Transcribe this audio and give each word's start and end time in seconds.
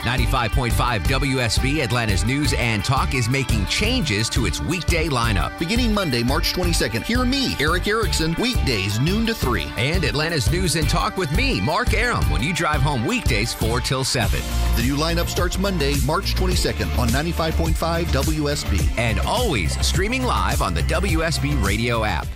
95.5 0.00 1.00
WSB 1.00 1.84
Atlanta's 1.84 2.24
News 2.24 2.54
and 2.56 2.84
Talk 2.84 3.14
is 3.14 3.28
making 3.28 3.66
changes 3.66 4.28
to 4.30 4.46
its 4.46 4.60
weekday 4.60 5.08
lineup. 5.08 5.58
Beginning 5.58 5.92
Monday, 5.92 6.22
March 6.22 6.52
22nd, 6.52 7.02
hear 7.02 7.24
me, 7.24 7.54
Erick 7.60 7.86
Erickson, 7.86 8.34
weekdays 8.40 8.98
noon 9.00 9.26
to 9.26 9.34
3. 9.34 9.66
And 9.76 10.04
Atlanta's 10.04 10.50
News 10.50 10.76
and 10.76 10.88
Talk 10.88 11.16
with 11.16 11.30
me, 11.36 11.60
Mark 11.60 11.94
Arum, 11.94 12.30
when 12.30 12.42
you 12.42 12.54
drive 12.54 12.80
home 12.80 13.04
weekdays 13.04 13.52
4 13.54 13.80
till 13.80 14.04
7. 14.04 14.40
The 14.76 14.82
new 14.82 14.96
lineup 14.96 15.28
starts 15.28 15.58
Monday, 15.58 15.94
March 16.06 16.34
22nd 16.34 16.96
on 16.98 17.08
95.5 17.08 18.04
WSB. 18.06 18.98
And 18.98 19.20
always 19.20 19.78
streaming 19.86 20.22
live 20.22 20.62
on 20.62 20.74
the 20.74 20.82
WSB 20.82 21.62
radio 21.64 22.04
app. 22.04 22.26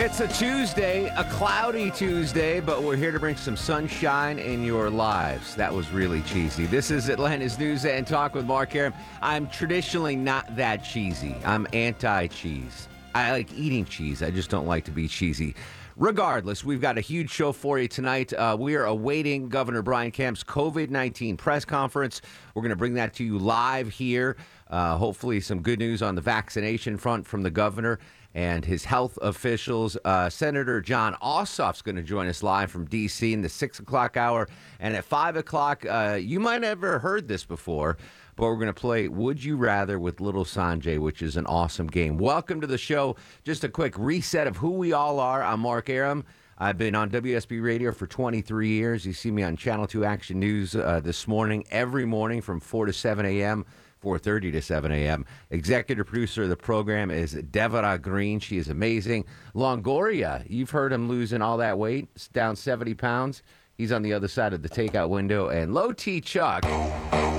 It's 0.00 0.20
a 0.20 0.28
Tuesday, 0.28 1.06
a 1.16 1.24
cloudy 1.24 1.90
Tuesday, 1.90 2.60
but 2.60 2.84
we're 2.84 2.94
here 2.94 3.10
to 3.10 3.18
bring 3.18 3.34
some 3.34 3.56
sunshine 3.56 4.38
in 4.38 4.62
your 4.62 4.90
lives. 4.90 5.56
That 5.56 5.74
was 5.74 5.90
really 5.90 6.22
cheesy. 6.22 6.66
This 6.66 6.92
is 6.92 7.08
Atlanta's 7.08 7.58
News 7.58 7.84
and 7.84 8.06
Talk 8.06 8.36
with 8.36 8.46
Mark 8.46 8.76
Arum. 8.76 8.94
I'm 9.20 9.48
traditionally 9.48 10.14
not 10.14 10.54
that 10.54 10.84
cheesy. 10.84 11.34
I'm 11.44 11.66
anti 11.72 12.28
cheese. 12.28 12.86
I 13.12 13.32
like 13.32 13.52
eating 13.54 13.84
cheese, 13.84 14.22
I 14.22 14.30
just 14.30 14.50
don't 14.50 14.68
like 14.68 14.84
to 14.84 14.92
be 14.92 15.08
cheesy. 15.08 15.56
Regardless, 15.96 16.62
we've 16.62 16.80
got 16.80 16.96
a 16.96 17.00
huge 17.00 17.28
show 17.28 17.50
for 17.50 17.80
you 17.80 17.88
tonight. 17.88 18.32
Uh, 18.32 18.56
we 18.56 18.76
are 18.76 18.84
awaiting 18.84 19.48
Governor 19.48 19.82
Brian 19.82 20.12
Kemp's 20.12 20.44
COVID 20.44 20.90
19 20.90 21.36
press 21.36 21.64
conference. 21.64 22.20
We're 22.54 22.62
going 22.62 22.70
to 22.70 22.76
bring 22.76 22.94
that 22.94 23.14
to 23.14 23.24
you 23.24 23.36
live 23.36 23.88
here. 23.88 24.36
Uh, 24.70 24.96
hopefully, 24.96 25.40
some 25.40 25.60
good 25.60 25.80
news 25.80 26.00
on 26.00 26.14
the 26.14 26.20
vaccination 26.20 26.98
front 26.98 27.26
from 27.26 27.42
the 27.42 27.50
governor 27.50 27.98
and 28.34 28.64
his 28.64 28.84
health 28.84 29.18
officials. 29.22 29.96
Uh, 30.04 30.28
Senator 30.28 30.80
Jon 30.80 31.14
Ossoff's 31.22 31.82
going 31.82 31.96
to 31.96 32.02
join 32.02 32.26
us 32.26 32.42
live 32.42 32.70
from 32.70 32.86
D.C. 32.86 33.32
in 33.32 33.42
the 33.42 33.48
six 33.48 33.78
o'clock 33.78 34.16
hour. 34.16 34.48
And 34.80 34.94
at 34.94 35.04
five 35.04 35.36
o'clock, 35.36 35.84
uh, 35.88 36.18
you 36.20 36.40
might 36.40 36.60
never 36.60 36.98
heard 36.98 37.28
this 37.28 37.44
before, 37.44 37.96
but 38.36 38.44
we're 38.44 38.54
going 38.54 38.66
to 38.66 38.72
play 38.72 39.08
Would 39.08 39.42
You 39.42 39.56
Rather 39.56 39.98
with 39.98 40.20
Little 40.20 40.44
Sanjay, 40.44 40.98
which 40.98 41.22
is 41.22 41.36
an 41.36 41.46
awesome 41.46 41.86
game. 41.86 42.18
Welcome 42.18 42.60
to 42.60 42.66
the 42.66 42.78
show. 42.78 43.16
Just 43.44 43.64
a 43.64 43.68
quick 43.68 43.94
reset 43.98 44.46
of 44.46 44.56
who 44.58 44.70
we 44.70 44.92
all 44.92 45.20
are. 45.20 45.42
I'm 45.42 45.60
Mark 45.60 45.88
Arum. 45.88 46.24
I've 46.60 46.76
been 46.76 46.96
on 46.96 47.08
WSB 47.10 47.62
Radio 47.62 47.92
for 47.92 48.08
23 48.08 48.68
years. 48.68 49.06
You 49.06 49.12
see 49.12 49.30
me 49.30 49.44
on 49.44 49.56
Channel 49.56 49.86
2 49.86 50.04
Action 50.04 50.40
News 50.40 50.74
uh, 50.74 51.00
this 51.00 51.28
morning, 51.28 51.64
every 51.70 52.04
morning 52.04 52.40
from 52.40 52.58
4 52.58 52.86
to 52.86 52.92
7 52.92 53.24
a.m. 53.24 53.64
4.30 54.02 54.52
to 54.52 54.62
7 54.62 54.92
a.m. 54.92 55.24
Executive 55.50 56.06
producer 56.06 56.44
of 56.44 56.48
the 56.48 56.56
program 56.56 57.10
is 57.10 57.32
Devara 57.32 57.98
Green. 57.98 58.40
She 58.40 58.58
is 58.58 58.68
amazing. 58.68 59.24
Longoria, 59.54 60.44
you've 60.48 60.70
heard 60.70 60.92
him 60.92 61.08
losing 61.08 61.42
all 61.42 61.56
that 61.58 61.78
weight, 61.78 62.08
it's 62.14 62.28
down 62.28 62.56
70 62.56 62.94
pounds. 62.94 63.42
He's 63.78 63.92
on 63.92 64.02
the 64.02 64.12
other 64.12 64.26
side 64.26 64.52
of 64.52 64.62
the 64.62 64.68
takeout 64.68 65.08
window. 65.08 65.50
And 65.50 65.72
Low 65.72 65.92
T 65.92 66.20
Chuck 66.20 66.64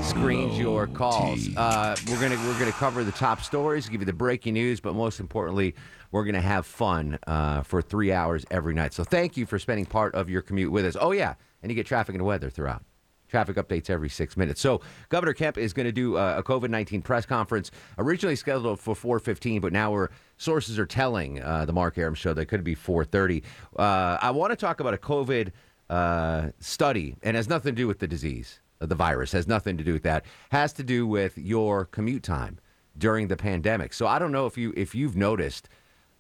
screens 0.02 0.58
your 0.58 0.88
calls. 0.88 1.50
Uh, 1.58 1.98
we're 2.08 2.22
gonna 2.22 2.38
we're 2.48 2.58
gonna 2.58 2.72
cover 2.72 3.03
the 3.03 3.12
top 3.12 3.42
stories, 3.42 3.90
give 3.90 4.00
you 4.00 4.06
the 4.06 4.14
breaking 4.14 4.53
news, 4.53 4.80
but 4.80 4.96
most 4.96 5.19
importantly, 5.19 5.75
we're 6.12 6.24
gonna 6.24 6.40
have 6.40 6.66
fun 6.66 7.19
uh, 7.28 7.64
for 7.64 7.81
three 7.81 8.14
hours 8.14 8.46
every 8.52 8.74
night. 8.74 8.94
So 8.94 9.03
thank 9.03 9.36
you 9.36 9.46
for 9.46 9.59
spending 9.59 9.86
part 9.86 10.16
of 10.16 10.30
your 10.30 10.42
commute 10.42 10.72
with 10.72 10.86
us. 10.86 10.96
Oh 11.00 11.12
yeah, 11.12 11.34
and 11.62 11.69
you 11.69 11.75
get 11.75 11.86
traffic 11.86 12.16
and 12.16 12.24
weather 12.24 12.50
throughout. 12.50 12.84
Traffic 13.29 13.56
updates 13.57 13.90
every 13.90 14.09
six 14.09 14.35
minutes. 14.35 14.59
So 14.59 14.81
Governor 15.09 15.34
Kemp 15.34 15.57
is 15.57 15.72
going 15.72 15.85
to 15.85 15.91
do 15.91 16.17
uh, 16.17 16.35
a 16.38 16.44
COVID 16.44 16.69
nineteen 16.69 17.01
press 17.01 17.25
conference, 17.25 17.72
originally 17.97 18.35
scheduled 18.35 18.79
for 18.79 18.95
four 18.95 19.19
fifteen, 19.19 19.62
but 19.62 19.72
now 19.72 19.91
we're 19.91 20.09
sources 20.38 20.79
are 20.79 20.85
telling 20.85 21.41
uh, 21.41 21.66
the 21.66 21.73
Mark 21.73 21.97
Arum 21.97 22.16
show 22.16 22.34
that 22.34 22.47
could 22.47 22.63
be 22.63 22.75
four 22.75 23.06
thirty. 23.06 23.44
Uh, 23.78 24.18
I 24.22 24.31
want 24.31 24.51
to 24.51 24.56
talk 24.56 24.79
about 24.79 24.94
a 24.94 24.97
COVID 24.97 25.51
uh, 25.89 26.50
study, 26.59 27.16
and 27.23 27.38
has 27.38 27.47
nothing 27.47 27.75
to 27.75 27.81
do 27.81 27.88
with 27.88 28.00
the 28.00 28.07
disease, 28.07 28.59
uh, 28.81 28.85
the 28.85 28.95
virus 28.95 29.31
has 29.31 29.47
nothing 29.47 29.78
to 29.78 29.84
do 29.84 29.94
with 29.94 30.03
that. 30.03 30.25
Has 30.51 30.73
to 30.73 30.84
do 30.84 31.07
with 31.07 31.38
your 31.38 31.85
commute 31.85 32.23
time 32.23 32.59
during 32.97 33.28
the 33.28 33.38
pandemic. 33.38 33.94
So 33.94 34.07
I 34.07 34.19
don't 34.19 34.31
know 34.31 34.45
if 34.45 34.57
you 34.57 34.73
if 34.75 34.95
you've 34.95 35.16
noticed. 35.16 35.69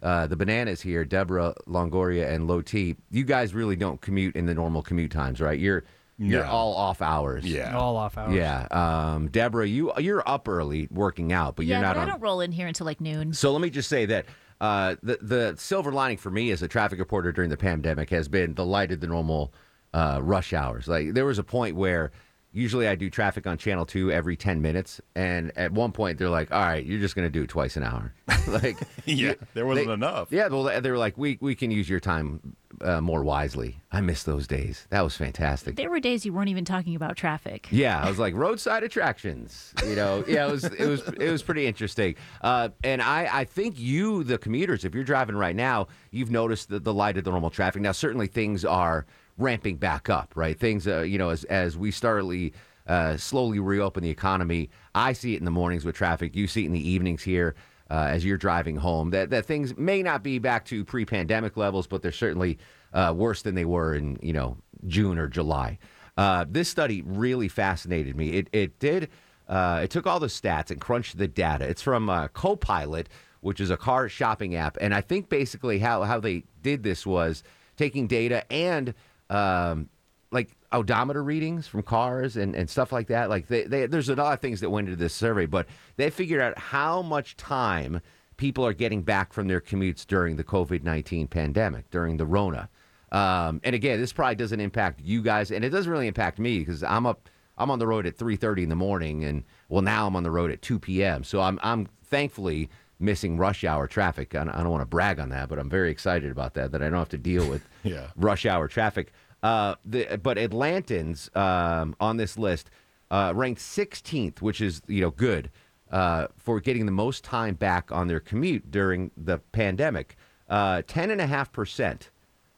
Uh, 0.01 0.25
the 0.25 0.35
bananas 0.37 0.79
here, 0.79 1.03
Deborah 1.03 1.53
Longoria 1.67 2.31
and 2.33 2.47
Low 2.47 2.61
T. 2.61 2.95
You 3.11 3.25
guys 3.25 3.53
really 3.53 3.75
don't 3.75 3.99
commute 3.99 4.33
in 4.33 4.45
the 4.45 4.53
normal 4.53 4.81
commute 4.81 5.11
times, 5.11 5.41
right? 5.41 5.59
You're 5.59 5.83
you're 6.19 6.43
No. 6.43 6.49
all 6.51 6.75
off 6.75 7.01
hours. 7.01 7.45
Yeah. 7.45 7.75
All 7.75 7.95
off 7.95 8.17
hours. 8.17 8.35
Yeah. 8.35 8.67
Um, 8.71 9.29
Deborah, 9.29 9.65
you 9.67 9.91
you're 9.97 10.21
up 10.27 10.47
early 10.47 10.87
working 10.91 11.31
out, 11.31 11.55
but 11.55 11.65
you're 11.65 11.77
yeah, 11.77 11.81
not 11.81 11.95
but 11.95 12.01
I 12.01 12.05
don't 12.05 12.21
roll 12.21 12.41
in 12.41 12.51
here 12.51 12.67
until 12.67 12.85
like 12.85 12.99
noon. 13.01 13.33
So 13.33 13.51
let 13.53 13.61
me 13.61 13.69
just 13.69 13.87
say 13.89 14.05
that 14.07 14.25
uh, 14.61 14.97
the 15.01 15.17
the 15.21 15.55
silver 15.57 15.91
lining 15.91 16.17
for 16.17 16.29
me 16.29 16.51
as 16.51 16.61
a 16.61 16.67
traffic 16.67 16.99
reporter 16.99 17.31
during 17.31 17.49
the 17.49 17.57
pandemic 17.57 18.09
has 18.09 18.27
been 18.27 18.53
the 18.55 18.65
lighter 18.65 18.97
than 18.97 19.09
normal 19.09 19.53
uh, 19.93 20.19
rush 20.21 20.51
hours. 20.53 20.87
Like 20.87 21.13
there 21.13 21.25
was 21.25 21.39
a 21.39 21.43
point 21.43 21.75
where 21.77 22.11
usually 22.51 22.87
I 22.87 22.95
do 22.95 23.09
traffic 23.09 23.45
on 23.47 23.57
Channel 23.57 23.85
Two 23.85 24.11
every 24.11 24.35
ten 24.35 24.61
minutes, 24.61 24.99
and 25.15 25.51
at 25.57 25.71
one 25.71 25.91
point 25.91 26.17
they're 26.17 26.29
like, 26.29 26.51
"All 26.51 26.59
right, 26.61 26.85
you're 26.85 26.99
just 26.99 27.15
going 27.15 27.25
to 27.25 27.29
do 27.31 27.43
it 27.43 27.49
twice 27.49 27.77
an 27.77 27.83
hour." 27.83 28.13
like 28.47 28.77
Yeah, 29.05 29.33
there 29.53 29.65
wasn't 29.65 29.87
they- 29.87 29.93
enough. 29.93 30.31
Yeah, 30.31 30.47
well, 30.47 30.63
they 30.81 30.91
were 30.91 30.97
like, 30.97 31.17
"We 31.17 31.37
we 31.41 31.55
can 31.55 31.71
use 31.71 31.89
your 31.89 31.99
time 31.99 32.55
uh, 32.81 33.01
more 33.01 33.23
wisely." 33.23 33.81
I 33.91 34.01
miss 34.01 34.23
those 34.23 34.45
days. 34.47 34.85
That 34.91 35.01
was 35.01 35.17
fantastic. 35.17 35.75
There 35.75 35.89
were 35.89 35.99
days 35.99 36.23
you 36.25 36.31
weren't 36.33 36.49
even 36.49 36.63
talking 36.65 36.95
about 36.95 37.17
traffic. 37.17 37.67
Yeah, 37.71 37.99
I 37.99 38.07
was 38.07 38.19
like 38.19 38.35
roadside 38.35 38.83
attractions. 38.83 39.73
You 39.85 39.95
know, 39.95 40.23
yeah, 40.27 40.47
it 40.47 40.51
was 40.51 40.63
it 40.65 40.87
was 40.87 41.01
it 41.19 41.31
was 41.31 41.41
pretty 41.43 41.65
interesting. 41.67 42.15
Uh, 42.41 42.69
and 42.83 43.01
I 43.01 43.27
I 43.31 43.43
think 43.45 43.79
you 43.79 44.23
the 44.23 44.37
commuters, 44.37 44.85
if 44.85 44.93
you're 44.93 45.03
driving 45.03 45.35
right 45.35 45.55
now, 45.55 45.87
you've 46.11 46.31
noticed 46.31 46.69
the, 46.69 46.79
the 46.79 46.93
light 46.93 47.17
of 47.17 47.23
the 47.23 47.31
normal 47.31 47.49
traffic. 47.49 47.81
Now, 47.81 47.91
certainly 47.93 48.27
things 48.27 48.63
are 48.65 49.05
ramping 49.39 49.77
back 49.77 50.09
up, 50.09 50.33
right? 50.35 50.59
Things, 50.59 50.87
uh, 50.87 51.01
you 51.01 51.17
know, 51.17 51.29
as 51.29 51.45
as 51.45 51.77
we 51.77 51.91
startly 51.91 52.53
uh, 52.89 53.15
slowly 53.17 53.59
reopen 53.59 54.03
the 54.03 54.09
economy. 54.09 54.69
I 54.95 55.13
see 55.13 55.35
it 55.35 55.37
in 55.37 55.45
the 55.45 55.51
mornings 55.51 55.85
with 55.85 55.95
traffic. 55.95 56.35
You 56.35 56.47
see 56.47 56.63
it 56.63 56.67
in 56.67 56.73
the 56.73 56.89
evenings 56.89 57.23
here. 57.23 57.55
Uh, 57.91 58.05
as 58.07 58.23
you're 58.23 58.37
driving 58.37 58.75
home, 58.75 59.09
that, 59.09 59.31
that 59.31 59.47
things 59.47 59.75
may 59.75 60.03
not 60.03 60.21
be 60.21 60.37
back 60.37 60.63
to 60.63 60.85
pre-pandemic 60.85 61.57
levels, 61.57 61.87
but 61.87 62.03
they're 62.03 62.11
certainly 62.11 62.59
uh, 62.93 63.11
worse 63.17 63.41
than 63.41 63.55
they 63.55 63.65
were 63.65 63.95
in 63.95 64.15
you 64.21 64.31
know 64.31 64.55
June 64.85 65.17
or 65.17 65.27
July. 65.27 65.79
Uh, 66.15 66.45
this 66.47 66.69
study 66.69 67.01
really 67.01 67.47
fascinated 67.47 68.15
me. 68.15 68.29
It 68.29 68.47
it 68.51 68.77
did. 68.77 69.09
Uh, 69.47 69.81
it 69.83 69.89
took 69.89 70.05
all 70.05 70.19
the 70.19 70.27
stats 70.27 70.69
and 70.69 70.79
crunched 70.79 71.17
the 71.17 71.27
data. 71.27 71.67
It's 71.67 71.81
from 71.81 72.29
Copilot, 72.33 73.09
which 73.41 73.59
is 73.59 73.71
a 73.71 73.77
car 73.77 74.07
shopping 74.07 74.53
app, 74.53 74.77
and 74.79 74.93
I 74.93 75.01
think 75.01 75.27
basically 75.27 75.79
how 75.79 76.03
how 76.03 76.19
they 76.19 76.43
did 76.61 76.83
this 76.83 77.07
was 77.07 77.43
taking 77.75 78.05
data 78.05 78.51
and 78.51 78.93
um, 79.29 79.89
like 80.31 80.49
odometer 80.71 81.23
readings 81.23 81.67
from 81.67 81.81
cars 81.81 82.37
and, 82.37 82.55
and 82.55 82.69
stuff 82.69 82.91
like 82.91 83.07
that. 83.07 83.29
Like 83.29 83.47
they, 83.47 83.63
they, 83.63 83.85
there's 83.87 84.09
a 84.09 84.15
lot 84.15 84.33
of 84.33 84.39
things 84.39 84.61
that 84.61 84.69
went 84.69 84.87
into 84.87 84.99
this 84.99 85.13
survey, 85.13 85.45
but 85.45 85.67
they 85.97 86.09
figured 86.09 86.41
out 86.41 86.57
how 86.57 87.01
much 87.01 87.37
time 87.37 88.01
people 88.37 88.65
are 88.65 88.73
getting 88.73 89.01
back 89.01 89.33
from 89.33 89.47
their 89.47 89.59
commutes 89.61 90.05
during 90.05 90.35
the 90.35 90.43
COVID 90.43 90.83
19 90.83 91.27
pandemic, 91.27 91.89
during 91.89 92.17
the 92.17 92.25
Rona. 92.25 92.69
Um, 93.11 93.59
and 93.63 93.75
again, 93.75 93.99
this 93.99 94.13
probably 94.13 94.35
doesn't 94.35 94.59
impact 94.59 95.01
you 95.03 95.21
guys, 95.21 95.51
and 95.51 95.65
it 95.65 95.69
doesn't 95.69 95.91
really 95.91 96.07
impact 96.07 96.39
me 96.39 96.59
because 96.59 96.83
I'm 96.83 97.05
up. 97.05 97.29
I'm 97.57 97.71
on 97.71 97.79
the 97.79 97.87
road 97.87 98.05
at 98.05 98.17
3:30 98.17 98.63
in 98.63 98.69
the 98.69 98.75
morning, 98.75 99.23
and 99.23 99.43
well, 99.67 99.81
now 99.81 100.07
I'm 100.07 100.15
on 100.15 100.23
the 100.23 100.31
road 100.31 100.51
at 100.51 100.61
2 100.61 100.79
p.m. 100.79 101.23
So 101.23 101.41
I'm 101.41 101.59
I'm 101.63 101.87
thankfully 102.05 102.69
missing 102.99 103.37
rush 103.37 103.63
hour 103.63 103.87
traffic. 103.87 104.35
I 104.35 104.43
don't, 104.43 104.69
want 104.69 104.81
to 104.81 104.85
brag 104.85 105.19
on 105.19 105.29
that, 105.29 105.49
but 105.49 105.57
I'm 105.59 105.69
very 105.69 105.89
excited 105.91 106.31
about 106.31 106.53
that. 106.55 106.71
That 106.71 106.81
I 106.83 106.89
don't 106.89 106.99
have 106.99 107.09
to 107.09 107.17
deal 107.17 107.49
with 107.49 107.67
Yeah. 107.83 108.07
rush 108.15 108.45
hour 108.45 108.67
traffic. 108.67 109.13
Uh, 109.41 109.75
the, 109.85 110.19
but 110.21 110.37
Atlantans 110.37 111.35
um, 111.35 111.95
on 111.99 112.17
this 112.17 112.37
list 112.37 112.69
uh, 113.09 113.31
ranked 113.35 113.61
16th, 113.61 114.41
which 114.41 114.59
is 114.61 114.81
you 114.87 115.01
know 115.01 115.11
good 115.11 115.49
uh, 115.91 116.27
for 116.37 116.59
getting 116.59 116.85
the 116.85 116.91
most 116.91 117.23
time 117.23 117.55
back 117.55 117.91
on 117.91 118.07
their 118.07 118.19
commute 118.19 118.69
during 118.69 119.11
the 119.15 119.39
pandemic. 119.51 120.17
Uh, 120.49 120.81
Ten 120.87 121.11
and 121.11 121.21
a 121.21 121.27
half 121.27 121.51
percent 121.51 122.09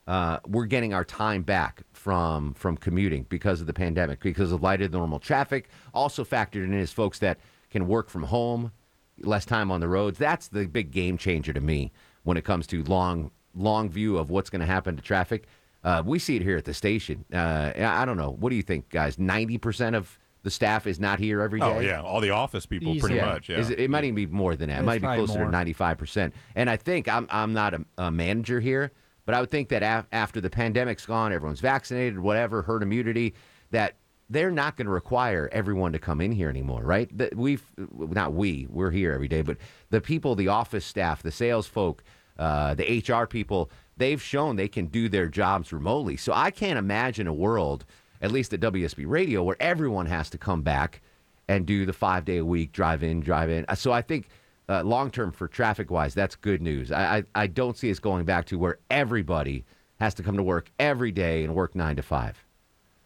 uh, 0.06 0.38
we're 0.46 0.66
getting 0.66 0.92
our 0.92 1.04
time 1.04 1.42
back 1.42 1.82
from 1.92 2.54
from 2.54 2.76
commuting 2.76 3.24
because 3.28 3.60
of 3.60 3.66
the 3.66 3.72
pandemic, 3.72 4.20
because 4.20 4.50
of 4.52 4.62
lighter 4.62 4.88
than 4.88 4.98
normal 4.98 5.20
traffic. 5.20 5.68
Also 5.94 6.24
factored 6.24 6.64
in 6.64 6.74
is 6.74 6.92
folks 6.92 7.18
that 7.20 7.38
can 7.70 7.86
work 7.86 8.10
from 8.10 8.24
home 8.24 8.72
less 9.20 9.44
time 9.44 9.70
on 9.70 9.80
the 9.80 9.88
roads. 9.88 10.18
That's 10.18 10.48
the 10.48 10.66
big 10.66 10.90
game 10.90 11.18
changer 11.18 11.52
to 11.52 11.60
me 11.60 11.92
when 12.24 12.36
it 12.36 12.44
comes 12.44 12.66
to 12.68 12.82
long 12.84 13.30
long 13.54 13.90
view 13.90 14.16
of 14.18 14.30
what's 14.30 14.48
going 14.50 14.60
to 14.60 14.66
happen 14.66 14.96
to 14.96 15.02
traffic. 15.02 15.46
Uh, 15.84 16.02
we 16.04 16.18
see 16.18 16.36
it 16.36 16.42
here 16.42 16.56
at 16.56 16.64
the 16.64 16.74
station. 16.74 17.24
Uh, 17.32 17.72
I 17.76 18.02
I 18.02 18.04
don't 18.04 18.16
know. 18.16 18.30
What 18.30 18.50
do 18.50 18.56
you 18.56 18.62
think, 18.62 18.88
guys? 18.88 19.18
Ninety 19.18 19.58
percent 19.58 19.96
of 19.96 20.18
the 20.44 20.50
staff 20.50 20.86
is 20.86 20.98
not 20.98 21.18
here 21.18 21.40
every 21.40 21.60
day. 21.60 21.66
Oh 21.66 21.80
yeah, 21.80 22.00
all 22.02 22.20
the 22.20 22.30
office 22.30 22.66
people, 22.66 22.92
pretty 22.98 23.16
Easily. 23.16 23.20
much. 23.32 23.48
Yeah. 23.48 23.58
Is 23.58 23.70
it, 23.70 23.78
it 23.80 23.90
might 23.90 24.04
even 24.04 24.14
be 24.14 24.26
more 24.26 24.56
than 24.56 24.68
that. 24.70 24.76
It 24.76 24.78
It's 24.78 24.86
might 24.86 25.00
be 25.00 25.06
probably 25.06 25.26
closer 25.26 25.44
to 25.44 25.50
ninety-five 25.50 25.98
percent. 25.98 26.34
And 26.54 26.70
I 26.70 26.76
think 26.76 27.08
I'm 27.08 27.26
I'm 27.30 27.52
not 27.52 27.74
a, 27.74 27.84
a 27.98 28.10
manager 28.10 28.60
here, 28.60 28.92
but 29.26 29.34
I 29.34 29.40
would 29.40 29.50
think 29.50 29.68
that 29.70 29.82
af- 29.82 30.06
after 30.12 30.40
the 30.40 30.50
pandemic's 30.50 31.04
gone, 31.06 31.32
everyone's 31.32 31.60
vaccinated, 31.60 32.18
whatever, 32.18 32.62
herd 32.62 32.82
immunity, 32.82 33.34
that 33.72 33.94
they're 34.32 34.50
not 34.50 34.76
going 34.76 34.86
to 34.86 34.92
require 34.92 35.48
everyone 35.52 35.92
to 35.92 35.98
come 35.98 36.20
in 36.20 36.32
here 36.32 36.48
anymore, 36.48 36.82
right? 36.82 37.10
We've 37.36 37.64
not 37.76 38.32
we, 38.32 38.66
we're 38.70 38.90
here 38.90 39.12
every 39.12 39.28
day, 39.28 39.42
but 39.42 39.58
the 39.90 40.00
people, 40.00 40.34
the 40.34 40.48
office 40.48 40.86
staff, 40.86 41.22
the 41.22 41.30
sales 41.30 41.66
folk, 41.66 42.02
uh, 42.38 42.74
the 42.74 43.04
HR 43.06 43.26
people, 43.26 43.70
they've 43.96 44.20
shown 44.22 44.56
they 44.56 44.68
can 44.68 44.86
do 44.86 45.08
their 45.08 45.28
jobs 45.28 45.72
remotely. 45.72 46.16
So 46.16 46.32
I 46.32 46.50
can't 46.50 46.78
imagine 46.78 47.26
a 47.26 47.32
world, 47.32 47.84
at 48.22 48.32
least 48.32 48.54
at 48.54 48.60
WSB 48.60 49.04
Radio, 49.06 49.42
where 49.42 49.56
everyone 49.60 50.06
has 50.06 50.30
to 50.30 50.38
come 50.38 50.62
back 50.62 51.02
and 51.48 51.66
do 51.66 51.84
the 51.84 51.92
five 51.92 52.24
day 52.24 52.38
a 52.38 52.44
week 52.44 52.72
drive 52.72 53.02
in, 53.02 53.20
drive 53.20 53.50
in. 53.50 53.66
So 53.76 53.92
I 53.92 54.00
think 54.00 54.28
uh, 54.68 54.82
long 54.82 55.10
term 55.10 55.30
for 55.30 55.46
traffic 55.46 55.90
wise, 55.90 56.14
that's 56.14 56.36
good 56.36 56.62
news. 56.62 56.90
I, 56.90 57.18
I 57.18 57.24
I 57.34 57.46
don't 57.48 57.76
see 57.76 57.90
us 57.90 57.98
going 57.98 58.24
back 58.24 58.46
to 58.46 58.58
where 58.58 58.78
everybody 58.90 59.66
has 60.00 60.14
to 60.14 60.22
come 60.22 60.36
to 60.38 60.42
work 60.42 60.70
every 60.78 61.12
day 61.12 61.44
and 61.44 61.54
work 61.54 61.74
nine 61.74 61.96
to 61.96 62.02
five. 62.02 62.42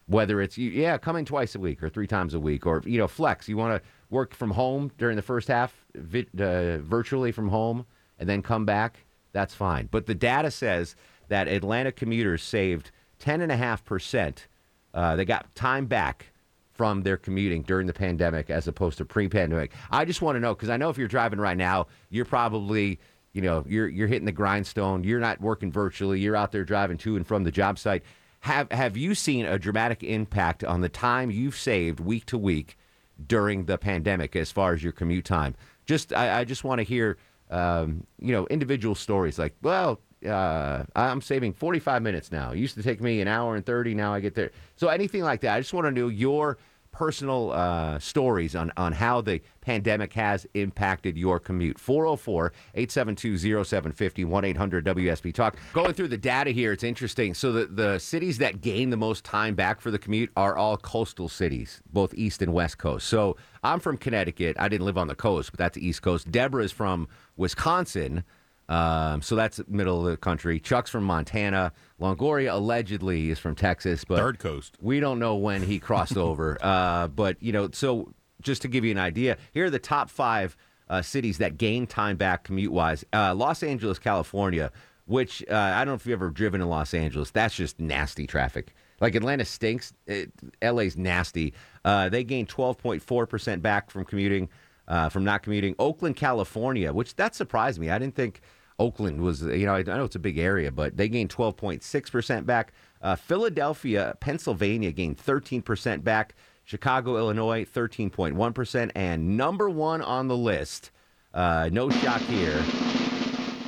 Whether 0.08 0.40
it's 0.40 0.56
yeah, 0.56 0.98
coming 0.98 1.24
twice 1.24 1.54
a 1.56 1.58
week 1.58 1.82
or 1.82 1.88
three 1.88 2.06
times 2.06 2.34
a 2.34 2.40
week, 2.40 2.64
or 2.64 2.82
you 2.86 2.98
know, 2.98 3.08
flex. 3.08 3.48
You 3.48 3.56
want 3.56 3.82
to 3.82 3.88
work 4.08 4.34
from 4.34 4.52
home 4.52 4.92
during 4.98 5.16
the 5.16 5.22
first 5.22 5.48
half, 5.48 5.84
vi- 5.96 6.28
uh, 6.38 6.78
virtually 6.78 7.32
from 7.32 7.48
home, 7.48 7.86
and 8.18 8.28
then 8.28 8.40
come 8.40 8.64
back. 8.64 9.04
That's 9.32 9.52
fine. 9.54 9.88
But 9.90 10.06
the 10.06 10.14
data 10.14 10.50
says 10.52 10.94
that 11.28 11.48
Atlanta 11.48 11.90
commuters 11.90 12.42
saved 12.42 12.92
ten 13.18 13.40
and 13.40 13.50
a 13.50 13.56
half 13.56 13.84
percent. 13.84 14.46
Uh, 14.94 15.16
They 15.16 15.24
got 15.24 15.52
time 15.56 15.86
back 15.86 16.26
from 16.72 17.02
their 17.02 17.16
commuting 17.16 17.62
during 17.62 17.86
the 17.86 17.92
pandemic 17.92 18.48
as 18.50 18.68
opposed 18.68 18.98
to 18.98 19.04
pre-pandemic. 19.04 19.72
I 19.90 20.04
just 20.04 20.22
want 20.22 20.36
to 20.36 20.40
know 20.40 20.54
because 20.54 20.68
I 20.68 20.76
know 20.76 20.90
if 20.90 20.98
you're 20.98 21.08
driving 21.08 21.40
right 21.40 21.56
now, 21.56 21.86
you're 22.10 22.24
probably 22.26 23.00
you 23.32 23.42
know 23.42 23.64
you're 23.66 23.88
you're 23.88 24.06
hitting 24.06 24.26
the 24.26 24.32
grindstone. 24.32 25.02
You're 25.02 25.20
not 25.20 25.40
working 25.40 25.72
virtually. 25.72 26.20
You're 26.20 26.36
out 26.36 26.52
there 26.52 26.64
driving 26.64 26.96
to 26.98 27.16
and 27.16 27.26
from 27.26 27.42
the 27.44 27.50
job 27.50 27.78
site. 27.78 28.04
Have 28.40 28.70
have 28.70 28.96
you 28.96 29.14
seen 29.14 29.46
a 29.46 29.58
dramatic 29.58 30.02
impact 30.02 30.62
on 30.62 30.80
the 30.80 30.88
time 30.88 31.30
you've 31.30 31.56
saved 31.56 32.00
week 32.00 32.26
to 32.26 32.38
week 32.38 32.78
during 33.26 33.64
the 33.64 33.78
pandemic 33.78 34.36
as 34.36 34.52
far 34.52 34.72
as 34.72 34.82
your 34.82 34.92
commute 34.92 35.24
time? 35.24 35.54
Just 35.84 36.12
I, 36.12 36.40
I 36.40 36.44
just 36.44 36.64
want 36.64 36.78
to 36.78 36.82
hear 36.84 37.16
um, 37.50 38.06
you 38.20 38.32
know 38.32 38.46
individual 38.46 38.94
stories 38.94 39.38
like 39.38 39.54
well. 39.62 40.00
Uh, 40.26 40.82
I'm 40.96 41.20
saving 41.20 41.52
45 41.52 42.02
minutes 42.02 42.32
now. 42.32 42.50
It 42.50 42.58
used 42.58 42.74
to 42.76 42.82
take 42.82 43.00
me 43.00 43.20
an 43.20 43.28
hour 43.28 43.54
and 43.54 43.64
30. 43.64 43.94
Now 43.94 44.14
I 44.14 44.20
get 44.20 44.34
there. 44.34 44.50
So 44.74 44.88
anything 44.88 45.22
like 45.22 45.42
that. 45.42 45.54
I 45.54 45.60
just 45.60 45.74
want 45.74 45.86
to 45.86 45.90
know 45.92 46.08
your 46.08 46.58
personal 46.96 47.52
uh, 47.52 47.98
stories 47.98 48.56
on, 48.56 48.72
on 48.78 48.90
how 48.90 49.20
the 49.20 49.40
pandemic 49.60 50.14
has 50.14 50.46
impacted 50.54 51.18
your 51.18 51.38
commute. 51.38 51.78
404 51.78 52.52
872 52.74 53.64
0750 53.64 54.24
1 54.24 54.44
800 54.46 54.84
WSB 54.86 55.34
Talk. 55.34 55.56
Going 55.74 55.92
through 55.92 56.08
the 56.08 56.16
data 56.16 56.50
here, 56.50 56.72
it's 56.72 56.84
interesting. 56.84 57.34
So, 57.34 57.52
the, 57.52 57.66
the 57.66 57.98
cities 57.98 58.38
that 58.38 58.62
gain 58.62 58.88
the 58.88 58.96
most 58.96 59.24
time 59.24 59.54
back 59.54 59.80
for 59.80 59.90
the 59.90 59.98
commute 59.98 60.30
are 60.36 60.56
all 60.56 60.78
coastal 60.78 61.28
cities, 61.28 61.82
both 61.92 62.14
East 62.14 62.40
and 62.40 62.54
West 62.54 62.78
Coast. 62.78 63.06
So, 63.08 63.36
I'm 63.62 63.80
from 63.80 63.98
Connecticut. 63.98 64.56
I 64.58 64.68
didn't 64.68 64.86
live 64.86 64.96
on 64.96 65.08
the 65.08 65.14
coast, 65.14 65.50
but 65.50 65.58
that's 65.58 65.74
the 65.74 65.86
East 65.86 66.00
Coast. 66.00 66.30
Deborah 66.30 66.64
is 66.64 66.72
from 66.72 67.08
Wisconsin. 67.36 68.24
Um, 68.68 69.22
so 69.22 69.36
that's 69.36 69.60
middle 69.68 70.00
of 70.04 70.10
the 70.10 70.16
country. 70.16 70.58
Chuck's 70.58 70.90
from 70.90 71.04
Montana. 71.04 71.72
Longoria 72.00 72.52
allegedly 72.52 73.30
is 73.30 73.38
from 73.38 73.54
Texas, 73.54 74.04
but 74.04 74.16
Third 74.18 74.38
coast. 74.38 74.76
we 74.80 74.98
don't 75.00 75.18
know 75.18 75.36
when 75.36 75.62
he 75.62 75.78
crossed 75.78 76.16
over. 76.28 76.58
Uh, 76.60 77.08
but 77.08 77.40
you 77.42 77.52
know, 77.52 77.68
so 77.72 78.12
just 78.42 78.62
to 78.62 78.68
give 78.68 78.84
you 78.84 78.90
an 78.90 78.98
idea, 78.98 79.36
here 79.52 79.66
are 79.66 79.70
the 79.70 79.78
top 79.78 80.10
five 80.10 80.56
uh, 80.88 81.02
cities 81.02 81.38
that 81.38 81.58
gain 81.58 81.86
time 81.86 82.16
back 82.16 82.44
commute 82.44 82.72
wise. 82.72 83.04
Uh, 83.12 83.34
Los 83.34 83.62
Angeles, 83.62 83.98
California, 83.98 84.70
which 85.06 85.44
uh, 85.50 85.54
I 85.54 85.78
don't 85.84 85.88
know 85.88 85.94
if 85.94 86.06
you've 86.06 86.14
ever 86.20 86.30
driven 86.30 86.60
in 86.60 86.68
Los 86.68 86.92
Angeles. 86.94 87.30
That's 87.30 87.54
just 87.54 87.78
nasty 87.80 88.26
traffic. 88.26 88.74
Like 89.00 89.14
Atlanta 89.14 89.44
stinks. 89.44 89.92
It, 90.06 90.32
LA's 90.62 90.96
nasty. 90.96 91.54
Uh, 91.84 92.08
they 92.08 92.24
gained 92.24 92.48
12.4 92.48 93.28
percent 93.28 93.62
back 93.62 93.90
from 93.90 94.04
commuting, 94.04 94.48
uh, 94.88 95.08
from 95.08 95.24
not 95.24 95.42
commuting. 95.42 95.74
Oakland, 95.78 96.16
California, 96.16 96.92
which 96.92 97.16
that 97.16 97.34
surprised 97.34 97.78
me. 97.80 97.90
I 97.90 97.98
didn't 97.98 98.14
think 98.14 98.40
Oakland 98.78 99.20
was, 99.20 99.42
you 99.42 99.66
know, 99.66 99.74
I 99.74 99.82
know 99.82 100.04
it's 100.04 100.16
a 100.16 100.20
big 100.20 100.38
area, 100.38 100.70
but 100.70 100.96
they 100.96 101.08
gained 101.08 101.30
12.6% 101.30 102.46
back. 102.46 102.72
Uh, 103.00 103.16
Philadelphia, 103.16 104.16
Pennsylvania 104.20 104.92
gained 104.92 105.18
13% 105.18 106.04
back. 106.04 106.34
Chicago, 106.64 107.16
Illinois, 107.16 107.64
13.1%. 107.64 108.90
And 108.94 109.36
number 109.36 109.70
one 109.70 110.02
on 110.02 110.28
the 110.28 110.36
list, 110.36 110.90
uh, 111.32 111.70
no 111.72 111.88
shock 111.88 112.20
here, 112.22 112.62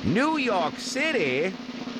New 0.03 0.37
York 0.37 0.75
City 0.77 1.53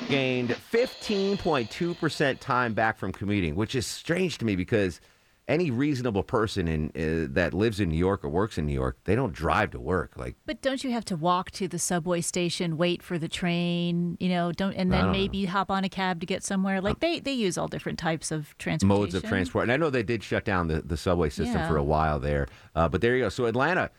gained 0.08 0.50
15.2% 0.50 2.38
time 2.40 2.74
back 2.74 2.98
from 2.98 3.12
commuting, 3.12 3.54
which 3.54 3.74
is 3.74 3.86
strange 3.86 4.38
to 4.38 4.44
me 4.44 4.56
because 4.56 5.00
any 5.48 5.70
reasonable 5.70 6.22
person 6.22 6.68
in 6.68 6.86
uh, 6.94 7.26
that 7.34 7.52
lives 7.52 7.80
in 7.80 7.88
New 7.88 7.96
York 7.98 8.24
or 8.24 8.28
works 8.28 8.56
in 8.58 8.66
New 8.66 8.72
York, 8.72 8.98
they 9.04 9.14
don't 9.16 9.32
drive 9.32 9.70
to 9.72 9.80
work. 9.80 10.12
Like 10.16 10.36
But 10.46 10.62
don't 10.62 10.82
you 10.84 10.92
have 10.92 11.04
to 11.06 11.16
walk 11.16 11.50
to 11.52 11.66
the 11.66 11.78
subway 11.78 12.20
station, 12.20 12.76
wait 12.76 13.02
for 13.02 13.18
the 13.18 13.28
train, 13.28 14.16
you 14.20 14.28
know, 14.28 14.52
don't 14.52 14.74
and 14.74 14.92
then 14.92 15.04
don't 15.04 15.12
maybe 15.12 15.44
hop 15.46 15.70
on 15.70 15.82
a 15.84 15.88
cab 15.88 16.20
to 16.20 16.26
get 16.26 16.44
somewhere? 16.44 16.80
Like 16.80 17.00
they, 17.00 17.20
they 17.20 17.32
use 17.32 17.58
all 17.58 17.68
different 17.68 17.98
types 17.98 18.30
of 18.30 18.56
transportation. 18.58 18.88
modes 18.88 19.14
of 19.14 19.24
transport. 19.24 19.64
And 19.64 19.72
I 19.72 19.76
know 19.76 19.90
they 19.90 20.02
did 20.02 20.22
shut 20.22 20.44
down 20.44 20.68
the, 20.68 20.82
the 20.82 20.96
subway 20.96 21.30
system 21.30 21.56
Yeah. 21.56 21.68
for 21.68 21.76
a 21.76 21.84
while 21.84 22.20
there, 22.20 22.46
uh, 22.74 22.88
but 22.88 23.00
there 23.00 23.16
you 23.16 23.24
go. 23.24 23.28
So 23.28 23.46
Atlanta 23.46 23.90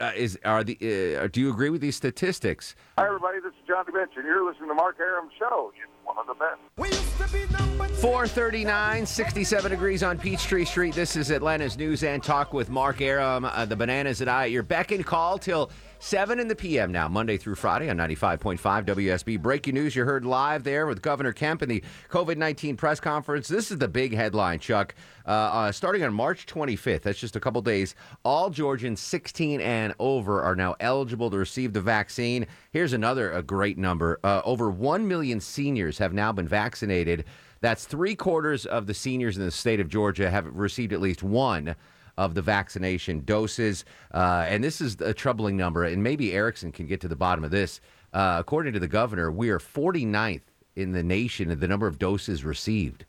uh, 0.00 0.12
is 0.16 0.38
are 0.44 0.64
the 0.64 1.16
uh, 1.16 1.26
do 1.26 1.40
you 1.40 1.50
agree 1.50 1.70
with 1.70 1.80
these 1.80 1.96
statistics? 1.96 2.74
Hi, 2.98 3.06
everybody. 3.06 3.38
This 3.40 3.52
is 3.52 3.68
John 3.68 3.84
DeBench, 3.84 4.16
and 4.16 4.24
you're 4.24 4.46
listening 4.48 4.68
to 4.68 4.74
Mark 4.74 4.98
Arum 4.98 5.28
Show. 5.38 5.72
It's 6.10 6.16
one 6.16 6.28
of 6.28 6.36
the 6.36 7.84
best. 7.84 8.00
439, 8.00 9.04
67 9.04 9.70
degrees 9.70 10.02
on 10.02 10.18
Peachtree 10.18 10.64
Street. 10.64 10.94
This 10.94 11.16
is 11.16 11.30
Atlanta's 11.30 11.76
News 11.76 12.02
and 12.02 12.22
Talk 12.22 12.54
with 12.54 12.70
Mark 12.70 13.00
Arum, 13.02 13.44
uh, 13.44 13.66
the 13.66 13.76
Bananas 13.76 14.22
and 14.22 14.30
I. 14.30 14.46
Your 14.46 14.62
beck 14.62 14.90
and 14.90 15.04
call 15.04 15.38
till 15.38 15.70
7 15.98 16.40
in 16.40 16.48
the 16.48 16.56
p.m. 16.56 16.92
now, 16.92 17.08
Monday 17.08 17.36
through 17.36 17.56
Friday 17.56 17.90
on 17.90 17.98
95.5 17.98 18.58
WSB. 18.86 19.40
Breaking 19.40 19.74
news 19.74 19.94
you 19.94 20.06
heard 20.06 20.24
live 20.24 20.64
there 20.64 20.86
with 20.86 21.02
Governor 21.02 21.34
Kemp 21.34 21.62
in 21.62 21.68
the 21.68 21.84
COVID 22.08 22.38
19 22.38 22.78
press 22.78 23.00
conference. 23.00 23.48
This 23.48 23.70
is 23.70 23.76
the 23.76 23.88
big 23.88 24.14
headline, 24.14 24.60
Chuck. 24.60 24.94
Uh, 25.26 25.30
uh, 25.30 25.72
starting 25.72 26.02
on 26.02 26.14
March 26.14 26.46
25th, 26.46 27.02
that's 27.02 27.18
just 27.20 27.36
a 27.36 27.40
couple 27.40 27.60
days, 27.60 27.94
all 28.24 28.48
Georgians 28.48 28.98
16 29.00 29.60
and 29.60 29.94
over 29.98 30.40
are 30.42 30.56
now 30.56 30.74
eligible 30.80 31.30
to 31.30 31.36
receive 31.36 31.74
the 31.74 31.82
vaccine. 31.82 32.46
Here's 32.72 32.92
another 32.92 33.32
a 33.32 33.42
great 33.42 33.78
number 33.78 34.20
uh, 34.22 34.42
over 34.44 34.70
1 34.70 35.08
million 35.08 35.40
seniors 35.40 35.98
have 35.98 36.12
now 36.12 36.30
been 36.30 36.46
vaccinated. 36.46 37.24
That's 37.60 37.84
three 37.84 38.14
quarters 38.14 38.64
of 38.64 38.86
the 38.86 38.94
seniors 38.94 39.36
in 39.36 39.44
the 39.44 39.50
state 39.50 39.80
of 39.80 39.88
Georgia 39.88 40.30
have 40.30 40.46
received 40.46 40.92
at 40.92 41.00
least 41.00 41.24
one 41.24 41.74
of 42.16 42.34
the 42.34 42.42
vaccination 42.42 43.24
doses. 43.24 43.84
Uh, 44.14 44.46
and 44.48 44.62
this 44.62 44.80
is 44.80 45.00
a 45.00 45.12
troubling 45.12 45.56
number, 45.56 45.82
and 45.84 46.00
maybe 46.00 46.32
Erickson 46.32 46.70
can 46.70 46.86
get 46.86 47.00
to 47.00 47.08
the 47.08 47.16
bottom 47.16 47.42
of 47.42 47.50
this. 47.50 47.80
Uh, 48.12 48.36
according 48.38 48.72
to 48.72 48.78
the 48.78 48.86
governor, 48.86 49.32
we 49.32 49.50
are 49.50 49.58
49th 49.58 50.42
in 50.76 50.92
the 50.92 51.02
nation 51.02 51.50
in 51.50 51.58
the 51.58 51.68
number 51.68 51.88
of 51.88 51.98
doses 51.98 52.44
received. 52.44 53.04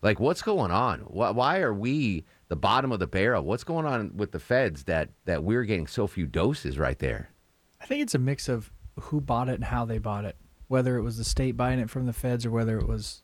Like, 0.00 0.20
what's 0.20 0.42
going 0.42 0.70
on? 0.70 1.00
Why, 1.00 1.30
why 1.30 1.58
are 1.60 1.74
we 1.74 2.24
the 2.48 2.56
bottom 2.56 2.92
of 2.92 3.00
the 3.00 3.06
barrel? 3.08 3.42
What's 3.42 3.64
going 3.64 3.86
on 3.86 4.16
with 4.16 4.30
the 4.30 4.40
feds 4.40 4.84
that, 4.84 5.10
that 5.24 5.42
we're 5.42 5.64
getting 5.64 5.88
so 5.88 6.06
few 6.06 6.26
doses 6.26 6.78
right 6.78 6.98
there? 7.00 7.30
I 7.80 7.86
think 7.86 8.02
it's 8.02 8.14
a 8.14 8.18
mix 8.18 8.48
of 8.48 8.70
who 9.02 9.20
bought 9.20 9.48
it 9.48 9.54
and 9.54 9.64
how 9.64 9.84
they 9.84 9.98
bought 9.98 10.24
it. 10.24 10.36
Whether 10.68 10.96
it 10.96 11.02
was 11.02 11.18
the 11.18 11.24
state 11.24 11.56
buying 11.56 11.78
it 11.78 11.90
from 11.90 12.06
the 12.06 12.12
feds 12.12 12.46
or 12.46 12.50
whether 12.50 12.78
it 12.78 12.86
was. 12.88 13.22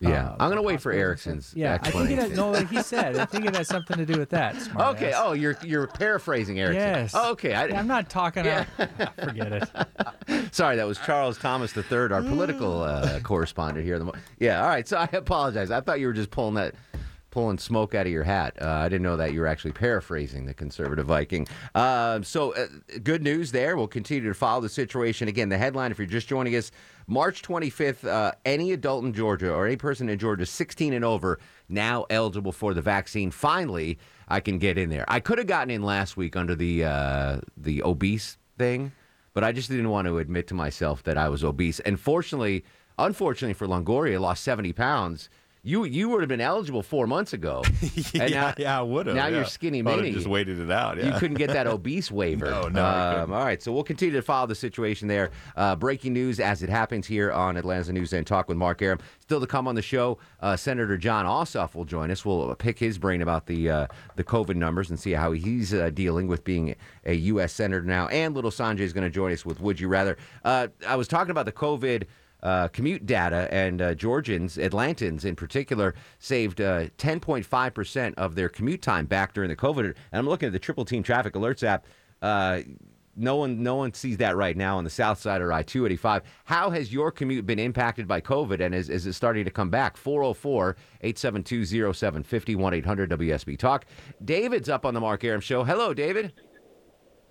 Yeah. 0.00 0.28
uh, 0.28 0.36
I'm 0.38 0.48
going 0.48 0.56
to 0.56 0.62
wait 0.62 0.80
for. 0.80 0.92
Erickson's 0.92 1.52
Yeah, 1.56 1.76
I 1.82 1.90
think 1.90 2.10
it 2.10 2.18
has, 2.20 2.36
no, 2.36 2.50
like 2.52 2.68
he 2.68 2.80
said, 2.82 3.18
I 3.18 3.24
think 3.24 3.44
it 3.46 3.56
has 3.56 3.66
something 3.66 3.96
to 3.96 4.06
do 4.06 4.16
with 4.16 4.30
that. 4.30 4.54
Okay. 4.78 5.08
ass. 5.10 5.14
Oh, 5.18 5.32
you're 5.32 5.56
you're 5.64 5.88
paraphrasing 5.88 6.60
Erickson. 6.60 6.80
Yes. 6.80 7.12
Oh, 7.14 7.32
okay. 7.32 7.52
I, 7.54 7.64
I'm 7.66 7.88
not 7.88 8.08
talking. 8.08 8.44
Yeah. 8.44 8.64
out- 8.78 9.14
forget 9.24 9.52
it. 9.52 9.68
Sorry, 10.54 10.76
that 10.76 10.86
was 10.86 10.98
Charles 10.98 11.36
Thomas 11.36 11.76
III, 11.76 11.84
our 12.12 12.22
political 12.22 12.82
uh, 12.82 13.18
correspondent 13.20 13.84
here. 13.84 14.00
Yeah, 14.38 14.62
all 14.62 14.68
right. 14.68 14.86
So 14.86 14.96
I 14.98 15.08
apologize. 15.12 15.72
I 15.72 15.80
thought 15.80 15.98
you 15.98 16.06
were 16.06 16.12
just 16.12 16.30
pulling 16.30 16.54
that 16.54 16.74
pulling 17.30 17.58
smoke 17.58 17.94
out 17.94 18.06
of 18.06 18.12
your 18.12 18.24
hat. 18.24 18.56
Uh, 18.60 18.68
I 18.68 18.88
didn't 18.88 19.02
know 19.02 19.16
that 19.16 19.32
you 19.32 19.40
were 19.40 19.46
actually 19.46 19.72
paraphrasing 19.72 20.46
the 20.46 20.54
conservative 20.54 21.06
Viking. 21.06 21.46
Uh, 21.74 22.22
so, 22.22 22.54
uh, 22.54 22.66
good 23.02 23.22
news 23.22 23.52
there. 23.52 23.76
We'll 23.76 23.86
continue 23.86 24.28
to 24.28 24.34
follow 24.34 24.60
the 24.60 24.68
situation. 24.68 25.28
Again, 25.28 25.48
the 25.48 25.58
headline, 25.58 25.90
if 25.90 25.98
you're 25.98 26.06
just 26.06 26.28
joining 26.28 26.56
us, 26.56 26.70
March 27.06 27.42
25th, 27.42 28.06
uh, 28.06 28.32
any 28.44 28.72
adult 28.72 29.04
in 29.04 29.12
Georgia 29.12 29.52
or 29.52 29.66
any 29.66 29.76
person 29.76 30.08
in 30.08 30.18
Georgia 30.18 30.46
16 30.46 30.92
and 30.92 31.04
over 31.04 31.38
now 31.68 32.04
eligible 32.10 32.52
for 32.52 32.74
the 32.74 32.82
vaccine. 32.82 33.30
Finally, 33.30 33.98
I 34.28 34.40
can 34.40 34.58
get 34.58 34.76
in 34.76 34.90
there. 34.90 35.04
I 35.08 35.20
could 35.20 35.38
have 35.38 35.46
gotten 35.46 35.70
in 35.70 35.82
last 35.82 36.16
week 36.16 36.36
under 36.36 36.54
the 36.54 36.84
uh, 36.84 37.40
the 37.56 37.82
obese 37.82 38.36
thing, 38.58 38.92
but 39.32 39.42
I 39.42 39.52
just 39.52 39.70
didn't 39.70 39.88
want 39.88 40.06
to 40.06 40.18
admit 40.18 40.46
to 40.48 40.54
myself 40.54 41.02
that 41.04 41.16
I 41.16 41.28
was 41.30 41.42
obese. 41.42 41.80
And 41.80 41.98
fortunately, 41.98 42.64
unfortunately 42.98 43.54
for 43.54 43.66
Longoria, 43.66 44.20
lost 44.20 44.44
70 44.44 44.72
pounds 44.74 45.30
you 45.68 45.84
you 45.84 46.08
would 46.08 46.20
have 46.20 46.28
been 46.28 46.40
eligible 46.40 46.82
four 46.82 47.06
months 47.06 47.34
ago. 47.34 47.62
yeah, 48.14 48.26
now, 48.26 48.54
yeah, 48.56 48.78
I 48.78 48.82
would 48.82 49.06
have. 49.06 49.14
Now 49.14 49.26
yeah. 49.26 49.36
you're 49.36 49.44
skinny 49.44 49.82
mini. 49.82 50.12
Just 50.12 50.26
waited 50.26 50.58
it 50.58 50.70
out. 50.70 50.96
Yeah. 50.96 51.12
You 51.12 51.20
couldn't 51.20 51.36
get 51.36 51.50
that 51.50 51.66
obese 51.66 52.10
waiver. 52.10 52.46
no, 52.46 52.68
no. 52.68 52.84
Um, 52.84 53.32
all 53.32 53.44
right, 53.44 53.62
so 53.62 53.70
we'll 53.72 53.84
continue 53.84 54.14
to 54.14 54.22
follow 54.22 54.46
the 54.46 54.54
situation 54.54 55.08
there. 55.08 55.30
Uh, 55.56 55.76
breaking 55.76 56.14
news 56.14 56.40
as 56.40 56.62
it 56.62 56.70
happens 56.70 57.06
here 57.06 57.30
on 57.30 57.56
Atlanta 57.58 57.92
News 57.92 58.14
and 58.14 58.26
Talk 58.26 58.48
with 58.48 58.56
Mark 58.56 58.80
Arum. 58.80 58.98
Still 59.20 59.40
to 59.40 59.46
come 59.46 59.68
on 59.68 59.74
the 59.74 59.82
show, 59.82 60.18
uh, 60.40 60.56
Senator 60.56 60.96
Jon 60.96 61.26
Ossoff 61.26 61.74
will 61.74 61.84
join 61.84 62.10
us. 62.10 62.24
We'll 62.24 62.54
pick 62.54 62.78
his 62.78 62.96
brain 62.98 63.20
about 63.20 63.46
the 63.46 63.68
uh, 63.68 63.86
the 64.16 64.24
COVID 64.24 64.56
numbers 64.56 64.88
and 64.88 64.98
see 64.98 65.12
how 65.12 65.32
he's 65.32 65.74
uh, 65.74 65.90
dealing 65.90 66.28
with 66.28 66.44
being 66.44 66.74
a 67.04 67.14
U.S. 67.14 67.52
senator 67.52 67.82
now. 67.82 68.08
And 68.08 68.34
little 68.34 68.50
Sanjay 68.50 68.80
is 68.80 68.94
going 68.94 69.04
to 69.04 69.10
join 69.10 69.32
us 69.32 69.44
with 69.44 69.60
Would 69.60 69.80
You 69.80 69.88
Rather. 69.88 70.16
Uh, 70.44 70.68
I 70.86 70.96
was 70.96 71.08
talking 71.08 71.30
about 71.30 71.44
the 71.44 71.52
COVID 71.52 72.04
uh, 72.42 72.68
commute 72.68 73.06
data, 73.06 73.48
and 73.52 73.82
uh, 73.82 73.94
Georgians, 73.94 74.56
Atlantans 74.56 75.24
in 75.24 75.34
particular, 75.36 75.94
saved 76.18 76.60
uh, 76.60 76.88
10.5% 76.98 78.14
of 78.14 78.34
their 78.34 78.48
commute 78.48 78.82
time 78.82 79.06
back 79.06 79.34
during 79.34 79.50
the 79.50 79.56
COVID. 79.56 79.84
And 79.84 79.96
I'm 80.12 80.28
looking 80.28 80.46
at 80.46 80.52
the 80.52 80.58
Triple 80.58 80.84
Team 80.84 81.02
Traffic 81.02 81.34
Alerts 81.34 81.62
app. 81.62 81.86
Uh, 82.22 82.60
no 83.18 83.34
one, 83.36 83.62
no 83.62 83.74
one 83.74 83.92
sees 83.92 84.16
that 84.18 84.36
right 84.36 84.56
now 84.56 84.78
on 84.78 84.84
the 84.84 84.90
south 84.90 85.20
side 85.20 85.42
of 85.42 85.50
I-285. 85.50 86.22
How 86.44 86.70
has 86.70 86.92
your 86.92 87.10
commute 87.10 87.44
been 87.46 87.58
impacted 87.58 88.06
by 88.06 88.20
COVID, 88.20 88.60
and 88.60 88.72
is, 88.74 88.88
is 88.88 89.06
it 89.06 89.14
starting 89.14 89.44
to 89.44 89.50
come 89.50 89.70
back? 89.70 89.96
404-872-0750, 89.96 90.74
1-800-WSB 92.56 93.58
Talk. 93.58 93.86
David's 94.24 94.68
up 94.68 94.86
on 94.86 94.94
the 94.94 95.00
Mark 95.00 95.24
Arum 95.24 95.40
Show. 95.40 95.64
Hello, 95.64 95.92
David. 95.92 96.32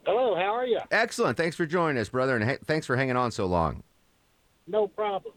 Hello, 0.06 0.36
how 0.36 0.54
are 0.54 0.66
you? 0.66 0.80
Excellent. 0.92 1.38
Thanks 1.38 1.56
for 1.56 1.66
joining 1.66 1.98
us, 2.00 2.10
brother, 2.10 2.36
and 2.36 2.44
ha- 2.44 2.58
thanks 2.66 2.86
for 2.86 2.98
hanging 2.98 3.16
on 3.16 3.32
so 3.32 3.46
long. 3.46 3.84
No 4.68 4.88
problem. 4.88 5.34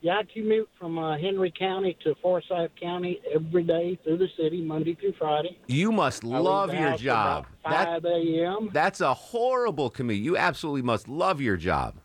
Yeah, 0.00 0.18
I 0.18 0.22
commute 0.32 0.68
from 0.78 0.98
uh, 0.98 1.16
Henry 1.16 1.52
County 1.58 1.96
to 2.04 2.14
Forsyth 2.20 2.70
County 2.80 3.20
every 3.34 3.62
day 3.62 3.98
through 4.04 4.18
the 4.18 4.28
city, 4.38 4.60
Monday 4.60 4.94
through 5.00 5.14
Friday. 5.18 5.58
You 5.66 5.92
must 5.92 6.24
I 6.24 6.38
love 6.38 6.74
your 6.74 6.94
job. 6.96 7.46
about 7.62 8.02
5 8.02 8.04
a.m. 8.04 8.70
that's 8.72 9.00
a 9.00 9.14
horrible 9.14 9.88
commute. 9.88 10.22
You 10.22 10.36
absolutely 10.36 10.82
must 10.82 11.08
love 11.08 11.40
your 11.40 11.56
job. 11.56 11.96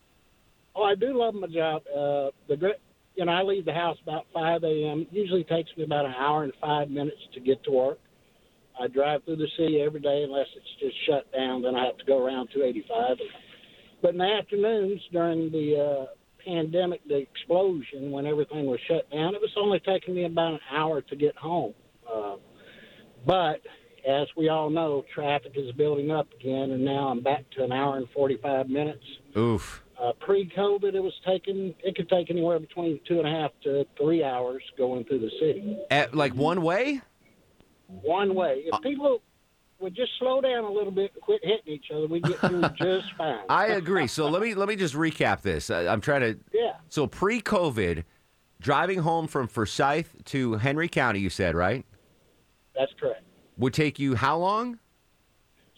Oh, 0.76 0.84
I 0.84 0.96
do 0.96 1.18
love 1.18 1.34
my 1.34 1.48
job. 1.48 1.82
Uh, 1.88 2.32
the 2.48 2.74
you 3.16 3.26
know, 3.26 3.34
I 3.34 3.42
leave 3.44 3.66
the 3.66 3.74
house 3.74 3.98
about 4.02 4.28
5 4.34 4.64
a.m. 4.64 5.02
It 5.02 5.08
usually 5.12 5.44
takes 5.44 5.70
me 5.76 5.84
about 5.84 6.06
an 6.06 6.14
hour 6.18 6.44
and 6.46 6.54
five 6.62 6.90
minutes 6.90 7.20
to 7.34 7.42
get 7.42 7.62
to 7.66 7.72
work. 7.72 8.00
I 8.80 8.88
drive 8.88 9.26
through 9.26 9.36
the 9.36 9.48
city 9.58 9.82
every 9.82 10.00
day 10.00 10.24
unless 10.24 10.48
it's 10.56 10.80
just 10.80 10.96
shut 11.06 11.30
down. 11.34 11.64
Then 11.64 11.76
I 11.76 11.86
have 11.86 11.98
to 11.98 12.06
go 12.06 12.26
around 12.26 12.48
285. 12.54 13.18
But 14.02 14.12
in 14.12 14.18
the 14.18 14.26
afternoons 14.26 15.02
during 15.12 15.52
the 15.52 15.78
uh, 15.78 16.06
pandemic, 16.46 17.02
the 17.08 17.18
explosion, 17.18 18.12
when 18.12 18.26
everything 18.26 18.66
was 18.66 18.80
shut 18.88 19.10
down, 19.12 19.36
it 19.36 19.42
was 19.42 19.52
only 19.58 19.80
taking 19.80 20.16
me 20.16 20.26
about 20.26 20.54
an 20.54 20.60
hour 20.72 21.02
to 21.02 21.16
get 21.16 21.36
home. 21.36 21.74
Uh, 22.12 22.38
but 23.26 23.62
as 24.08 24.28
we 24.38 24.50
all 24.50 24.70
know, 24.70 25.04
traffic 25.14 25.54
is 25.56 25.72
building 25.74 26.12
up 26.12 26.28
again, 26.40 26.72
and 26.72 26.84
now 26.84 27.10
I'm 27.10 27.22
back 27.22 27.50
to 27.58 27.64
an 27.64 27.72
hour 27.72 27.98
and 27.98 28.08
45 28.14 28.70
minutes. 28.70 29.04
Oof. 29.38 29.84
Uh, 30.02 30.14
pre-COVID, 30.22 30.94
it 30.94 31.02
was 31.02 31.14
taking 31.28 31.76
it 31.84 31.96
could 31.96 32.08
take 32.08 32.30
anywhere 32.30 32.58
between 32.58 33.02
two 33.06 33.20
and 33.20 33.28
a 33.28 33.32
half 33.32 33.52
to 33.64 33.86
three 34.02 34.24
hours 34.24 34.64
going 34.78 35.04
through 35.04 35.20
the 35.20 35.32
city. 35.42 35.78
At, 35.92 36.16
like 36.16 36.34
one 36.34 36.62
way? 36.62 37.02
One 37.88 38.34
way. 38.34 38.64
If 38.66 38.82
people 38.82 39.22
would 39.80 39.96
just 39.96 40.12
slow 40.20 40.42
down 40.42 40.64
a 40.66 40.72
little 40.72 40.92
bit 40.92 41.12
and 41.14 41.22
quit 41.24 41.40
hitting 41.44 41.74
each 41.74 41.86
other, 41.94 42.08
we 42.08 42.20
get 42.20 42.38
through 42.40 42.62
just 42.78 43.14
fine. 43.18 43.40
I 43.50 43.68
agree. 43.68 44.08
So 44.08 44.28
let 44.28 44.42
me 44.42 44.54
let 44.54 44.68
me 44.68 44.76
just 44.76 44.94
recap 44.96 45.42
this. 45.42 45.70
I, 45.70 45.88
I'm 45.88 46.02
trying 46.02 46.22
to. 46.22 46.38
Yeah. 46.54 46.74
So 46.90 47.08
pre-COVID, 47.08 48.04
driving 48.60 49.00
home 49.00 49.28
from 49.28 49.48
Forsyth 49.48 50.24
to 50.26 50.54
Henry 50.56 50.88
County, 50.90 51.20
you 51.20 51.30
said 51.30 51.56
right, 51.56 51.86
That's 52.76 52.92
correct. 53.00 53.24
would 53.58 53.74
take 53.74 54.00
you 54.00 54.16
how 54.16 54.38
long? 54.38 54.80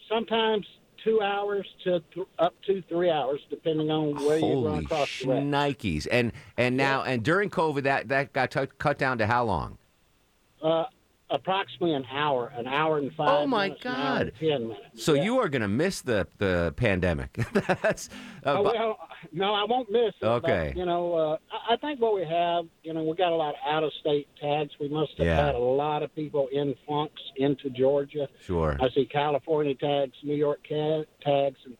Sometimes 0.08 0.66
two 1.04 1.20
hours 1.22 1.66
to 1.84 2.00
th- 2.14 2.26
up 2.38 2.54
to 2.66 2.82
three 2.88 3.10
hours, 3.10 3.40
depending 3.50 3.90
on 3.90 4.14
where 4.24 4.38
you 4.38 4.44
run 4.46 4.62
Holy 4.74 4.84
across 4.84 5.08
the 5.20 5.28
road. 5.28 5.42
shnikes! 5.44 6.06
And 6.10 6.32
and 6.56 6.76
now 6.76 7.02
and 7.02 7.22
during 7.22 7.50
COVID, 7.50 7.84
that 7.84 8.08
that 8.08 8.32
got 8.32 8.50
t- 8.50 8.66
cut 8.78 8.98
down 8.98 9.18
to 9.18 9.26
how 9.26 9.44
long? 9.44 9.78
Uh, 10.62 10.84
approximately 11.32 11.94
an 11.94 12.04
hour, 12.12 12.52
an 12.56 12.66
hour 12.66 12.98
and 12.98 13.12
five. 13.14 13.28
Oh, 13.30 13.46
my 13.46 13.68
minutes, 13.68 13.84
an 13.84 13.90
hour 13.92 14.16
and 14.20 14.32
God. 14.32 14.38
ten 14.38 14.68
minutes. 14.68 15.04
So 15.04 15.14
Yeah. 15.14 15.22
you 15.24 15.38
are 15.38 15.48
going 15.48 15.62
to 15.62 15.68
miss 15.68 16.02
the 16.02 16.26
the 16.38 16.72
pandemic. 16.76 17.32
That's 17.82 18.08
uh, 18.44 18.56
Oh, 18.58 18.62
well, 18.62 18.98
no, 19.32 19.54
I 19.54 19.64
won't 19.64 19.90
miss 19.90 20.12
it. 20.20 20.24
Okay. 20.24 20.68
But, 20.72 20.76
you 20.78 20.84
know, 20.86 21.14
uh, 21.14 21.36
I, 21.70 21.74
I 21.74 21.76
think 21.78 22.00
what 22.00 22.14
we 22.14 22.24
have, 22.24 22.66
you 22.82 22.92
know, 22.92 23.02
we 23.02 23.16
got 23.16 23.32
a 23.32 23.36
lot 23.36 23.50
of 23.54 23.60
out-of-state 23.66 24.28
tags. 24.40 24.70
We 24.78 24.88
must 24.88 25.12
have 25.18 25.26
Yeah. 25.26 25.46
had 25.46 25.54
a 25.54 25.58
lot 25.58 26.02
of 26.02 26.14
people 26.14 26.48
in 26.52 26.74
flunks 26.86 27.22
into 27.36 27.70
Georgia. 27.70 28.28
sure. 28.40 28.76
I 28.80 28.88
see 28.90 29.06
California 29.06 29.74
tags, 29.74 30.14
New 30.22 30.34
York 30.36 30.60
ca- 30.68 31.04
tags, 31.24 31.58
and 31.64 31.76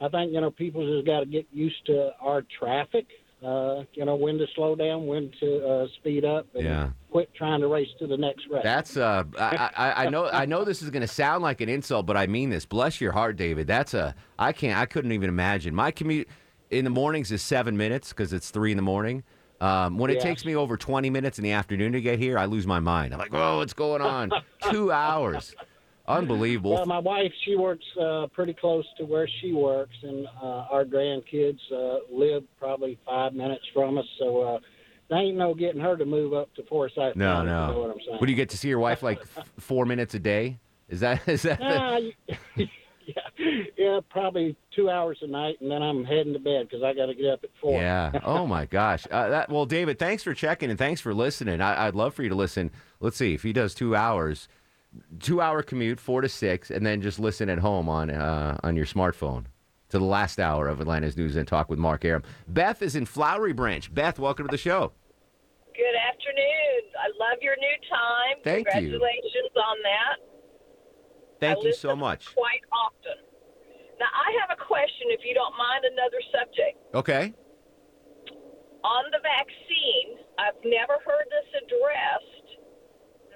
I 0.00 0.08
think 0.08 0.32
you 0.32 0.40
know 0.40 0.50
people 0.50 0.84
just 0.86 1.06
got 1.06 1.20
to 1.20 1.26
get 1.26 1.46
used 1.52 1.84
to 1.86 2.12
our 2.20 2.42
traffic. 2.58 3.06
Uh, 3.44 3.84
you 3.92 4.04
know 4.04 4.14
when 4.16 4.38
to 4.38 4.46
slow 4.54 4.74
down, 4.74 5.06
when 5.06 5.30
to 5.40 5.66
uh, 5.66 5.86
speed 5.98 6.24
up, 6.24 6.46
and 6.54 6.64
Yeah. 6.64 6.90
quit 7.10 7.28
trying 7.34 7.60
to 7.60 7.68
race 7.68 7.88
to 7.98 8.06
the 8.06 8.16
next 8.16 8.46
wreck. 8.50 8.62
That's 8.62 8.96
uh, 8.96 9.24
I, 9.38 9.70
I, 9.76 10.06
I 10.06 10.10
know 10.10 10.28
I 10.28 10.46
know 10.46 10.64
this 10.64 10.80
is 10.80 10.88
going 10.90 11.02
to 11.02 11.06
sound 11.08 11.42
like 11.42 11.60
an 11.60 11.68
insult, 11.68 12.06
but 12.06 12.16
I 12.16 12.26
mean 12.26 12.48
this. 12.50 12.64
Bless 12.64 13.00
your 13.00 13.12
heart, 13.12 13.36
David. 13.36 13.66
That's 13.66 13.92
a 13.92 14.14
I 14.38 14.52
can't 14.52 14.78
I 14.78 14.86
couldn't 14.86 15.12
even 15.12 15.28
imagine. 15.28 15.74
My 15.74 15.90
commute 15.90 16.28
in 16.70 16.84
the 16.84 16.90
mornings 16.90 17.30
is 17.30 17.42
seven 17.42 17.76
minutes 17.76 18.08
because 18.10 18.32
it's 18.32 18.50
three 18.50 18.70
in 18.70 18.76
the 18.78 18.82
morning. 18.82 19.24
Um, 19.60 19.98
when 19.98 20.10
it 20.10 20.14
Yeah. 20.14 20.22
takes 20.22 20.44
me 20.46 20.56
over 20.56 20.76
twenty 20.78 21.10
minutes 21.10 21.38
in 21.38 21.44
the 21.44 21.52
afternoon 21.52 21.92
to 21.92 22.00
get 22.00 22.18
here, 22.18 22.38
I 22.38 22.46
lose 22.46 22.66
my 22.66 22.80
mind. 22.80 23.12
I'm 23.12 23.18
like, 23.20 23.34
oh, 23.34 23.58
what's 23.58 23.74
going 23.74 24.00
on? 24.00 24.32
Two 24.70 24.90
hours, 24.90 25.54
unbelievable. 26.06 26.72
Well, 26.72 26.86
my 26.86 26.98
wife, 26.98 27.32
she 27.44 27.56
works 27.56 27.84
uh, 28.00 28.26
pretty 28.32 28.54
close 28.54 28.84
to 28.98 29.04
where 29.04 29.28
she 29.40 29.52
works, 29.52 29.94
and 30.02 30.26
uh, 30.42 30.66
our 30.70 30.84
grandkids 30.84 31.58
uh, 31.72 31.98
live 32.10 32.44
probably 32.58 32.98
five 33.06 33.32
minutes 33.34 33.64
from 33.72 33.98
us. 33.98 34.06
So 34.18 34.42
uh, 34.42 34.58
there 35.08 35.18
ain't 35.18 35.36
no 35.36 35.54
getting 35.54 35.80
her 35.80 35.96
to 35.96 36.04
move 36.04 36.32
up 36.34 36.52
to 36.54 36.62
Forsyth. 36.64 37.16
no, 37.16 37.26
County, 37.32 37.50
no. 37.50 37.66
You 37.68 37.72
know 37.74 37.80
what 37.80 37.90
I'm 37.90 37.96
saying? 38.06 38.18
Would 38.20 38.28
you 38.28 38.36
get 38.36 38.50
to 38.50 38.58
see 38.58 38.68
your 38.68 38.78
wife 38.78 39.02
like 39.02 39.20
f- 39.36 39.48
four 39.58 39.86
minutes 39.86 40.14
a 40.14 40.18
day? 40.18 40.58
Is 40.88 41.00
that 41.00 41.26
is 41.28 41.42
that? 41.42 41.58
the- 41.58 41.64
Ah, 41.80 41.98
yeah, 43.06 43.64
yeah, 43.76 44.00
probably 44.10 44.56
two 44.74 44.88
hours 44.88 45.18
a 45.22 45.26
night, 45.26 45.56
and 45.60 45.70
then 45.70 45.82
I'm 45.82 46.04
heading 46.04 46.32
to 46.32 46.38
bed 46.38 46.68
because 46.68 46.82
I 46.82 46.94
got 46.94 47.06
to 47.06 47.14
get 47.14 47.26
up 47.26 47.40
at 47.44 47.50
four. 47.60 47.80
Yeah. 47.80 48.12
Oh 48.24 48.46
my 48.46 48.64
gosh. 48.70 49.06
Uh, 49.10 49.28
that, 49.28 49.50
well, 49.50 49.66
David, 49.66 49.98
thanks 49.98 50.22
for 50.22 50.32
checking 50.34 50.70
and 50.70 50.78
thanks 50.78 51.00
for 51.00 51.12
listening. 51.12 51.60
I, 51.60 51.86
I'd 51.86 51.94
love 51.94 52.14
for 52.14 52.22
you 52.22 52.28
to 52.30 52.34
listen. 52.34 52.70
Let's 53.00 53.16
see 53.18 53.34
if 53.34 53.42
he 53.42 53.52
does 53.52 53.74
two 53.74 53.94
hours, 53.94 54.48
two 55.20 55.40
hour 55.40 55.62
commute, 55.62 56.00
four 56.00 56.20
to 56.20 56.28
six, 56.28 56.70
and 56.70 56.84
then 56.84 57.00
just 57.02 57.18
listen 57.18 57.48
at 57.48 57.58
home 57.58 57.88
on 57.88 58.10
uh, 58.10 58.58
on 58.62 58.76
your 58.76 58.86
smartphone 58.86 59.44
to 59.88 59.98
the 59.98 60.04
last 60.04 60.40
hour 60.40 60.68
of 60.68 60.80
Atlanta's 60.80 61.16
News 61.16 61.36
and 61.36 61.46
Talk 61.46 61.68
with 61.68 61.78
Mark 61.78 62.04
Arum. 62.04 62.22
Beth 62.48 62.82
is 62.82 62.96
in 62.96 63.06
Flowery 63.06 63.52
Branch. 63.52 63.92
Beth, 63.92 64.18
welcome 64.18 64.46
to 64.46 64.50
the 64.50 64.58
show. 64.58 64.92
Good 65.74 65.96
afternoon. 66.10 66.80
I 66.98 67.10
love 67.18 67.38
your 67.42 67.56
new 67.56 67.76
time. 67.90 68.36
Thank 68.42 68.66
you. 68.66 68.90
Congratulations 68.90 69.54
on 69.54 69.76
that. 69.82 70.16
Thank 71.40 71.58
I 71.58 71.68
you 71.68 71.74
so 71.74 71.94
much. 71.96 72.34
Quite 72.34 72.62
often. 72.72 73.18
Now, 73.98 74.10
I 74.10 74.34
have 74.40 74.50
a 74.50 74.60
question, 74.60 75.10
if 75.10 75.20
you 75.24 75.34
don't 75.34 75.54
mind, 75.56 75.84
another 75.86 76.20
subject. 76.34 76.76
Okay. 76.94 77.34
On 78.82 79.04
the 79.10 79.22
vaccine, 79.22 80.18
I've 80.38 80.58
never 80.64 80.98
heard 81.06 81.26
this 81.30 81.48
addressed. 81.62 82.33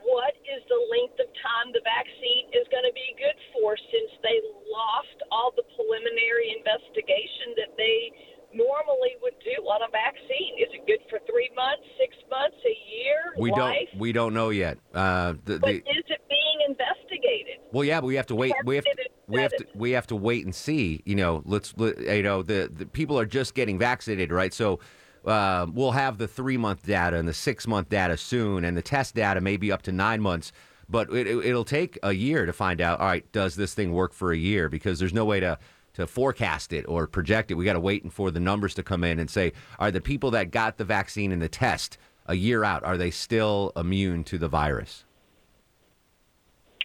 What 0.08 0.32
is 0.48 0.64
the 0.72 0.80
length 0.88 1.20
of 1.20 1.28
time 1.44 1.68
the 1.76 1.84
vaccine 1.84 2.48
is 2.56 2.64
going 2.72 2.88
to 2.88 2.94
be 2.96 3.12
good 3.20 3.36
for 3.52 3.76
since 3.76 4.08
they 4.24 4.40
lost 4.72 5.18
all 5.28 5.52
the 5.52 5.66
preliminary 5.76 6.48
investigation 6.56 7.52
that 7.60 7.76
they 7.76 8.08
normally 8.56 9.20
would 9.20 9.36
do 9.44 9.60
on 9.68 9.84
a 9.84 9.90
vaccine? 9.92 10.56
Is 10.56 10.72
it 10.72 10.88
good 10.88 11.04
for 11.12 11.20
three 11.28 11.52
months, 11.52 11.84
six 12.00 12.16
months, 12.32 12.56
a 12.64 12.74
year, 12.88 13.20
We 13.36 13.50
life? 13.52 13.84
don't 13.92 14.00
we 14.00 14.12
don't 14.12 14.32
know 14.32 14.48
yet. 14.48 14.78
Uh, 14.94 15.36
the, 15.44 15.60
But 15.60 15.68
the, 15.68 15.76
is 15.84 16.04
it 16.08 16.22
being 16.28 16.58
investigated? 16.72 17.60
Well, 17.72 17.84
yeah, 17.84 18.00
but 18.00 18.06
we 18.06 18.16
have 18.16 18.26
to 18.32 18.34
wait. 18.34 18.54
We 18.64 18.76
have 18.76 18.84
to, 18.84 18.96
we 19.28 19.42
have 19.42 19.52
to 19.56 19.66
we 19.74 19.90
have 19.92 20.06
to 20.08 20.16
wait 20.16 20.44
and 20.44 20.54
see. 20.54 21.02
You 21.04 21.16
know, 21.16 21.42
let's 21.44 21.74
let- 21.76 21.98
you 22.00 22.22
know 22.22 22.42
the, 22.42 22.70
the 22.72 22.86
people 22.86 23.18
are 23.20 23.26
just 23.26 23.54
getting 23.54 23.78
vaccinated, 23.78 24.32
right? 24.32 24.54
So 24.54 24.80
uh, 25.24 25.66
we'll 25.72 25.92
have 25.92 26.18
the 26.18 26.28
three 26.28 26.56
month 26.56 26.86
data 26.86 27.16
and 27.16 27.28
the 27.28 27.34
six 27.34 27.66
month 27.66 27.88
data 27.88 28.16
soon, 28.16 28.64
and 28.64 28.76
the 28.76 28.82
test 28.82 29.14
data 29.14 29.40
may 29.40 29.56
be 29.56 29.72
up 29.72 29.82
to 29.82 29.92
nine 29.92 30.20
months. 30.20 30.52
But 30.88 31.10
it, 31.12 31.26
it, 31.26 31.44
it'll 31.44 31.64
take 31.64 31.98
a 32.02 32.12
year 32.12 32.46
to 32.46 32.52
find 32.52 32.80
out. 32.80 33.00
All 33.00 33.06
right, 33.06 33.30
does 33.32 33.56
this 33.56 33.74
thing 33.74 33.92
work 33.92 34.14
for 34.14 34.32
a 34.32 34.36
year? 34.36 34.68
Because 34.68 34.98
there's 34.98 35.12
no 35.12 35.24
way 35.24 35.40
to 35.40 35.58
to 35.94 36.06
forecast 36.06 36.72
it 36.72 36.84
or 36.88 37.08
project 37.08 37.50
it. 37.50 37.54
We 37.54 37.64
got 37.64 37.72
to 37.72 37.80
wait 37.80 38.10
for 38.12 38.30
the 38.30 38.38
numbers 38.38 38.72
to 38.74 38.84
come 38.84 39.02
in 39.02 39.18
and 39.18 39.28
say, 39.28 39.52
are 39.80 39.90
the 39.90 40.00
people 40.00 40.30
that 40.30 40.52
got 40.52 40.78
the 40.78 40.84
vaccine 40.84 41.32
and 41.32 41.42
the 41.42 41.48
test 41.48 41.98
a 42.26 42.34
year 42.34 42.62
out, 42.62 42.84
are 42.84 42.96
they 42.96 43.10
still 43.10 43.72
immune 43.74 44.22
to 44.24 44.38
the 44.38 44.48
virus? 44.48 45.04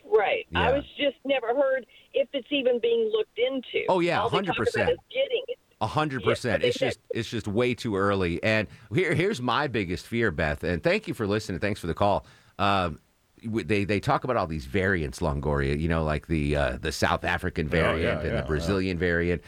Right. 0.05 0.47
Yeah. 0.49 0.69
I 0.69 0.73
was 0.73 0.83
just 0.97 1.17
never 1.25 1.47
heard 1.47 1.85
if 2.13 2.27
it's 2.33 2.47
even 2.49 2.79
being 2.79 3.11
looked 3.13 3.37
into. 3.37 3.85
Oh, 3.89 3.99
yeah, 3.99 4.21
All 4.21 4.29
they 4.29 4.41
talk 4.41 4.55
100%. 4.55 4.75
about 4.75 4.91
is 4.93 4.97
getting 5.11 5.43
it. 5.47 5.57
A 5.83 5.87
hundred 5.87 6.21
Yeah, 6.21 6.29
percent. 6.29 6.63
It's 6.63 6.79
just 6.79 6.99
it's 7.13 7.29
just 7.29 7.45
way 7.47 7.75
too 7.75 7.97
early. 7.97 8.41
And 8.41 8.69
here 8.93 9.13
here's 9.13 9.41
my 9.41 9.67
biggest 9.67 10.07
fear, 10.07 10.31
Beth. 10.31 10.63
And 10.63 10.81
thank 10.81 11.09
you 11.09 11.13
for 11.13 11.27
listening. 11.27 11.59
Thanks 11.59 11.79
for 11.81 11.87
the 11.87 11.93
call. 11.93 12.25
Um, 12.57 12.99
they 13.43 13.83
they 13.83 13.99
talk 13.99 14.23
about 14.23 14.37
all 14.37 14.47
these 14.47 14.65
variants, 14.65 15.19
Longoria. 15.19 15.77
You 15.77 15.89
know, 15.89 16.05
like 16.05 16.27
the 16.27 16.55
uh, 16.55 16.77
the 16.81 16.93
South 16.93 17.25
African 17.25 17.67
variant 17.67 18.01
yeah, 18.01 18.19
and 18.19 18.31
yeah, 18.31 18.41
the 18.41 18.47
Brazilian 18.47 18.97
variant. 18.97 19.41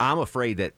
I'm 0.00 0.18
afraid 0.18 0.56
that 0.56 0.72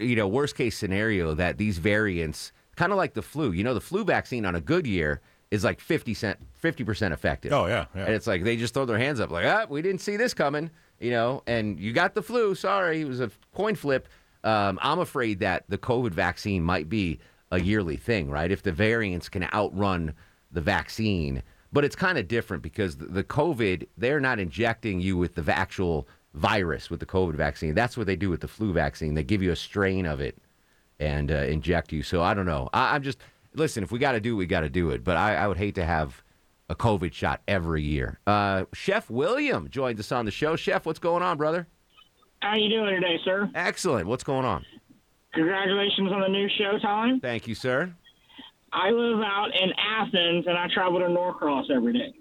you 0.00 0.16
know 0.16 0.26
worst 0.26 0.56
case 0.56 0.76
scenario 0.76 1.34
that 1.34 1.58
these 1.58 1.78
variants, 1.78 2.52
kind 2.74 2.90
of 2.90 2.98
like 2.98 3.14
the 3.14 3.22
flu. 3.22 3.52
You 3.52 3.62
know, 3.62 3.74
the 3.74 3.80
flu 3.80 4.04
vaccine 4.04 4.44
on 4.44 4.56
a 4.56 4.60
good 4.60 4.88
year 4.88 5.20
is 5.50 5.62
like 5.64 5.80
50 5.80 6.14
cent 6.14 6.38
50% 6.62 7.12
effective. 7.12 7.52
Oh, 7.52 7.66
yeah, 7.66 7.86
yeah. 7.94 8.04
And 8.04 8.14
it's 8.14 8.26
like 8.26 8.44
they 8.44 8.56
just 8.56 8.74
throw 8.74 8.84
their 8.84 8.98
hands 8.98 9.20
up 9.20 9.30
like, 9.30 9.46
"Ah, 9.46 9.66
we 9.68 9.82
didn't 9.82 10.00
see 10.00 10.16
this 10.16 10.34
coming." 10.34 10.70
You 11.00 11.10
know, 11.10 11.42
and 11.46 11.78
you 11.78 11.92
got 11.92 12.14
the 12.14 12.22
flu. 12.22 12.54
Sorry, 12.54 13.02
it 13.02 13.06
was 13.06 13.20
a 13.20 13.30
coin 13.54 13.76
flip. 13.76 14.08
Um, 14.42 14.78
I'm 14.82 14.98
afraid 14.98 15.40
that 15.40 15.64
the 15.68 15.78
COVID 15.78 16.10
vaccine 16.10 16.62
might 16.62 16.88
be 16.88 17.20
a 17.50 17.60
yearly 17.60 17.96
thing, 17.96 18.30
right? 18.30 18.50
If 18.50 18.62
the 18.62 18.72
variants 18.72 19.28
can 19.28 19.44
outrun 19.54 20.14
the 20.50 20.60
vaccine, 20.60 21.42
but 21.72 21.84
it's 21.84 21.96
kind 21.96 22.18
of 22.18 22.28
different 22.28 22.62
because 22.62 22.96
the, 22.96 23.24
COVID, 23.24 23.86
they're 23.96 24.20
not 24.20 24.38
injecting 24.38 25.00
you 25.00 25.16
with 25.16 25.34
the 25.34 25.56
actual 25.56 26.08
virus 26.34 26.90
with 26.90 27.00
the 27.00 27.06
COVID 27.06 27.34
vaccine. 27.34 27.74
That's 27.74 27.96
what 27.96 28.06
they 28.06 28.16
do 28.16 28.30
with 28.30 28.40
the 28.40 28.48
flu 28.48 28.72
vaccine. 28.72 29.14
They 29.14 29.24
give 29.24 29.42
you 29.42 29.52
a 29.52 29.56
strain 29.56 30.06
of 30.06 30.20
it 30.20 30.38
and 30.98 31.30
uh, 31.30 31.36
inject 31.36 31.92
you. 31.92 32.02
So 32.02 32.22
I 32.22 32.34
don't 32.34 32.46
know. 32.46 32.68
I, 32.72 32.94
I'm 32.94 33.02
just 33.02 33.18
listen. 33.54 33.82
If 33.82 33.92
we 33.92 33.98
got 33.98 34.12
to 34.12 34.20
do, 34.20 34.34
it, 34.34 34.38
we 34.38 34.46
got 34.46 34.60
to 34.60 34.70
do 34.70 34.90
it. 34.90 35.04
But 35.04 35.16
I, 35.16 35.36
I 35.36 35.48
would 35.48 35.58
hate 35.58 35.74
to 35.76 35.84
have 35.84 36.22
a 36.68 36.74
COVID 36.74 37.12
shot 37.12 37.40
every 37.48 37.82
year. 37.82 38.20
Uh, 38.26 38.64
Chef 38.74 39.08
William 39.10 39.68
joins 39.70 40.00
us 40.00 40.12
on 40.12 40.24
the 40.24 40.30
show. 40.30 40.56
Chef, 40.56 40.86
what's 40.86 40.98
going 40.98 41.22
on, 41.22 41.36
brother? 41.36 41.66
How 42.40 42.54
you 42.56 42.68
doing 42.68 42.94
today, 42.94 43.18
sir? 43.24 43.50
Excellent. 43.54 44.06
What's 44.06 44.24
going 44.24 44.44
on? 44.44 44.64
Congratulations 45.34 46.10
on 46.12 46.20
the 46.20 46.28
new 46.28 46.48
Showtime. 46.60 47.20
Thank 47.20 47.48
you, 47.48 47.54
sir. 47.54 47.92
I 48.72 48.90
live 48.90 49.20
out 49.20 49.48
in 49.60 49.72
Athens, 49.78 50.46
and 50.46 50.56
I 50.56 50.66
travel 50.72 51.00
to 51.00 51.08
Norcross 51.08 51.66
every 51.74 51.94
day. 51.94 52.12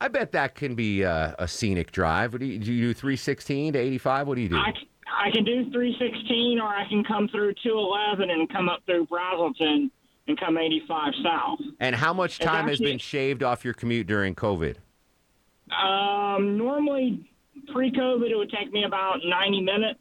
I 0.00 0.08
bet 0.08 0.32
that 0.32 0.54
can 0.54 0.74
be 0.74 1.04
uh, 1.04 1.34
a 1.38 1.46
scenic 1.46 1.92
drive. 1.92 2.32
What 2.32 2.40
do 2.40 2.46
you 2.46 2.58
do? 2.58 2.72
You 2.72 2.88
do 2.88 2.94
three 2.94 3.16
sixteen 3.16 3.74
to 3.74 3.78
eighty 3.78 3.98
five. 3.98 4.26
What 4.26 4.36
do 4.36 4.40
you 4.40 4.48
do? 4.48 4.56
I, 4.56 4.72
I 5.20 5.30
can 5.30 5.44
do 5.44 5.70
316, 5.70 6.58
or 6.60 6.68
I 6.68 6.88
can 6.88 7.04
come 7.04 7.28
through 7.28 7.52
211 7.62 8.30
and 8.30 8.48
come 8.50 8.68
up 8.68 8.80
through 8.86 9.06
Braselton 9.06 9.90
and 10.30 10.40
come 10.40 10.56
85 10.56 11.12
south. 11.22 11.58
And 11.80 11.94
how 11.94 12.12
much 12.12 12.38
time 12.38 12.68
has 12.68 12.78
been 12.78 12.98
shaved 12.98 13.42
off 13.42 13.64
your 13.64 13.74
commute 13.74 14.06
during 14.06 14.34
COVID? 14.34 14.76
Um, 15.70 16.56
normally, 16.56 17.30
pre-COVID, 17.72 18.30
it 18.30 18.36
would 18.36 18.50
take 18.50 18.72
me 18.72 18.84
about 18.84 19.18
90 19.24 19.60
minutes. 19.60 20.00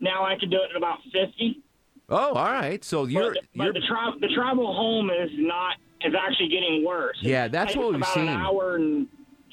Now 0.00 0.24
I 0.24 0.36
can 0.38 0.50
do 0.50 0.56
it 0.56 0.70
in 0.70 0.76
about 0.76 0.98
50. 1.12 1.62
Oh, 2.10 2.34
all 2.34 2.52
right. 2.52 2.84
So 2.84 3.06
you're 3.06 3.34
but, 3.34 3.42
you're 3.54 3.72
but 3.72 3.80
the, 3.80 3.86
tra- 3.86 4.14
the 4.20 4.34
travel 4.34 4.74
home 4.74 5.10
is 5.10 5.30
not 5.36 5.76
is 6.04 6.14
actually 6.14 6.48
getting 6.48 6.84
worse. 6.86 7.16
Yeah, 7.22 7.48
that's 7.48 7.74
what 7.74 7.86
we've 7.86 7.96
about 7.96 8.12
seen. 8.12 8.28
An 8.28 8.40
hour 8.40 8.76
and 8.76 9.08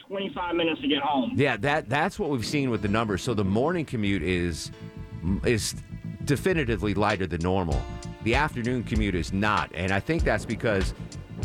25 0.05 0.55
minutes 0.55 0.81
to 0.81 0.87
get 0.89 1.01
home. 1.01 1.31
Yeah, 1.35 1.55
that 1.57 1.87
that's 1.87 2.19
what 2.19 2.29
we've 2.29 2.45
seen 2.45 2.69
with 2.69 2.81
the 2.81 2.89
numbers. 2.89 3.21
So 3.23 3.33
the 3.33 3.45
morning 3.45 3.85
commute 3.85 4.23
is 4.23 4.71
is 5.45 5.75
definitively 6.25 6.93
lighter 6.93 7.25
than 7.25 7.41
normal. 7.41 7.81
The 8.23 8.35
afternoon 8.35 8.83
commute 8.83 9.15
is 9.15 9.33
not, 9.33 9.71
and 9.73 9.91
I 9.91 9.99
think 9.99 10.23
that's 10.23 10.45
because 10.45 10.93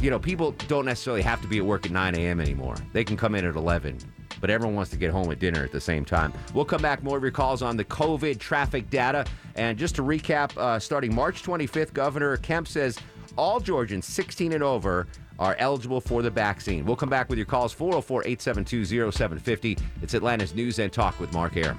you 0.01 0.11
know 0.11 0.19
people 0.19 0.53
don't 0.69 0.85
necessarily 0.85 1.23
have 1.23 1.41
to 1.43 1.49
be 1.49 1.59
at 1.59 1.65
work 1.65 1.87
at 1.87 1.93
9 1.93 2.15
a.m. 2.15 2.41
anymore. 2.41 2.77
They 2.93 3.05
can 3.05 3.17
come 3.17 3.35
in 3.35 3.45
at 3.45 3.57
11. 3.57 3.99
But 4.39 4.51
everyone 4.51 4.77
wants 4.77 4.91
to 4.91 4.99
get 4.99 5.11
home 5.11 5.31
at 5.33 5.39
dinner 5.39 5.65
at 5.65 5.73
the 5.73 5.81
same 5.81 6.05
time. 6.05 6.33
We'll 6.53 6.67
come 6.67 6.83
back 6.83 7.03
more 7.03 7.17
of 7.17 7.23
your 7.23 7.33
calls 7.33 7.63
on 7.63 7.77
the 7.77 7.85
COVID 7.85 8.39
traffic 8.39 8.91
data. 8.91 9.25
And 9.55 9.79
just 9.79 9.95
to 9.97 10.03
recap, 10.03 10.55
uh, 10.59 10.79
starting 10.79 11.15
March 11.15 11.43
25th, 11.43 11.95
Governor 11.95 12.37
Kemp 12.37 12.69
says 12.69 12.99
all 13.39 13.61
Georgians 13.61 14.07
16 14.07 14.53
and 14.53 14.63
over 14.63 15.07
are 15.39 15.57
eligible 15.59 16.01
for 16.01 16.23
the 16.23 16.31
vaccine. 16.31 16.85
We'll 16.85 16.97
come 16.97 17.09
back 17.09 17.29
with 17.29 17.39
your 17.39 17.47
calls 17.47 17.73
404 17.73 18.23
872 18.27 18.85
0750. 19.13 19.79
It's 20.03 20.15
Atlanta's 20.15 20.55
News 20.55 20.79
and 20.79 20.93
Talk 20.93 21.19
with 21.21 21.33
Mark 21.33 21.57
Arum. 21.57 21.79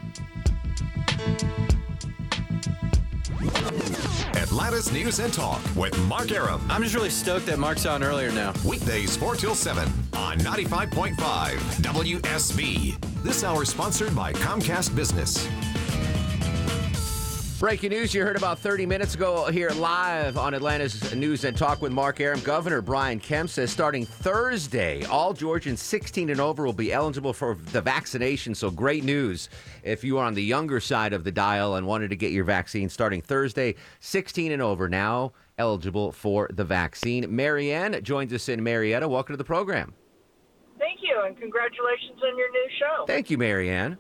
Atlanta's 4.58 4.92
News 4.92 5.20
and 5.20 5.32
Talk 5.32 5.62
with 5.76 5.96
Mark 6.08 6.32
Arum. 6.32 6.60
I'm 6.68 6.82
just 6.82 6.96
really 6.96 7.12
stoked 7.12 7.46
that 7.46 7.60
Mark's 7.60 7.86
on 7.86 8.04
earlier 8.04 8.32
now. 8.32 8.54
Weekdays 8.66 9.16
4 9.16 9.36
till 9.36 9.54
7 9.54 9.88
on 10.14 10.40
95.5 10.40 11.16
WSB. 11.84 13.24
This 13.24 13.44
hour 13.44 13.66
sponsored 13.66 14.16
by 14.16 14.34
Comcast 14.34 14.96
Business. 14.96 15.48
Breaking 17.60 17.90
news 17.90 18.14
you 18.14 18.24
heard 18.24 18.38
about 18.38 18.60
30 18.60 18.86
minutes 18.86 19.16
ago 19.16 19.46
here 19.46 19.72
live 19.72 20.38
on 20.38 20.54
Atlanta's 20.54 21.16
News 21.16 21.44
and 21.44 21.58
Talk 21.58 21.82
with 21.82 21.92
Mark 21.92 22.22
Arum. 22.22 22.40
Governor 22.42 22.84
Brian 22.84 23.20
Kemp 23.20 23.50
says 23.50 23.72
starting 23.72 24.06
Thursday, 24.06 25.04
all 25.06 25.34
Georgians 25.34 25.82
16 25.82 26.30
and 26.30 26.40
over 26.40 26.64
will 26.64 26.72
be 26.72 26.94
eligible 26.94 27.34
for 27.34 27.56
the 27.72 27.82
vaccination. 27.82 28.54
So 28.54 28.70
great 28.70 29.04
news 29.04 29.50
if 29.82 30.04
you 30.04 30.20
are 30.20 30.26
on 30.26 30.36
the 30.36 30.44
younger 30.44 30.80
side 30.80 31.14
of 31.14 31.24
the 31.24 31.32
dial 31.32 31.78
and 31.78 31.88
wanted 31.88 32.12
to 32.12 32.16
get 32.16 32.32
your 32.32 32.44
vaccine 32.44 32.90
starting 32.90 33.24
Thursday, 33.24 33.74
16 34.02 34.52
and 34.52 34.62
over 34.62 34.88
now 34.88 35.34
eligible 35.58 36.12
for 36.12 36.52
the 36.54 36.64
vaccine. 36.64 37.36
Marianne 37.36 38.04
joins 38.04 38.32
us 38.34 38.50
in 38.50 38.64
Marietta. 38.64 39.10
Welcome 39.10 39.34
to 39.34 39.38
the 39.38 39.44
program. 39.44 39.96
Thank 40.78 41.00
you, 41.02 41.24
and 41.26 41.36
congratulations 41.36 42.22
on 42.24 42.38
your 42.38 42.52
new 42.52 42.68
show. 42.78 43.06
Thank 43.08 43.32
you, 43.32 43.40
Marianne. 43.40 43.98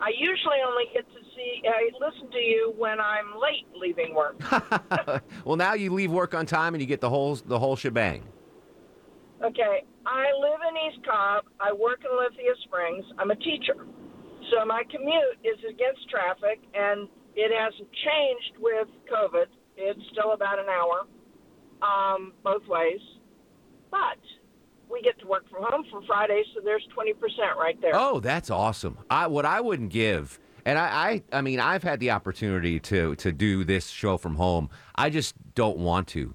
I 0.00 0.10
usually 0.16 0.56
only 0.66 0.84
get 0.94 1.04
to 1.12 1.25
see, 1.36 1.62
I 1.68 1.90
listen 2.00 2.30
to 2.30 2.38
you 2.38 2.74
when 2.76 2.98
I'm 3.00 3.38
late 3.40 3.66
leaving 3.78 4.14
work. 4.14 4.40
well, 5.44 5.56
now 5.56 5.74
you 5.74 5.92
leave 5.92 6.10
work 6.10 6.34
on 6.34 6.46
time 6.46 6.74
and 6.74 6.80
you 6.80 6.86
get 6.86 7.00
the 7.00 7.10
whole 7.10 7.36
the 7.36 7.58
whole 7.58 7.76
shebang. 7.76 8.24
okay, 9.44 9.84
I 10.06 10.26
live 10.40 10.60
in 10.68 10.76
East 10.88 11.06
Cobb. 11.06 11.44
I 11.60 11.72
work 11.72 12.00
in 12.04 12.16
Lithia 12.16 12.54
Springs. 12.64 13.04
I'm 13.18 13.30
a 13.30 13.36
teacher. 13.36 13.76
So 14.50 14.64
my 14.64 14.82
commute 14.90 15.38
is 15.44 15.58
against 15.68 16.08
traffic, 16.08 16.60
and 16.74 17.08
it 17.34 17.50
hasn't 17.52 17.90
changed 17.92 18.60
with 18.60 18.88
COVID. 19.12 19.46
It's 19.76 20.00
still 20.12 20.32
about 20.32 20.58
an 20.58 20.66
hour 20.68 21.02
um, 21.82 22.32
both 22.42 22.66
ways. 22.66 23.00
But 23.90 24.18
we 24.90 25.02
get 25.02 25.18
to 25.20 25.26
work 25.26 25.48
from 25.50 25.62
home 25.62 25.84
for 25.90 26.02
Friday, 26.06 26.42
so 26.54 26.60
there's 26.64 26.86
20% 26.96 27.14
right 27.56 27.80
there. 27.80 27.92
Oh, 27.94 28.20
that's 28.20 28.50
awesome. 28.50 28.98
I 29.10 29.26
what 29.26 29.44
I 29.44 29.60
wouldn't 29.60 29.90
give, 29.90 30.38
and 30.66 30.78
I, 30.78 31.22
I, 31.32 31.38
I 31.38 31.40
mean, 31.40 31.60
I've 31.60 31.82
had 31.82 32.00
the 32.00 32.10
opportunity 32.10 32.78
to 32.80 33.14
to 33.16 33.32
do 33.32 33.64
this 33.64 33.88
show 33.88 34.18
from 34.18 34.34
home. 34.34 34.68
I 34.96 35.08
just 35.08 35.34
don't 35.54 35.78
want 35.78 36.08
to. 36.08 36.34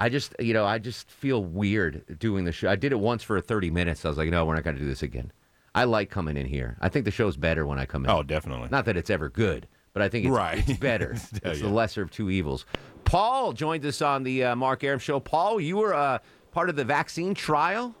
I 0.00 0.08
just, 0.08 0.34
you 0.40 0.52
know, 0.52 0.64
I 0.64 0.78
just 0.78 1.08
feel 1.10 1.44
weird 1.44 2.18
doing 2.18 2.44
the 2.44 2.50
show. 2.50 2.68
I 2.68 2.74
did 2.74 2.90
it 2.90 2.98
once 2.98 3.22
for 3.22 3.40
30 3.40 3.70
minutes. 3.70 4.04
I 4.04 4.08
was 4.08 4.18
like, 4.18 4.30
no, 4.30 4.44
we're 4.44 4.56
not 4.56 4.64
going 4.64 4.74
to 4.74 4.82
do 4.82 4.88
this 4.88 5.04
again. 5.04 5.30
I 5.76 5.84
like 5.84 6.10
coming 6.10 6.36
in 6.36 6.46
here. 6.46 6.76
I 6.80 6.88
think 6.88 7.04
the 7.04 7.12
show's 7.12 7.36
better 7.36 7.66
when 7.66 7.78
I 7.78 7.86
come 7.86 8.04
in. 8.04 8.10
Oh, 8.10 8.24
definitely. 8.24 8.68
Not 8.70 8.84
that 8.86 8.96
it's 8.96 9.10
ever 9.10 9.28
good, 9.28 9.68
but 9.92 10.02
I 10.02 10.08
think 10.08 10.24
it's, 10.26 10.34
Right. 10.34 10.68
it's 10.68 10.78
better. 10.80 11.12
It's 11.44 11.60
yeah. 11.60 11.66
the 11.66 11.68
lesser 11.68 12.02
of 12.02 12.10
two 12.10 12.30
evils. 12.30 12.66
Paul 13.04 13.52
joined 13.52 13.84
us 13.86 14.02
on 14.02 14.24
the 14.24 14.42
uh, 14.44 14.56
Mark 14.56 14.82
Arum 14.82 14.98
show. 14.98 15.20
Paul, 15.20 15.60
you 15.60 15.76
were 15.76 15.94
uh, 15.94 16.18
part 16.50 16.68
of 16.68 16.74
the 16.74 16.84
vaccine 16.84 17.32
trial. 17.32 17.94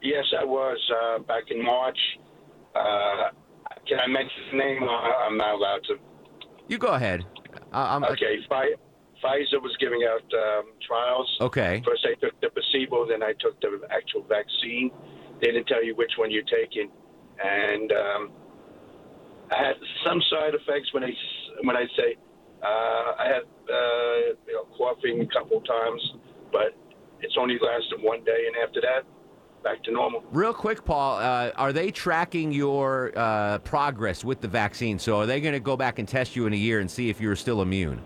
Yes, 0.00 0.24
I 0.40 0.44
was 0.44 0.78
uh, 0.90 1.18
back 1.18 1.50
in 1.50 1.62
March. 1.62 1.98
Can 3.88 3.98
I 4.00 4.06
mention 4.06 4.42
the 4.52 4.58
name? 4.58 4.82
Uh, 4.82 5.26
I'm 5.26 5.36
not 5.36 5.54
allowed 5.54 5.84
to. 5.88 5.94
You 6.68 6.78
go 6.78 6.88
ahead. 6.88 7.24
I, 7.72 7.96
I'm, 7.96 8.04
Okay, 8.04 8.38
Pfi- 8.50 8.76
Pfizer 9.22 9.60
was 9.62 9.76
giving 9.80 10.02
out 10.08 10.22
um, 10.32 10.72
trials. 10.86 11.28
Okay. 11.40 11.82
First, 11.84 12.06
I 12.06 12.14
took 12.24 12.38
the 12.40 12.48
placebo, 12.50 13.06
then 13.06 13.22
I 13.22 13.32
took 13.40 13.60
the 13.60 13.80
actual 13.90 14.22
vaccine. 14.28 14.90
They 15.40 15.48
didn't 15.48 15.66
tell 15.66 15.84
you 15.84 15.94
which 15.96 16.12
one 16.16 16.30
you're 16.30 16.44
taking, 16.48 16.90
and 17.42 17.92
um, 17.92 18.30
I 19.50 19.56
had 19.58 19.76
some 20.06 20.20
side 20.30 20.54
effects 20.54 20.92
when 20.94 21.04
I 21.04 21.10
s- 21.10 21.50
when 21.64 21.76
I 21.76 21.84
say 21.96 22.16
uh, 22.62 23.12
I 23.18 23.26
had 23.26 23.42
uh, 23.68 24.16
you 24.46 24.54
know, 24.54 24.64
coughing 24.78 25.20
a 25.20 25.26
couple 25.26 25.60
times, 25.62 26.00
but 26.52 26.72
it's 27.20 27.36
only 27.38 27.58
lasted 27.60 28.00
one 28.02 28.24
day, 28.24 28.46
and 28.46 28.56
after 28.66 28.80
that, 28.80 29.04
back 29.64 29.82
to 29.84 29.90
normal. 29.90 30.22
Real 30.30 30.54
quick, 30.54 30.84
Paul, 30.84 31.18
uh, 31.18 31.50
are 31.56 31.72
they 31.72 31.90
tracking 31.90 32.52
your 32.52 33.12
uh, 33.16 33.58
progress 33.58 34.22
with 34.22 34.40
the 34.40 34.48
vaccine? 34.48 34.98
So 34.98 35.18
are 35.18 35.26
they 35.26 35.40
going 35.40 35.54
to 35.54 35.60
go 35.60 35.76
back 35.76 35.98
and 35.98 36.06
test 36.06 36.36
you 36.36 36.46
in 36.46 36.52
a 36.52 36.56
year 36.56 36.78
and 36.78 36.88
see 36.88 37.08
if 37.10 37.20
you're 37.20 37.34
still 37.34 37.62
immune? 37.62 38.00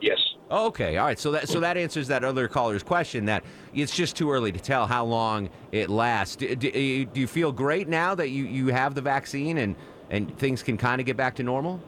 Yes. 0.00 0.18
Okay, 0.50 0.98
all 0.98 1.06
right. 1.06 1.18
So 1.18 1.32
that 1.32 1.48
so 1.48 1.58
that 1.60 1.76
answers 1.76 2.06
that 2.08 2.22
other 2.22 2.46
caller's 2.46 2.84
question. 2.84 3.24
That 3.24 3.42
it's 3.74 3.96
just 3.96 4.14
too 4.14 4.30
early 4.30 4.52
to 4.52 4.60
tell 4.60 4.86
how 4.86 5.04
long 5.04 5.48
it 5.72 5.90
lasts. 5.90 6.36
Do, 6.36 6.54
do, 6.54 6.70
do 7.06 7.20
you 7.20 7.26
feel 7.26 7.50
great 7.50 7.88
now 7.88 8.14
that 8.14 8.28
you, 8.28 8.44
you 8.44 8.68
have 8.68 8.94
the 8.94 9.00
vaccine 9.00 9.58
and 9.58 9.74
and 10.10 10.38
things 10.38 10.62
can 10.62 10.76
kind 10.76 11.00
of 11.00 11.06
get 11.06 11.16
back 11.16 11.34
to 11.36 11.42
normal? 11.42 11.82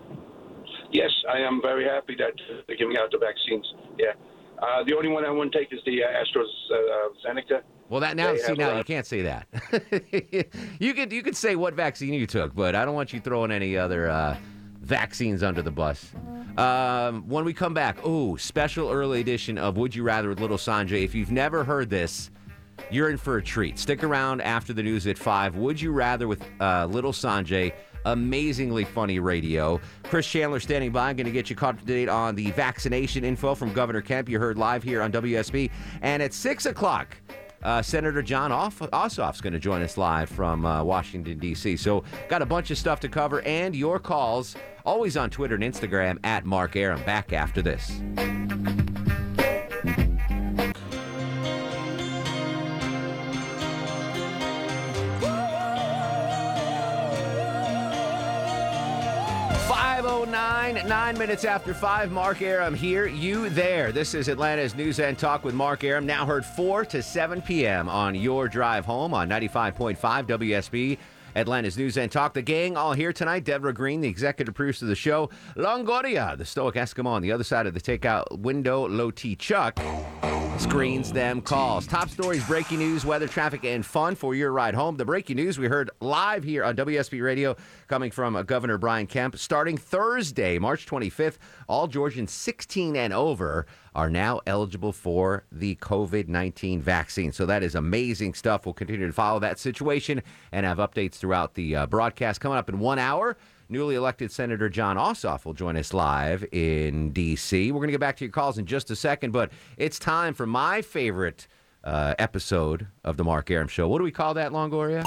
Yes, 0.90 1.11
I 1.33 1.38
am 1.38 1.61
very 1.62 1.85
happy 1.85 2.16
that 2.18 2.33
they're 2.66 2.77
giving 2.77 2.96
out 2.98 3.12
the 3.12 3.18
vaccines. 3.18 3.74
Yeah. 3.98 4.14
Uh, 4.61 4.83
the 4.85 4.96
only 4.96 5.09
one 5.09 5.24
I 5.24 5.31
wouldn't 5.31 5.53
take 5.53 5.72
is 5.72 5.79
the 5.85 6.03
uh, 6.03 6.09
AstraZeneca. 6.09 7.62
Well, 7.88 8.01
that 8.01 8.16
now 8.16 8.37
see 8.37 8.53
now 8.53 8.77
you 8.77 8.85
can't 8.85 9.07
say 9.07 9.22
that. 9.22 9.46
you 10.79 10.94
could 10.94 11.12
you 11.12 11.22
could 11.22 11.37
say 11.37 11.57
what 11.57 11.74
vaccine 11.74 12.12
you 12.12 12.27
took, 12.27 12.55
but 12.55 12.74
I 12.74 12.85
don't 12.85 12.94
want 12.94 13.12
you 13.12 13.20
throwing 13.20 13.51
any 13.51 13.79
other 13.79 14.11
uh, 14.11 14.37
vaccines 14.81 15.42
under 15.42 15.62
the 15.62 15.70
bus. 15.70 16.12
Um, 16.59 17.29
when 17.29 17.44
we 17.44 17.55
come 17.55 17.72
back, 17.72 17.98
oh, 18.05 18.37
special 18.37 18.90
early 18.90 19.20
edition 19.20 19.59
of 19.59 19.77
Would 19.77 19.94
You 19.94 20.03
Rather 20.03 20.29
with 20.29 20.40
Little 20.40 20.57
Sanjay. 20.59 21.05
If 21.05 21.14
you've 21.14 21.31
never 21.31 21.64
heard 21.64 21.88
this, 21.88 22.31
you're 22.90 23.11
in 23.11 23.16
for 23.16 23.37
a 23.37 23.42
treat. 23.42 23.79
Stick 23.79 24.03
around 24.05 24.40
after 24.42 24.72
the 24.72 24.83
news 24.83 25.07
at 25.07 25.16
five. 25.16 25.57
Would 25.57 25.81
you 25.81 25.92
rather 25.92 26.29
with 26.29 26.42
uh, 26.61 26.87
Little 26.87 27.12
Sanjay? 27.12 27.72
Amazingly 28.05 28.85
funny 28.85 29.18
radio. 29.18 29.81
Chris 30.05 30.27
Chandler 30.27 30.61
standing 30.61 30.92
by. 30.92 31.11
I'm 31.11 31.16
going 31.16 31.27
to 31.27 31.33
get 31.33 31.51
you 31.51 31.57
caught 31.57 31.74
up 31.74 31.81
to 31.81 31.87
date 31.87 32.09
on 32.09 32.35
the 32.35 32.51
vaccination 32.53 33.24
info 33.24 33.55
from 33.55 33.72
Governor 33.72 34.01
Kemp. 34.01 34.29
You 34.29 34.38
heard 34.38 34.57
live 34.57 34.83
here 34.83 35.03
on 35.03 35.12
WSB. 35.12 35.70
And 36.01 36.22
at 36.22 36.33
six 36.33 36.66
o'clock, 36.66 37.16
uh, 37.62 37.83
Senator 37.83 38.23
Jon 38.23 38.53
Off- 38.53 38.79
Ossoff's 38.79 39.40
going 39.40 39.53
to 39.53 39.59
join 39.59 39.83
us 39.83 39.97
live 39.97 40.29
from 40.29 40.64
uh, 40.64 40.83
Washington, 40.83 41.38
D.C. 41.38 41.77
So, 41.77 42.05
got 42.29 42.42
a 42.42 42.47
bunch 42.47 42.71
of 42.71 42.79
stuff 42.79 43.01
to 43.01 43.09
cover 43.09 43.40
and 43.42 43.75
your 43.75 43.99
calls 43.99 44.57
always 44.85 45.16
on 45.16 45.31
Twitter 45.31 45.55
and 45.55 45.64
Instagram 45.64 46.18
at 46.25 46.44
Mark 46.44 46.77
Arum. 46.77 47.03
Back 47.05 47.33
after 47.33 47.62
this. 47.62 48.01
Five 60.09 60.21
oh 60.21 60.25
nine, 60.25 60.88
nine 60.88 61.18
minutes 61.18 61.44
after 61.44 61.75
five. 61.75 62.11
Mark 62.11 62.40
Arum 62.40 62.73
here, 62.73 63.07
you 63.07 63.51
there. 63.51 63.92
This 63.92 64.14
is 64.14 64.29
Atlanta's 64.29 64.75
News 64.75 65.01
and 65.01 65.18
Talk 65.18 65.44
with 65.44 65.55
Mark 65.55 65.85
Arum. 65.85 66.07
Now 66.07 66.25
heard 66.25 66.47
4 66.47 66.87
to 66.87 67.03
7 67.03 67.42
p.m. 67.42 67.90
on 67.90 68.14
your 68.14 68.49
drive 68.49 68.87
home 68.87 69.12
on 69.12 69.29
95.5 69.29 69.99
WSB. 69.99 70.97
Atlanta's 71.37 71.77
News 71.77 71.99
and 71.99 72.11
Talk. 72.11 72.33
The 72.33 72.40
gang 72.40 72.75
all 72.75 72.94
here 72.94 73.12
tonight. 73.12 73.44
Deborah 73.44 73.75
Green, 73.75 74.01
the 74.01 74.09
executive 74.09 74.55
producer 74.55 74.87
of 74.87 74.88
the 74.88 74.94
show. 74.94 75.29
Longoria, 75.57 76.38
the 76.38 76.47
stoic 76.47 76.77
Eskimo 76.77 77.09
on 77.09 77.21
the 77.21 77.31
other 77.31 77.44
side 77.44 77.66
of 77.66 77.75
the 77.75 77.81
takeout 77.81 78.38
window. 78.38 78.88
Low 78.88 79.11
T 79.11 79.37
Chuck 79.37 79.79
screens 80.59 81.12
them 81.12 81.40
calls. 81.40 81.87
Top 81.87 82.09
stories, 82.09 82.44
breaking 82.47 82.79
news, 82.79 83.05
weather, 83.05 83.29
traffic, 83.29 83.64
and 83.64 83.87
fun 83.87 84.14
for 84.14 84.35
your 84.35 84.51
ride 84.51 84.75
home. 84.75 84.97
The 84.97 85.05
breaking 85.05 85.37
news 85.37 85.59
we 85.59 85.68
heard 85.68 85.90
live 86.01 86.42
here 86.42 86.64
on 86.64 86.77
WSB 86.77 87.23
Radio 87.23 87.57
coming 87.87 88.11
from 88.11 88.35
uh, 88.35 88.42
Governor 88.42 88.77
Brian 88.77 89.07
Kemp. 89.07 89.38
Starting 89.38 89.77
Thursday, 89.77 90.59
March 90.59 90.85
25th, 90.87 91.38
all 91.68 91.87
Georgians 91.87 92.33
16 92.33 92.97
and 92.97 93.12
over 93.12 93.66
are 93.94 94.11
now 94.11 94.40
eligible 94.47 94.92
for 94.92 95.44
the 95.53 95.77
COVID 95.77 96.29
19 96.29 96.83
vaccine. 96.83 97.31
So 97.33 97.47
that 97.47 97.62
is 97.62 97.75
amazing 97.75 98.35
stuff. 98.35 98.66
We'll 98.66 98.75
continue 98.75 99.07
to 99.07 99.12
follow 99.12 99.38
that 99.40 99.59
situation 99.59 100.23
and 100.51 100.66
have 100.66 100.79
updates 100.79 101.14
throughout 101.14 101.55
the 101.55 101.77
uh, 101.77 101.87
broadcast. 101.87 102.40
Coming 102.40 102.59
up 102.59 102.68
in 102.68 102.81
one 102.81 102.99
hour, 102.99 103.37
newly 103.68 103.94
elected 103.94 104.33
Senator 104.33 104.68
Jon 104.68 104.96
Ossoff 104.96 105.44
will 105.44 105.54
join 105.54 105.76
us 105.76 105.92
live 105.92 106.44
in 106.52 107.11
D.C. 107.11 107.70
We're 107.72 107.78
going 107.78 107.88
to 107.88 107.92
get 107.92 108.00
back 108.00 108.16
to 108.18 108.24
your 108.24 108.33
calls 108.33 108.59
in 108.59 108.66
just 108.66 108.90
a 108.90 108.96
second, 108.96 109.33
but 109.33 109.50
it's 109.76 109.98
time 109.98 110.35
for 110.35 110.46
my 110.46 110.83
favorite 110.83 111.46
uh, 111.85 112.14
episode 112.18 112.87
of 113.04 113.16
the 113.16 113.24
Mark 113.24 113.50
Arum 113.50 113.68
Show. 113.68 113.88
What 113.88 113.98
do 113.98 114.04
we 114.04 114.11
call 114.11 114.35
that, 114.35 114.52
Longoria? 114.52 115.04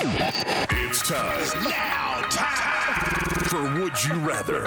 It's 0.89 1.07
time. 1.07 1.63
Now, 1.63 2.10
for 3.51 3.61
Would 3.81 4.01
You 4.05 4.13
Rather 4.19 4.61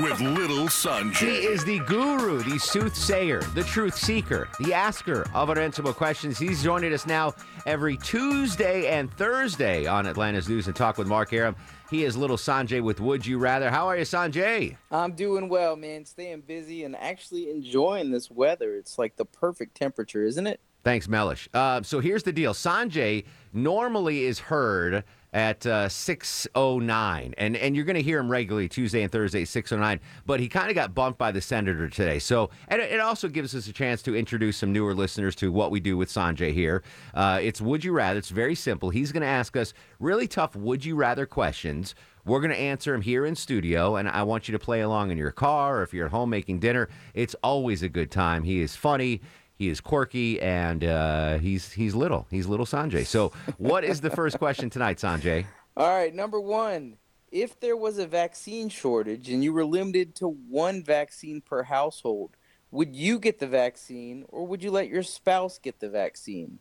with 0.00 0.18
Little 0.22 0.64
Sanjay. 0.64 1.16
He 1.16 1.36
is 1.44 1.66
the 1.66 1.80
guru, 1.80 2.42
the 2.42 2.58
soothsayer, 2.58 3.42
the 3.52 3.62
truth 3.62 3.94
seeker, 3.94 4.48
the 4.58 4.72
asker 4.72 5.26
of 5.34 5.50
unanswerable 5.50 5.92
questions. 5.92 6.38
He's 6.38 6.62
joining 6.62 6.94
us 6.94 7.04
now 7.04 7.34
every 7.66 7.98
Tuesday 7.98 8.86
and 8.86 9.12
Thursday 9.18 9.84
on 9.84 10.06
Atlanta's 10.06 10.48
News 10.48 10.66
and 10.66 10.74
Talk 10.74 10.96
with 10.96 11.08
Mark 11.08 11.34
Arum. 11.34 11.54
He 11.90 12.04
is 12.04 12.16
little 12.16 12.38
Sanjay 12.38 12.82
with 12.82 13.00
Would 13.00 13.26
You 13.26 13.36
Rather. 13.36 13.68
How 13.68 13.86
are 13.86 13.98
you, 13.98 14.04
Sanjay? 14.04 14.78
I'm 14.90 15.12
doing 15.12 15.50
well, 15.50 15.76
man. 15.76 16.06
Staying 16.06 16.40
busy 16.40 16.84
and 16.84 16.96
actually 16.96 17.50
enjoying 17.50 18.12
this 18.12 18.30
weather. 18.30 18.76
It's 18.76 18.98
like 18.98 19.16
the 19.16 19.26
perfect 19.26 19.76
temperature, 19.76 20.24
isn't 20.24 20.46
it? 20.46 20.58
Thanks, 20.84 21.06
Mellish. 21.06 21.50
Uh, 21.52 21.82
so 21.82 22.00
here's 22.00 22.22
the 22.22 22.32
deal. 22.32 22.54
Sanjay 22.54 23.26
normally 23.52 24.24
is 24.24 24.38
heard 24.38 25.04
at 25.32 25.66
uh, 25.66 25.88
6.09, 25.88 27.34
and, 27.38 27.56
and 27.56 27.74
you're 27.74 27.84
going 27.84 27.96
to 27.96 28.02
hear 28.02 28.18
him 28.18 28.30
regularly 28.30 28.68
Tuesday 28.68 29.02
and 29.02 29.10
Thursday 29.10 29.44
6.09, 29.44 30.00
but 30.26 30.40
he 30.40 30.48
kind 30.48 30.68
of 30.68 30.74
got 30.74 30.94
bumped 30.94 31.18
by 31.18 31.32
the 31.32 31.40
senator 31.40 31.88
today. 31.88 32.18
So 32.18 32.50
and 32.68 32.82
it, 32.82 33.00
also 33.00 33.28
gives 33.28 33.54
us 33.54 33.66
a 33.66 33.72
chance 33.72 34.02
to 34.02 34.14
introduce 34.14 34.58
some 34.58 34.72
newer 34.72 34.94
listeners 34.94 35.34
to 35.36 35.50
what 35.50 35.70
we 35.70 35.80
do 35.80 35.96
with 35.96 36.08
Sanjay 36.08 36.52
here. 36.52 36.82
Uh, 37.14 37.40
it's 37.42 37.60
Would 37.60 37.84
You 37.84 37.92
Rather. 37.92 38.18
It's 38.18 38.28
very 38.28 38.54
simple. 38.54 38.90
He's 38.90 39.10
going 39.10 39.22
to 39.22 39.26
ask 39.26 39.56
us 39.56 39.74
really 39.98 40.28
tough 40.28 40.54
Would 40.54 40.84
You 40.84 40.96
Rather 40.96 41.26
questions. 41.26 41.94
We're 42.24 42.38
going 42.38 42.52
to 42.52 42.58
answer 42.58 42.92
them 42.92 43.00
here 43.00 43.26
in 43.26 43.34
studio, 43.34 43.96
and 43.96 44.08
I 44.08 44.22
want 44.22 44.46
you 44.46 44.52
to 44.52 44.58
play 44.58 44.80
along 44.80 45.10
in 45.10 45.18
your 45.18 45.32
car 45.32 45.78
or 45.78 45.82
if 45.82 45.92
you're 45.92 46.06
at 46.06 46.12
home 46.12 46.30
making 46.30 46.60
dinner. 46.60 46.88
It's 47.14 47.34
always 47.42 47.82
a 47.82 47.88
good 47.88 48.12
time. 48.12 48.44
He 48.44 48.60
is 48.60 48.76
funny. 48.76 49.22
He 49.56 49.68
is 49.68 49.80
quirky 49.80 50.40
and 50.40 50.82
uh, 50.82 51.38
he's 51.38 51.72
he's 51.72 51.94
little. 51.94 52.26
He's 52.30 52.46
little 52.46 52.66
Sanjay. 52.66 53.06
So, 53.06 53.32
what 53.58 53.84
is 53.84 54.00
the 54.00 54.10
first 54.10 54.38
question 54.38 54.70
tonight, 54.70 54.98
Sanjay? 54.98 55.46
All 55.76 55.88
right, 55.88 56.14
number 56.14 56.40
one. 56.40 56.98
If 57.30 57.58
there 57.60 57.76
was 57.76 57.96
a 57.96 58.06
vaccine 58.06 58.68
shortage 58.68 59.30
and 59.30 59.42
you 59.42 59.54
were 59.54 59.64
limited 59.64 60.14
to 60.16 60.28
one 60.28 60.82
vaccine 60.82 61.40
per 61.40 61.62
household, 61.62 62.36
would 62.70 62.94
you 62.94 63.18
get 63.18 63.38
the 63.38 63.46
vaccine 63.46 64.24
or 64.28 64.46
would 64.46 64.62
you 64.62 64.70
let 64.70 64.88
your 64.88 65.02
spouse 65.02 65.58
get 65.58 65.80
the 65.80 65.88
vaccine? 65.88 66.58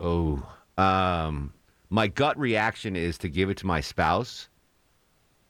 Oh, 0.00 0.42
um, 0.78 1.52
my 1.90 2.08
gut 2.08 2.38
reaction 2.38 2.96
is 2.96 3.18
to 3.18 3.28
give 3.28 3.50
it 3.50 3.58
to 3.58 3.66
my 3.66 3.80
spouse, 3.80 4.48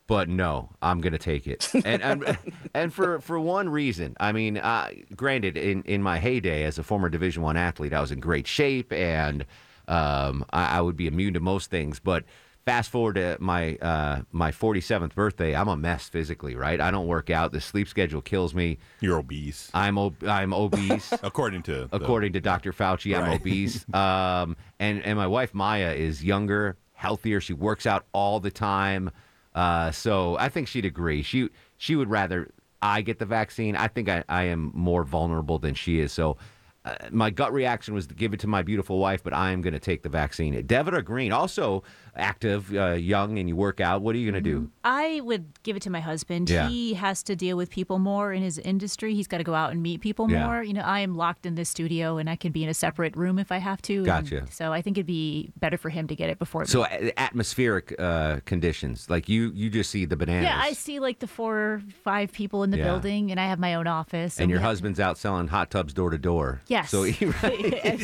but 0.06 0.28
no, 0.28 0.70
I'm 0.82 1.00
gonna 1.00 1.18
take 1.18 1.46
it, 1.46 1.70
and 1.84 2.02
and, 2.02 2.38
and 2.74 2.92
for 2.92 3.20
for 3.20 3.38
one 3.40 3.68
reason. 3.68 4.16
I 4.20 4.32
mean, 4.32 4.58
uh, 4.58 4.90
granted, 5.16 5.56
in 5.56 5.82
in 5.84 6.02
my 6.02 6.18
heyday 6.18 6.64
as 6.64 6.78
a 6.78 6.82
former 6.82 7.08
Division 7.08 7.42
One 7.42 7.56
athlete, 7.56 7.92
I 7.92 8.00
was 8.00 8.10
in 8.12 8.20
great 8.20 8.46
shape, 8.46 8.92
and 8.92 9.44
um, 9.88 10.44
I, 10.50 10.78
I 10.78 10.80
would 10.80 10.96
be 10.96 11.06
immune 11.06 11.34
to 11.34 11.40
most 11.40 11.70
things, 11.70 12.00
but. 12.00 12.24
Fast 12.66 12.88
forward 12.88 13.16
to 13.16 13.36
my 13.40 13.76
uh, 13.76 14.22
my 14.32 14.50
47th 14.50 15.14
birthday, 15.14 15.54
I'm 15.54 15.68
a 15.68 15.76
mess 15.76 16.08
physically. 16.08 16.56
Right, 16.56 16.80
I 16.80 16.90
don't 16.90 17.06
work 17.06 17.28
out. 17.28 17.52
The 17.52 17.60
sleep 17.60 17.88
schedule 17.88 18.22
kills 18.22 18.54
me. 18.54 18.78
You're 19.00 19.18
obese. 19.18 19.70
I'm 19.74 19.98
ob- 19.98 20.24
I'm 20.26 20.54
obese. 20.54 21.12
According 21.22 21.64
to 21.64 21.88
the- 21.90 21.94
according 21.94 22.32
to 22.32 22.40
Dr. 22.40 22.72
Fauci, 22.72 23.14
I'm 23.14 23.24
Right. 23.24 23.38
obese. 23.38 23.84
Um, 23.94 24.56
and 24.80 25.02
and 25.04 25.18
my 25.18 25.26
wife 25.26 25.52
Maya 25.52 25.92
is 25.92 26.24
younger, 26.24 26.78
healthier. 26.94 27.38
She 27.38 27.52
works 27.52 27.84
out 27.84 28.06
all 28.14 28.40
the 28.40 28.50
time. 28.50 29.10
Uh, 29.54 29.90
so 29.90 30.36
I 30.38 30.48
think 30.48 30.68
she'd 30.68 30.84
agree. 30.84 31.22
She 31.22 31.48
she 31.76 31.96
would 31.96 32.10
rather 32.10 32.50
I 32.82 33.02
get 33.02 33.18
the 33.18 33.26
vaccine. 33.26 33.76
I 33.76 33.88
think 33.88 34.08
I, 34.08 34.24
I 34.28 34.44
am 34.44 34.72
more 34.74 35.04
vulnerable 35.04 35.58
than 35.58 35.74
she 35.74 36.00
is. 36.00 36.12
So. 36.12 36.36
Uh, 36.86 36.94
my 37.10 37.30
gut 37.30 37.50
reaction 37.50 37.94
was 37.94 38.06
to 38.06 38.14
give 38.14 38.34
it 38.34 38.40
to 38.40 38.46
my 38.46 38.60
beautiful 38.60 38.98
wife, 38.98 39.22
but 39.22 39.32
I 39.32 39.52
am 39.52 39.62
going 39.62 39.72
to 39.72 39.78
take 39.80 40.02
the 40.02 40.10
vaccine. 40.10 40.52
Devitt 40.66 41.02
Green, 41.06 41.32
also 41.32 41.82
active, 42.16 42.74
uh, 42.74 42.92
young, 42.92 43.38
and 43.38 43.48
you 43.48 43.57
work 43.57 43.81
out. 43.81 44.03
What 44.03 44.14
are 44.14 44.18
you 44.18 44.31
going 44.31 44.42
to 44.42 44.50
do? 44.50 44.70
I 44.85 45.20
would 45.24 45.62
give 45.62 45.77
it 45.77 45.83
to 45.83 45.90
my 45.90 46.00
husband. 46.00 46.50
Yeah. 46.50 46.68
He 46.68 46.94
has 46.94 47.22
to 47.24 47.37
deal 47.37 47.57
with 47.57 47.70
people 47.70 47.98
more 47.98 48.33
in 48.33 48.42
his 48.42 48.59
industry. 48.59 49.14
He's 49.14 49.27
got 49.27 49.38
to 49.38 49.44
go 49.44 49.55
out 49.55 49.72
and 49.72 49.83
meet 49.83 50.00
people 50.00 50.31
Yeah. 50.31 50.46
more. 50.46 50.62
You 50.62 50.74
know, 50.74 50.83
I 50.83 51.00
am 51.00 51.14
locked 51.16 51.46
in 51.46 51.55
this 51.55 51.68
studio 51.68 52.18
and 52.18 52.29
I 52.31 52.37
can 52.37 52.53
be 52.53 52.62
in 52.62 52.68
a 52.68 52.74
separate 52.74 53.16
room 53.16 53.38
if 53.38 53.50
I 53.53 53.59
have 53.59 53.81
to. 53.83 53.96
and 53.96 54.05
Gotcha. 54.07 54.46
So 54.50 54.72
I 54.72 54.83
think 54.83 54.96
it'd 54.98 55.07
be 55.07 55.53
better 55.59 55.77
for 55.79 55.88
him 55.90 56.07
to 56.09 56.14
get 56.16 56.31
it 56.31 56.38
before 56.38 56.64
So 56.66 56.83
me. 56.83 56.88
a- 56.90 57.20
atmospheric 57.20 57.94
uh, 57.98 58.40
conditions, 58.44 59.09
like 59.11 59.29
you, 59.29 59.50
you 59.55 59.70
just 59.70 59.90
see 59.90 60.05
the 60.05 60.16
bananas. 60.16 60.44
Yeah, 60.44 60.61
I 60.61 60.72
see 60.72 61.00
like 61.00 61.18
the 61.20 61.27
four 61.27 61.57
or 61.57 61.83
five 62.05 62.33
people 62.33 62.62
in 62.62 62.70
the 62.70 62.79
Yeah. 62.79 62.85
building 62.85 63.31
and 63.31 63.40
I 63.40 63.46
have 63.46 63.59
my 63.59 63.74
own 63.74 63.87
office. 63.87 64.38
and 64.38 64.50
your 64.50 64.61
we- 64.61 64.64
husband's 64.64 65.00
out 65.00 65.18
selling 65.18 65.48
hot 65.48 65.70
tubs 65.70 65.92
door 65.94 66.11
to 66.11 66.18
door. 66.18 66.61
Yes. 66.68 66.90
So 66.90 67.03
he, 67.05 67.27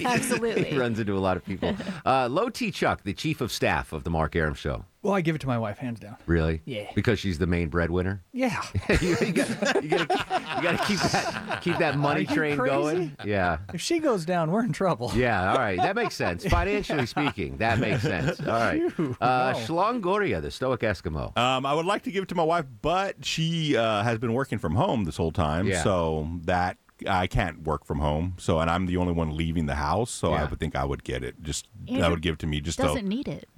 Absolutely. 0.05 0.65
he 0.65 0.79
runs 0.79 0.99
into 0.99 1.17
a 1.17 1.21
lot 1.21 1.37
of 1.37 1.45
people. 1.45 1.77
Uh, 2.07 2.29
Low 2.29 2.49
T 2.49 2.71
Chuck, 2.71 3.03
the 3.05 3.13
chief 3.13 3.41
of 3.41 3.53
staff 3.53 3.93
of 3.93 4.00
the 4.05 4.11
Mark 4.11 4.35
Arum 4.37 4.55
Show. 4.55 4.85
Well, 5.03 5.15
I 5.15 5.23
give 5.23 5.35
it 5.35 5.41
to 5.41 5.47
my 5.47 5.57
wife, 5.59 5.79
hands 5.79 5.99
down. 5.99 6.17
Really? 6.27 6.61
Yeah. 6.67 6.91
Because 6.95 7.19
she's 7.19 7.39
the 7.39 7.47
main 7.47 7.69
breadwinner. 7.71 8.23
Yeah. 8.33 8.63
you, 9.01 9.17
you 9.21 9.33
got, 9.33 9.83
you 9.83 9.89
gotta, 9.89 10.15
you 10.57 10.63
gotta 10.63 10.85
keep 10.87 10.99
that 11.01 11.61
keep 11.63 11.79
that 11.79 11.97
money 11.97 12.27
Are 12.27 12.35
train 12.35 12.59
crazy? 12.59 12.71
going. 12.77 13.17
Yeah. 13.25 13.59
If 13.73 13.81
she 13.81 13.99
goes 13.99 14.27
down, 14.27 14.51
we're 14.51 14.63
in 14.65 14.73
trouble. 14.75 15.11
Yeah, 15.15 15.53
all 15.53 15.59
right. 15.59 15.79
That 15.79 15.97
makes 15.97 16.15
sense. 16.15 16.45
Financially 16.49 17.07
speaking, 17.07 17.57
that 17.59 17.79
makes 17.79 18.03
sense. 18.03 18.41
All 18.41 18.47
right. 18.47 18.93
Phew, 18.93 19.17
Uh, 19.21 19.55
no. 19.57 19.59
Shlongoria, 19.65 20.43
the 20.43 20.51
stoic 20.51 20.81
Eskimo. 20.81 21.37
Um, 21.39 21.65
I 21.65 21.73
would 21.73 21.87
like 21.87 22.03
to 22.03 22.11
give 22.11 22.23
it 22.25 22.29
to 22.29 22.35
my 22.35 22.43
wife, 22.45 22.67
but 22.83 23.25
she 23.25 23.77
uh, 23.77 24.03
has 24.03 24.19
been 24.19 24.35
working 24.35 24.59
from 24.59 24.75
home 24.75 25.05
this 25.05 25.17
whole 25.17 25.33
time, 25.33 25.67
Yeah. 25.67 25.83
so 25.83 26.29
that 26.45 26.77
I 27.09 27.27
can't 27.27 27.63
work 27.63 27.87
from 27.87 28.01
home, 28.01 28.35
so 28.39 28.61
and 28.61 28.69
I'm 28.71 28.85
the 28.85 28.99
only 28.99 29.15
one 29.15 29.35
leaving 29.35 29.65
the 29.65 29.77
house, 29.77 30.11
so 30.11 30.35
I 30.35 30.45
would 30.45 30.61
think 30.61 30.77
I 30.77 30.85
would 30.85 31.03
get 31.05 31.25
it. 31.25 31.43
Just 31.43 31.69
Andrew 31.89 32.05
I 32.05 32.09
would 32.11 32.21
give 32.21 32.35
it 32.35 32.39
to 32.41 32.47
me 32.47 32.61
just 32.61 32.77
Doesn't 32.79 33.05
to, 33.05 33.09
need 33.09 33.27
it. 33.27 33.49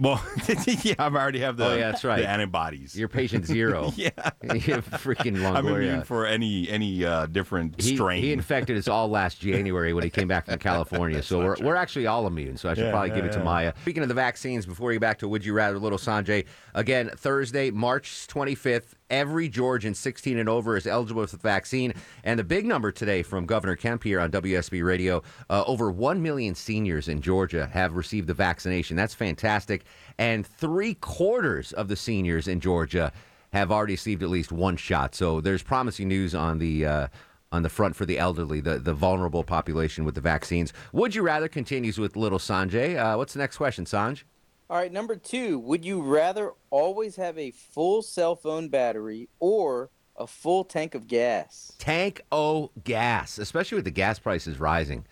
Well, 0.00 0.24
yeah, 0.82 0.94
I've 0.98 1.14
already 1.14 1.40
have 1.40 1.56
the 1.56 1.66
Oh, 1.66 1.74
yeah, 1.74 1.90
that's 1.90 2.02
right. 2.04 2.20
the 2.20 2.28
antibodies. 2.28 2.98
You're 2.98 3.08
patient 3.08 3.46
zero. 3.46 3.92
yeah, 3.96 4.10
you 4.42 4.60
have 4.74 4.88
freaking 4.90 5.36
Longoria. 5.36 5.56
I'm 5.56 5.66
immune 5.66 6.02
for 6.02 6.26
any 6.26 6.68
any 6.68 7.04
uh, 7.04 7.26
different 7.26 7.80
he, 7.80 7.94
strain. 7.94 8.22
he 8.22 8.32
infected 8.32 8.76
us 8.76 8.88
all 8.88 9.08
last 9.08 9.40
January 9.40 9.92
when 9.92 10.02
he 10.04 10.10
came 10.10 10.26
back 10.28 10.46
from 10.46 10.58
California. 10.58 11.22
so 11.22 11.38
we're, 11.38 11.56
we're 11.60 11.76
actually 11.76 12.06
all 12.06 12.26
immune. 12.26 12.56
So 12.56 12.68
I 12.70 12.74
should 12.74 12.84
Yeah, 12.86 12.90
probably 12.90 13.10
yeah, 13.10 13.16
give 13.16 13.24
it 13.26 13.32
to. 13.32 13.44
Maya. 13.44 13.72
Speaking 13.82 14.02
of 14.02 14.08
the 14.08 14.14
vaccines, 14.14 14.66
before 14.66 14.88
we 14.88 14.94
get 14.94 15.00
back 15.00 15.18
to 15.18 15.28
Would 15.28 15.44
You 15.44 15.52
Rather, 15.52 15.78
little 15.78 15.98
Sanjay, 15.98 16.44
again, 16.74 17.10
Thursday, 17.16 17.70
March 17.70 18.26
25th, 18.28 18.94
every 19.10 19.48
Georgian 19.48 19.94
16 19.94 20.38
and 20.38 20.48
over 20.48 20.76
is 20.76 20.86
eligible 20.86 21.26
for 21.26 21.36
the 21.36 21.42
vaccine. 21.42 21.92
And 22.24 22.38
the 22.38 22.44
big 22.44 22.64
number 22.64 22.92
today 22.92 23.22
from 23.22 23.46
Governor 23.46 23.76
Kemp 23.76 24.04
here 24.04 24.20
on 24.20 24.30
WSB 24.30 24.84
Radio 24.84 25.22
uh, 25.50 25.64
over 25.66 25.90
1 25.90 26.22
million 26.22 26.54
seniors 26.54 27.08
in 27.08 27.20
Georgia 27.20 27.66
have 27.72 27.94
received 27.94 28.28
the 28.28 28.34
vaccination. 28.34 28.96
That's 28.96 29.14
fantastic. 29.14 29.84
And 30.18 30.46
three 30.46 30.94
quarters 30.94 31.72
of 31.72 31.88
the 31.88 31.96
seniors 31.96 32.48
in 32.48 32.60
Georgia 32.60 33.12
have 33.52 33.72
already 33.72 33.94
received 33.94 34.22
at 34.22 34.30
least 34.30 34.52
one 34.52 34.76
shot. 34.76 35.14
So 35.14 35.40
there's 35.40 35.62
promising 35.62 36.08
news 36.08 36.34
on 36.34 36.58
the. 36.58 36.86
Uh, 36.86 37.08
on 37.52 37.62
the 37.64 37.68
front 37.68 37.96
for 37.96 38.06
the 38.06 38.16
elderly, 38.16 38.60
the, 38.60 38.78
the 38.78 38.94
vulnerable 38.94 39.42
population 39.42 40.04
with 40.04 40.14
the 40.14 40.20
vaccines. 40.20 40.72
Would 40.92 41.16
you 41.16 41.22
rather 41.22 41.48
continues 41.48 41.98
with 41.98 42.14
little 42.14 42.38
Sanjay? 42.38 42.96
Uh, 42.96 43.16
what's 43.16 43.32
the 43.32 43.40
next 43.40 43.56
question, 43.56 43.84
Sanj? 43.86 44.22
All 44.70 44.76
right, 44.76 44.92
number 44.92 45.16
two. 45.16 45.58
Would 45.58 45.84
you 45.84 46.00
rather 46.00 46.52
always 46.70 47.16
have 47.16 47.36
a 47.36 47.50
full 47.50 48.02
cell 48.02 48.36
phone 48.36 48.68
battery 48.68 49.28
or 49.40 49.90
a 50.16 50.28
full 50.28 50.62
tank 50.62 50.94
of 50.94 51.08
gas? 51.08 51.72
Tank 51.80 52.20
O 52.30 52.70
gas, 52.84 53.38
especially 53.38 53.74
with 53.74 53.84
the 53.84 53.90
gas 53.90 54.20
prices 54.20 54.60
rising. 54.60 55.04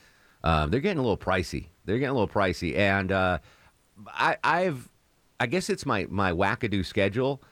Um, 0.45 0.71
they're 0.71 0.79
getting 0.79 0.99
a 0.99 1.03
little 1.03 1.19
pricey. 1.19 1.67
They're 1.85 1.99
getting 1.99 2.11
a 2.11 2.21
little 2.21 2.29
pricey, 2.29 2.77
and 2.77 3.11
uh, 3.11 3.39
I, 4.07 4.37
I've, 4.45 4.89
I 5.41 5.47
guess 5.47 5.69
it's 5.71 5.85
my 5.85 6.07
my 6.09 6.31
wackadoo 6.31 6.87
schedule. 6.87 7.43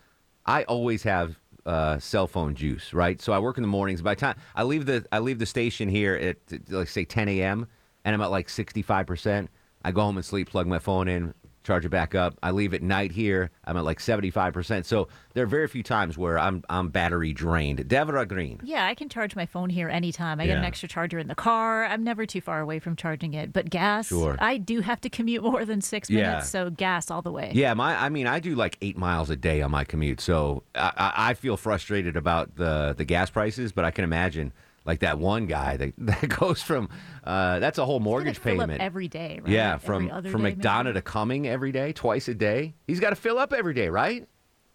I 0.46 0.62
always 0.62 1.02
have 1.02 1.40
uh, 1.66 1.98
cell 1.98 2.28
phone 2.28 2.54
juice, 2.54 2.94
right? 2.94 3.20
So 3.20 3.32
I 3.32 3.40
work 3.40 3.58
in 3.58 3.62
the 3.62 3.68
mornings. 3.68 4.00
By 4.00 4.14
the 4.14 4.20
time 4.20 4.36
I 4.54 4.62
leave 4.62 4.86
the 4.86 5.04
I 5.10 5.18
leave 5.18 5.40
the 5.40 5.46
station 5.46 5.88
here 5.88 6.14
at 6.14 6.36
like 6.70 6.86
say 6.86 7.04
10 7.04 7.28
a.m. 7.30 7.66
and 8.04 8.14
I'm 8.14 8.20
at 8.20 8.30
like 8.30 8.48
65 8.48 9.08
percent. 9.08 9.50
I 9.84 9.90
go 9.90 10.02
home 10.02 10.16
and 10.16 10.24
sleep, 10.24 10.48
plug 10.48 10.68
my 10.68 10.78
phone 10.78 11.08
in, 11.08 11.34
charge 11.66 11.84
it 11.84 11.88
back 11.90 12.14
up. 12.14 12.38
I 12.42 12.52
leave 12.52 12.72
at 12.74 12.82
night 12.82 13.12
here. 13.12 13.50
I'm 13.64 13.76
at 13.76 13.84
like 13.84 14.00
75 14.00 14.52
percent. 14.54 14.86
So 14.86 15.08
there 15.34 15.44
are 15.44 15.48
very 15.48 15.66
few 15.68 15.82
times 15.82 16.16
where 16.16 16.38
I'm 16.38 16.62
I'm 16.70 16.88
battery 16.88 17.32
drained. 17.32 17.80
Devra 17.88 18.26
Green. 18.26 18.60
Yeah, 18.62 18.86
I 18.86 18.94
can 18.94 19.08
charge 19.08 19.34
my 19.36 19.46
phone 19.46 19.68
here 19.70 19.88
anytime. 19.88 20.40
I 20.40 20.46
get 20.46 20.58
an 20.58 20.64
extra 20.64 20.88
charger 20.88 21.18
in 21.18 21.26
the 21.28 21.34
car. 21.34 21.84
I'm 21.84 22.04
never 22.04 22.24
too 22.26 22.40
far 22.40 22.60
away 22.60 22.78
from 22.78 22.96
charging 22.96 23.34
it. 23.34 23.52
But 23.52 23.68
gas, 23.70 24.06
Sure. 24.08 24.36
I 24.38 24.56
do 24.58 24.80
have 24.80 25.00
to 25.02 25.10
commute 25.10 25.42
more 25.42 25.64
than 25.64 25.80
six 25.80 26.08
Yeah. 26.08 26.22
minutes, 26.30 26.48
so 26.50 26.70
gas 26.70 27.10
all 27.10 27.22
the 27.22 27.32
way. 27.32 27.50
Yeah, 27.54 27.74
my 27.74 27.96
I 27.96 28.08
mean 28.08 28.26
I 28.26 28.38
do 28.40 28.54
like 28.54 28.78
eight 28.80 28.96
miles 28.96 29.28
a 29.30 29.36
day 29.36 29.60
on 29.62 29.70
my 29.70 29.84
commute, 29.84 30.20
so 30.20 30.62
I, 30.74 30.92
I 30.96 31.12
I 31.30 31.34
feel 31.34 31.56
frustrated 31.56 32.16
about 32.16 32.56
the 32.56 32.94
the 32.96 33.04
gas 33.04 33.28
prices, 33.30 33.72
but 33.72 33.84
I 33.84 33.90
can 33.90 34.04
imagine 34.04 34.52
like 34.86 35.00
that 35.00 35.18
one 35.18 35.46
guy 35.46 35.76
that, 35.76 35.92
that 35.98 36.28
goes 36.28 36.62
from 36.62 36.88
uh, 37.24 37.58
that's 37.58 37.78
a 37.78 37.84
whole 37.84 38.00
mortgage 38.00 38.38
Fill 38.38 38.60
up 38.60 38.68
payment 38.68 38.80
every 38.82 39.08
day, 39.08 39.40
right? 39.42 39.52
Yeah, 39.52 39.74
Every 39.74 39.86
from 39.86 40.10
other 40.10 40.30
from 40.30 40.42
day, 40.42 40.54
McDonough 40.54 40.84
maybe? 40.84 40.94
to 40.94 41.02
Cumming 41.02 41.46
every 41.48 41.72
day, 41.72 41.92
twice 41.92 42.28
a 42.28 42.34
day. 42.34 42.74
He's 42.86 43.00
got 43.00 43.10
to 43.10 43.16
fill 43.16 43.38
up 43.38 43.52
every 43.52 43.74
day, 43.74 43.88
right? 43.88 44.26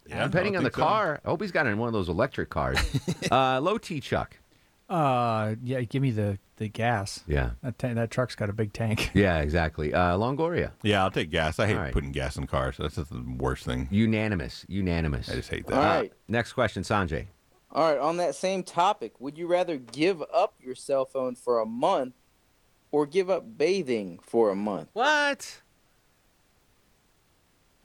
Yeah, 0.08 0.26
depending 0.26 0.58
on 0.58 0.63
the 0.63 0.69
think 0.69 0.76
so. 0.78 0.82
car. 0.84 1.21
I 1.24 1.30
hope 1.30 1.41
he's 1.41 1.52
got 1.52 1.67
in 1.67 1.78
one 1.78 1.88
of 1.88 1.93
those 1.93 2.10
electric 2.10 2.50
cars. 2.50 2.78
uh, 3.32 3.60
low 3.62 3.78
T 3.78 4.00
Chuck. 4.02 4.38
Uh, 4.89 5.56
yeah, 5.63 5.80
give 5.82 6.02
me 6.02 6.12
the 6.12 6.38
the 6.58 6.67
gas. 6.67 7.24
Yeah. 7.28 7.52
That 7.63 7.80
ta- 7.80 7.93
that 7.93 8.12
truck's 8.12 8.36
got 8.36 8.50
a 8.50 8.54
big 8.54 8.74
tank. 8.74 9.12
Yeah, 9.15 9.39
exactly. 9.39 9.93
Uh, 9.93 10.17
Longoria. 10.17 10.71
Yeah, 10.84 11.04
I'll 11.04 11.12
take 11.12 11.30
gas. 11.32 11.60
I 11.60 11.67
hate 11.67 11.76
All 11.76 11.82
right. 11.82 11.93
putting 11.93 12.12
gas 12.12 12.36
in 12.36 12.45
cars. 12.45 12.76
That's 12.78 12.95
just 12.95 13.10
the 13.10 13.24
worst 13.38 13.63
thing. 13.65 13.88
Unanimous. 13.89 14.65
Unanimous. 14.67 15.30
I 15.30 15.36
just 15.36 15.50
hate 15.50 15.65
that. 15.67 15.76
All 15.76 15.82
right. 16.02 16.13
Next 16.28 16.54
question, 16.54 16.84
Sanjay. 16.84 17.28
All 17.73 17.89
right, 17.89 17.99
on 17.99 18.17
that 18.17 18.36
same 18.36 18.63
topic, 18.63 19.19
would 19.19 19.38
you 19.38 19.47
rather 19.47 19.77
give 19.77 20.21
up 20.34 20.55
your 20.60 20.75
cell 20.75 21.05
phone 21.05 21.36
for 21.36 21.60
a 21.60 21.65
month 21.65 22.15
or 22.91 23.05
give 23.05 23.29
up 23.29 23.57
bathing 23.57 24.19
for 24.21 24.49
a 24.49 24.55
month? 24.55 24.89
What? 24.93 25.62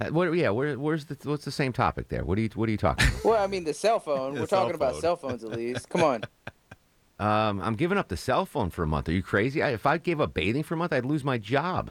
Uh, 0.00 0.08
what, 0.08 0.32
yeah, 0.32 0.50
where, 0.50 0.78
where's 0.78 1.06
the 1.06 1.16
what's 1.22 1.44
the 1.44 1.52
same 1.52 1.72
topic 1.72 2.08
there? 2.08 2.24
What 2.24 2.36
are 2.36 2.40
you 2.42 2.50
what 2.54 2.68
are 2.68 2.72
you 2.72 2.78
talking 2.78 3.06
about? 3.08 3.24
Well, 3.24 3.42
I 3.42 3.46
mean, 3.46 3.64
the 3.64 3.74
cell 3.74 4.00
phone. 4.00 4.34
The 4.34 4.40
We're 4.40 4.46
cell 4.46 4.62
talking 4.62 4.74
about 4.74 4.96
cell 4.96 5.16
phones 5.16 5.44
at 5.44 5.52
least. 5.52 5.88
Come 5.88 6.02
on. 6.02 6.24
Um, 7.18 7.62
I'm 7.62 7.76
giving 7.76 7.96
up 7.96 8.08
the 8.08 8.16
cell 8.18 8.44
phone 8.44 8.68
for 8.68 8.82
a 8.82 8.86
month. 8.86 9.08
Are 9.08 9.12
you 9.12 9.22
crazy? 9.22 9.62
I, 9.62 9.70
if 9.70 9.86
I 9.86 9.96
gave 9.96 10.20
up 10.20 10.34
bathing 10.34 10.62
for 10.62 10.74
a 10.74 10.76
month, 10.76 10.92
I'd 10.92 11.06
lose 11.06 11.24
my 11.24 11.38
job. 11.38 11.90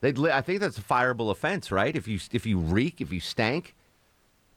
They'd 0.00 0.18
li- 0.18 0.32
I 0.32 0.40
think 0.40 0.58
that's 0.58 0.78
a 0.78 0.82
fireable 0.82 1.30
offense, 1.30 1.70
right? 1.70 1.94
If 1.94 2.08
you 2.08 2.18
if 2.32 2.44
you 2.44 2.58
reek, 2.58 3.00
if 3.00 3.12
you 3.12 3.20
stank. 3.20 3.76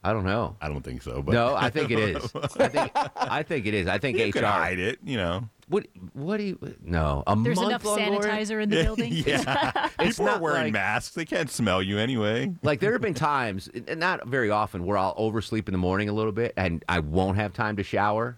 I 0.04 0.14
don't 0.14 0.26
know. 0.26 0.56
I 0.60 0.68
don't 0.68 0.82
think 0.82 1.04
so. 1.04 1.22
But 1.22 1.34
No, 1.34 1.56
I 1.56 1.70
think 1.70 1.92
it 1.92 2.00
is. 2.00 2.32
I 2.60 2.68
think 2.68 2.92
I 3.16 3.44
think 3.44 3.66
it 3.68 3.74
is. 3.74 3.88
I 3.88 3.98
think 4.00 4.18
You 4.18 4.28
HR 4.28 4.32
could 4.32 4.44
hide 4.44 4.80
it, 4.80 5.00
you 5.04 5.18
know. 5.18 5.48
What 5.68 5.88
what 6.14 6.38
do 6.38 6.44
you 6.44 6.60
no 6.84 7.24
a 7.28 7.36
There's 7.36 7.56
month 7.58 7.70
enough 7.70 7.84
Longoria? 7.84 8.20
sanitizer 8.22 8.62
in 8.64 8.70
the 8.70 8.84
building. 8.84 9.14
yeah. 9.14 9.88
It's 10.00 10.18
People 10.18 10.30
are 10.34 10.40
wearing 10.40 10.64
like- 10.66 10.74
masks. 10.74 11.14
They 11.16 11.24
can't 11.26 11.50
smell 11.50 11.82
you 11.84 11.98
anyway. 11.98 12.52
Like 12.64 12.80
there 12.80 12.92
have 12.94 13.02
been 13.02 13.14
times, 13.14 13.70
and 13.88 14.00
not 14.00 14.28
very 14.28 14.50
often, 14.50 14.86
where 14.86 14.98
I'll 14.98 15.14
oversleep 15.18 15.70
in 15.70 15.72
the 15.72 15.78
morning 15.78 16.10
a 16.10 16.14
little 16.14 16.32
bit, 16.32 16.54
and 16.58 16.84
I 16.90 17.00
won't 17.00 17.38
have 17.38 17.54
time 17.54 17.78
to 17.78 17.84
shower, 17.84 18.38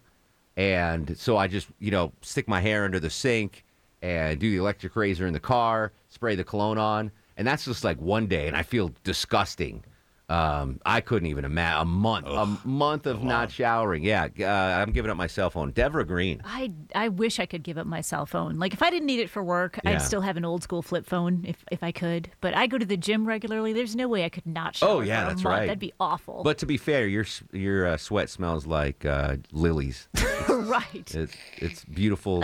and 0.58 1.18
so 1.18 1.38
I 1.38 1.48
just 1.48 1.68
you 1.80 1.92
know 1.92 2.12
stick 2.22 2.48
my 2.48 2.60
hair 2.60 2.84
under 2.86 3.00
the 3.00 3.10
sink 3.10 3.64
and 4.02 4.38
do 4.40 4.52
the 4.52 4.58
electric 4.58 4.96
razor 4.96 5.26
in 5.26 5.34
the 5.34 5.40
car, 5.40 5.94
spray 6.10 6.36
the 6.36 6.44
cologne 6.44 6.78
on, 6.78 7.10
and 7.38 7.48
that's 7.48 7.66
just 7.66 7.84
like 7.84 8.00
one 8.02 8.28
day, 8.28 8.48
and 8.48 8.56
I 8.56 8.64
feel 8.64 8.92
disgusting. 9.04 9.84
Um, 10.30 10.80
I 10.86 11.02
couldn't 11.02 11.28
even 11.28 11.44
imagine 11.46 11.82
a 11.82 11.86
month, 11.86 12.28
a 12.28 12.46
month 12.68 13.06
of 13.06 13.24
not 13.24 13.52
showering. 13.52 14.04
Yeah, 14.04 14.28
uh, 14.40 14.46
I'm 14.82 14.92
giving 14.92 15.12
up 15.12 15.18
my 15.18 15.28
cell 15.28 15.50
phone. 15.50 15.72
Devra 15.74 16.08
Green. 16.08 16.42
I, 16.46 16.72
I 16.96 17.10
wish 17.10 17.40
I 17.40 17.46
could 17.46 17.62
give 17.62 17.78
up 17.78 17.86
my 17.86 18.02
cell 18.02 18.26
phone. 18.26 18.56
Like 18.58 18.74
if 18.74 18.82
I 18.82 18.90
didn't 18.90 19.06
need 19.06 19.20
it 19.20 19.30
for 19.30 19.44
work, 19.44 19.80
Yeah. 19.84 19.92
I'd 19.92 20.02
still 20.02 20.22
have 20.22 20.38
an 20.38 20.46
old 20.46 20.64
school 20.64 20.82
flip 20.82 21.06
phone 21.06 21.44
if, 21.48 21.64
if 21.72 21.84
I 21.84 21.92
could. 21.92 22.30
But 22.42 22.56
I 22.56 22.68
go 22.68 22.78
to 22.78 22.86
the 22.86 22.98
gym 22.98 23.26
regularly. 23.28 23.74
There's 23.74 23.96
no 23.96 24.08
way 24.08 24.24
I 24.24 24.30
could 24.30 24.46
not 24.46 24.78
shower. 24.78 24.90
Oh 24.90 25.00
yeah, 25.02 25.22
for 25.22 25.26
a 25.26 25.30
that's 25.34 25.44
month. 25.44 25.54
right. 25.58 25.66
That'd 25.68 25.80
be 25.80 25.94
awful. 26.00 26.42
But 26.44 26.58
to 26.60 26.66
be 26.66 26.78
fair, 26.78 27.06
your 27.08 27.26
your 27.52 27.88
uh, 27.88 27.98
sweat 27.98 28.30
smells 28.30 28.66
like 28.66 29.06
uh, 29.06 29.38
lilies. 29.52 30.08
right. 30.50 31.14
It's, 31.14 31.36
it's 31.58 31.84
beautiful 31.86 32.44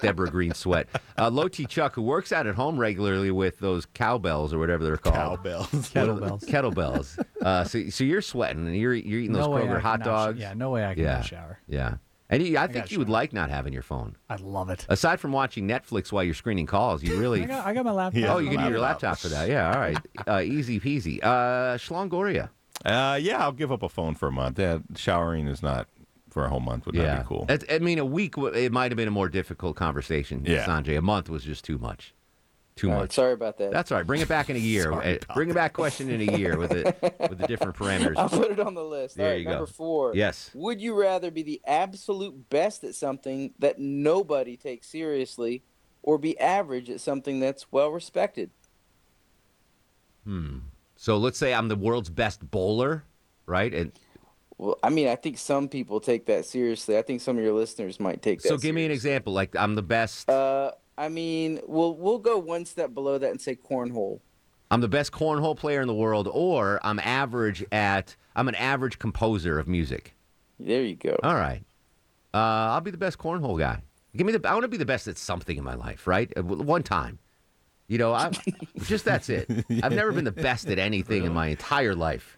Deborah 0.00 0.30
Green 0.30 0.54
sweat. 0.54 0.88
Uh, 1.18 1.28
Low 1.30 1.48
T 1.48 1.66
Chuck, 1.66 1.94
who 1.94 2.02
works 2.02 2.32
out 2.32 2.46
at 2.46 2.54
home 2.54 2.78
regularly 2.78 3.30
with 3.30 3.58
those 3.58 3.86
cowbells 3.86 4.52
or 4.54 4.58
whatever 4.58 4.84
they're 4.84 4.96
called. 4.96 5.14
Cowbells. 5.38 5.68
Kettlebells. 5.70 6.44
Kettlebells. 6.46 7.09
Uh, 7.40 7.64
so, 7.64 7.88
so 7.88 8.04
you're 8.04 8.20
sweating 8.20 8.66
and 8.66 8.76
you're, 8.76 8.92
you're 8.92 9.20
eating 9.20 9.32
those 9.32 9.46
No 9.46 9.52
way 9.52 9.62
Kroger 9.62 9.80
hot 9.80 10.00
not 10.00 10.04
sh- 10.04 10.06
dogs. 10.08 10.38
yeah, 10.40 10.52
no 10.52 10.68
way 10.70 10.84
I 10.84 10.92
can 10.94 11.04
yeah. 11.04 11.14
not 11.14 11.24
shower. 11.24 11.58
Yeah. 11.66 11.94
And 12.28 12.42
you, 12.42 12.58
I 12.58 12.66
think 12.66 12.84
gotta 12.84 12.92
you 12.92 12.98
would 12.98 13.08
like 13.08 13.32
not 13.32 13.48
having 13.48 13.72
your 13.72 13.82
phone. 13.82 14.16
I 14.28 14.36
love 14.36 14.68
it. 14.68 14.84
Aside 14.90 15.20
from 15.20 15.32
watching 15.32 15.66
Netflix 15.66 16.12
while 16.12 16.22
you're 16.22 16.34
screening 16.34 16.66
calls, 16.66 17.02
you 17.02 17.16
really. 17.20 17.42
I 17.42 17.46
got, 17.46 17.66
I 17.66 17.72
got 17.72 17.84
my 17.86 17.92
laptop. 17.92 18.24
oh, 18.28 18.38
you 18.38 18.50
can 18.50 18.60
use 18.60 18.68
your 18.68 18.78
laptop 18.78 19.18
for 19.18 19.28
that. 19.28 19.48
Yeah, 19.48 19.72
all 19.72 19.80
right. 19.80 19.96
Uh, 20.28 20.40
easy 20.42 20.78
peasy. 20.78 21.18
Uh, 21.24 21.76
Schlongoria. 21.78 22.50
Uh, 22.84 23.18
yeah, 23.20 23.38
I'll 23.42 23.52
give 23.52 23.72
up 23.72 23.82
a 23.82 23.88
phone 23.88 24.14
for 24.14 24.28
a 24.28 24.32
month. 24.32 24.58
Yeah, 24.58 24.80
showering 24.94 25.48
is 25.48 25.62
not 25.62 25.88
for 26.28 26.44
a 26.44 26.48
whole 26.50 26.60
month. 26.60 26.84
Would 26.86 26.94
yeah. 26.94 27.04
that 27.06 27.22
be 27.22 27.26
cool? 27.26 27.46
That's- 27.46 27.74
I 27.74 27.78
mean, 27.82 27.98
a 27.98 28.04
week, 28.04 28.34
it 28.36 28.70
might 28.70 28.90
have 28.92 28.96
been 28.96 29.08
a 29.08 29.12
more 29.12 29.28
difficult 29.30 29.76
conversation, 29.76 30.44
Yeah. 30.46 30.64
Sanjay. 30.66 30.96
A 30.98 31.02
month 31.02 31.28
was 31.30 31.42
just 31.42 31.64
too 31.64 31.78
much. 31.78 32.14
Too 32.80 32.88
All 32.88 32.94
right, 32.94 33.00
much. 33.02 33.12
sorry 33.12 33.34
about 33.34 33.58
that. 33.58 33.72
That's 33.72 33.92
all 33.92 33.98
right. 33.98 34.06
Bring 34.06 34.22
it 34.22 34.28
back 34.28 34.48
in 34.48 34.56
a 34.56 34.58
year. 34.58 34.84
Sorry 34.84 35.18
Uh, 35.18 35.34
Bring 35.34 35.50
it 35.50 35.54
back 35.54 35.74
question 35.74 36.08
in 36.08 36.26
a 36.26 36.38
year 36.38 36.56
with 36.56 36.72
it 36.72 36.86
with 37.28 37.36
the 37.36 37.46
different 37.46 37.76
parameters. 37.76 38.14
I'll 38.16 38.28
put 38.30 38.50
it 38.50 38.58
on 38.58 38.72
the 38.72 38.82
list. 38.82 39.16
There 39.16 39.26
All 39.26 39.32
right, 39.32 39.38
you 39.38 39.44
go. 39.44 39.50
number 39.50 39.66
four. 39.66 40.14
Yes. 40.14 40.50
Would 40.54 40.80
you 40.80 40.94
rather 40.98 41.30
be 41.30 41.42
the 41.42 41.60
absolute 41.66 42.48
best 42.48 42.82
at 42.84 42.94
something 42.94 43.52
that 43.58 43.78
nobody 43.78 44.56
takes 44.56 44.86
seriously, 44.86 45.62
or 46.02 46.16
be 46.16 46.38
average 46.40 46.88
at 46.88 47.00
something 47.02 47.38
that's 47.38 47.70
well 47.70 47.90
respected? 47.90 48.48
Hmm. 50.24 50.58
So 50.96 51.16
let's 51.18 51.38
say 51.38 51.52
I'm 51.52 51.68
the 51.68 51.76
world's 51.76 52.08
best 52.10 52.50
bowler, 52.50 53.04
right? 53.46 53.72
And 53.74 53.92
Well, 54.58 54.78
I 54.82 54.88
mean, 54.90 55.08
I 55.08 55.16
think 55.16 55.36
some 55.38 55.68
people 55.68 56.00
take 56.00 56.26
that 56.26 56.44
seriously. 56.46 56.96
I 56.96 57.02
think 57.02 57.20
some 57.20 57.36
of 57.38 57.44
your 57.44 57.52
listeners 57.54 57.98
might 58.00 58.22
take 58.22 58.40
that. 58.42 58.48
so 58.48 58.56
give 58.58 58.74
me 58.74 58.84
an 58.86 58.90
example. 58.90 59.32
Like 59.34 59.54
I'm 59.56 59.74
the 59.74 59.82
best. 59.82 60.28
Uh, 60.30 60.72
I 61.00 61.08
mean, 61.08 61.60
we'll 61.66 61.94
we'll 61.94 62.18
go 62.18 62.36
one 62.36 62.66
step 62.66 62.92
below 62.92 63.16
that 63.16 63.30
and 63.30 63.40
say 63.40 63.56
cornhole. 63.56 64.20
I'm 64.70 64.82
the 64.82 64.88
best 64.88 65.12
cornhole 65.12 65.56
player 65.56 65.80
in 65.80 65.88
the 65.88 65.94
world, 65.94 66.28
or 66.30 66.78
I'm 66.84 66.98
average 66.98 67.64
at. 67.72 68.14
I'm 68.36 68.48
an 68.48 68.54
average 68.54 68.98
composer 68.98 69.58
of 69.58 69.66
music. 69.66 70.14
There 70.60 70.82
you 70.82 70.96
go. 70.96 71.16
All 71.22 71.34
right. 71.34 71.62
Uh, 72.34 72.36
I'll 72.36 72.82
be 72.82 72.90
the 72.90 72.98
best 72.98 73.16
cornhole 73.16 73.58
guy. 73.58 73.80
Give 74.14 74.26
me 74.26 74.34
the. 74.34 74.46
I 74.46 74.52
want 74.52 74.64
to 74.64 74.68
be 74.68 74.76
the 74.76 74.84
best 74.84 75.08
at 75.08 75.16
something 75.16 75.56
in 75.56 75.64
my 75.64 75.74
life, 75.74 76.06
right? 76.06 76.30
Uh, 76.36 76.42
One 76.42 76.82
time. 76.82 77.18
You 77.88 77.96
know, 77.96 78.12
I 78.12 78.30
just 78.82 79.06
that's 79.06 79.30
it. 79.30 79.48
I've 79.82 79.92
never 79.92 80.12
been 80.12 80.24
the 80.24 80.30
best 80.30 80.68
at 80.68 80.78
anything 80.78 81.24
in 81.24 81.32
my 81.32 81.46
entire 81.46 81.94
life. 81.94 82.36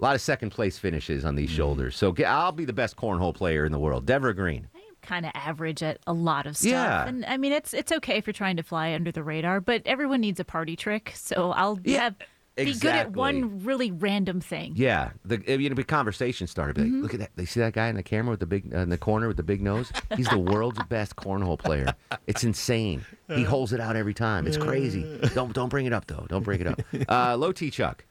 A 0.00 0.02
lot 0.02 0.16
of 0.16 0.20
second 0.20 0.50
place 0.50 0.76
finishes 0.76 1.24
on 1.24 1.36
these 1.36 1.50
shoulders. 1.50 1.94
So 1.94 2.12
I'll 2.26 2.50
be 2.50 2.64
the 2.64 2.72
best 2.72 2.96
cornhole 2.96 3.32
player 3.32 3.64
in 3.64 3.70
the 3.70 3.78
world. 3.78 4.06
Deborah 4.06 4.34
Green. 4.34 4.66
Kind 5.02 5.26
of 5.26 5.32
average 5.34 5.82
at 5.82 5.98
a 6.06 6.12
lot 6.12 6.46
of 6.46 6.56
stuff. 6.56 6.70
Yeah. 6.70 7.06
And 7.06 7.24
I 7.26 7.36
mean, 7.36 7.52
it's 7.52 7.74
it's 7.74 7.92
okay 7.92 8.16
if 8.16 8.26
you're 8.26 8.32
trying 8.34 8.56
to 8.56 8.62
fly 8.62 8.94
under 8.94 9.12
the 9.12 9.22
radar, 9.22 9.60
but 9.60 9.82
everyone 9.84 10.20
needs 10.20 10.40
a 10.40 10.44
party 10.44 10.76
trick. 10.76 11.12
So 11.14 11.52
I'll 11.52 11.78
have 11.86 12.14
be 12.54 12.74
good 12.74 12.94
at 12.94 13.12
one 13.12 13.64
really 13.64 13.90
random 13.90 14.40
thing. 14.40 14.74
Yeah, 14.76 15.12
the 15.24 15.42
you 15.58 15.68
know, 15.70 15.74
the 15.74 15.84
conversation 15.84 16.46
started. 16.46 16.76
Be 16.76 16.82
like, 16.82 16.90
Mhm. 16.92 17.02
look 17.02 17.14
at 17.14 17.20
that. 17.20 17.30
They 17.34 17.46
see 17.46 17.60
that 17.60 17.72
guy 17.72 17.88
in 17.88 17.96
the 17.96 18.02
camera 18.02 18.30
with 18.32 18.40
the 18.40 18.46
big 18.46 18.74
uh, 18.74 18.78
in 18.80 18.90
the 18.90 18.98
corner 18.98 19.26
with 19.26 19.38
the 19.38 19.42
big 19.42 19.62
nose. 19.62 19.90
He's 20.16 20.28
the 20.28 20.38
world's 20.38 20.82
best 20.90 21.16
cornhole 21.16 21.58
player. 21.58 21.94
It's 22.26 22.44
insane. 22.44 23.04
He 23.28 23.42
holds 23.42 23.72
it 23.72 23.80
out 23.80 23.96
every 23.96 24.12
time. 24.14 24.46
It's 24.46 24.58
crazy. 24.58 25.18
Don't 25.34 25.54
don't 25.54 25.70
bring 25.70 25.86
it 25.86 25.92
up 25.94 26.06
though. 26.06 26.26
Don't 26.28 26.44
bring 26.44 26.60
it 26.60 26.66
up. 26.66 26.80
Uh, 27.08 27.36
low 27.36 27.52
T 27.52 27.70
Chuck. 27.70 28.04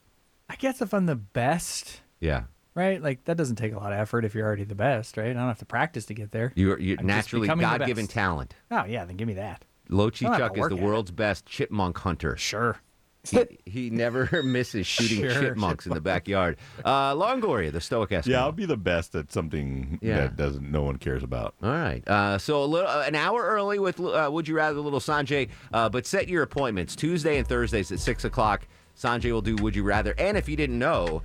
I 0.49 0.55
guess 0.55 0.81
if 0.81 0.93
I'm 0.93 1.05
the 1.05 1.15
best, 1.15 2.01
Yeah, 2.19 2.43
right? 2.75 3.01
Like 3.01 3.25
that 3.25 3.37
doesn't 3.37 3.55
take 3.57 3.73
a 3.73 3.77
lot 3.77 3.91
of 3.93 3.99
effort 3.99 4.25
if 4.25 4.33
you're 4.35 4.45
already 4.45 4.63
the 4.63 4.75
best, 4.75 5.17
right? 5.17 5.29
I 5.29 5.33
don't 5.33 5.47
have 5.47 5.59
to 5.59 5.65
practice 5.65 6.05
to 6.07 6.13
get 6.13 6.31
there. 6.31 6.51
you're 6.55 6.79
you 6.79 6.95
I'm 6.99 7.05
naturally 7.05 7.47
God 7.47 7.85
given 7.85 8.07
talent. 8.07 8.55
Oh 8.69 8.85
yeah, 8.85 9.05
then 9.05 9.17
give 9.17 9.27
me 9.27 9.35
that. 9.35 9.65
Low 9.89 10.07
I 10.07 10.09
Chi 10.11 10.37
Chuck 10.37 10.51
is 10.51 10.55
the 10.55 10.61
work 10.61 10.71
at 10.71 10.77
it. 10.77 10.83
world's 10.83 11.11
best 11.11 11.45
chipmunk 11.45 11.97
hunter. 11.97 12.37
Sure. 12.37 12.77
He, 13.23 13.59
he 13.65 13.89
never 13.91 14.41
misses 14.43 14.87
shooting 14.87 15.19
Sure, 15.19 15.31
chipmunks 15.49 15.85
in 15.85 15.93
the 15.93 16.01
backyard. 16.01 16.57
Uh, 16.83 17.13
Longoria, 17.13 17.71
the 17.71 17.79
Stoic 17.79 18.09
Eskimo. 18.09 18.25
Yeah, 18.27 18.39
I'll 18.41 18.51
be 18.51 18.65
the 18.65 18.77
best 18.77 19.13
at 19.13 19.31
something 19.31 19.99
Yeah. 20.01 20.21
that 20.21 20.37
doesn't 20.37 20.71
no 20.71 20.81
one 20.81 20.97
cares 20.97 21.21
about. 21.21 21.53
All 21.61 21.69
right. 21.69 22.01
Uh, 22.07 22.39
so 22.39 22.63
a 22.63 22.65
little, 22.65 22.87
uh, 22.89 23.03
an 23.05 23.13
hour 23.13 23.43
early 23.43 23.77
with 23.77 23.99
uh, 23.99 24.27
Would 24.31 24.47
You 24.47 24.55
Rather, 24.55 24.79
little 24.79 24.99
Sanjay. 24.99 25.49
Uh, 25.71 25.87
but 25.87 26.07
set 26.07 26.29
your 26.29 26.41
appointments 26.41 26.95
Tuesday 26.95 27.37
and 27.37 27.45
Thursdays 27.47 27.91
at 27.91 27.99
six 27.99 28.23
o'clock. 28.25 28.65
Sanjay 28.97 29.31
will 29.31 29.41
do 29.43 29.55
Would 29.57 29.75
You 29.75 29.83
Rather. 29.83 30.15
And 30.17 30.35
if 30.35 30.49
you 30.49 30.55
didn't 30.55 30.79
know, 30.79 31.21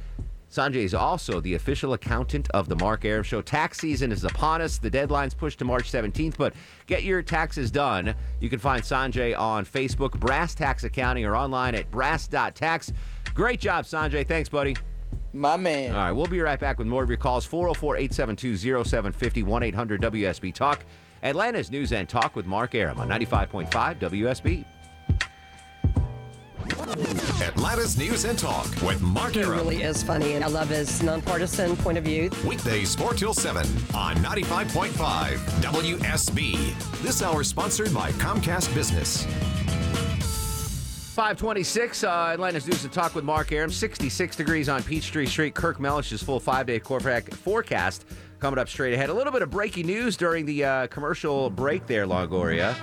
Sanjay 0.51 0.85
is 0.85 0.95
also 0.95 1.41
the 1.41 1.55
official 1.55 1.93
accountant 1.93 2.49
of 2.51 2.69
the 2.69 2.77
Mark 2.77 3.05
Arum 3.05 3.25
Show. 3.25 3.43
Tax 3.43 3.79
season 3.79 4.13
is 4.13 4.25
upon 4.25 4.61
us. 4.61 4.79
The 4.79 4.91
deadline's 4.91 5.35
pushed 5.35 5.59
to 5.59 5.65
March 5.65 5.91
17th, 5.91 6.37
but 6.37 6.55
get 6.87 7.03
your 7.03 7.21
taxes 7.23 7.71
done. 7.71 8.15
You 8.41 8.49
can 8.49 8.59
find 8.59 8.83
Sanjay 8.83 9.37
on 9.39 9.65
Facebook, 9.67 10.19
Brass 10.21 10.55
Tax 10.55 10.85
Accounting, 10.85 11.25
or 11.25 11.35
online 11.35 11.75
at 11.75 11.91
brass.tax. 11.91 12.93
Great 13.35 13.61
job, 13.61 13.85
Sanjay. 13.85 14.27
Thanks, 14.27 14.49
buddy. 14.49 14.77
My 15.33 15.57
man. 15.57 15.95
All 15.95 15.99
right, 15.99 16.13
we'll 16.13 16.27
be 16.27 16.41
right 16.41 16.59
back 16.59 16.79
with 16.79 16.87
more 16.87 17.03
of 17.03 17.11
your 17.11 17.19
calls 17.19 17.45
404 17.45 17.97
872 17.97 18.57
0750 18.85 19.43
1 19.43 19.63
800 19.63 20.01
WSB 20.01 20.55
Talk. 20.55 20.85
Atlanta's 21.23 21.71
News 21.71 21.93
and 21.93 22.09
Talk 22.09 22.37
with 22.37 22.47
Mark 22.47 22.75
Arum 22.75 22.99
on 23.01 23.09
95.5 23.09 23.69
WSB. 23.99 24.65
Atlanta's 27.43 27.97
News 27.97 28.25
and 28.25 28.39
Talk 28.39 28.67
with 28.83 29.01
Mark 29.01 29.35
He 29.35 29.41
Arum. 29.41 29.53
really 29.53 29.83
is 29.83 30.03
funny, 30.03 30.35
and 30.35 30.45
I 30.45 30.49
love 30.49 30.69
his 30.69 31.03
nonpartisan 31.03 31.77
point 31.77 31.97
of 31.99 32.05
view. 32.05 32.31
Weekdays 32.47 32.95
4 32.95 33.15
till 33.15 33.35
7 33.35 33.67
on 33.95 34.17
95.5 34.17 34.91
WSB. 35.63 37.03
This 37.03 37.23
hour 37.23 37.45
sponsored 37.45 37.93
by 37.95 38.13
Comcast 38.13 38.75
Business. 38.75 39.25
526, 41.15 42.05
uh, 42.05 42.31
Atlanta's 42.35 42.67
News 42.67 42.85
and 42.85 42.93
Talk 42.93 43.15
with 43.15 43.25
Mark 43.25 43.51
Arum. 43.53 43.71
66 43.71 44.37
degrees 44.37 44.69
on 44.69 44.83
Peachtree 44.83 45.25
Street. 45.27 45.55
Kirk 45.55 45.79
Mellish's 45.81 46.23
full 46.23 46.39
five 46.41 46.67
day 46.67 46.79
corporate 46.79 47.33
forecast 47.35 48.05
coming 48.39 48.59
up 48.59 48.69
straight 48.69 48.93
ahead. 48.93 49.09
A 49.09 49.15
little 49.15 49.33
bit 49.33 49.41
of 49.41 49.51
breaking 49.51 49.87
news 49.87 50.15
during 50.19 50.45
the 50.45 50.63
uh, 50.65 50.87
commercial 50.89 51.49
break 51.49 51.87
there, 51.87 52.07
Longoria. 52.07 52.77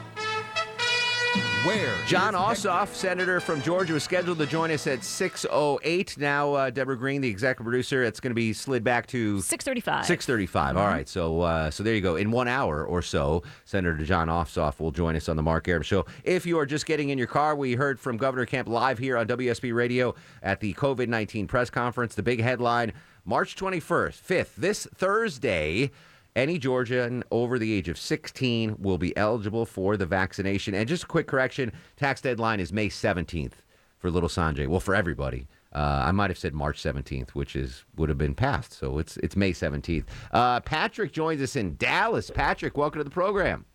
Where? 1.65 1.96
Jon 2.06 2.34
Ossoff, 2.34 2.89
senator 2.89 3.39
from 3.39 3.62
Georgia, 3.62 3.93
was 3.93 4.04
scheduled 4.04 4.38
to 4.39 4.46
join 4.46 4.69
us 4.69 4.86
at 4.86 5.00
6.08. 5.00 6.17
Now, 6.17 6.54
uh, 6.54 6.69
Deborah 6.69 6.98
Green, 6.98 7.22
the 7.22 7.30
executive 7.30 7.63
producer, 7.63 8.04
it's 8.04 8.19
going 8.19 8.32
to 8.32 8.36
be 8.36 8.52
slid 8.52 8.84
back 8.84 9.08
to 9.08 9.39
635. 9.39 10.06
635. 10.06 10.78
All 10.78 10.86
right. 10.86 11.08
So 11.08 11.41
uh, 11.41 11.72
so 11.72 11.82
there 11.84 11.96
you 11.96 12.02
go. 12.02 12.17
In 12.17 12.32
one 12.32 12.48
hour 12.50 12.86
or 12.86 13.02
so, 13.02 13.43
Senator 13.65 14.04
Jon 14.04 14.28
Ossoff 14.28 14.80
will 14.80 14.91
join 14.91 15.15
us 15.15 15.30
on 15.30 15.38
the 15.38 15.43
Mark 15.43 15.67
Arum 15.67 15.84
Show. 15.84 16.06
If 16.24 16.46
you 16.46 16.60
are 16.60 16.65
just 16.65 16.86
getting 16.86 17.10
in 17.10 17.17
your 17.17 17.28
car, 17.28 17.56
we 17.56 17.74
heard 17.76 18.00
from 18.00 18.17
Governor 18.17 18.46
Kemp 18.46 18.67
live 18.67 19.00
here 19.00 19.15
on 19.15 19.26
WSB 19.28 19.74
Radio 19.74 20.15
at 20.41 20.60
the 20.60 20.74
COVID 20.74 21.08
19 21.08 21.48
press 21.48 21.69
conference. 21.69 22.13
The 22.15 22.24
big 22.24 22.41
headline 22.41 22.91
March 23.26 23.56
21st, 23.56 24.22
5th, 24.22 24.56
this 24.58 24.86
Thursday. 24.93 25.91
Any 26.36 26.58
Georgian 26.58 27.24
over 27.30 27.60
the 27.60 27.72
age 27.72 27.89
of 27.89 27.98
16 27.98 28.78
will 28.80 28.98
be 28.98 29.15
eligible 29.15 29.65
for 29.65 29.98
the 29.98 30.06
vaccination. 30.06 30.74
And 30.74 30.88
just 30.88 31.04
a 31.04 31.08
quick 31.08 31.28
correction 31.28 31.72
tax 31.96 32.22
deadline 32.22 32.60
is 32.60 32.74
May 32.74 32.89
17th 32.89 33.54
for 34.00 34.10
little 34.10 34.30
Sanjay. 34.30 34.67
Well, 34.67 34.80
for 34.80 34.96
everybody. 34.96 35.48
Uh, 35.74 36.04
I 36.06 36.12
might 36.12 36.30
have 36.30 36.38
said 36.38 36.54
March 36.54 36.82
17th, 36.82 37.32
which 37.32 37.56
is 37.56 37.84
would 37.98 38.10
have 38.10 38.17
been 38.17 38.36
passed. 38.36 38.74
So 38.74 39.00
it's 39.00 39.17
it's 39.17 39.36
May 39.36 39.52
17th. 39.52 40.06
Uh, 40.32 40.60
Patrick 40.60 41.12
joins 41.12 41.41
us 41.41 41.56
in 41.56 41.76
Dallas. 41.78 42.30
Patrick, 42.30 42.78
welcome 42.78 43.00
to 43.00 43.04
the 43.04 43.10
program. 43.10 43.65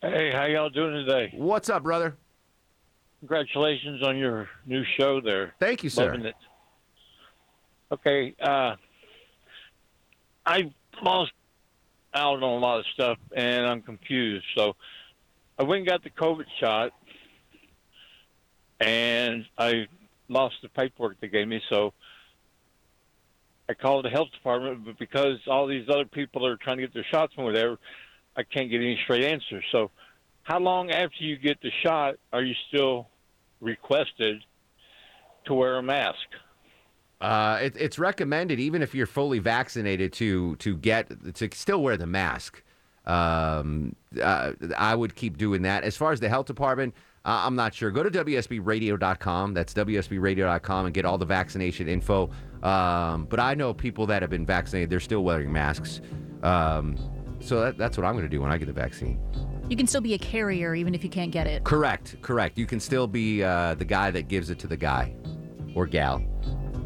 Hey, 0.00 0.30
how 0.32 0.44
y'all 0.44 0.70
doing 0.70 0.92
today? 0.94 1.32
What's 1.34 1.68
up, 1.68 1.82
brother? 1.82 2.16
Congratulations 3.20 4.02
on 4.02 4.16
your 4.16 4.48
new 4.66 4.84
show 4.98 5.20
there. 5.20 5.54
Thank 5.58 5.82
you, 5.82 5.90
sir. 5.90 6.06
Loving 6.06 6.26
it. 6.26 6.34
Okay, 7.92 8.34
uh, 8.40 8.76
I 10.44 10.72
lost 11.02 11.32
out 12.16 12.42
on 12.42 12.42
a 12.42 12.58
lot 12.58 12.80
of 12.80 12.86
stuff, 12.94 13.18
and 13.34 13.66
I'm 13.66 13.82
confused. 13.82 14.46
So 14.56 14.74
I 15.58 15.62
went 15.62 15.80
and 15.80 15.88
got 15.88 16.02
the 16.02 16.10
COVID 16.10 16.46
shot, 16.58 16.92
and 18.80 19.44
I 19.58 19.86
lost 20.28 20.56
the 20.62 20.68
paperwork 20.68 21.20
they 21.20 21.28
gave 21.28 21.46
me. 21.46 21.60
So 21.68 21.92
I 23.68 23.74
called 23.74 24.04
the 24.04 24.10
health 24.10 24.30
department, 24.32 24.84
but 24.84 24.98
because 24.98 25.38
all 25.46 25.66
these 25.66 25.88
other 25.88 26.04
people 26.04 26.46
are 26.46 26.56
trying 26.56 26.78
to 26.78 26.84
get 26.84 26.94
their 26.94 27.06
shots 27.10 27.32
and 27.36 27.44
whatever, 27.44 27.78
I 28.36 28.42
can't 28.42 28.70
get 28.70 28.80
any 28.80 28.98
straight 29.04 29.24
answers. 29.24 29.64
So, 29.72 29.90
how 30.42 30.60
long 30.60 30.92
after 30.92 31.24
you 31.24 31.36
get 31.36 31.60
the 31.60 31.72
shot 31.82 32.14
are 32.32 32.42
you 32.42 32.54
still 32.68 33.08
requested 33.60 34.44
to 35.46 35.54
wear 35.54 35.78
a 35.78 35.82
mask? 35.82 36.28
Uh, 37.20 37.58
it, 37.62 37.76
it's 37.78 37.98
recommended 37.98 38.60
even 38.60 38.82
if 38.82 38.94
you're 38.94 39.06
fully 39.06 39.38
vaccinated 39.38 40.12
to 40.12 40.56
to 40.56 40.76
get 40.76 41.10
to 41.34 41.48
still 41.52 41.82
wear 41.82 41.96
the 41.96 42.06
mask. 42.06 42.62
Um, 43.06 43.94
uh, 44.20 44.52
I 44.76 44.94
would 44.94 45.14
keep 45.14 45.38
doing 45.38 45.62
that. 45.62 45.84
As 45.84 45.96
far 45.96 46.12
as 46.12 46.20
the 46.20 46.28
health 46.28 46.46
department, 46.46 46.94
uh, 47.24 47.42
I'm 47.44 47.54
not 47.54 47.72
sure. 47.72 47.90
Go 47.90 48.02
to 48.02 48.10
WSBRadio.com. 48.10 49.54
That's 49.54 49.72
WSBRadio.com 49.72 50.86
and 50.86 50.94
get 50.94 51.04
all 51.04 51.16
the 51.16 51.24
vaccination 51.24 51.88
info. 51.88 52.30
Um, 52.62 53.26
but 53.26 53.38
I 53.38 53.54
know 53.54 53.72
people 53.72 54.06
that 54.06 54.22
have 54.22 54.30
been 54.30 54.44
vaccinated; 54.44 54.90
they're 54.90 55.00
still 55.00 55.24
wearing 55.24 55.52
masks. 55.52 56.00
Um, 56.42 56.96
so 57.40 57.60
that, 57.60 57.78
that's 57.78 57.96
what 57.96 58.04
I'm 58.04 58.12
going 58.12 58.24
to 58.24 58.28
do 58.28 58.40
when 58.40 58.50
I 58.50 58.58
get 58.58 58.66
the 58.66 58.72
vaccine. 58.72 59.20
You 59.70 59.76
can 59.76 59.86
still 59.86 60.00
be 60.00 60.14
a 60.14 60.18
carrier 60.18 60.74
even 60.74 60.94
if 60.94 61.02
you 61.02 61.10
can't 61.10 61.30
get 61.30 61.46
it. 61.46 61.64
Correct, 61.64 62.16
correct. 62.22 62.58
You 62.58 62.66
can 62.66 62.78
still 62.78 63.06
be 63.06 63.42
uh, 63.42 63.74
the 63.74 63.84
guy 63.84 64.10
that 64.10 64.28
gives 64.28 64.50
it 64.50 64.58
to 64.60 64.66
the 64.66 64.76
guy 64.76 65.14
or 65.74 65.86
gal 65.86 66.22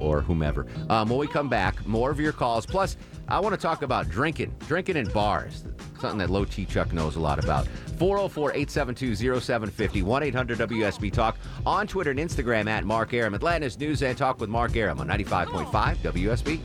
or 0.00 0.20
whomever. 0.20 0.66
Um, 0.88 1.08
when 1.08 1.18
we 1.18 1.26
come 1.26 1.48
back, 1.48 1.86
more 1.86 2.10
of 2.10 2.18
your 2.18 2.32
calls. 2.32 2.66
Plus, 2.66 2.96
I 3.28 3.38
want 3.38 3.54
to 3.54 3.60
talk 3.60 3.82
about 3.82 4.08
drinking, 4.08 4.54
drinking 4.66 4.96
in 4.96 5.06
bars, 5.08 5.64
something 6.00 6.18
that 6.18 6.30
Low 6.30 6.44
T 6.44 6.64
Chuck 6.64 6.92
knows 6.92 7.16
a 7.16 7.20
lot 7.20 7.42
about. 7.42 7.68
404 7.98 8.52
872 8.52 9.40
0750 9.40 10.02
1 10.02 10.22
800 10.22 10.58
WSB 10.58 11.12
Talk 11.12 11.36
on 11.66 11.86
Twitter 11.86 12.10
and 12.10 12.18
Instagram 12.18 12.66
at 12.68 12.84
Mark 12.84 13.12
Arum. 13.12 13.34
Atlanta's 13.34 13.78
News 13.78 14.02
and 14.02 14.16
Talk 14.16 14.40
with 14.40 14.48
Mark 14.48 14.74
Arum 14.74 15.00
on 15.00 15.06
95.5 15.06 15.96
WSB. 15.98 16.60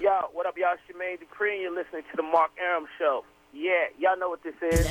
Yo, 0.00 0.20
what 0.32 0.46
up, 0.46 0.56
y'all? 0.56 0.74
Shemaine 0.88 1.20
Dupree, 1.20 1.52
and 1.54 1.62
you're 1.62 1.74
listening 1.74 2.02
to 2.10 2.16
the 2.16 2.22
Mark 2.22 2.50
Aram 2.58 2.86
Show. 2.98 3.24
Yeah, 3.58 3.86
y'all 3.98 4.18
know 4.18 4.28
what 4.28 4.42
this 4.42 4.54
is. 4.60 4.86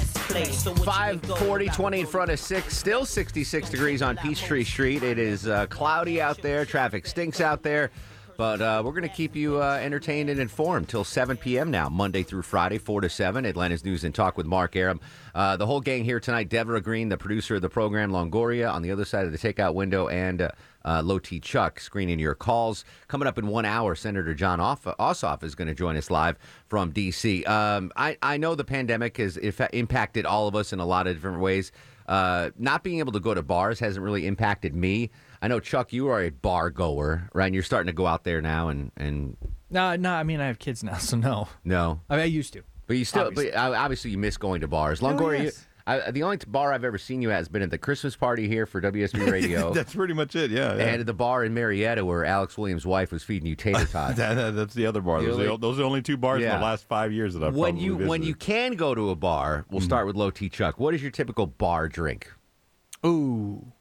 540, 0.84 1.68
20 1.68 2.00
in 2.00 2.08
front 2.08 2.32
of 2.32 2.40
6. 2.40 2.76
Still 2.76 3.06
66 3.06 3.70
degrees 3.70 4.02
on 4.02 4.18
Peachtree 4.18 4.64
Street. 4.64 5.04
It 5.04 5.20
is 5.20 5.48
uh, 5.48 5.68
cloudy 5.68 6.20
out 6.20 6.42
there. 6.42 6.66
Traffic 6.66 7.06
stinks 7.06 7.40
out 7.40 7.62
there. 7.62 7.92
But 8.38 8.62
uh, 8.62 8.82
we're 8.84 8.92
going 8.92 9.04
to 9.04 9.16
keep 9.16 9.36
you 9.36 9.62
uh, 9.62 9.80
entertained 9.82 10.32
and 10.32 10.40
informed 10.40 10.90
till 10.90 11.04
7 11.04 11.38
p.m. 11.38 11.70
now, 11.70 11.90
Monday 11.90 12.24
through 12.24 12.42
Friday, 12.42 12.80
4 12.80 13.02
to 13.02 13.10
7. 13.10 13.46
Atlanta's 13.46 13.86
News 13.86 14.04
and 14.04 14.16
Talk 14.16 14.36
with 14.36 14.48
Mark 14.48 14.76
Arum. 14.76 15.00
Uh, 15.36 15.56
the 15.58 15.68
whole 15.68 15.80
gang 15.80 16.04
here 16.04 16.20
tonight 16.20 16.50
Deborah 16.50 16.82
Green, 16.82 17.10
the 17.10 17.18
producer 17.18 17.56
of 17.56 17.62
the 17.62 17.70
program, 17.70 18.12
Longoria 18.12 18.74
on 18.74 18.82
the 18.82 18.92
other 18.92 19.06
side 19.06 19.26
of 19.26 19.32
the 19.32 19.38
takeout 19.38 19.76
window, 19.76 20.10
and 20.10 20.50
uh, 20.86 21.02
Low 21.04 21.20
T 21.20 21.40
Chuck 21.40 21.80
screening 21.80 22.20
your 22.20 22.36
calls. 22.36 22.86
Coming 23.08 23.28
up 23.28 23.38
in 23.38 23.48
one 23.48 23.66
hour, 23.66 23.96
Senator 23.96 24.34
Jon 24.34 24.60
Off- 24.60 24.84
Ossoff 24.84 25.44
is 25.44 25.56
going 25.56 25.68
to 25.68 25.74
join 25.74 25.98
us 25.98 26.10
live 26.12 26.38
from 26.68 26.92
D.C. 26.92 27.44
Um, 27.46 27.92
I, 27.98 28.18
I 28.22 28.38
know 28.38 28.56
the 28.56 28.64
pandemic 28.64 29.18
has 29.18 29.38
if- 29.38 29.60
impacted 29.74 30.26
all 30.26 30.48
of 30.48 30.56
us 30.56 30.72
in 30.72 30.80
a 30.80 30.86
lot 30.86 31.08
of 31.08 31.16
different 31.16 31.40
ways. 31.40 31.72
Uh, 32.08 32.52
not 32.58 32.84
being 32.84 33.00
able 33.00 33.12
to 33.14 33.20
go 33.20 33.34
to 33.34 33.42
bars 33.42 33.80
hasn't 33.80 34.04
really 34.04 34.28
impacted 34.28 34.76
me. 34.76 35.10
I 35.42 35.48
know 35.48 35.60
Chuck, 35.60 35.92
you 35.92 36.08
are 36.10 36.22
a 36.22 36.30
bar 36.30 36.70
goer, 36.70 37.30
right? 37.34 37.48
And 37.48 37.56
you're 37.56 37.64
starting 37.64 37.88
to 37.88 37.94
go 37.94 38.06
out 38.06 38.24
there 38.24 38.42
now, 38.42 38.70
and 38.70 38.92
and 38.96 39.36
No, 39.72 39.96
no. 39.96 40.12
I 40.14 40.22
mean, 40.24 40.40
I 40.40 40.46
have 40.48 40.60
kids 40.60 40.84
now, 40.84 40.98
so 40.98 41.18
no. 41.18 41.48
no, 41.64 42.02
I, 42.10 42.16
mean, 42.16 42.22
I 42.22 42.26
used 42.26 42.54
to. 42.54 42.62
but 42.86 42.98
you 42.98 43.06
still, 43.06 43.24
Obviously. 43.28 43.52
but 43.52 43.58
obviously 43.74 44.12
you 44.12 44.20
miss 44.20 44.38
going 44.38 44.62
to 44.62 44.68
bars. 44.68 45.02
Oh, 45.02 45.08
Longoria, 45.08 45.40
you- 45.40 45.44
yes. 45.46 45.66
I, 45.88 46.10
the 46.10 46.24
only 46.24 46.38
bar 46.48 46.74
I've 46.74 46.84
ever 46.84 46.98
seen 46.98 47.22
you 47.22 47.30
at 47.30 47.38
has 47.38 47.48
been 47.48 47.62
at 47.62 47.70
the 47.70 47.78
Christmas 47.78 48.16
party 48.16 48.48
here 48.48 48.66
for 48.66 48.82
WSB 48.82 49.32
Radio. 49.32 49.72
That's 49.72 49.94
pretty 49.94 50.16
much 50.16 50.36
it. 50.36 50.50
Yeah. 50.50 50.76
yeah. 50.76 50.84
And 50.86 51.02
at 51.02 51.06
the 51.06 51.14
bar 51.14 51.44
in 51.46 51.54
Marietta 51.54 52.04
where 52.04 52.26
Alex 52.26 52.58
Williams' 52.58 52.88
wife 52.88 53.12
was 53.12 53.22
feeding 53.22 53.48
you 53.48 53.56
tater 53.56 53.86
tots. 53.92 54.18
That- 54.18 54.34
that- 54.34 54.56
that's 54.56 54.74
the 54.74 54.88
other 54.88 55.02
bar. 55.02 55.22
The 55.22 55.28
Those, 55.28 55.36
are 55.38 55.42
only- 55.42 55.48
the, 55.48 55.58
those 55.58 55.76
are 55.78 55.82
the 55.82 55.88
only 55.88 56.02
two 56.02 56.18
bars 56.18 56.42
in 56.42 56.50
the 56.50 56.56
last 56.58 56.88
five 56.88 57.12
years 57.12 57.36
that 57.36 57.44
I've 57.44 57.56
when 57.56 57.74
probably 57.74 57.86
you 57.86 57.98
when 57.98 58.24
you 58.24 58.34
can 58.34 58.74
go 58.76 58.96
to 58.96 59.12
a 59.12 59.16
bar, 59.16 59.66
we'll 59.70 59.82
start 59.82 60.08
with 60.08 60.16
Low 60.16 60.32
T 60.32 60.50
Chuck. 60.50 60.80
What 60.80 60.94
is 60.96 61.02
your 61.04 61.12
typical 61.12 61.46
bar 61.46 61.88
drink? 61.88 62.32
Ooh. 63.06 63.72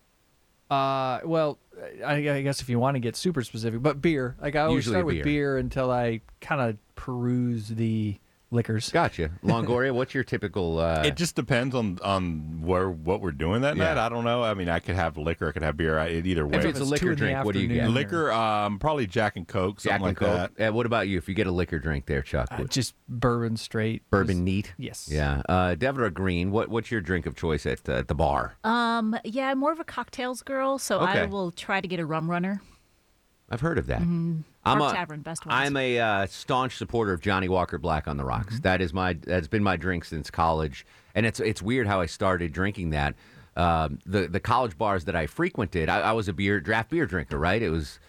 Uh, 0.70 1.20
well, 1.24 1.58
I, 2.04 2.14
I 2.28 2.42
guess 2.42 2.60
if 2.60 2.68
you 2.68 2.78
want 2.78 2.96
to 2.96 3.00
get 3.00 3.16
super 3.16 3.42
specific, 3.42 3.82
but 3.82 4.00
beer. 4.02 4.36
Like 4.40 4.56
I 4.56 4.62
always 4.62 4.76
Usually 4.86 4.94
start 4.94 5.06
with 5.06 5.14
beer. 5.16 5.24
beer 5.24 5.56
until 5.58 5.90
I 5.90 6.20
kind 6.40 6.60
of 6.60 6.76
peruse 6.96 7.68
the 7.68 8.18
liquors. 8.50 8.90
Gotcha. 8.90 9.30
Longoria, 9.44 9.92
what's 9.92 10.14
your 10.14 10.22
typical? 10.24 10.78
Uh, 10.78 11.02
It 11.04 11.16
just 11.16 11.34
depends 11.34 11.74
on 11.74 11.98
on 12.04 12.60
where 12.62 12.88
what 12.90 13.20
we're 13.20 13.32
doing 13.32 13.62
that 13.62 13.76
Yeah. 13.76 13.94
night. 13.94 13.98
I 13.98 14.08
don't 14.08 14.24
know. 14.24 14.42
I 14.44 14.54
mean, 14.54 14.68
I 14.68 14.78
could 14.78 14.94
have 14.94 15.16
liquor. 15.16 15.48
I 15.48 15.52
could 15.52 15.62
have 15.62 15.76
beer. 15.76 15.98
I, 15.98 16.06
it 16.06 16.26
either 16.26 16.46
way. 16.46 16.58
If 16.58 16.64
it's 16.64 16.80
a 16.80 16.84
liquor 16.84 17.14
drink, 17.14 17.44
what 17.44 17.54
do 17.54 17.60
you 17.60 17.68
get? 17.68 17.90
Liquor, 17.90 18.30
um, 18.32 18.78
probably 18.78 19.06
Jack 19.06 19.36
and 19.36 19.46
Coke, 19.48 19.80
something 19.80 19.90
Jack 19.90 19.96
and 20.00 20.04
like 20.04 20.16
Coke. 20.48 20.56
that. 20.56 20.68
Uh, 20.68 20.72
what 20.72 20.86
about 20.86 21.08
you? 21.08 21.18
If 21.18 21.28
you 21.28 21.34
get 21.34 21.46
a 21.46 21.52
liquor 21.52 21.78
drink 21.78 22.06
there, 22.06 22.22
Chuck, 22.22 22.48
Uh, 22.50 22.64
just 22.64 22.94
bourbon 23.08 23.56
straight. 23.56 24.08
bourbon 24.10 24.36
Just- 24.36 24.44
neat. 24.44 24.74
Yes. 24.78 25.08
Yeah. 25.10 25.42
Uh, 25.48 25.74
Deborah 25.74 26.10
Green, 26.10 26.50
what 26.50 26.68
what's 26.68 26.90
your 26.90 27.00
drink 27.00 27.26
of 27.26 27.34
choice 27.36 27.66
at, 27.66 27.88
uh, 27.88 27.92
at 27.94 28.08
the 28.08 28.14
bar? 28.14 28.56
Um, 28.64 29.16
yeah, 29.24 29.48
I'm 29.50 29.58
more 29.58 29.72
of 29.72 29.80
a 29.80 29.84
cocktails 29.84 30.42
girl, 30.42 30.78
so 30.78 31.00
I 31.00 31.26
will 31.26 31.50
try 31.50 31.80
to 31.80 31.88
get 31.88 31.98
a 32.00 32.06
rum 32.06 32.30
runner. 32.30 32.62
I've 33.50 33.60
heard 33.60 33.78
of 33.78 33.86
that. 33.88 34.00
Mhm. 34.00 34.44
I'm 34.64 34.78
Park 34.78 34.92
a, 34.92 34.96
Tavern, 34.96 35.20
best 35.20 35.44
ones. 35.44 35.54
I'm 35.54 35.76
a 35.76 35.98
uh, 35.98 36.26
staunch 36.26 36.76
supporter 36.76 37.12
of 37.12 37.20
Johnnie 37.20 37.48
Walker 37.48 37.78
Black 37.78 38.08
on 38.08 38.16
the 38.16 38.24
Rocks. 38.24 38.60
That 38.60 38.80
is 38.80 38.92
my 38.92 39.14
that's 39.14 39.48
been 39.48 39.62
my 39.62 39.76
drink 39.76 40.04
since 40.04 40.30
college, 40.30 40.86
and 41.14 41.26
it's 41.26 41.40
it's 41.40 41.60
weird 41.60 41.86
how 41.86 42.00
I 42.00 42.06
started 42.06 42.52
drinking 42.52 42.90
that. 42.90 43.14
Um, 43.56 43.98
the 44.06 44.26
the 44.26 44.40
college 44.40 44.76
bars 44.78 45.04
that 45.04 45.14
I 45.14 45.26
frequented, 45.26 45.88
I, 45.88 46.00
I 46.00 46.12
was 46.12 46.28
a 46.28 46.32
beer 46.32 46.60
draft 46.60 46.90
beer 46.90 47.06
drinker, 47.06 47.38
right? 47.38 47.62
It 47.62 47.70
was 47.70 48.00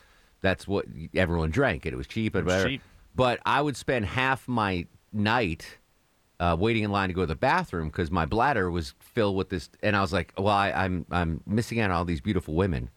that's 0.42 0.68
what 0.68 0.86
everyone 1.14 1.52
drank. 1.52 1.86
It 1.86 1.96
was 1.96 2.08
cheap 2.08 2.36
and 2.36 2.46
whatever. 2.46 2.70
cheap. 2.70 2.82
But 3.16 3.40
I 3.46 3.62
would 3.62 3.78
spend 3.78 4.06
half 4.06 4.48
my 4.48 4.88
night 5.12 5.78
uh, 6.40 6.56
waiting 6.60 6.84
in 6.84 6.92
line 6.92 7.10
to 7.10 7.14
go 7.14 7.22
to 7.22 7.28
the 7.28 7.36
bathroom 7.36 7.88
because 7.88 8.12
my 8.12 8.26
bladder 8.26 8.70
was 8.70 8.94
filled 9.00 9.36
with 9.36 9.50
this, 9.50 9.70
and 9.84 9.96
I 9.96 10.02
was 10.02 10.14
like, 10.14 10.34
"Well, 10.38 10.48
I, 10.48 10.72
I'm 10.72 11.06
I'm 11.12 11.42
missing 11.46 11.80
out 11.80 11.92
on 11.92 11.98
all 11.98 12.06
these 12.06 12.22
beautiful 12.22 12.56
women." 12.56 12.90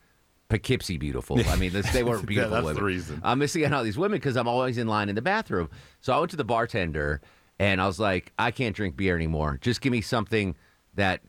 Poughkeepsie 0.48 0.96
beautiful. 0.96 1.38
I 1.48 1.56
mean, 1.56 1.72
this, 1.72 1.90
they 1.92 2.02
weren't 2.02 2.22
Yeah, 2.22 2.26
beautiful 2.26 2.50
that's 2.52 2.62
the 2.62 2.66
women. 2.74 2.84
reason. 2.84 3.20
I'm 3.22 3.38
missing 3.38 3.64
out 3.64 3.72
on 3.72 3.78
all 3.78 3.84
these 3.84 3.98
women 3.98 4.16
because 4.18 4.36
I'm 4.36 4.48
always 4.48 4.78
in 4.78 4.88
line 4.88 5.08
in 5.08 5.14
the 5.14 5.22
bathroom. 5.22 5.68
So 6.00 6.12
I 6.14 6.18
went 6.18 6.30
to 6.30 6.36
the 6.36 6.44
bartender 6.44 7.20
and 7.58 7.80
I 7.82 7.86
was 7.86 8.00
like, 8.00 8.32
I 8.38 8.50
can't 8.50 8.74
drink 8.74 8.96
beer 8.96 9.14
anymore. 9.14 9.58
Just 9.60 9.80
give 9.82 9.90
me 9.92 10.00
something 10.00 10.56
that, 10.94 11.20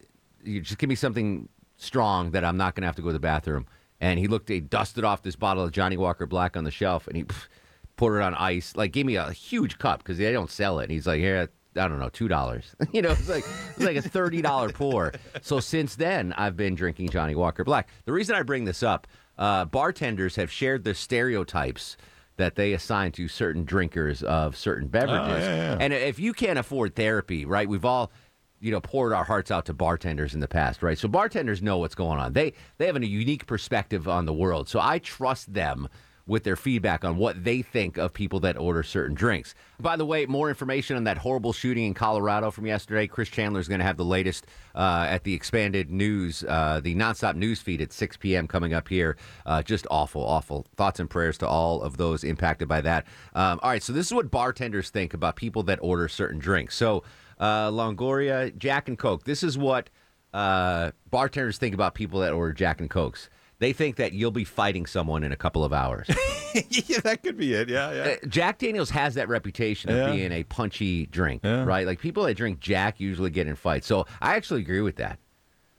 you 0.43 0.61
just 0.61 0.77
give 0.77 0.87
me 0.87 0.95
something 0.95 1.49
strong 1.75 2.31
that 2.31 2.45
I'm 2.45 2.55
not 2.55 2.75
going 2.75 2.83
to 2.83 2.87
have 2.87 2.95
to 2.95 3.01
go 3.01 3.09
to 3.09 3.13
the 3.13 3.19
bathroom. 3.19 3.65
And 3.99 4.17
he 4.19 4.27
looked, 4.27 4.47
he 4.47 4.61
dusted 4.61 5.03
off 5.03 5.21
this 5.21 5.35
bottle 5.35 5.63
of 5.65 5.71
Johnnie 5.73 5.97
Walker 5.97 6.25
Black 6.25 6.55
on 6.55 6.63
the 6.63 6.71
shelf 6.71 7.05
and 7.07 7.17
he 7.17 7.25
pff, 7.25 7.47
poured 7.97 8.21
it 8.21 8.23
on 8.23 8.33
ice. 8.35 8.73
Like, 8.77 8.93
gave 8.93 9.05
me 9.05 9.17
a 9.17 9.31
huge 9.33 9.77
cup 9.79 9.99
because 10.01 10.17
they 10.17 10.31
don't 10.31 10.49
sell 10.49 10.79
it. 10.79 10.83
And 10.83 10.91
he's 10.93 11.05
like, 11.05 11.19
here, 11.19 11.49
I 11.79 11.87
don't 11.87 11.99
know, 11.99 12.09
two 12.09 12.27
dollars. 12.27 12.75
you 12.91 13.01
know, 13.01 13.11
it's 13.11 13.29
like 13.29 13.45
it's 13.75 13.79
like 13.79 13.97
a 13.97 14.01
thirty 14.01 14.41
dollar 14.41 14.69
pour. 14.69 15.13
So 15.41 15.59
since 15.59 15.95
then, 15.95 16.33
I've 16.33 16.55
been 16.57 16.75
drinking 16.75 17.09
Johnnie 17.09 17.35
Walker 17.35 17.63
Black. 17.63 17.89
The 18.05 18.13
reason 18.13 18.35
I 18.35 18.43
bring 18.43 18.65
this 18.65 18.83
up, 18.83 19.07
uh, 19.37 19.65
bartenders 19.65 20.35
have 20.35 20.51
shared 20.51 20.83
the 20.83 20.93
stereotypes 20.93 21.97
that 22.37 22.55
they 22.55 22.73
assign 22.73 23.11
to 23.11 23.27
certain 23.27 23.65
drinkers 23.65 24.23
of 24.23 24.55
certain 24.55 24.87
beverages. 24.87 25.45
yeah, 25.45 25.55
yeah. 25.55 25.77
And 25.79 25.93
if 25.93 26.19
you 26.19 26.33
can't 26.33 26.57
afford 26.57 26.95
therapy, 26.95 27.45
right? 27.45 27.67
We've 27.67 27.85
all 27.85 28.11
you 28.59 28.71
know 28.71 28.81
poured 28.81 29.13
our 29.13 29.23
hearts 29.23 29.51
out 29.51 29.65
to 29.65 29.73
bartenders 29.73 30.33
in 30.33 30.39
the 30.39 30.47
past, 30.47 30.83
right? 30.83 30.97
So 30.97 31.07
bartenders 31.07 31.61
know 31.61 31.77
what's 31.77 31.95
going 31.95 32.19
on. 32.19 32.33
They 32.33 32.53
they 32.77 32.85
have 32.87 32.95
a 32.95 33.05
unique 33.05 33.45
perspective 33.45 34.07
on 34.07 34.25
the 34.25 34.33
world. 34.33 34.67
So 34.67 34.79
I 34.79 34.99
trust 34.99 35.53
them 35.53 35.87
with 36.29 36.43
their 36.43 36.55
feedback 36.55 37.03
on 37.03 37.17
what 37.17 37.43
they 37.43 37.61
think 37.61 37.97
of 37.97 38.13
people 38.13 38.39
that 38.39 38.57
order 38.57 38.83
certain 38.83 39.15
drinks. 39.15 39.55
By 39.79 39.97
the 39.97 40.05
way, 40.05 40.25
more 40.25 40.47
information 40.49 40.95
on 40.95 41.03
that 41.05 41.17
horrible 41.17 41.51
shooting 41.51 41.85
in 41.85 41.93
Colorado 41.93 42.51
from 42.51 42.65
yesterday. 42.65 43.07
Chris 43.07 43.29
Chandler 43.29 43.59
is 43.59 43.67
going 43.67 43.79
to 43.79 43.85
have 43.85 43.97
the 43.97 44.05
latest 44.05 44.45
uh, 44.75 45.07
at 45.09 45.23
the 45.23 45.33
expanded 45.33 45.89
news, 45.89 46.43
uh, 46.47 46.79
the 46.81 46.95
nonstop 46.95 47.35
news 47.35 47.59
feed 47.59 47.81
at 47.81 47.91
6 47.91 48.17
p.m. 48.17 48.47
coming 48.47 48.73
up 48.73 48.87
here. 48.87 49.17
Uh, 49.45 49.63
just 49.63 49.87
awful, 49.89 50.21
awful. 50.21 50.65
Thoughts 50.75 50.99
and 50.99 51.09
prayers 51.09 51.37
to 51.39 51.47
all 51.47 51.81
of 51.81 51.97
those 51.97 52.23
impacted 52.23 52.67
by 52.67 52.81
that. 52.81 53.05
Um, 53.33 53.59
all 53.63 53.71
right, 53.71 53.83
so 53.83 53.91
this 53.91 54.05
is 54.05 54.13
what 54.13 54.29
bartenders 54.29 54.89
think 54.89 55.13
about 55.13 55.35
people 55.35 55.63
that 55.63 55.79
order 55.81 56.07
certain 56.07 56.39
drinks. 56.39 56.75
So, 56.75 57.03
uh, 57.39 57.69
Longoria, 57.69 58.55
Jack 58.57 58.87
and 58.87 58.97
Coke. 58.97 59.23
This 59.23 59.43
is 59.43 59.57
what 59.57 59.89
uh, 60.33 60.91
bartenders 61.09 61.57
think 61.57 61.73
about 61.73 61.95
people 61.95 62.19
that 62.19 62.33
order 62.33 62.53
Jack 62.53 62.81
and 62.81 62.89
Cokes. 62.89 63.29
They 63.59 63.73
think 63.73 63.97
that 63.97 64.13
you'll 64.13 64.31
be 64.31 64.45
fighting 64.45 64.85
someone 64.85 65.23
in 65.23 65.31
a 65.31 65.35
couple 65.35 65.63
of 65.65 65.73
hours. 65.73 66.07
yeah, 66.69 66.99
that 67.03 67.21
could 67.23 67.37
be 67.37 67.53
it. 67.53 67.67
Yeah, 67.69 67.91
yeah. 67.91 68.01
Uh, 68.23 68.27
Jack 68.27 68.57
Daniels 68.59 68.89
has 68.91 69.15
that 69.15 69.27
reputation 69.27 69.89
of 69.91 69.97
Yeah. 69.97 70.11
being 70.15 70.31
a 70.31 70.43
punchy 70.43 71.05
drink, 71.07 71.41
right? 71.43 71.85
Like 71.85 71.99
people 71.99 72.23
that 72.23 72.35
drink 72.35 72.59
Jack 72.61 72.99
usually 72.99 73.29
get 73.29 73.47
in 73.47 73.55
fights. 73.55 73.85
So 73.85 74.05
I 74.21 74.35
actually 74.35 74.61
agree 74.61 74.81
with 74.81 74.95
that. 74.95 75.19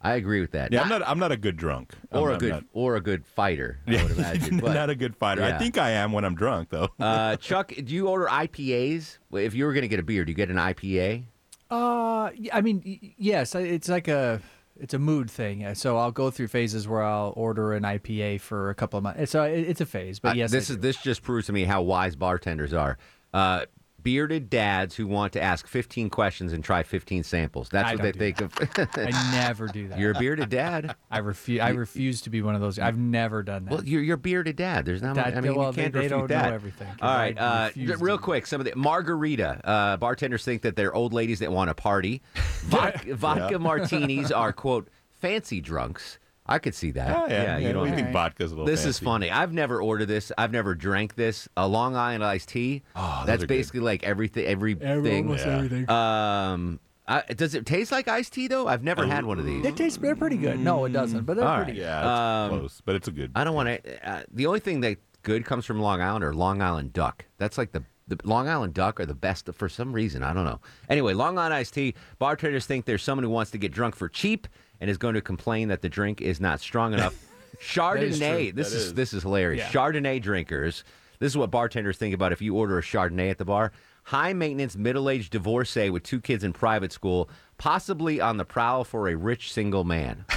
I 0.03 0.15
agree 0.15 0.41
with 0.41 0.53
that. 0.53 0.73
Yeah, 0.73 0.81
I'm 0.83 0.89
not. 0.89 1.03
I'm 1.07 1.19
not 1.19 1.31
a 1.33 1.37
good 1.37 1.59
drunk. 1.59 1.95
I'm 2.11 2.21
or 2.23 2.33
a 2.33 2.39
good 2.39 2.51
not- 2.53 2.65
or 2.73 2.97
a 2.97 3.03
good 3.03 3.27
fighter. 3.27 3.81
I 3.87 4.03
would 4.03 4.13
imagine. 4.19 4.59
But, 4.59 4.73
not 4.73 4.89
a 4.89 4.95
good 4.95 5.15
fighter. 5.15 5.43
I 5.43 5.59
think 5.59 5.77
I 5.77 5.91
am 5.91 6.13
when 6.13 6.25
I'm 6.25 6.35
drunk, 6.35 6.71
though. 6.71 6.89
uh, 6.99 7.37
Chuck, 7.41 7.69
do 7.75 7.95
you 7.95 8.09
order 8.09 8.27
IPAs? 8.27 9.19
If 9.33 9.55
you 9.55 9.67
were 9.67 9.73
going 9.75 9.83
to 9.83 9.89
get 9.89 10.01
a 10.01 10.03
beer, 10.03 10.25
do 10.25 10.31
you 10.31 10.37
get 10.37 10.49
an 10.51 10.57
IPA? 10.57 11.25
Uh, 11.71 12.31
y- 12.39 12.49
I 12.53 12.61
mean, 12.63 13.13
yes, 13.19 13.55
it's 13.55 13.89
like 13.91 14.09
a 14.09 14.41
it's 14.81 14.95
a 14.95 14.99
mood 14.99 15.31
thing. 15.31 15.65
Uh, 15.65 15.75
So 15.75 15.97
I'll 15.97 16.11
go 16.13 16.31
through 16.31 16.49
phases 16.49 16.89
where 16.89 17.03
I'll 17.03 17.33
order 17.37 17.73
an 17.75 17.83
IPA 17.85 18.41
for 18.41 18.71
a 18.71 18.75
couple 18.75 18.97
of 18.99 19.03
months. 19.05 19.21
It's 19.21 19.35
a 19.35 19.45
it's 19.53 19.81
a 19.81 19.87
phase, 19.87 20.19
but 20.21 20.37
yes, 20.37 20.51
this 20.51 20.71
is 20.71 20.79
this 20.79 20.97
just 20.97 21.23
proves 21.23 21.47
to 21.47 21.53
me 21.53 21.65
how 21.65 21.83
wise 21.83 22.17
bartenders 22.17 22.73
are. 22.73 22.99
Uh, 23.33 23.67
bearded 24.03 24.51
dads 24.51 24.95
who 24.97 25.07
want 25.07 25.33
to 25.35 25.43
ask 25.43 25.67
15 25.67 26.11
questions 26.11 26.53
and 26.53 26.63
try 26.65 26.83
15 26.83 27.23
samples. 27.25 27.69
That's 27.69 27.89
I 27.91 27.95
what 27.95 28.03
they 28.03 28.13
think 28.13 28.41
of. 28.41 28.53
I 28.97 29.11
never 29.33 29.67
do 29.67 29.89
that. 29.89 29.99
You're 29.99 30.13
a 30.13 30.19
bearded 30.19 30.49
dad. 30.51 30.95
I 31.11 31.19
refuse. 31.19 31.61
I 31.61 31.71
refuse 31.71 32.21
to 32.23 32.31
be 32.31 32.43
one 32.43 32.55
of 32.55 32.61
those. 32.61 32.79
I've 32.79 32.99
never 32.99 33.43
done 33.43 33.65
that. 33.67 33.71
Well, 33.75 33.85
you're 33.85 34.03
you're 34.03 34.17
bearded 34.17 34.57
dad. 34.57 34.85
There's 34.85 35.03
not. 35.03 35.17
much 35.17 35.25
That- 35.27 35.37
I 35.37 35.41
mean, 35.41 35.55
well, 35.55 35.69
you 35.69 35.75
can't 35.75 35.93
they, 35.93 36.01
they 36.01 36.05
refute 36.07 36.19
don't 36.21 36.29
that. 36.29 36.49
know 36.49 36.55
everything. 36.55 36.89
All 37.03 37.15
right, 37.17 37.39
uh, 37.39 37.71
real 37.99 38.19
quick, 38.19 38.47
some 38.47 38.61
of 38.61 38.65
the 38.67 38.75
margarita. 38.77 39.61
Uh, 39.69 39.97
bartenders 39.97 40.45
think 40.45 40.63
that 40.63 40.77
they're 40.77 40.95
old 40.95 41.13
ladies 41.13 41.39
that 41.41 41.53
want 41.53 41.69
to 41.69 41.75
party. 41.75 42.23
Vodka, 42.65 43.15
vodka 43.15 43.49
Yeah. 43.53 43.59
martinis 43.59 44.31
are 44.33 44.53
quote 44.53 44.89
fancy 45.21 45.61
drunks. 45.61 46.19
I 46.51 46.59
could 46.59 46.75
see 46.75 46.91
that. 46.93 47.17
Oh, 47.17 47.27
yeah, 47.29 47.43
yeah, 47.43 47.69
you 47.69 47.73
know, 47.73 47.83
we 47.83 47.91
think 47.93 48.11
vodka's 48.13 48.51
a 48.51 48.55
little 48.55 48.67
This 48.67 48.85
is 48.85 48.99
funny. 48.99 49.31
I've 49.31 49.53
never 49.53 49.81
ordered 49.81 50.07
this. 50.07 50.33
I've 50.37 50.53
never 50.53 50.75
drank 50.75 51.15
this. 51.15 51.49
A 51.57 51.67
Long 51.69 51.95
Island 51.97 52.25
iced 52.25 52.49
tea. 52.51 52.83
Oh, 52.97 53.23
that's 53.25 53.43
are 53.43 53.47
good. 53.47 53.49
basically 53.57 53.81
like 53.81 54.03
everything. 54.03 54.45
Everything. 54.47 55.25
almost 55.27 55.47
Yeah. 55.47 55.57
everything. 55.57 55.89
Um, 55.89 56.81
I, 57.07 57.23
does 57.35 57.55
it 57.55 57.67
taste 57.67 57.91
like 57.93 58.07
iced 58.09 58.33
tea 58.33 58.47
though? 58.49 58.69
I've 58.69 58.83
never 58.85 59.07
had 59.07 59.25
one 59.25 59.39
of 59.39 59.45
these. 59.47 59.63
They 59.63 59.73
taste. 59.73 60.01
They're 60.03 60.15
pretty 60.17 60.37
good. 60.37 60.59
No, 60.61 60.85
it 60.85 60.93
doesn't. 60.93 61.25
But 61.25 61.37
they're 61.37 61.47
All 61.49 61.57
pretty 61.65 61.73
right. 61.73 61.77
good. 61.79 61.85
Yeah, 61.87 62.45
Um, 62.45 62.59
close, 62.59 62.81
but 62.85 62.95
it's 62.97 63.09
a 63.09 63.13
good. 63.13 63.33
I 63.35 63.43
don't 63.45 63.55
want 63.55 63.69
to. 63.69 64.09
Uh, 64.09 64.23
the 64.33 64.47
only 64.47 64.61
thing 64.61 64.81
that 64.83 64.99
good 65.23 65.45
comes 65.45 65.67
from 65.67 65.81
Long 65.81 66.01
Island 66.01 66.25
or 66.25 66.33
Long 66.35 66.63
Island 66.63 66.93
duck. 66.93 67.25
That's 67.39 67.59
like 67.59 67.73
the 67.73 67.83
the 68.07 68.19
Long 68.25 68.49
Island 68.49 68.75
duck 68.75 68.99
are 68.99 69.07
the 69.07 69.15
best 69.15 69.49
for 69.55 69.69
some 69.69 69.93
reason. 69.93 70.23
I 70.25 70.33
don't 70.33 70.45
know. 70.45 70.61
Anyway, 70.89 71.15
Long 71.15 71.39
Island 71.39 71.55
iced 71.55 71.75
tea. 71.75 71.95
Bartenders 72.19 72.67
think 72.67 72.85
there's 72.85 73.03
someone 73.05 73.23
who 73.25 73.31
wants 73.31 73.51
to 73.53 73.59
get 73.59 73.73
drunk 73.73 73.95
for 73.95 74.09
cheap 74.09 74.49
and 74.81 74.91
is 74.91 74.99
going 74.99 75.15
to 75.15 75.21
complain 75.21 75.69
that 75.69 75.83
the 75.83 75.89
drink 75.89 76.21
is 76.21 76.41
not 76.41 76.61
strong 76.61 76.95
enough. 76.95 77.15
Chardonnay. 77.61 78.45
true. 78.45 78.53
This 78.53 78.69
is, 78.73 78.85
is. 78.87 78.95
this 78.95 79.13
is 79.13 79.23
hilarious. 79.23 79.61
Yeah. 79.73 79.81
Chardonnay 79.81 80.23
drinkers. 80.23 80.85
This 81.19 81.33
is 81.33 81.37
what 81.37 81.51
bartenders 81.51 81.99
think 81.99 82.15
about 82.15 82.33
if 82.33 82.41
you 82.41 82.55
order 82.57 82.79
a 82.79 82.83
Chardonnay 82.83 83.31
at 83.31 83.39
the 83.39 83.45
bar. 83.45 83.73
High 84.05 84.33
maintenance, 84.33 84.77
middle 84.77 85.11
aged 85.11 85.33
divorcee 85.33 85.91
with 85.91 86.03
two 86.03 86.21
kids 86.21 86.43
in 86.43 86.53
private 86.55 86.93
school, 86.93 87.29
possibly 87.59 88.21
on 88.21 88.39
the 88.39 88.45
prowl 88.47 88.85
for 88.85 89.09
a 89.09 89.15
rich 89.15 89.53
single 89.53 89.85
man. 89.85 90.25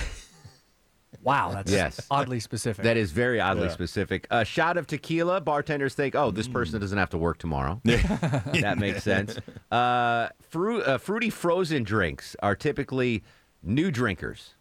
Wow, 1.22 1.52
that's 1.54 1.72
Yes. 1.72 2.06
oddly 2.12 2.40
specific. 2.42 2.84
That 2.84 2.98
is 2.98 3.12
very 3.12 3.40
oddly 3.40 3.68
Yeah. 3.68 3.74
specific. 3.74 4.28
A 4.30 4.44
shot 4.44 4.78
of 4.78 4.88
tequila. 4.88 5.40
Bartenders 5.40 5.94
think, 5.96 6.16
oh, 6.16 6.32
this 6.32 6.48
person 6.50 6.82
doesn't 6.82 6.98
have 6.98 7.12
to 7.12 7.18
work 7.18 7.38
tomorrow. 7.38 7.80
that 7.86 8.76
makes 8.78 9.04
sense. 9.04 9.38
Uh, 9.72 10.30
fruit, 10.50 10.84
uh, 10.86 10.98
fruity 10.98 11.30
frozen 11.30 11.84
drinks 11.84 12.36
are 12.42 12.56
typically 12.56 13.24
new 13.64 13.92
drinkers. 13.92 14.56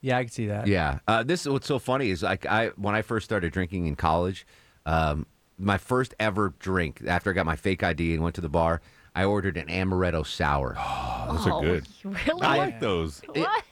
yeah, 0.00 0.18
I 0.18 0.24
can 0.24 0.32
see 0.32 0.46
that. 0.46 0.66
Yeah. 0.66 0.98
Uh, 1.06 1.22
this 1.22 1.42
is 1.42 1.48
what's 1.48 1.66
so 1.66 1.78
funny 1.78 2.10
is 2.10 2.22
like 2.22 2.44
I 2.46 2.68
when 2.76 2.94
I 2.94 3.02
first 3.02 3.24
started 3.24 3.52
drinking 3.52 3.86
in 3.86 3.96
college, 3.96 4.46
um, 4.86 5.26
my 5.58 5.78
first 5.78 6.14
ever 6.18 6.54
drink 6.58 7.02
after 7.06 7.30
I 7.30 7.32
got 7.32 7.46
my 7.46 7.56
fake 7.56 7.82
ID 7.82 8.14
and 8.14 8.22
went 8.22 8.34
to 8.34 8.40
the 8.40 8.48
bar, 8.48 8.80
I 9.14 9.24
ordered 9.24 9.56
an 9.56 9.68
amaretto 9.68 10.26
sour. 10.26 10.74
Oh, 10.78 11.28
those 11.32 11.46
are 11.46 11.60
good. 11.62 11.86
Really? 12.26 12.42
I 12.42 12.56
like 12.58 12.80
those. 12.80 13.20
what? 13.32 13.64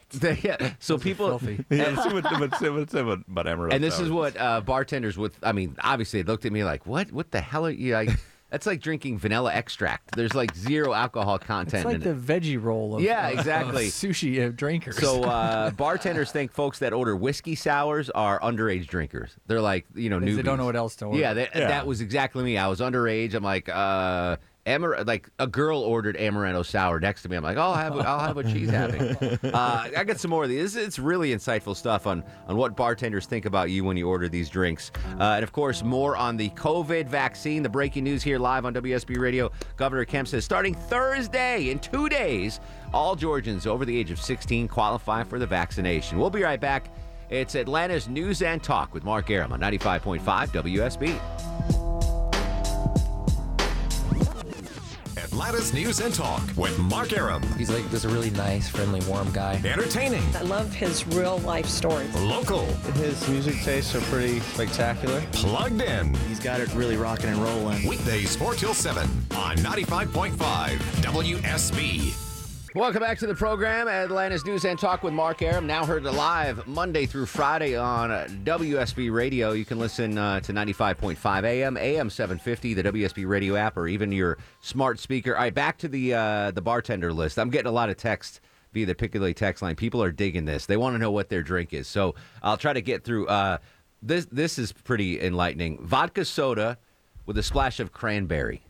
yeah. 0.44 0.72
So 0.78 0.98
people 0.98 1.38
filthy. 1.38 1.64
Yeah, 1.70 1.88
let's 1.88 2.02
see 2.04 2.14
what, 2.14 2.40
let's 2.40 2.58
see, 2.58 2.68
let's 2.68 2.92
see 2.92 3.02
what, 3.02 3.20
about 3.28 3.46
Amaretto 3.46 3.74
and 3.74 3.82
this 3.82 3.98
is 4.00 4.10
what 4.10 4.36
uh, 4.36 4.60
bartenders 4.60 5.16
with. 5.16 5.36
I 5.42 5.52
mean, 5.52 5.76
obviously, 5.80 6.22
they 6.22 6.30
looked 6.30 6.46
at 6.46 6.52
me 6.52 6.64
like, 6.64 6.86
"What? 6.86 7.12
What 7.12 7.30
the 7.30 7.40
hell 7.40 7.66
are 7.66 7.70
you?" 7.70 7.94
Like, 7.94 8.10
That's 8.50 8.66
like 8.66 8.80
drinking 8.80 9.18
vanilla 9.18 9.52
extract. 9.54 10.16
There's 10.16 10.34
like 10.34 10.54
zero 10.56 10.92
alcohol 10.92 11.38
content 11.38 11.74
It's 11.74 11.84
like 11.84 11.94
in 11.96 12.00
the 12.00 12.10
it. 12.10 12.42
veggie 12.42 12.60
roll 12.62 12.96
of 12.96 13.00
Yeah, 13.02 13.26
of- 13.28 13.32
of 13.34 13.38
exactly. 13.38 13.86
sushi 13.88 14.48
uh, 14.48 14.52
drinkers. 14.54 14.96
So 14.98 15.22
uh, 15.22 15.70
bartenders 15.76 16.32
think 16.32 16.52
folks 16.52 16.80
that 16.80 16.92
order 16.92 17.14
whiskey 17.16 17.54
sours 17.54 18.10
are 18.10 18.40
underage 18.40 18.86
drinkers. 18.88 19.36
They're 19.46 19.60
like, 19.60 19.86
you 19.94 20.10
know, 20.10 20.18
Because 20.18 20.36
they 20.36 20.42
don't 20.42 20.58
know 20.58 20.64
what 20.64 20.76
else 20.76 20.96
to 20.96 21.06
order. 21.06 21.18
Yeah, 21.20 21.34
that, 21.34 21.50
Yeah. 21.54 21.68
that 21.68 21.86
was 21.86 22.00
exactly 22.00 22.42
me. 22.42 22.58
I 22.58 22.66
was 22.66 22.80
underage. 22.80 23.34
I'm 23.34 23.44
like, 23.44 23.68
uh, 23.68 24.36
Amar- 24.66 25.04
like 25.04 25.28
a 25.38 25.46
girl 25.46 25.80
ordered 25.80 26.16
amaretto 26.16 26.64
sour 26.64 27.00
next 27.00 27.22
to 27.22 27.28
me. 27.28 27.36
I'm 27.36 27.42
like, 27.42 27.56
oh, 27.56 27.62
I'll 27.62 27.74
have, 27.74 27.98
I'll 27.98 28.18
have 28.20 28.36
what 28.36 28.48
she's 28.48 28.70
having. 28.70 29.16
Uh, 29.50 29.88
I 29.96 30.04
got 30.04 30.18
some 30.20 30.30
more 30.30 30.44
of 30.44 30.48
these. 30.48 30.76
It's, 30.76 30.86
it's 30.86 30.98
really 30.98 31.34
insightful 31.34 31.74
stuff 31.74 32.06
on 32.06 32.22
on 32.46 32.56
what 32.56 32.76
bartenders 32.76 33.26
think 33.26 33.46
about 33.46 33.70
you 33.70 33.84
when 33.84 33.96
you 33.96 34.08
order 34.08 34.28
these 34.28 34.48
drinks, 34.48 34.90
uh, 35.18 35.34
and 35.34 35.42
of 35.42 35.52
course, 35.52 35.82
more 35.82 36.16
on 36.16 36.36
the 36.36 36.50
COVID 36.50 37.06
vaccine. 37.06 37.62
The 37.62 37.68
breaking 37.68 38.04
news 38.04 38.22
here 38.22 38.38
live 38.38 38.64
on 38.64 38.74
WSB 38.74 39.18
Radio. 39.18 39.50
Governor 39.76 40.04
Kemp 40.04 40.28
says 40.28 40.44
starting 40.44 40.74
Thursday 40.74 41.70
in 41.70 41.78
two 41.78 42.08
days, 42.08 42.60
all 42.92 43.16
Georgians 43.16 43.66
over 43.66 43.84
the 43.84 43.96
age 43.96 44.10
of 44.10 44.20
16 44.20 44.68
qualify 44.68 45.24
for 45.24 45.38
the 45.38 45.46
vaccination. 45.46 46.18
We'll 46.18 46.30
be 46.30 46.42
right 46.42 46.60
back. 46.60 46.92
It's 47.30 47.54
Atlanta's 47.54 48.08
News 48.08 48.42
and 48.42 48.62
Talk 48.62 48.92
with 48.92 49.04
Mark 49.04 49.30
Arum 49.30 49.52
on 49.52 49.60
95.5 49.60 50.20
WSB. 50.20 51.39
Atlanta's 55.50 55.74
News 55.74 55.98
and 55.98 56.14
Talk 56.14 56.42
with 56.56 56.78
Mark 56.78 57.12
Arum. 57.12 57.42
He's 57.58 57.70
like 57.70 57.90
just 57.90 58.04
a 58.04 58.08
really 58.08 58.30
nice, 58.30 58.68
friendly, 58.68 59.00
warm 59.00 59.32
guy. 59.32 59.60
Entertaining. 59.64 60.22
I 60.36 60.42
love 60.42 60.72
his 60.72 61.04
real 61.08 61.38
life 61.38 61.66
stories. 61.66 62.14
Local. 62.14 62.66
His 62.94 63.28
music 63.28 63.56
tastes 63.64 63.92
are 63.96 64.00
pretty 64.02 64.38
spectacular. 64.38 65.20
Plugged 65.32 65.82
in. 65.82 66.14
He's 66.28 66.38
got 66.38 66.60
it 66.60 66.72
really 66.72 66.96
rocking 66.96 67.30
and 67.30 67.38
rolling. 67.38 67.84
Weekdays 67.88 68.36
4 68.36 68.54
till 68.54 68.74
7 68.74 69.02
on 69.32 69.56
95.5 69.56 70.76
WSB. 71.02 72.29
Welcome 72.72 73.00
back 73.00 73.18
to 73.18 73.26
the 73.26 73.34
program, 73.34 73.88
Atlanta's 73.88 74.46
News 74.46 74.64
and 74.64 74.78
Talk 74.78 75.02
with 75.02 75.12
Mark 75.12 75.42
Arum. 75.42 75.66
Now 75.66 75.84
heard 75.84 76.04
live 76.04 76.68
Monday 76.68 77.04
through 77.04 77.26
Friday 77.26 77.74
on 77.74 78.10
WSB 78.44 79.12
Radio. 79.12 79.50
You 79.50 79.64
can 79.64 79.80
listen 79.80 80.16
uh, 80.16 80.38
to 80.38 80.52
95.5 80.52 81.44
AM, 81.44 81.76
AM 81.76 82.08
750, 82.08 82.74
the 82.74 82.84
WSB 82.84 83.26
Radio 83.26 83.56
app, 83.56 83.76
or 83.76 83.88
even 83.88 84.12
your 84.12 84.38
smart 84.60 85.00
speaker. 85.00 85.34
All 85.34 85.42
right, 85.42 85.52
back 85.52 85.78
to 85.78 85.88
the 85.88 86.14
uh, 86.14 86.50
the 86.52 86.62
bartender 86.62 87.12
list. 87.12 87.40
I'm 87.40 87.50
getting 87.50 87.66
a 87.66 87.72
lot 87.72 87.90
of 87.90 87.96
text 87.96 88.40
via 88.72 88.86
the 88.86 88.94
Piccadilly 88.94 89.34
text 89.34 89.62
line. 89.62 89.74
People 89.74 90.00
are 90.00 90.12
digging 90.12 90.44
this. 90.44 90.66
They 90.66 90.76
want 90.76 90.94
to 90.94 90.98
know 91.00 91.10
what 91.10 91.28
their 91.28 91.42
drink 91.42 91.72
is. 91.74 91.88
So 91.88 92.14
I'll 92.40 92.56
try 92.56 92.72
to 92.72 92.82
get 92.82 93.02
through. 93.02 93.26
Uh, 93.26 93.58
this 94.00 94.26
this 94.26 94.60
is 94.60 94.70
pretty 94.70 95.20
enlightening. 95.20 95.84
Vodka 95.84 96.24
soda 96.24 96.78
with 97.26 97.36
a 97.36 97.42
splash 97.42 97.80
of 97.80 97.90
cranberry. 97.90 98.62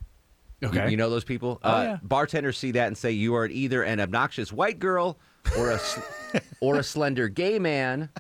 Okay. 0.63 0.85
You, 0.85 0.91
you 0.91 0.97
know 0.97 1.11
those 1.11 1.25
people? 1.25 1.59
Oh, 1.63 1.71
uh, 1.71 1.83
yeah. 1.83 1.99
Bartenders 2.03 2.59
see 2.59 2.73
that 2.73 2.87
and 2.87 2.97
say 2.97 3.13
you 3.13 3.35
are 3.35 3.47
either 3.47 3.83
an 3.83 4.01
obnoxious 4.01 4.53
white 4.53 4.79
girl 4.79 5.19
or 5.57 5.71
a 5.71 5.79
sl- 5.79 6.01
or 6.61 6.77
a 6.77 6.83
slender 6.83 7.29
gay 7.29 7.59
man. 7.59 8.11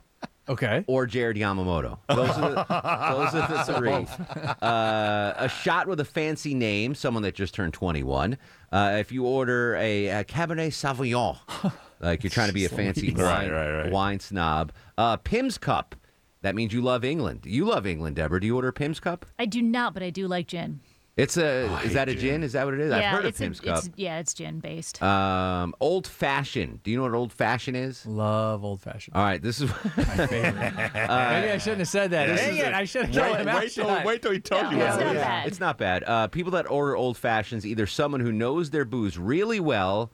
Okay. 0.48 0.84
Or 0.88 1.06
Jared 1.06 1.36
Yamamoto. 1.36 1.98
Those 2.08 2.30
are 2.30 2.50
the, 2.50 2.64
those 2.64 3.34
are 3.34 3.48
the 3.48 3.64
three. 3.78 4.52
Uh, 4.60 5.34
a 5.36 5.48
shot 5.48 5.86
with 5.86 6.00
a 6.00 6.04
fancy 6.04 6.54
name, 6.54 6.96
someone 6.96 7.22
that 7.22 7.36
just 7.36 7.54
turned 7.54 7.72
21. 7.72 8.36
Uh, 8.72 8.96
if 8.98 9.12
you 9.12 9.24
order 9.24 9.76
a, 9.76 10.08
a 10.08 10.24
Cabernet 10.24 10.72
Sauvignon, 10.72 11.38
like 12.00 12.24
you're 12.24 12.30
trying 12.30 12.48
to 12.48 12.54
be 12.54 12.64
a 12.64 12.68
fancy 12.68 13.12
wine, 13.14 13.50
right, 13.50 13.82
right. 13.82 13.92
wine 13.92 14.18
snob. 14.18 14.72
Uh, 14.98 15.16
Pimm's 15.18 15.56
Cup. 15.56 15.94
That 16.42 16.54
means 16.54 16.72
you 16.72 16.80
love 16.80 17.04
England. 17.04 17.42
You 17.44 17.66
love 17.66 17.86
England, 17.86 18.16
Deborah. 18.16 18.40
Do 18.40 18.46
you 18.46 18.56
order 18.56 18.68
a 18.68 18.72
Pimm's 18.72 18.98
Cup? 18.98 19.26
I 19.38 19.46
do 19.46 19.62
not, 19.62 19.94
but 19.94 20.02
I 20.02 20.10
do 20.10 20.26
like 20.26 20.46
gin. 20.48 20.80
It's 21.20 21.36
a. 21.36 21.80
is 21.84 21.92
that 21.94 22.08
a 22.08 22.14
gin? 22.14 22.42
Is 22.42 22.52
that 22.52 22.64
what 22.64 22.74
it 22.74 22.80
is? 22.80 22.92
I've 22.92 23.02
yeah, 23.02 23.10
heard 23.10 23.20
of 23.24 23.28
it's 23.30 23.38
Pimm's 23.38 23.58
a, 23.60 23.62
Cup. 23.62 23.78
It's, 23.78 23.90
yeah, 23.96 24.18
it's 24.18 24.32
gin 24.34 24.60
based. 24.60 25.02
Um, 25.02 25.74
old 25.80 26.06
fashioned. 26.06 26.82
Do 26.82 26.90
you 26.90 26.96
know 26.96 27.02
what 27.04 27.14
old 27.14 27.32
fashioned 27.32 27.76
is? 27.76 28.06
Love 28.06 28.64
old 28.64 28.80
fashioned. 28.80 29.16
All 29.16 29.22
right, 29.22 29.42
this 29.42 29.60
is 29.60 29.70
my 29.96 30.26
favorite 30.26 30.74
Maybe 30.74 31.04
I 31.04 31.58
shouldn't 31.58 31.80
have 31.80 31.88
said 31.88 32.10
that. 32.12 32.26
Dang 32.36 32.56
it! 32.56 32.60
a- 32.72 32.76
I 32.76 32.84
should 32.84 33.06
have 33.06 33.14
Wait- 33.14 33.22
told 33.22 33.36
him. 33.48 33.54
wait 33.56 33.72
till- 33.72 34.04
wait 34.04 34.22
till 34.22 34.32
he 34.32 34.40
told 34.40 34.72
you 34.72 34.80
it's 34.80 34.96
what 34.96 35.04
not 35.06 35.16
is. 35.16 35.22
bad. 35.22 35.46
It's 35.46 35.60
not 35.60 35.78
bad. 35.78 36.04
Uh, 36.04 36.26
people 36.28 36.52
that 36.52 36.70
order 36.70 36.96
old 36.96 37.16
fashions, 37.16 37.66
either 37.66 37.86
someone 37.86 38.20
who 38.20 38.32
knows 38.32 38.70
their 38.70 38.84
booze 38.84 39.18
really 39.18 39.60
well, 39.60 40.10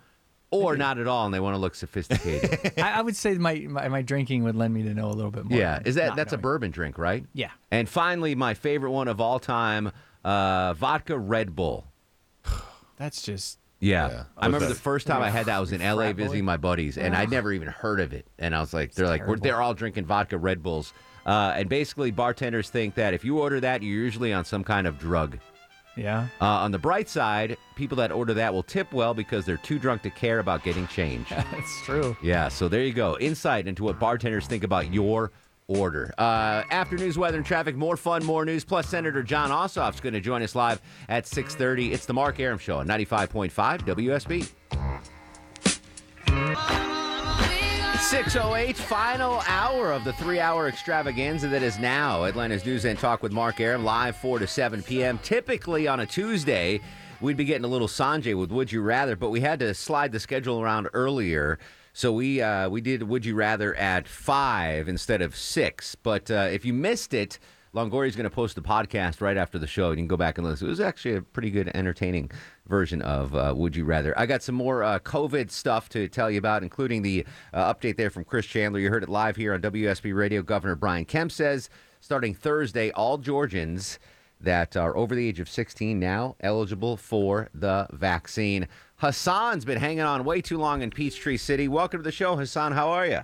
or 0.50 0.76
not 0.76 0.98
at 0.98 1.06
all, 1.06 1.26
and 1.26 1.34
they 1.34 1.40
want 1.40 1.54
to 1.54 1.58
look 1.58 1.74
sophisticated. 1.74 2.72
I, 2.78 2.92
I 2.98 3.00
would 3.02 3.16
say 3.16 3.34
my, 3.34 3.66
my 3.68 3.88
my 3.88 4.02
drinking 4.02 4.44
would 4.44 4.54
lend 4.54 4.72
me 4.72 4.82
to 4.84 4.94
know 4.94 5.08
a 5.08 5.12
little 5.12 5.30
bit 5.30 5.44
more. 5.44 5.58
yeah, 5.58 5.80
is 5.84 5.96
that 5.96 6.08
not 6.08 6.16
that's 6.16 6.32
a 6.32 6.38
bourbon 6.38 6.70
drink, 6.70 6.98
right? 6.98 7.24
Yeah. 7.34 7.50
And 7.70 7.88
finally, 7.88 8.34
my 8.34 8.54
favorite 8.54 8.92
one 8.92 9.08
of 9.08 9.20
all 9.20 9.38
time, 9.38 9.92
uh, 10.26 10.74
vodka 10.74 11.16
Red 11.16 11.54
Bull. 11.56 11.86
That's 12.96 13.22
just 13.22 13.58
Yeah. 13.80 14.24
I 14.36 14.46
remember 14.46 14.66
the 14.66 14.74
first 14.74 15.06
time 15.06 15.22
I 15.22 15.30
had 15.30 15.46
that 15.46 15.56
I 15.56 15.60
was 15.60 15.72
in 15.72 15.80
LA 15.80 16.04
Frat 16.04 16.16
visiting 16.16 16.44
my 16.44 16.56
buddies, 16.56 16.98
and 16.98 17.14
I'd 17.14 17.30
never 17.30 17.52
even 17.52 17.68
heard 17.68 18.00
of 18.00 18.12
it. 18.12 18.26
And 18.38 18.54
I 18.54 18.60
was 18.60 18.74
like, 18.74 18.92
they're 18.94 19.06
like, 19.06 19.22
they're 19.40 19.62
all 19.62 19.74
drinking 19.74 20.06
vodka 20.06 20.36
Red 20.38 20.62
Bulls. 20.62 20.92
Uh, 21.24 21.52
and 21.56 21.68
basically, 21.68 22.10
bartenders 22.10 22.70
think 22.70 22.94
that 22.94 23.12
if 23.14 23.24
you 23.24 23.38
order 23.38 23.60
that, 23.60 23.82
you're 23.82 23.92
usually 24.04 24.32
on 24.32 24.44
some 24.44 24.62
kind 24.64 24.86
of 24.86 24.98
drug. 24.98 25.38
yeah. 25.96 26.28
Uh, 26.40 26.46
on 26.46 26.70
the 26.70 26.78
bright 26.78 27.08
side, 27.08 27.56
people 27.74 27.96
that 27.96 28.12
order 28.12 28.32
that 28.34 28.52
will 28.54 28.62
tip 28.62 28.92
well 28.92 29.12
because 29.12 29.44
they're 29.44 29.56
too 29.56 29.78
drunk 29.78 30.02
to 30.02 30.10
care 30.10 30.38
about 30.38 30.62
getting 30.62 30.86
change. 30.86 31.28
That's 31.30 31.82
true. 31.84 32.16
yeah, 32.22 32.48
so 32.48 32.68
there 32.68 32.82
you 32.82 32.92
go. 32.92 33.18
Insight 33.18 33.66
into 33.66 33.82
what 33.84 33.98
bartenders 33.98 34.46
think 34.46 34.62
about 34.64 34.92
your 34.92 35.32
order. 35.68 36.14
Uh, 36.16 36.62
after 36.70 36.96
news, 36.96 37.18
weather, 37.18 37.38
and 37.38 37.46
traffic, 37.46 37.76
more 37.76 37.96
fun, 37.96 38.24
more 38.24 38.44
news. 38.44 38.64
Plus, 38.64 38.88
Senator 38.88 39.22
Jon 39.22 39.50
Ossoff's 39.50 40.00
going 40.00 40.14
to 40.14 40.20
join 40.20 40.42
us 40.42 40.54
live 40.54 40.80
at 41.08 41.24
6.30. 41.24 41.92
It's 41.92 42.06
the 42.06 42.14
Mark 42.14 42.38
Arum 42.38 42.58
Show 42.58 42.78
on 42.78 42.86
95.5 42.86 43.50
WSB. 43.82 44.48
608, 47.98 48.76
final 48.76 49.42
hour 49.48 49.90
of 49.90 50.04
the 50.04 50.12
three 50.12 50.38
hour 50.38 50.68
extravaganza 50.68 51.48
that 51.48 51.62
is 51.62 51.78
now 51.80 52.22
Atlanta's 52.24 52.64
News 52.64 52.84
and 52.84 52.96
Talk 52.96 53.20
with 53.20 53.32
Mark 53.32 53.58
Arum, 53.58 53.84
live 53.84 54.16
4 54.16 54.38
to 54.38 54.46
7 54.46 54.82
p.m. 54.84 55.18
Typically 55.24 55.88
on 55.88 55.98
a 55.98 56.06
Tuesday, 56.06 56.80
we'd 57.20 57.36
be 57.36 57.44
getting 57.44 57.64
a 57.64 57.68
little 57.68 57.88
Sanjay 57.88 58.38
with 58.38 58.52
Would 58.52 58.70
You 58.70 58.82
Rather, 58.82 59.16
but 59.16 59.30
we 59.30 59.40
had 59.40 59.58
to 59.58 59.74
slide 59.74 60.12
the 60.12 60.20
schedule 60.20 60.60
around 60.60 60.88
earlier. 60.92 61.58
So 61.96 62.12
we 62.12 62.42
uh, 62.42 62.68
we 62.68 62.82
did 62.82 63.04
Would 63.04 63.24
You 63.24 63.34
Rather 63.34 63.74
at 63.74 64.06
5 64.06 64.86
instead 64.86 65.22
of 65.22 65.34
6. 65.34 65.94
But 66.02 66.30
uh, 66.30 66.48
if 66.52 66.62
you 66.66 66.74
missed 66.74 67.14
it, 67.14 67.38
Longoria's 67.72 68.14
going 68.14 68.28
to 68.28 68.30
post 68.30 68.54
the 68.54 68.60
podcast 68.60 69.22
right 69.22 69.38
after 69.38 69.58
the 69.58 69.66
show. 69.66 69.88
You 69.92 69.96
can 69.96 70.06
go 70.06 70.18
back 70.18 70.36
and 70.36 70.46
listen. 70.46 70.66
It 70.66 70.70
was 70.70 70.80
actually 70.80 71.14
a 71.14 71.22
pretty 71.22 71.50
good, 71.50 71.70
entertaining 71.74 72.30
version 72.68 73.00
of 73.00 73.34
uh, 73.34 73.54
Would 73.56 73.76
You 73.76 73.86
Rather. 73.86 74.12
I 74.18 74.26
got 74.26 74.42
some 74.42 74.54
more 74.54 74.82
uh, 74.82 74.98
COVID 74.98 75.50
stuff 75.50 75.88
to 75.88 76.06
tell 76.06 76.30
you 76.30 76.36
about, 76.36 76.62
including 76.62 77.00
the 77.00 77.24
uh, 77.54 77.72
update 77.72 77.96
there 77.96 78.10
from 78.10 78.24
Chris 78.24 78.44
Chandler. 78.44 78.78
You 78.78 78.90
heard 78.90 79.02
it 79.02 79.08
live 79.08 79.36
here 79.36 79.54
on 79.54 79.62
WSB 79.62 80.14
Radio. 80.14 80.42
Governor 80.42 80.76
Brian 80.76 81.06
Kemp 81.06 81.32
says 81.32 81.70
starting 82.00 82.34
Thursday, 82.34 82.90
all 82.90 83.16
Georgians 83.16 83.98
that 84.38 84.76
are 84.76 84.94
over 84.96 85.14
the 85.14 85.26
age 85.26 85.40
of 85.40 85.48
16 85.48 85.98
now 85.98 86.36
eligible 86.40 86.98
for 86.98 87.48
the 87.54 87.86
vaccine. 87.90 88.68
Hassan's 88.98 89.66
been 89.66 89.78
hanging 89.78 90.00
on 90.00 90.24
way 90.24 90.40
too 90.40 90.56
long 90.56 90.80
in 90.80 90.90
Peachtree 90.90 91.36
City. 91.36 91.68
Welcome 91.68 92.00
to 92.00 92.04
the 92.04 92.12
show, 92.12 92.36
Hassan. 92.36 92.72
How 92.72 92.88
are 92.88 93.06
you? 93.06 93.20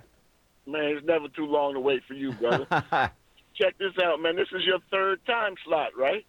Man, 0.67 0.85
it's 0.85 1.05
never 1.05 1.27
too 1.29 1.47
long 1.47 1.73
to 1.73 1.79
wait 1.79 2.03
for 2.07 2.13
you, 2.13 2.31
brother. 2.33 2.67
Check 3.55 3.77
this 3.79 3.91
out, 4.03 4.21
man. 4.21 4.35
This 4.35 4.47
is 4.53 4.63
your 4.65 4.79
third 4.91 5.19
time 5.25 5.55
slot, 5.65 5.89
right? 5.97 6.25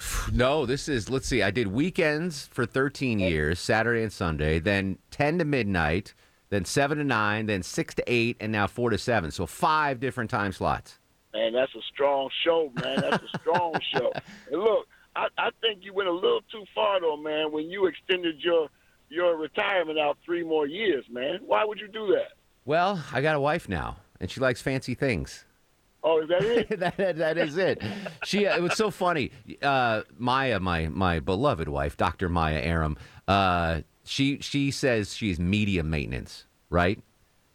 No, 0.32 0.66
this 0.66 0.88
is, 0.88 1.08
let's 1.08 1.26
see, 1.26 1.42
I 1.42 1.50
did 1.50 1.68
weekends 1.68 2.46
for 2.52 2.66
13 2.66 3.18
years, 3.18 3.58
Saturday 3.58 4.02
and 4.02 4.12
Sunday, 4.12 4.58
then 4.58 4.98
10 5.10 5.38
to 5.38 5.44
midnight, 5.46 6.12
then 6.50 6.66
7 6.66 6.98
to 6.98 7.04
9, 7.04 7.46
then 7.46 7.62
6 7.62 7.94
to 7.94 8.04
8, 8.06 8.36
and 8.38 8.52
now 8.52 8.66
4 8.66 8.90
to 8.90 8.98
7. 8.98 9.30
So 9.30 9.46
five 9.46 10.00
different 10.00 10.28
time 10.28 10.52
slots. 10.52 10.98
Man, 11.32 11.54
that's 11.54 11.74
a 11.74 11.80
strong 11.92 12.28
show, 12.44 12.70
man. 12.74 13.00
That's 13.00 13.24
a 13.24 13.38
strong 13.38 13.74
show. 13.92 14.12
And 14.52 14.60
look, 14.60 14.86
I, 15.18 15.26
I 15.36 15.50
think 15.60 15.80
you 15.82 15.92
went 15.92 16.08
a 16.08 16.12
little 16.12 16.42
too 16.52 16.64
far, 16.74 17.00
though, 17.00 17.16
man, 17.16 17.50
when 17.50 17.68
you 17.68 17.86
extended 17.86 18.36
your 18.40 18.68
your 19.10 19.36
retirement 19.36 19.98
out 19.98 20.18
three 20.24 20.44
more 20.44 20.66
years, 20.66 21.04
man. 21.10 21.40
Why 21.44 21.64
would 21.64 21.80
you 21.80 21.88
do 21.88 22.06
that? 22.08 22.32
Well, 22.64 23.02
I 23.12 23.22
got 23.22 23.34
a 23.34 23.40
wife 23.40 23.68
now, 23.68 23.96
and 24.20 24.30
she 24.30 24.38
likes 24.38 24.60
fancy 24.60 24.94
things. 24.94 25.46
Oh, 26.04 26.20
is 26.22 26.28
that 26.28 26.42
it? 26.42 26.68
that, 26.80 26.96
that, 26.98 27.16
that 27.16 27.38
is 27.38 27.56
it. 27.56 27.82
She. 28.24 28.46
Uh, 28.46 28.56
it 28.56 28.62
was 28.62 28.76
so 28.76 28.90
funny. 28.90 29.32
Uh, 29.60 30.02
Maya, 30.16 30.60
my 30.60 30.86
my 30.88 31.18
beloved 31.18 31.68
wife, 31.68 31.96
Dr. 31.96 32.28
Maya 32.28 32.58
Arum. 32.58 32.96
Uh, 33.26 33.80
she 34.04 34.38
she 34.40 34.70
says 34.70 35.16
she's 35.16 35.40
medium 35.40 35.90
maintenance, 35.90 36.44
right? 36.70 37.02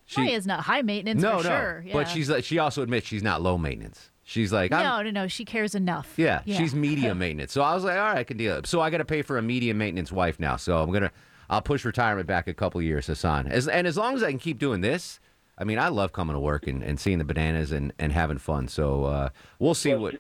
She, 0.06 0.32
is 0.32 0.46
not 0.46 0.60
high 0.60 0.82
maintenance 0.82 1.22
no, 1.22 1.38
for 1.38 1.44
no. 1.44 1.50
sure. 1.50 1.84
Yeah. 1.88 1.94
But 1.94 2.10
she's 2.10 2.30
like 2.30 2.44
she 2.44 2.60
also 2.60 2.82
admits 2.82 3.08
she's 3.08 3.24
not 3.24 3.42
low 3.42 3.58
maintenance. 3.58 4.12
She's 4.24 4.54
like 4.54 4.72
I'm, 4.72 4.84
no, 4.84 5.02
no, 5.02 5.22
no. 5.24 5.28
She 5.28 5.44
cares 5.46 5.76
enough. 5.76 6.14
Yeah, 6.18 6.42
she's 6.46 6.74
medium 6.74 7.18
maintenance. 7.20 7.52
So 7.52 7.62
I 7.62 7.76
was 7.76 7.84
like, 7.84 7.98
all 7.98 8.04
right, 8.04 8.18
I 8.18 8.24
can 8.24 8.38
deal. 8.38 8.58
it. 8.58 8.68
So 8.68 8.80
I 8.82 8.90
got 8.90 9.00
to 9.00 9.06
pay 9.06 9.22
for 9.22 9.38
a 9.38 9.42
medium 9.42 9.78
maintenance 9.78 10.12
wife 10.12 10.40
now. 10.40 10.56
So 10.56 10.82
I'm 10.82 10.92
gonna, 10.92 11.12
I'll 11.50 11.62
push 11.62 11.84
retirement 11.84 12.26
back 12.28 12.48
a 12.48 12.54
couple 12.54 12.82
years, 12.82 13.08
Hassan. 13.08 13.48
As 13.48 13.68
and 13.68 13.86
as 13.86 13.98
long 13.98 14.16
as 14.16 14.24
I 14.24 14.30
can 14.30 14.40
keep 14.40 14.60
doing 14.60 14.82
this, 14.82 15.20
I 15.58 15.66
mean, 15.66 15.78
I 15.78 15.90
love 15.90 16.14
coming 16.14 16.36
to 16.36 16.40
work 16.40 16.68
and, 16.68 16.82
and 16.82 17.00
seeing 17.00 17.18
the 17.18 17.26
bananas 17.26 17.72
and, 17.72 17.92
and 18.00 18.12
having 18.14 18.38
fun. 18.38 18.68
So 18.70 19.04
uh, 19.06 19.30
we'll 19.60 19.74
see 19.76 19.94
what. 19.94 20.16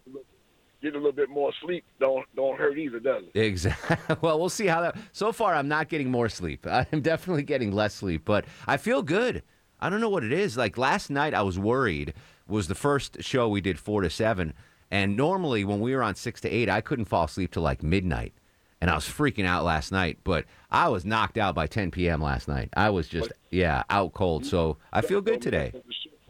getting 0.81 0.95
a 0.95 0.97
little 0.97 1.11
bit 1.13 1.29
more 1.29 1.51
sleep 1.63 1.85
don't 1.99 2.25
don't 2.35 2.57
hurt 2.59 2.77
either, 2.77 2.99
does 2.99 3.23
it? 3.33 3.39
Exactly. 3.39 4.17
Well, 4.21 4.37
we'll 4.37 4.49
see 4.49 4.67
how 4.67 4.81
that. 4.81 4.97
So 5.13 5.31
far, 5.31 5.55
I'm 5.55 5.69
not 5.69 5.87
getting 5.87 6.11
more 6.11 6.27
sleep. 6.27 6.67
I'm 6.91 7.01
definitely 7.01 7.43
getting 7.43 7.71
less 7.71 7.93
sleep, 7.93 8.23
but 8.25 8.43
I 8.67 8.75
feel 8.75 9.01
good. 9.01 9.43
I 9.79 9.89
don't 9.89 10.01
know 10.01 10.09
what 10.09 10.23
it 10.23 10.31
is. 10.33 10.55
Like 10.57 10.77
last 10.77 11.09
night, 11.09 11.33
I 11.33 11.41
was 11.41 11.57
worried. 11.57 12.13
Was 12.47 12.67
the 12.67 12.75
first 12.75 13.23
show 13.23 13.47
we 13.47 13.61
did 13.61 13.79
four 13.79 14.01
to 14.01 14.09
seven, 14.09 14.53
and 14.91 15.15
normally 15.15 15.63
when 15.63 15.79
we 15.79 15.95
were 15.95 16.03
on 16.03 16.15
six 16.15 16.41
to 16.41 16.49
eight, 16.49 16.69
I 16.69 16.81
couldn't 16.81 17.05
fall 17.05 17.25
asleep 17.25 17.51
till 17.51 17.63
like 17.63 17.81
midnight, 17.81 18.33
and 18.81 18.89
I 18.91 18.95
was 18.95 19.05
freaking 19.05 19.45
out 19.45 19.63
last 19.63 19.91
night. 19.91 20.17
But 20.23 20.45
I 20.69 20.89
was 20.89 21.05
knocked 21.05 21.37
out 21.37 21.55
by 21.55 21.67
10 21.67 21.91
p.m. 21.91 22.21
last 22.21 22.47
night. 22.47 22.69
I 22.75 22.89
was 22.89 23.07
just 23.07 23.31
yeah 23.49 23.83
out 23.89 24.13
cold. 24.13 24.45
So 24.45 24.77
I 24.91 25.01
feel 25.01 25.21
good 25.21 25.41
today. 25.41 25.71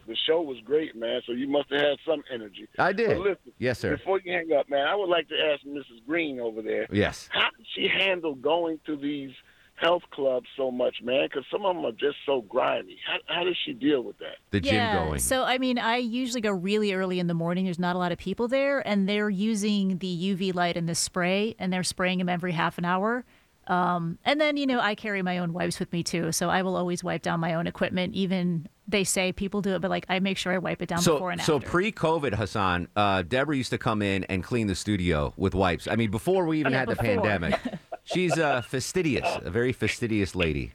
The 0.06 0.16
show 0.28 0.42
was 0.42 0.60
great, 0.66 0.96
man. 0.96 1.22
So 1.26 1.32
you 1.32 1.48
must 1.48 1.72
have 1.72 1.80
had 1.80 1.98
some 2.06 2.24
energy. 2.32 2.68
I 2.78 2.92
did. 2.92 3.18
Listen, 3.18 3.54
Yes, 3.58 3.80
sir. 3.80 3.96
Before 3.98 4.20
you 4.20 4.34
hang 4.34 4.52
up, 4.52 4.70
man, 4.70 4.86
I 4.86 4.96
would 4.96 5.10
like 5.10 5.30
to 5.30 5.36
ask 5.36 5.64
Mrs. 5.66 6.06
Green 6.06 6.40
over 6.40 6.62
there. 6.62 6.88
Yes. 6.92 7.30
How 7.32 7.50
did 7.58 7.66
she 7.74 7.88
handle 7.88 8.36
going 8.36 8.80
to 8.86 8.98
these 8.98 9.32
health 9.84 10.04
clubs 10.12 10.48
so 10.58 10.72
much, 10.72 10.96
man? 11.04 11.28
Because 11.30 11.46
some 11.52 11.66
of 11.66 11.76
them 11.76 11.86
are 11.86 11.92
just 11.92 12.18
so 12.26 12.42
grimy. 12.42 12.98
How, 13.06 13.36
how 13.36 13.44
does 13.44 13.58
she 13.66 13.74
deal 13.74 14.02
with 14.02 14.18
that? 14.20 14.38
The 14.52 14.62
gym 14.62 14.76
yeah, 14.76 15.06
going. 15.06 15.20
So, 15.20 15.44
I 15.44 15.58
mean, 15.58 15.78
I 15.78 15.98
usually 15.98 16.42
go 16.42 16.52
really 16.52 16.94
early 16.94 17.20
in 17.20 17.28
the 17.28 17.34
morning. 17.34 17.66
There's 17.66 17.80
not 17.80 17.96
a 17.96 18.00
lot 18.00 18.12
of 18.12 18.18
people 18.18 18.48
there, 18.48 18.86
and 18.88 19.08
they're 19.08 19.30
using 19.30 19.98
the 20.00 20.36
UV 20.36 20.56
light 20.56 20.78
and 20.78 20.88
the 20.88 20.96
spray, 20.96 21.56
and 21.60 21.72
they're 21.72 21.84
spraying 21.84 22.20
them 22.20 22.30
every 22.30 22.54
half 22.54 22.78
an 22.78 22.86
hour. 22.86 23.26
Um, 23.68 24.18
and 24.26 24.42
then, 24.42 24.58
you 24.58 24.66
know, 24.68 24.80
I 24.80 24.96
carry 24.96 25.22
my 25.22 25.38
own 25.38 25.54
wipes 25.54 25.80
with 25.80 25.92
me 25.94 26.04
too. 26.04 26.34
So 26.34 26.50
I 26.50 26.64
will 26.64 26.76
always 26.76 27.02
wipe 27.04 27.22
down 27.22 27.40
my 27.40 27.54
own 27.54 27.66
equipment. 27.66 28.14
Even 28.14 28.68
they 28.90 29.06
say 29.06 29.32
people 29.32 29.62
do 29.62 29.76
it, 29.76 29.80
but 29.82 29.90
like 29.90 30.06
I 30.10 30.20
make 30.20 30.38
sure 30.38 30.52
I 30.52 30.58
wipe 30.58 30.82
it 30.82 30.90
down 30.90 31.02
So, 31.02 31.14
before 31.14 31.32
and 31.32 31.42
so 31.42 31.56
after. 31.56 31.70
pre-COVID, 31.70 32.34
Hassan, 32.34 32.90
uh, 32.98 33.22
Deborah 33.22 33.56
used 33.56 33.70
to 33.70 33.78
come 33.78 34.02
in 34.02 34.26
and 34.26 34.44
clean 34.44 34.68
the 34.68 34.76
studio 34.76 35.34
with 35.38 35.56
wipes. 35.56 35.88
I 35.88 35.96
mean, 35.96 36.12
before 36.12 36.46
we 36.46 36.60
even 36.60 36.74
Oh, 36.74 36.76
yeah, 36.76 36.80
had 36.80 36.90
the 36.90 36.96
pandemic. 36.98 37.58
She's 38.04 38.38
uh, 38.38 38.62
fastidious, 38.62 39.28
a 39.44 39.50
very 39.50 39.74
fastidious 39.74 40.36
lady. 40.36 40.74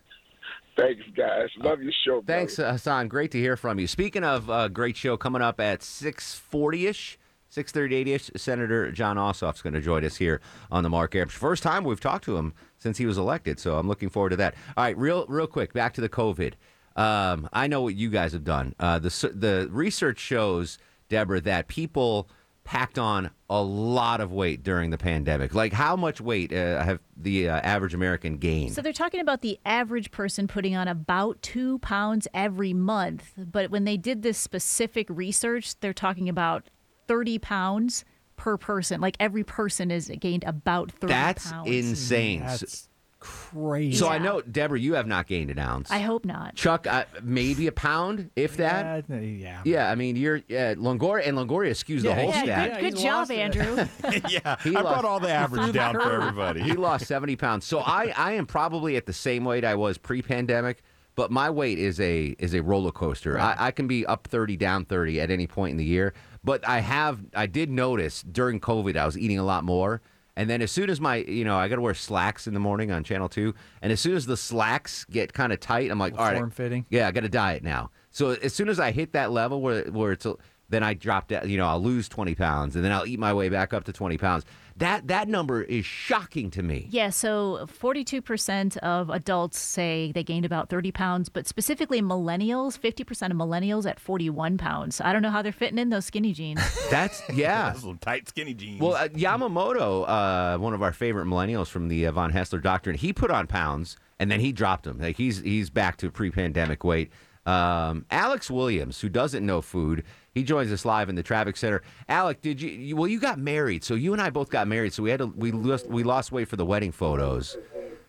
Thanks, 0.76 1.02
guys. 1.16 1.48
Love 1.58 1.82
your 1.82 1.92
show. 2.04 2.22
Thanks, 2.24 2.58
uh, 2.58 2.72
Hassan. 2.72 3.08
Great 3.08 3.32
to 3.32 3.38
hear 3.38 3.56
from 3.56 3.78
you. 3.80 3.86
Speaking 3.86 4.22
of 4.22 4.48
uh, 4.48 4.68
great 4.68 4.96
show, 4.96 5.16
coming 5.16 5.42
up 5.42 5.58
at 5.58 5.80
640-ish, 5.80 7.18
638-ish, 7.50 8.30
Senator 8.36 8.92
Jon 8.92 9.16
Ossoff's 9.16 9.60
going 9.60 9.74
to 9.74 9.80
join 9.80 10.04
us 10.04 10.16
here 10.16 10.40
on 10.70 10.84
the 10.84 10.88
Mark 10.88 11.14
Arum. 11.16 11.28
First 11.28 11.64
time 11.64 11.82
we've 11.82 12.00
talked 12.00 12.24
to 12.26 12.36
him 12.36 12.54
since 12.78 12.96
he 12.96 13.06
was 13.06 13.18
elected, 13.18 13.58
so 13.58 13.76
I'm 13.76 13.88
looking 13.88 14.08
forward 14.08 14.30
to 14.30 14.36
that. 14.36 14.54
All 14.76 14.84
right, 14.84 14.96
real 14.96 15.26
real 15.26 15.48
quick, 15.48 15.72
back 15.72 15.94
to 15.94 16.00
the 16.00 16.08
COVID. 16.08 16.54
Um, 16.94 17.48
I 17.52 17.66
know 17.66 17.82
what 17.82 17.94
you 17.94 18.08
guys 18.08 18.32
have 18.32 18.44
done. 18.44 18.74
Uh, 18.78 18.98
the 18.98 19.08
the 19.34 19.68
research 19.70 20.18
shows, 20.20 20.78
Deborah, 21.08 21.40
that 21.40 21.66
people 21.66 22.28
packed 22.68 22.98
on 22.98 23.30
a 23.48 23.62
lot 23.62 24.20
of 24.20 24.30
weight 24.30 24.62
during 24.62 24.90
the 24.90 24.98
pandemic. 24.98 25.54
Like, 25.54 25.72
how 25.72 25.96
much 25.96 26.20
weight 26.20 26.52
uh, 26.52 26.82
have 26.84 27.00
the 27.16 27.48
uh, 27.48 27.60
average 27.60 27.94
American 27.94 28.36
gained? 28.36 28.74
So 28.74 28.82
they're 28.82 28.92
talking 28.92 29.20
about 29.20 29.40
the 29.40 29.58
average 29.64 30.10
person 30.10 30.46
putting 30.46 30.76
on 30.76 30.86
about 30.86 31.40
two 31.40 31.78
pounds 31.78 32.28
every 32.34 32.74
month. 32.74 33.32
But 33.38 33.70
when 33.70 33.84
they 33.84 33.96
did 33.96 34.22
this 34.22 34.36
specific 34.36 35.06
research, 35.08 35.80
they're 35.80 35.94
talking 35.94 36.28
about 36.28 36.68
30 37.06 37.38
pounds 37.38 38.04
per 38.36 38.58
person. 38.58 39.00
Like 39.00 39.16
every 39.18 39.44
person 39.44 39.90
is 39.90 40.12
gained 40.20 40.44
about 40.44 40.92
30 40.92 41.10
That's 41.10 41.50
pounds. 41.50 41.70
insane. 41.70 42.40
That's 42.40 42.87
crazy. 43.20 43.96
So 43.96 44.08
I 44.08 44.18
know, 44.18 44.40
Deborah, 44.40 44.78
you 44.78 44.94
have 44.94 45.06
not 45.06 45.26
gained 45.26 45.50
an 45.50 45.58
ounce. 45.58 45.90
I 45.90 45.98
hope 45.98 46.24
not. 46.24 46.54
Chuck, 46.54 46.86
uh, 46.86 47.04
maybe 47.22 47.66
a 47.66 47.72
pound, 47.72 48.30
if 48.36 48.56
that. 48.58 49.04
Yeah, 49.08 49.18
yeah. 49.20 49.60
Yeah, 49.64 49.90
I 49.90 49.94
mean, 49.94 50.16
you're 50.16 50.36
uh, 50.36 50.74
Longoria, 50.76 51.26
and 51.26 51.36
Longoria 51.36 51.70
skews 51.72 52.02
the 52.02 52.08
Yeah, 52.08 52.14
whole 52.14 52.30
yeah, 52.30 52.42
stat. 52.42 52.80
Good, 52.80 52.94
good 52.94 53.00
job, 53.02 53.30
Andrew. 53.30 53.76
yeah, 54.28 54.56
He 54.62 54.74
I 54.76 54.80
lost- 54.80 54.94
brought 54.94 55.04
all 55.04 55.20
the 55.20 55.30
average 55.30 55.72
down 55.72 55.94
for 55.94 56.12
everybody. 56.12 56.62
He 56.62 56.72
lost 56.74 57.06
70 57.08 57.36
pounds. 57.36 57.64
So 57.64 57.80
I, 57.80 58.12
I 58.16 58.32
am 58.32 58.46
probably 58.46 58.96
at 58.96 59.06
the 59.06 59.12
same 59.12 59.44
weight 59.44 59.64
I 59.64 59.74
was 59.74 59.98
pre-pandemic, 59.98 60.82
but 61.14 61.30
my 61.30 61.50
weight 61.50 61.78
is 61.78 61.98
a 62.00 62.36
is 62.38 62.54
a 62.54 62.62
roller 62.62 62.92
coaster. 62.92 63.38
I, 63.38 63.56
I 63.58 63.70
can 63.72 63.88
be 63.88 64.06
up 64.06 64.28
30, 64.28 64.56
down 64.56 64.84
30 64.84 65.20
at 65.20 65.30
any 65.30 65.46
point 65.46 65.72
in 65.72 65.76
the 65.76 65.84
year. 65.84 66.14
But 66.44 66.66
I 66.68 66.78
have 66.80 67.20
I 67.34 67.46
did 67.46 67.68
notice 67.70 68.22
during 68.22 68.60
COVID 68.60 68.96
I 68.96 69.04
was 69.04 69.18
eating 69.18 69.38
a 69.38 69.44
lot 69.44 69.64
more. 69.64 70.00
And 70.38 70.48
then 70.48 70.62
as 70.62 70.70
soon 70.70 70.88
as 70.88 71.00
my, 71.00 71.16
you 71.16 71.44
know, 71.44 71.56
I 71.58 71.66
got 71.66 71.74
to 71.74 71.80
wear 71.82 71.94
slacks 71.94 72.46
in 72.46 72.54
the 72.54 72.60
morning 72.60 72.92
on 72.92 73.02
Channel 73.02 73.28
2. 73.28 73.52
And 73.82 73.90
as 73.92 73.98
soon 73.98 74.14
as 74.14 74.24
the 74.24 74.36
slacks 74.36 75.04
get 75.06 75.32
kind 75.32 75.52
of 75.52 75.58
tight, 75.58 75.90
I'm 75.90 75.98
like, 75.98 76.16
all 76.16 76.24
right. 76.24 76.36
Form-fitting. 76.36 76.86
Yeah, 76.90 77.08
I 77.08 77.10
got 77.10 77.22
to 77.22 77.28
diet 77.28 77.64
now. 77.64 77.90
So 78.12 78.30
as 78.30 78.54
soon 78.54 78.68
as 78.68 78.78
I 78.78 78.92
hit 78.92 79.12
that 79.14 79.32
level 79.32 79.60
where 79.60 79.82
where 79.90 80.12
it's, 80.12 80.24
a- 80.26 80.36
then 80.68 80.84
I 80.84 80.94
drop 80.94 81.26
down, 81.28 81.48
you 81.50 81.56
know, 81.56 81.66
I'll 81.66 81.82
lose 81.82 82.08
20 82.08 82.36
pounds 82.36 82.76
and 82.76 82.84
then 82.84 82.92
I'll 82.92 83.04
eat 83.06 83.18
my 83.18 83.32
way 83.34 83.48
back 83.48 83.74
up 83.74 83.82
to 83.84 83.92
20 83.92 84.16
pounds. 84.18 84.44
That 84.78 85.08
that 85.08 85.28
number 85.28 85.62
is 85.62 85.84
shocking 85.84 86.50
to 86.52 86.62
me. 86.62 86.86
Yeah, 86.90 87.10
so 87.10 87.66
42% 87.80 88.76
of 88.78 89.10
adults 89.10 89.58
say 89.58 90.12
they 90.12 90.22
gained 90.22 90.44
about 90.44 90.68
30 90.70 90.92
pounds, 90.92 91.28
but 91.28 91.48
specifically 91.48 92.00
millennials, 92.00 92.78
50% 92.78 93.30
of 93.30 93.36
millennials 93.36 93.90
at 93.90 93.98
41 93.98 94.56
pounds. 94.56 95.00
I 95.00 95.12
don't 95.12 95.22
know 95.22 95.30
how 95.30 95.42
they're 95.42 95.50
fitting 95.50 95.78
in 95.78 95.90
those 95.90 96.04
skinny 96.04 96.32
jeans. 96.32 96.60
That's 96.90 97.22
yeah. 97.32 97.72
Those 97.72 97.82
little 97.82 97.98
tight, 97.98 98.28
skinny 98.28 98.54
jeans. 98.54 98.80
Well, 98.80 98.94
uh, 98.94 99.08
Yamamoto, 99.08 100.08
uh, 100.08 100.58
one 100.58 100.74
of 100.74 100.82
our 100.82 100.92
favorite 100.92 101.26
millennials 101.26 101.66
from 101.66 101.88
the 101.88 102.06
uh, 102.06 102.12
von 102.12 102.32
Hessler 102.32 102.62
doctrine, 102.62 102.96
he 102.96 103.12
put 103.12 103.32
on 103.32 103.48
pounds 103.48 103.96
and 104.20 104.30
then 104.30 104.38
he 104.38 104.52
dropped 104.52 104.84
them. 104.84 104.98
Like 105.00 105.16
he's 105.16 105.40
he's 105.40 105.70
back 105.70 105.96
to 105.98 106.10
pre-pandemic 106.10 106.84
weight. 106.84 107.10
Um, 107.46 108.04
Alex 108.10 108.50
Williams, 108.50 109.00
who 109.00 109.08
doesn't 109.08 109.44
know 109.44 109.62
food, 109.62 110.04
he 110.34 110.42
joins 110.44 110.70
us 110.72 110.84
live 110.84 111.08
in 111.08 111.14
the 111.14 111.22
traffic 111.22 111.56
center. 111.56 111.82
Alec, 112.08 112.40
did 112.40 112.60
you, 112.60 112.70
you? 112.70 112.96
Well, 112.96 113.08
you 113.08 113.18
got 113.20 113.38
married, 113.38 113.82
so 113.84 113.94
you 113.94 114.12
and 114.12 114.22
I 114.22 114.30
both 114.30 114.50
got 114.50 114.68
married, 114.68 114.92
so 114.92 115.02
we 115.02 115.10
had 115.10 115.18
to 115.20 115.26
we 115.26 115.50
lost 115.52 115.86
we 115.86 116.02
lost 116.02 116.32
weight 116.32 116.48
for 116.48 116.56
the 116.56 116.66
wedding 116.66 116.92
photos. 116.92 117.56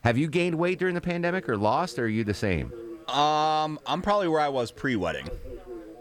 Have 0.03 0.17
you 0.17 0.27
gained 0.27 0.55
weight 0.55 0.79
during 0.79 0.95
the 0.95 1.01
pandemic, 1.01 1.49
or 1.49 1.57
lost, 1.57 1.99
or 1.99 2.03
are 2.03 2.07
you 2.07 2.23
the 2.23 2.33
same 2.33 2.71
Um, 3.09 3.79
I'm 3.85 4.01
probably 4.01 4.27
where 4.29 4.39
I 4.39 4.47
was 4.49 4.71
pre-wedding. 4.71 5.27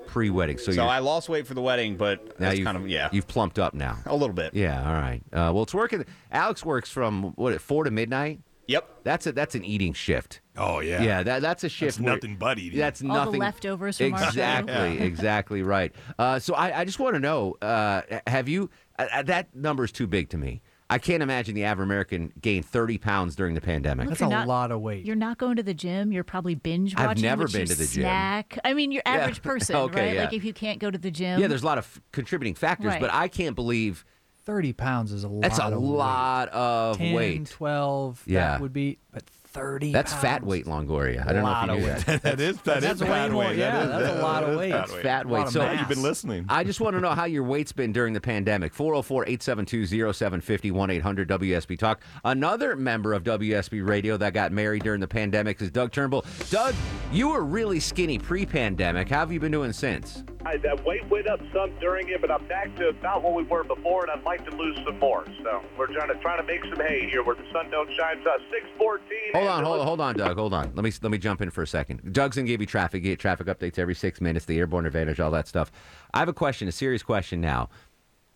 pre-wedding? 0.06 0.58
So, 0.58 0.72
So, 0.72 0.86
I 0.86 1.00
lost 1.00 1.28
weight 1.28 1.46
for 1.46 1.54
the 1.54 1.60
wedding, 1.62 1.96
but 1.96 2.24
now 2.40 2.46
that's 2.46 2.58
you've, 2.58 2.64
kind 2.66 2.76
of 2.76 2.88
yeah, 2.88 3.08
you've 3.12 3.26
plumped 3.26 3.58
up 3.58 3.74
now. 3.74 3.98
a 4.06 4.14
little 4.14 4.34
bit. 4.34 4.54
Yeah, 4.54 4.86
all 4.86 4.94
right. 4.94 5.20
Uh, 5.32 5.50
well, 5.52 5.62
it's 5.62 5.74
working. 5.74 6.04
Alex 6.30 6.64
works 6.64 6.90
from 6.90 7.32
what 7.36 7.52
at 7.52 7.60
four 7.60 7.84
to 7.84 7.90
midnight. 7.90 8.40
Yep. 8.68 9.00
That's 9.02 9.26
a 9.26 9.32
that's 9.32 9.54
an 9.54 9.64
eating 9.64 9.92
shift. 9.94 10.40
Oh 10.56 10.80
yeah. 10.80 11.02
Yeah, 11.02 11.22
that 11.24 11.42
that's 11.42 11.64
a 11.64 11.68
shift. 11.68 11.96
That's 11.98 12.04
where- 12.04 12.14
nothing 12.14 12.36
but 12.36 12.58
eating. 12.58 12.78
That's 12.78 13.02
All 13.02 13.08
the 13.08 13.14
nothing. 13.24 13.40
leftovers 13.40 13.98
from 13.98 14.12
our 14.14 14.20
show. 14.20 14.26
exactly, 14.28 15.00
exactly 15.06 15.62
right. 15.62 15.92
Uh, 16.18 16.38
so 16.38 16.54
I, 16.54 16.80
I 16.80 16.84
just 16.84 16.98
want 16.98 17.14
to 17.14 17.20
know: 17.20 17.56
uh, 17.62 18.02
Have 18.26 18.48
you? 18.48 18.70
Uh, 18.98 19.06
uh, 19.12 19.22
that 19.24 19.54
number 19.54 19.84
is 19.84 19.92
too 19.92 20.06
big 20.06 20.28
to 20.30 20.38
me. 20.38 20.62
I 20.90 20.96
can't 20.98 21.22
imagine 21.22 21.54
the 21.54 21.64
average 21.64 21.84
American 21.84 22.32
gained 22.40 22.64
30 22.64 22.96
pounds 22.96 23.36
during 23.36 23.54
the 23.54 23.60
pandemic. 23.60 24.08
That's 24.08 24.20
You're 24.20 24.28
a 24.30 24.32
not- 24.32 24.48
lot 24.48 24.70
of 24.72 24.80
weight. 24.80 25.04
You're 25.04 25.16
not 25.16 25.36
going 25.36 25.56
to 25.56 25.62
the 25.62 25.74
gym. 25.74 26.12
You're 26.12 26.24
probably 26.24 26.54
binge 26.54 26.94
watching. 26.94 27.02
I've 27.04 27.08
watching. 27.10 27.22
never 27.24 27.46
been 27.46 27.66
to 27.66 27.74
the 27.74 27.84
gym. 27.84 28.02
snack. 28.04 28.58
I 28.64 28.72
mean, 28.72 28.90
your 28.92 29.02
Yeah. 29.04 29.12
average 29.12 29.42
person, 29.50 29.76
Okay, 29.76 30.00
right? 30.06 30.14
yeah. 30.14 30.24
Like 30.24 30.32
if 30.32 30.44
you 30.44 30.54
can't 30.54 30.78
go 30.78 30.90
to 30.90 30.96
the 30.96 31.10
gym. 31.10 31.40
Yeah, 31.40 31.46
there's 31.46 31.62
a 31.62 31.66
lot 31.66 31.76
of 31.76 31.84
f- 31.84 32.00
contributing 32.12 32.54
factors, 32.54 32.86
Right. 32.86 33.00
but 33.02 33.12
I 33.12 33.28
can't 33.28 33.54
believe 33.54 34.06
30 34.48 34.72
pounds 34.72 35.12
is 35.12 35.24
a 35.24 35.28
lot. 35.28 35.42
that's 35.42 35.58
a 35.58 35.64
of 35.64 35.72
weight. 35.74 35.82
lot 35.90 36.48
of 36.48 36.96
10, 36.96 37.12
weight. 37.14 37.46
12. 37.50 38.22
Yeah. 38.24 38.52
That 38.52 38.60
would 38.62 38.72
be, 38.72 38.96
but 39.12 39.22
30. 39.50 39.92
That's 39.92 40.10
fat 40.14 40.42
weight, 40.42 40.64
Longoria. 40.64 41.20
I 41.26 41.32
don't 41.34 41.42
know 41.42 41.42
Lot 41.42 41.68
if 41.68 41.74
you 41.76 41.80
knew 41.86 41.92
of 41.92 42.04
that. 42.06 42.22
that 42.22 42.40
is 42.40 42.56
that 42.62 42.80
That's 42.80 42.94
is 42.96 43.02
way 43.02 43.08
fat 43.08 43.30
more- 43.30 43.44
weight. 43.44 43.58
yeah, 43.58 43.72
that 43.72 44.00
is, 44.00 44.06
that's 44.06 44.18
a 44.18 44.22
lot 44.22 44.44
of 44.44 44.56
weight. 44.56 44.72
Fat 44.72 44.84
It's 44.84 44.92
weight. 44.94 45.02
fat 45.02 45.26
weight. 45.26 45.48
So 45.48 45.58
mass. 45.58 45.78
You've 45.80 45.88
been 45.90 46.02
listening. 46.02 46.46
I 46.48 46.64
just 46.64 46.80
want 46.80 46.94
to 46.96 47.00
know 47.00 47.10
how 47.10 47.24
your 47.26 47.42
weight's 47.42 47.72
been 47.72 47.92
during 47.92 48.14
the 48.14 48.20
pandemic. 48.22 48.72
404 48.72 49.24
872 49.26 49.86
0750 50.14 50.70
1 50.70 50.90
800 50.90 51.28
WSB 51.28 51.78
Talk. 51.78 52.00
Another 52.24 52.74
member 52.74 53.12
of 53.12 53.24
WSB 53.24 53.86
Radio 53.86 54.16
that 54.16 54.32
got 54.32 54.50
married 54.52 54.82
during 54.82 55.00
the 55.00 55.08
pandemic 55.08 55.60
is 55.60 55.70
Doug 55.70 55.92
Turnbull. 55.92 56.24
Doug, 56.48 56.74
you 57.12 57.28
were 57.28 57.42
really 57.44 57.80
skinny 57.80 58.18
pre 58.18 58.46
pandemic. 58.46 59.10
How 59.10 59.18
have 59.20 59.30
you 59.32 59.40
been 59.40 59.52
doing 59.52 59.72
since? 59.74 60.22
I, 60.44 60.56
that 60.58 60.84
weight 60.84 61.04
went 61.10 61.28
up 61.28 61.40
some 61.52 61.72
during 61.80 62.08
it, 62.08 62.20
but 62.20 62.30
I'm 62.30 62.46
back 62.46 62.74
to 62.76 62.88
about 62.88 63.22
what 63.22 63.34
we 63.34 63.42
were 63.42 63.64
before, 63.64 64.02
and 64.02 64.10
I'd 64.10 64.24
like 64.24 64.48
to 64.48 64.56
lose 64.56 64.78
some 64.84 64.98
more. 64.98 65.24
So 65.42 65.62
we're 65.76 65.88
trying 65.88 66.08
to 66.08 66.14
trying 66.20 66.38
to 66.40 66.44
make 66.44 66.62
some 66.64 66.78
hay 66.86 67.08
here 67.10 67.24
where 67.24 67.34
the 67.34 67.44
sun 67.52 67.70
don't 67.70 67.90
shine. 67.96 68.20
So 68.22 68.30
six 68.50 68.64
fourteen. 68.78 69.32
Hold 69.34 69.48
on, 69.48 69.64
hold, 69.64 69.80
on, 69.80 69.86
hold 69.86 70.00
on, 70.00 70.14
Doug. 70.14 70.36
Hold 70.36 70.54
on. 70.54 70.72
Let 70.74 70.84
me 70.84 70.92
let 71.02 71.10
me 71.10 71.18
jump 71.18 71.42
in 71.42 71.50
for 71.50 71.62
a 71.62 71.66
second. 71.66 72.12
Doug's 72.12 72.36
gonna 72.36 72.46
give 72.46 72.60
you 72.60 72.66
traffic, 72.66 73.02
get 73.02 73.18
traffic 73.18 73.46
updates 73.48 73.78
every 73.78 73.94
six 73.94 74.20
minutes, 74.20 74.46
the 74.46 74.58
airborne 74.58 74.86
advantage, 74.86 75.18
all 75.20 75.30
that 75.32 75.48
stuff. 75.48 75.72
I 76.14 76.20
have 76.20 76.28
a 76.28 76.32
question, 76.34 76.68
a 76.68 76.72
serious 76.72 77.02
question 77.02 77.40
now. 77.40 77.68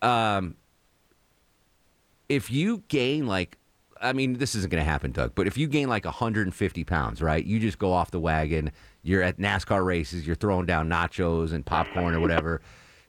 Um, 0.01 0.55
if 2.27 2.51
you 2.51 2.83
gain 2.89 3.27
like, 3.27 3.57
I 4.03 4.13
mean, 4.13 4.33
this 4.33 4.53
isn't 4.55 4.69
gonna 4.69 4.83
happen, 4.83 5.11
Doug, 5.11 5.33
but 5.33 5.47
if 5.47 5.57
you 5.57 5.67
gain 5.67 5.87
like 5.87 6.05
150 6.05 6.83
pounds, 6.83 7.21
right? 7.21 7.43
You 7.43 7.59
just 7.59 7.79
go 7.79 7.91
off 7.91 8.11
the 8.11 8.19
wagon. 8.19 8.71
You're 9.01 9.23
at 9.23 9.37
NASCAR 9.37 9.83
races. 9.85 10.27
You're 10.27 10.35
throwing 10.35 10.65
down 10.65 10.89
nachos 10.89 11.53
and 11.53 11.65
popcorn 11.65 12.13
or 12.13 12.19
whatever. 12.19 12.61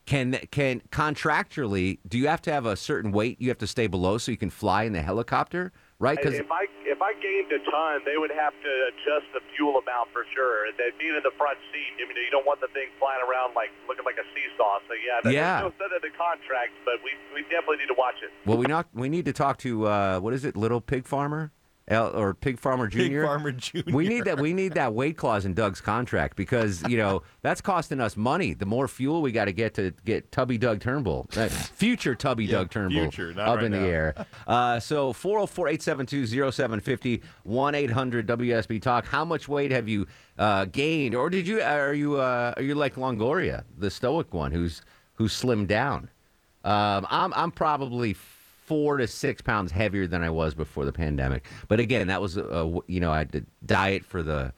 Can 0.07 0.38
can 0.51 0.82
contractually, 0.90 1.99
do 2.07 2.18
you 2.18 2.28
have 2.28 2.42
to 2.42 2.53
have 2.53 2.66
a 2.66 2.76
certain 2.76 3.11
weight 3.11 3.40
you 3.40 3.49
have 3.49 3.59
to 3.59 3.66
stay 3.66 3.86
below 3.86 4.18
so 4.18 4.30
you 4.30 4.36
can 4.36 4.51
fly 4.51 4.84
in 4.84 4.92
the 4.92 5.03
helicopter, 5.03 5.72
right? 5.99 6.16
Because 6.16 6.34
if 6.38 6.51
I 6.51 6.66
if 6.84 7.01
I 7.03 7.12
gained 7.20 7.51
a 7.53 7.61
ton, 7.70 8.03
they 8.05 8.16
would 8.16 8.30
have 8.32 8.53
to 8.53 8.72
adjust 8.90 9.26
the 9.32 9.40
fuel 9.55 9.78
amount 9.78 10.11
for 10.12 10.24
sure. 10.34 10.66
And 10.66 10.74
then 10.78 10.90
being 10.99 11.14
in 11.14 11.22
the 11.22 11.34
front 11.38 11.59
seat, 11.72 11.92
I 12.03 12.09
mean, 12.09 12.16
you 12.18 12.30
don't 12.30 12.47
want 12.47 12.61
the 12.61 12.68
thing 12.74 12.88
flying 12.99 13.22
around 13.22 13.55
like 13.55 13.70
looking 13.88 14.05
like 14.05 14.18
a 14.18 14.26
seesaw. 14.34 14.80
So 14.88 14.95
yeah, 14.95 15.20
there's 15.22 15.34
Yeah. 15.34 15.61
no 15.61 15.70
set 15.78 15.92
in 15.95 16.03
the 16.03 16.14
contract, 16.16 16.72
but 16.84 16.99
we 17.05 17.12
we 17.34 17.42
definitely 17.49 17.78
need 17.84 17.92
to 17.92 17.99
watch 17.99 18.16
it. 18.22 18.30
well, 18.47 18.59
we 18.59 18.66
not 18.66 18.86
we 18.92 19.09
need 19.09 19.24
to 19.26 19.32
talk 19.32 19.59
to 19.66 19.86
uh, 19.86 20.18
what 20.20 20.34
is 20.34 20.45
it, 20.45 20.57
Little 20.57 20.80
Pig 20.80 21.07
Farmer, 21.07 21.53
L, 21.89 22.16
or 22.16 22.32
Pig 22.32 22.59
Farmer 22.59 22.89
Pig 22.89 22.99
Junior? 22.99 23.26
Farmer 23.26 23.53
Jr.. 23.53 23.80
We 23.93 24.09
need 24.09 24.24
that. 24.24 24.41
We 24.41 24.55
need 24.55 24.72
that 24.74 24.95
weight 24.95 25.18
clause 25.18 25.45
in 25.45 25.53
Doug's 25.53 25.82
contract 25.82 26.35
because 26.37 26.82
you 26.89 26.97
know 26.97 27.22
that's 27.43 27.61
costing 27.61 28.01
us 28.01 28.16
money. 28.16 28.55
The 28.55 28.64
more 28.64 28.89
fuel 28.89 29.20
we 29.20 29.32
got 29.32 29.45
to 29.47 29.53
get 29.53 29.74
to 29.74 29.93
get 30.05 30.32
Tubby 30.32 30.57
Doug 30.57 30.80
Turnbull, 30.80 31.26
uh, 31.37 31.49
future 31.49 32.14
Tubby 32.14 32.47
Doug 32.47 32.70
Turnbull, 32.70 33.11
future, 33.11 33.35
up 33.39 33.57
right 33.57 33.64
in 33.64 33.72
the 33.72 33.78
air. 33.78 34.14
Uh, 34.47 34.78
so 34.78 35.12
404-872-0750, 35.12 37.22
1-800-WSB 37.47 38.82
Talk. 38.82 39.07
How 39.07 39.24
much 39.24 39.49
weight 39.49 39.70
have 39.70 39.89
you 39.89 40.07
uh, 40.39 40.66
gained, 40.66 41.14
or 41.14 41.30
did 41.30 41.47
you? 41.47 41.62
Are 41.62 41.95
you? 41.95 42.16
Uh, 42.16 42.53
are 42.57 42.62
you 42.62 42.74
like 42.74 42.97
Longoria, 42.97 43.64
the 43.78 43.91
stoic 43.91 44.35
one, 44.35 44.53
who's 44.53 44.82
who's 45.14 45.32
slimmed 45.32 45.68
down? 45.68 46.11
Um, 46.64 47.07
I'm 47.11 47.32
I'm 47.35 47.51
probably 47.51 48.14
four 48.65 48.97
to 48.97 49.07
six 49.07 49.43
pounds 49.43 49.73
heavier 49.73 50.07
than 50.07 50.23
I 50.23 50.31
was 50.31 50.55
before 50.55 50.85
the 50.85 50.93
pandemic. 50.93 51.47
But 51.69 51.81
again, 51.81 52.07
that 52.09 52.21
was 52.21 52.37
a, 52.37 52.81
you 52.87 53.01
know 53.01 53.11
I 53.11 53.19
had 53.19 53.33
to 53.33 53.45
diet 53.65 54.05
for 54.05 54.23
the 54.23 54.53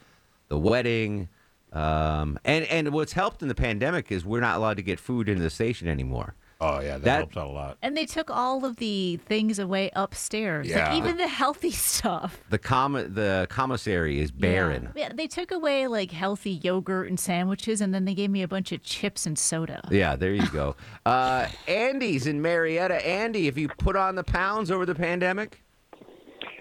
the 0.49 0.59
wedding, 0.59 1.29
um, 1.73 2.39
and 2.45 2.65
and 2.67 2.93
what's 2.93 3.13
helped 3.13 3.43
in 3.43 3.49
the 3.49 3.55
pandemic 3.55 4.13
is 4.13 4.25
we're 4.25 4.41
not 4.41 4.57
allowed 4.57 4.77
to 4.77 4.83
get 4.83 5.01
food 5.01 5.29
into 5.29 5.43
the 5.43 5.51
station 5.51 5.89
anymore. 5.89 6.35
Oh 6.59 6.81
yeah, 6.81 6.93
that, 6.93 7.03
That- 7.05 7.17
helps 7.19 7.37
out 7.37 7.49
a 7.49 7.51
lot. 7.51 7.77
And 7.83 7.95
they 7.97 8.07
took 8.07 8.31
all 8.31 8.65
of 8.65 8.77
the 8.77 9.19
things 9.27 9.59
away 9.59 9.91
upstairs, 9.95 10.67
Yeah. 10.69 10.89
like 10.89 10.99
even 10.99 11.19
the 11.19 11.29
healthy 11.29 11.71
stuff. 11.93 12.41
The 12.49 12.59
com 12.59 12.93
the 12.95 13.47
commissary 13.51 14.21
is 14.21 14.31
barren. 14.31 14.91
Yeah, 14.97 15.11
they 15.15 15.27
took 15.27 15.51
away 15.51 15.87
like 15.87 16.13
healthy 16.13 16.53
yogurt 16.53 17.09
and 17.09 17.21
sandwiches, 17.21 17.83
and 17.83 17.93
then 17.93 18.07
they 18.07 18.15
gave 18.15 18.31
me 18.31 18.41
a 18.43 18.49
bunch 18.49 18.73
of 18.73 18.83
chips 18.83 19.27
and 19.27 19.39
soda. 19.39 19.83
Yeah, 19.91 20.17
there 20.17 20.33
you 20.33 20.49
go. 20.49 20.77
Uh, 21.07 21.47
Andy's 21.69 22.27
in 22.27 22.43
Marietta. 22.43 23.07
Andy, 23.07 23.45
have 23.47 23.57
you 23.59 23.69
put 23.69 23.95
on 23.95 24.17
the 24.17 24.25
pounds 24.25 24.71
over 24.73 24.85
the 24.85 24.95
pandemic? 24.95 25.63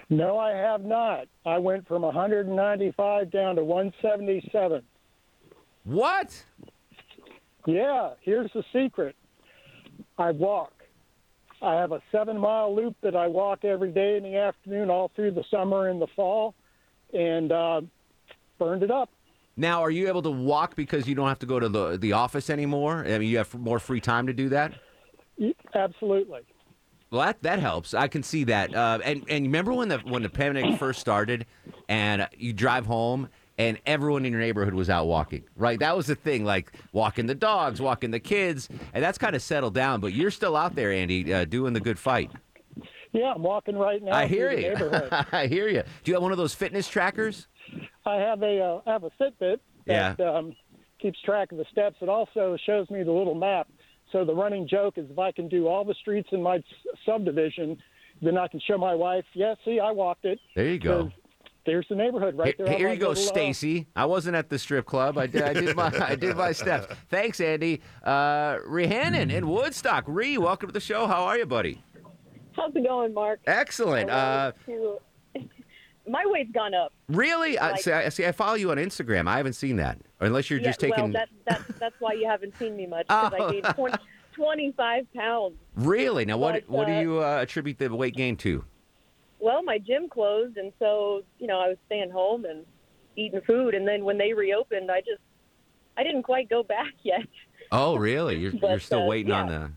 No, 0.09 0.37
I 0.37 0.51
have 0.51 0.83
not. 0.85 1.25
I 1.47 1.57
went 1.57 1.87
from 1.87 2.03
195 2.03 3.31
down 3.31 3.55
to 3.55 3.63
177. 3.63 4.83
What? 5.83 6.45
Yeah, 7.65 8.11
here's 8.21 8.51
the 8.53 8.63
secret. 8.71 9.15
I 10.17 10.31
walk. 10.31 10.71
I 11.61 11.75
have 11.75 11.91
a 11.91 12.01
seven 12.11 12.37
mile 12.37 12.75
loop 12.75 12.95
that 13.01 13.15
I 13.15 13.27
walk 13.27 13.65
every 13.65 13.91
day 13.91 14.17
in 14.17 14.23
the 14.23 14.35
afternoon, 14.35 14.89
all 14.89 15.11
through 15.15 15.31
the 15.31 15.43
summer 15.49 15.89
and 15.89 16.01
the 16.01 16.07
fall, 16.15 16.53
and 17.13 17.51
uh, 17.51 17.81
burned 18.59 18.83
it 18.83 18.91
up. 18.91 19.09
Now, 19.57 19.81
are 19.81 19.89
you 19.89 20.07
able 20.09 20.21
to 20.23 20.31
walk 20.31 20.75
because 20.75 21.07
you 21.07 21.15
don't 21.15 21.29
have 21.29 21.39
to 21.39 21.45
go 21.45 21.59
to 21.59 21.69
the 21.69 21.97
the 21.97 22.11
office 22.13 22.49
anymore? 22.49 23.05
I 23.05 23.17
mean, 23.17 23.29
you 23.29 23.37
have 23.37 23.53
more 23.53 23.79
free 23.79 24.01
time 24.01 24.27
to 24.27 24.33
do 24.33 24.49
that. 24.49 24.73
Absolutely. 25.73 26.41
Well, 27.09 27.21
that 27.21 27.41
that 27.43 27.59
helps. 27.59 27.93
I 27.93 28.07
can 28.09 28.23
see 28.23 28.43
that. 28.45 28.75
Uh, 28.75 28.99
and 29.03 29.23
and 29.29 29.45
remember 29.45 29.73
when 29.73 29.87
the 29.87 29.99
when 29.99 30.23
the 30.23 30.29
pandemic 30.29 30.77
first 30.77 30.99
started, 30.99 31.45
and 31.87 32.27
you 32.37 32.51
drive 32.51 32.85
home. 32.85 33.29
And 33.57 33.79
everyone 33.85 34.25
in 34.25 34.33
your 34.33 34.41
neighborhood 34.41 34.73
was 34.73 34.89
out 34.89 35.07
walking, 35.07 35.43
right? 35.55 35.79
That 35.79 35.95
was 35.95 36.07
the 36.07 36.15
thing, 36.15 36.43
like 36.43 36.73
walking 36.91 37.25
the 37.25 37.35
dogs, 37.35 37.81
walking 37.81 38.11
the 38.11 38.19
kids, 38.19 38.67
and 38.93 39.01
that's 39.01 39.17
kind 39.17 39.33
of 39.33 39.41
settled 39.41 39.73
down. 39.73 40.01
But 40.01 40.11
you're 40.11 40.31
still 40.31 40.57
out 40.57 40.75
there, 40.75 40.91
Andy, 40.91 41.33
uh, 41.33 41.45
doing 41.45 41.71
the 41.71 41.79
good 41.79 41.97
fight. 41.97 42.31
Yeah, 43.13 43.31
I'm 43.33 43.43
walking 43.43 43.77
right 43.77 44.03
now. 44.03 44.11
I 44.13 44.25
hear 44.27 44.53
the 44.53 44.61
you. 44.61 44.69
neighborhood. 44.73 45.09
I 45.31 45.47
hear 45.47 45.69
you. 45.69 45.83
Do 46.03 46.11
you 46.11 46.15
have 46.15 46.23
one 46.23 46.33
of 46.33 46.37
those 46.37 46.53
fitness 46.53 46.89
trackers? 46.89 47.47
I 48.05 48.15
have 48.15 48.41
a 48.43 48.59
uh, 48.59 48.81
I 48.85 48.91
have 48.91 49.05
a 49.05 49.11
Fitbit 49.11 49.59
that 50.17 50.19
um, 50.19 50.53
keeps 51.01 51.21
track 51.21 51.53
of 51.53 51.57
the 51.57 51.65
steps. 51.71 51.95
It 52.01 52.09
also 52.09 52.57
shows 52.65 52.89
me 52.89 53.03
the 53.03 53.11
little 53.13 53.35
map. 53.35 53.69
So 54.11 54.25
the 54.25 54.35
running 54.35 54.67
joke 54.67 54.97
is 54.97 55.09
if 55.09 55.17
I 55.17 55.31
can 55.31 55.47
do 55.47 55.67
all 55.67 55.85
the 55.85 55.95
streets 56.01 56.27
in 56.33 56.41
my 56.43 56.57
s- 56.57 56.63
subdivision, 57.05 57.77
then 58.21 58.37
I 58.37 58.47
can 58.49 58.59
show 58.67 58.77
my 58.77 58.93
wife. 58.93 59.25
Yeah, 59.33 59.55
see, 59.63 59.79
I 59.79 59.91
walked 59.91 60.25
it. 60.25 60.39
There 60.55 60.67
you 60.67 60.77
go. 60.77 61.11
'Cause 61.65 61.71
There's 61.71 61.87
the 61.89 61.95
neighborhood 61.95 62.37
right 62.37 62.55
Here, 62.57 62.65
there. 62.65 62.75
on 62.75 62.79
here 62.79 62.89
you 62.93 62.97
go, 62.99 63.11
uh, 63.11 63.15
Stacy. 63.15 63.87
I 63.95 64.05
wasn't 64.05 64.35
at 64.35 64.49
the 64.49 64.59
strip 64.59 64.85
club. 64.85 65.17
I 65.17 65.25
did. 65.25 65.41
I 65.41 65.53
did 65.53 65.75
my. 65.75 65.91
I 65.99 66.15
did 66.15 66.35
my 66.37 66.51
steps. 66.51 66.85
Thanks, 67.09 67.39
Andy. 67.41 67.81
Uh, 68.03 68.59
Rhiannon 68.67 69.31
in 69.31 69.47
Woodstock. 69.47 70.03
Ree, 70.07 70.37
welcome 70.37 70.69
to 70.69 70.73
the 70.73 70.79
show. 70.79 71.07
How 71.07 71.23
are 71.23 71.39
you, 71.39 71.45
buddy? 71.47 71.81
How's 72.55 72.75
it 72.75 72.85
going, 72.85 73.15
Mark? 73.15 73.39
Excellent. 73.47 74.11
Uh, 74.11 74.51
to- 74.67 74.99
My 76.07 76.23
weight's 76.27 76.51
gone 76.51 76.75
up. 76.75 76.93
really? 77.09 77.57
I, 77.57 77.77
see, 77.77 77.91
I 77.91 78.09
see. 78.09 78.27
I 78.27 78.31
follow 78.31 78.53
you 78.53 78.69
on 78.69 78.77
Instagram. 78.77 79.27
I 79.27 79.37
haven't 79.37 79.53
seen 79.53 79.77
that, 79.77 79.97
unless 80.19 80.51
you're 80.51 80.59
yeah, 80.59 80.67
just 80.67 80.79
taking. 80.79 81.05
Well, 81.05 81.13
that, 81.13 81.29
that, 81.47 81.79
that's 81.79 81.95
why 81.99 82.13
you 82.13 82.27
haven't 82.29 82.55
seen 82.59 82.77
me 82.77 82.85
much 82.85 83.07
because 83.07 83.33
Oh. 83.39 83.47
I 83.47 83.51
gained 83.53 83.65
20, 83.75 83.97
25 84.35 85.13
pounds. 85.15 85.55
Really? 85.75 86.25
Now, 86.25 86.37
what? 86.37 86.53
But, 86.53 86.69
what 86.69 86.85
do 86.85 86.93
uh, 86.93 87.01
you 87.01 87.23
uh, 87.23 87.41
attribute 87.41 87.79
the 87.79 87.93
weight 87.93 88.15
gain 88.15 88.37
to? 88.37 88.63
Well, 89.39 89.63
my 89.63 89.77
gym 89.77 90.09
closed, 90.09 90.57
and 90.57 90.71
so 90.79 91.23
you 91.39 91.47
know 91.47 91.59
I 91.59 91.69
was 91.69 91.77
staying 91.87 92.11
home 92.11 92.45
and 92.45 92.65
eating 93.15 93.41
food. 93.45 93.73
And 93.75 93.87
then 93.87 94.03
when 94.03 94.17
they 94.17 94.33
reopened, 94.33 94.91
I 94.91 94.99
just 94.99 95.21
I 95.97 96.03
didn't 96.03 96.23
quite 96.23 96.49
go 96.49 96.63
back 96.77 96.93
yet. 97.03 97.21
Oh, 97.71 97.95
really? 97.95 98.37
You're, 98.37 98.51
But, 98.61 98.69
you're 98.71 98.79
still 98.79 99.03
uh, 99.03 99.07
waiting 99.07 99.31
on 99.31 99.47
yeah. 99.47 99.59
the. 99.59 99.71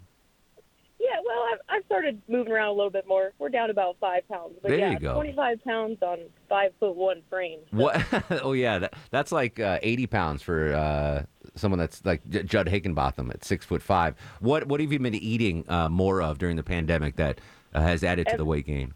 Yeah, 1.00 1.20
well, 1.24 1.44
I've, 1.52 1.58
I've 1.68 1.84
started 1.86 2.20
moving 2.28 2.52
around 2.52 2.68
a 2.68 2.72
little 2.72 2.90
bit 2.90 3.06
more. 3.06 3.32
We're 3.38 3.50
down 3.50 3.70
about 3.70 3.96
five 4.00 4.28
pounds, 4.28 4.56
but 4.60 4.70
There 4.70 4.78
yeah, 4.78 4.90
you 4.90 4.98
go. 4.98 5.14
25 5.14 5.62
pounds 5.64 6.02
on 6.02 6.18
five 6.48 6.72
foot 6.80 6.96
one 6.96 7.22
frame. 7.30 7.60
What? 7.70 8.04
oh 8.42 8.52
yeah, 8.52 8.80
that, 8.80 8.94
that's 9.10 9.30
like 9.30 9.60
uh, 9.60 9.78
eighty 9.82 10.08
pounds 10.08 10.42
for 10.42 10.74
uh, 10.74 11.22
someone 11.54 11.78
that's 11.78 12.04
like 12.04 12.28
J- 12.28 12.42
Judd 12.42 12.68
Higginbotham 12.68 13.30
at 13.30 13.44
six 13.44 13.64
foot 13.64 13.80
five. 13.80 14.16
What 14.40 14.66
What 14.66 14.80
have 14.80 14.92
you 14.92 14.98
been 14.98 15.14
eating 15.14 15.64
uh, 15.68 15.88
more 15.88 16.20
of 16.20 16.38
during 16.38 16.56
the 16.56 16.64
pandemic 16.64 17.14
that 17.16 17.40
uh, 17.72 17.80
has 17.80 18.02
added 18.02 18.26
to 18.26 18.32
Ev- 18.32 18.38
the 18.38 18.44
weight 18.44 18.66
gain? 18.66 18.92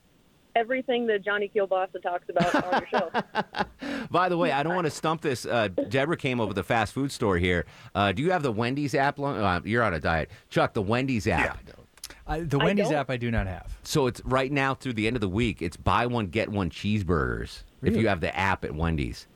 Everything 0.55 1.07
that 1.07 1.24
Johnny 1.24 1.50
Kielbasa 1.55 2.03
talks 2.03 2.28
about 2.28 2.55
on 2.55 2.82
your 2.82 2.88
show. 3.00 4.05
By 4.11 4.28
the 4.28 4.36
way, 4.36 4.53
I 4.53 4.62
don't 4.62 4.74
want 4.74 4.84
to 4.86 4.90
stump 4.90 5.22
this. 5.22 5.46
Uh, 5.46 5.68
Deborah 5.68 6.16
came 6.16 6.40
over 6.40 6.53
the 6.53 6.62
fast 6.62 6.92
food 6.92 7.11
store 7.11 7.38
here. 7.38 7.64
Uh, 7.94 8.12
do 8.12 8.22
you 8.22 8.30
have 8.32 8.42
the 8.42 8.53
Wendy's 8.53 8.94
app? 8.94 9.18
Lo- 9.18 9.34
Uh, 9.42 9.61
you're 9.64 9.82
on 9.82 9.94
a 9.94 10.00
diet, 10.00 10.30
Chuck. 10.50 10.74
The 10.74 10.82
Wendy's 10.82 11.26
app. 11.26 11.59
I, 12.26 12.40
the 12.40 12.59
Wendy's 12.59 12.88
don't. 12.90 12.98
app 12.98 13.11
I 13.11 13.16
do 13.16 13.30
not 13.30 13.46
have. 13.46 13.76
So 13.82 14.07
it's 14.07 14.20
right 14.24 14.53
now 14.53 14.74
through 14.74 14.92
the 14.92 15.07
end 15.07 15.16
of 15.16 15.20
the 15.20 15.28
week. 15.28 15.62
It's 15.62 15.76
buy 15.76 16.07
one 16.07 16.26
get 16.26 16.48
one 16.48 16.70
cheeseburgers 16.70 17.62
if 17.82 17.96
you 17.96 18.09
have 18.09 18.20
the 18.20 18.36
app 18.36 18.64
at 18.64 18.74
Wendy's. 18.74 19.26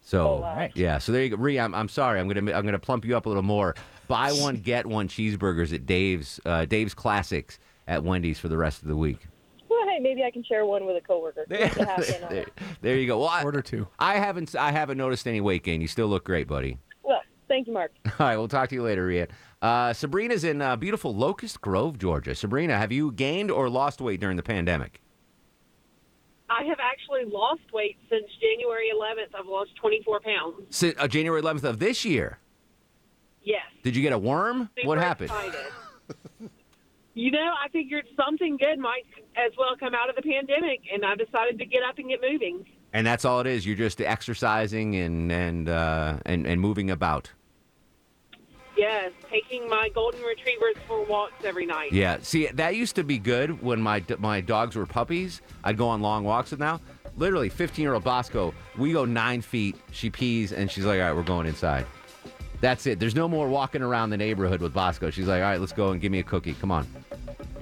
So 0.00 0.26
Oh, 0.28 0.40
wow. 0.40 0.68
yeah, 0.74 0.98
so 0.98 1.12
there 1.12 1.22
you 1.24 1.30
go. 1.30 1.36
Ree, 1.36 1.58
I'm, 1.58 1.74
I'm 1.74 1.88
sorry. 1.88 2.20
I'm 2.20 2.28
gonna 2.28 2.52
I'm 2.52 2.64
gonna 2.64 2.78
plump 2.78 3.04
you 3.04 3.16
up 3.16 3.26
a 3.26 3.28
little 3.28 3.42
more. 3.42 3.74
Buy 4.06 4.32
one 4.32 4.56
get 4.56 4.86
one 4.86 5.08
cheeseburgers 5.08 5.74
at 5.74 5.84
Dave's 5.86 6.40
uh, 6.46 6.64
Dave's 6.64 6.94
Classics 6.94 7.58
at 7.86 8.02
Wendy's 8.04 8.38
for 8.38 8.48
the 8.48 8.56
rest 8.56 8.82
of 8.82 8.88
the 8.88 8.96
week. 8.96 9.26
Well, 9.98 10.02
hey, 10.02 10.14
maybe 10.14 10.24
I 10.24 10.30
can 10.30 10.44
share 10.44 10.66
one 10.66 10.86
with 10.86 10.96
a 10.96 11.00
coworker. 11.00 11.46
just 11.50 11.76
to 11.76 11.84
have 11.84 12.08
in 12.08 12.24
on 12.24 12.30
there, 12.30 12.46
there 12.80 12.96
you 12.96 13.06
go. 13.06 13.18
Well, 13.18 13.28
I, 13.28 13.42
Order 13.42 13.62
two. 13.62 13.88
I 13.98 14.18
haven't 14.18 14.54
I 14.54 14.72
haven't 14.72 14.98
noticed 14.98 15.26
any 15.26 15.40
weight 15.40 15.62
gain. 15.62 15.80
You 15.80 15.88
still 15.88 16.08
look 16.08 16.24
great, 16.24 16.48
buddy. 16.48 16.78
Well, 17.02 17.20
thank 17.48 17.66
you, 17.66 17.72
Mark. 17.72 17.92
All 18.06 18.12
right, 18.26 18.36
we'll 18.36 18.48
talk 18.48 18.68
to 18.70 18.74
you 18.74 18.82
later, 18.82 19.06
Rhea. 19.06 19.28
Uh, 19.60 19.92
Sabrina's 19.92 20.44
in 20.44 20.62
uh, 20.62 20.76
beautiful 20.76 21.14
Locust 21.14 21.60
Grove, 21.60 21.98
Georgia. 21.98 22.34
Sabrina, 22.34 22.78
have 22.78 22.92
you 22.92 23.12
gained 23.12 23.50
or 23.50 23.68
lost 23.68 24.00
weight 24.00 24.20
during 24.20 24.36
the 24.36 24.42
pandemic? 24.42 25.00
I 26.50 26.64
have 26.64 26.78
actually 26.80 27.30
lost 27.30 27.60
weight 27.74 27.98
since 28.08 28.24
January 28.40 28.90
11th. 28.94 29.38
I've 29.38 29.46
lost 29.46 29.70
24 29.80 30.20
pounds. 30.20 30.54
Si 30.70 30.94
uh, 30.94 31.06
January 31.08 31.42
11th 31.42 31.64
of 31.64 31.78
this 31.78 32.04
year. 32.04 32.38
Yes. 33.42 33.62
Did 33.82 33.96
you 33.96 34.02
get 34.02 34.12
a 34.12 34.18
worm? 34.18 34.70
Super 34.76 34.88
what 34.88 34.98
happened? 34.98 35.30
excited. 35.30 35.72
You 37.18 37.32
know, 37.32 37.52
I 37.62 37.68
figured 37.68 38.06
something 38.16 38.56
good 38.56 38.78
might 38.78 39.04
as 39.36 39.52
well 39.58 39.76
come 39.78 39.94
out 39.94 40.08
of 40.08 40.16
the 40.16 40.22
pandemic, 40.22 40.80
and 40.92 41.04
I 41.04 41.14
decided 41.16 41.58
to 41.58 41.66
get 41.66 41.82
up 41.82 41.98
and 41.98 42.08
get 42.08 42.20
moving. 42.22 42.64
And 42.92 43.06
that's 43.06 43.24
all 43.24 43.40
it 43.40 43.46
is. 43.46 43.66
You're 43.66 43.76
just 43.76 44.00
exercising 44.00 44.96
and 44.96 45.30
and 45.32 45.68
uh, 45.68 46.18
and 46.24 46.46
and 46.46 46.60
moving 46.60 46.90
about. 46.90 47.30
Yes, 48.76 49.10
taking 49.28 49.68
my 49.68 49.88
golden 49.92 50.22
retrievers 50.22 50.76
for 50.86 51.04
walks 51.04 51.44
every 51.44 51.66
night. 51.66 51.92
Yeah. 51.92 52.18
See, 52.22 52.46
that 52.46 52.76
used 52.76 52.94
to 52.94 53.02
be 53.02 53.18
good 53.18 53.60
when 53.60 53.80
my 53.80 54.04
my 54.18 54.40
dogs 54.40 54.76
were 54.76 54.86
puppies. 54.86 55.42
I'd 55.64 55.76
go 55.76 55.88
on 55.88 56.00
long 56.00 56.22
walks 56.22 56.52
with 56.52 56.60
now. 56.60 56.80
Literally, 57.16 57.48
15 57.48 57.82
year 57.82 57.94
old 57.94 58.04
Bosco. 58.04 58.54
We 58.76 58.92
go 58.92 59.04
nine 59.04 59.42
feet. 59.42 59.74
She 59.90 60.08
pees 60.08 60.52
and 60.52 60.70
she's 60.70 60.84
like, 60.84 61.00
"All 61.00 61.06
right, 61.06 61.16
we're 61.16 61.24
going 61.24 61.48
inside." 61.48 61.84
That's 62.60 62.86
it. 62.86 62.98
There's 62.98 63.14
no 63.14 63.28
more 63.28 63.48
walking 63.48 63.82
around 63.82 64.10
the 64.10 64.16
neighborhood 64.16 64.60
with 64.60 64.74
Bosco. 64.74 65.10
She's 65.10 65.26
like, 65.26 65.42
"All 65.42 65.48
right, 65.48 65.60
let's 65.60 65.72
go 65.72 65.90
and 65.90 66.00
give 66.00 66.10
me 66.12 66.18
a 66.18 66.24
cookie. 66.24 66.54
Come 66.54 66.70
on." 66.70 66.86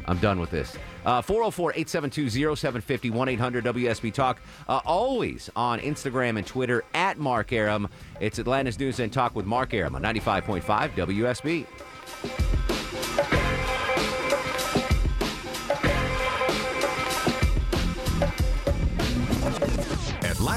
I'm 0.09 0.19
done 0.19 0.39
with 0.39 0.51
this. 0.51 0.77
Uh, 1.05 1.21
404 1.21 1.73
872 1.73 2.57
0750 2.57 3.11
1 3.11 3.29
800 3.29 3.65
WSB 3.65 4.13
Talk. 4.13 4.41
Uh, 4.69 4.81
always 4.85 5.51
on 5.57 5.81
Instagram 5.81 6.39
and 6.39 6.47
Twitter 6.47 6.85
at 6.95 7.19
Mark 7.19 7.53
Arum. 7.53 7.89
It's 8.21 8.39
Atlanta's 8.39 8.79
News 8.79 9.01
and 9.01 9.13
Talk 9.13 9.35
with 9.35 9.47
Mark 9.47 9.75
Arum 9.75 9.95
on 9.97 10.03
95.5 10.03 10.91
WSB. 10.95 12.76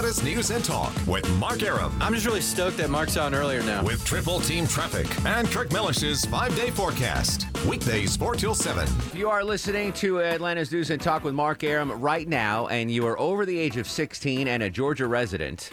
News 0.10 0.49
and 0.49 0.66
Talk 0.66 0.91
with 1.05 1.30
Mark 1.38 1.62
Arum. 1.62 1.95
I'm 2.01 2.16
just 2.16 2.26
really 2.26 2.41
stoked 2.41 2.78
that 2.78 2.89
Mark's 2.89 3.16
on 3.16 3.36
earlier 3.36 3.62
now. 3.62 3.84
With 3.84 4.03
triple 4.03 4.39
team 4.39 4.66
traffic 4.66 5.05
and 5.24 5.47
Kirk 5.47 5.70
Mellish's 5.70 6.26
five 6.26 6.55
day 6.55 6.72
forecast. 6.72 7.45
Weekdays 7.68 8.18
4 8.18 8.34
till 8.36 8.55
7. 8.55 8.84
If 8.86 9.16
you 9.16 9.30
are 9.30 9.43
listening 9.43 9.93
to 9.93 10.22
Atlanta's 10.22 10.72
News 10.72 10.89
and 10.89 10.99
Talk 10.99 11.24
with 11.24 11.36
Mark 11.36 11.64
Arum 11.64 11.91
right 11.91 12.28
now, 12.28 12.68
and 12.68 12.89
you 12.89 13.05
are 13.05 13.20
over 13.20 13.45
the 13.45 13.60
age 13.60 13.78
of 13.78 13.88
16 13.88 14.47
and 14.47 14.64
a 14.64 14.70
Georgia 14.70 15.05
resident, 15.05 15.70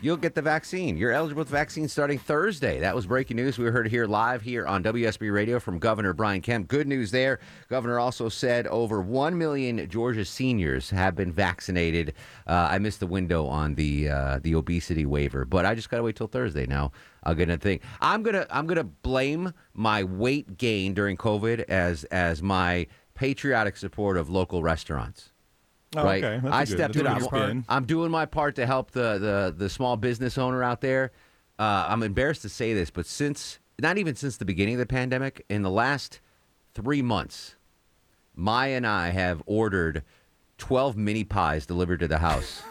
you'll 0.00 0.16
get 0.16 0.34
the 0.34 0.42
vaccine. 0.42 0.96
You're 0.96 1.12
eligible 1.12 1.44
for 1.44 1.50
the 1.50 1.56
vaccine 1.56 1.88
starting 1.88 2.18
Thursday. 2.18 2.80
That 2.80 2.94
was 2.94 3.06
breaking 3.06 3.36
news. 3.36 3.58
We 3.58 3.66
heard 3.66 3.88
here 3.88 4.06
live 4.06 4.42
here 4.42 4.66
on 4.66 4.82
WSB 4.82 5.32
Radio 5.32 5.58
from 5.58 5.78
Governor 5.78 6.12
Brian 6.12 6.40
Kemp. 6.40 6.68
Good 6.68 6.86
news 6.86 7.10
there. 7.10 7.40
Governor 7.68 7.98
also 7.98 8.28
said 8.28 8.66
over 8.66 9.00
1 9.00 9.36
million 9.36 9.88
Georgia 9.88 10.24
seniors 10.24 10.90
have 10.90 11.14
been 11.14 11.32
vaccinated. 11.32 12.14
Uh, 12.46 12.68
I 12.70 12.78
missed 12.78 13.00
the 13.00 13.06
window 13.06 13.46
on 13.46 13.74
the 13.74 14.08
uh, 14.08 14.38
the 14.42 14.54
obesity 14.54 15.06
waiver, 15.06 15.44
but 15.44 15.64
I 15.64 15.74
just 15.74 15.90
got 15.90 15.98
to 15.98 16.02
wait 16.02 16.16
till 16.16 16.28
Thursday 16.28 16.66
now. 16.66 16.92
I'm 17.22 17.36
gonna 17.36 17.56
think 17.56 17.82
I'm 18.00 18.22
gonna 18.22 18.46
I'm 18.50 18.66
gonna 18.66 18.84
blame 18.84 19.52
my 19.72 20.04
weight 20.04 20.58
gain 20.58 20.94
during 20.94 21.16
COVID 21.16 21.64
as 21.68 22.04
as 22.04 22.42
my 22.42 22.86
patriotic 23.14 23.76
support 23.76 24.16
of 24.16 24.28
local 24.28 24.62
restaurants. 24.62 25.30
Oh, 25.96 26.04
right? 26.04 26.22
okay. 26.24 26.40
That's 26.42 26.52
a 26.52 26.56
I 26.56 26.64
good- 26.64 26.72
stepped 26.72 26.94
that's 26.94 27.26
in. 27.26 27.32
a 27.34 27.36
I'm. 27.36 27.64
I'm 27.68 27.84
doing 27.84 28.10
my 28.10 28.26
part 28.26 28.56
to 28.56 28.66
help 28.66 28.90
the 28.92 29.18
the 29.18 29.54
the 29.56 29.68
small 29.70 29.96
business 29.96 30.38
owner 30.38 30.62
out 30.62 30.80
there. 30.80 31.12
Uh, 31.58 31.86
I'm 31.88 32.02
embarrassed 32.02 32.42
to 32.42 32.48
say 32.48 32.74
this, 32.74 32.90
but 32.90 33.06
since 33.06 33.58
not 33.80 33.98
even 33.98 34.14
since 34.16 34.36
the 34.36 34.44
beginning 34.44 34.74
of 34.74 34.78
the 34.80 34.86
pandemic, 34.86 35.44
in 35.48 35.62
the 35.62 35.70
last 35.70 36.20
three 36.74 37.02
months, 37.02 37.56
Maya 38.34 38.76
and 38.76 38.86
I 38.86 39.10
have 39.10 39.42
ordered 39.46 40.02
12 40.58 40.96
mini 40.96 41.24
pies 41.24 41.66
delivered 41.66 42.00
to 42.00 42.08
the 42.08 42.18
house 42.18 42.62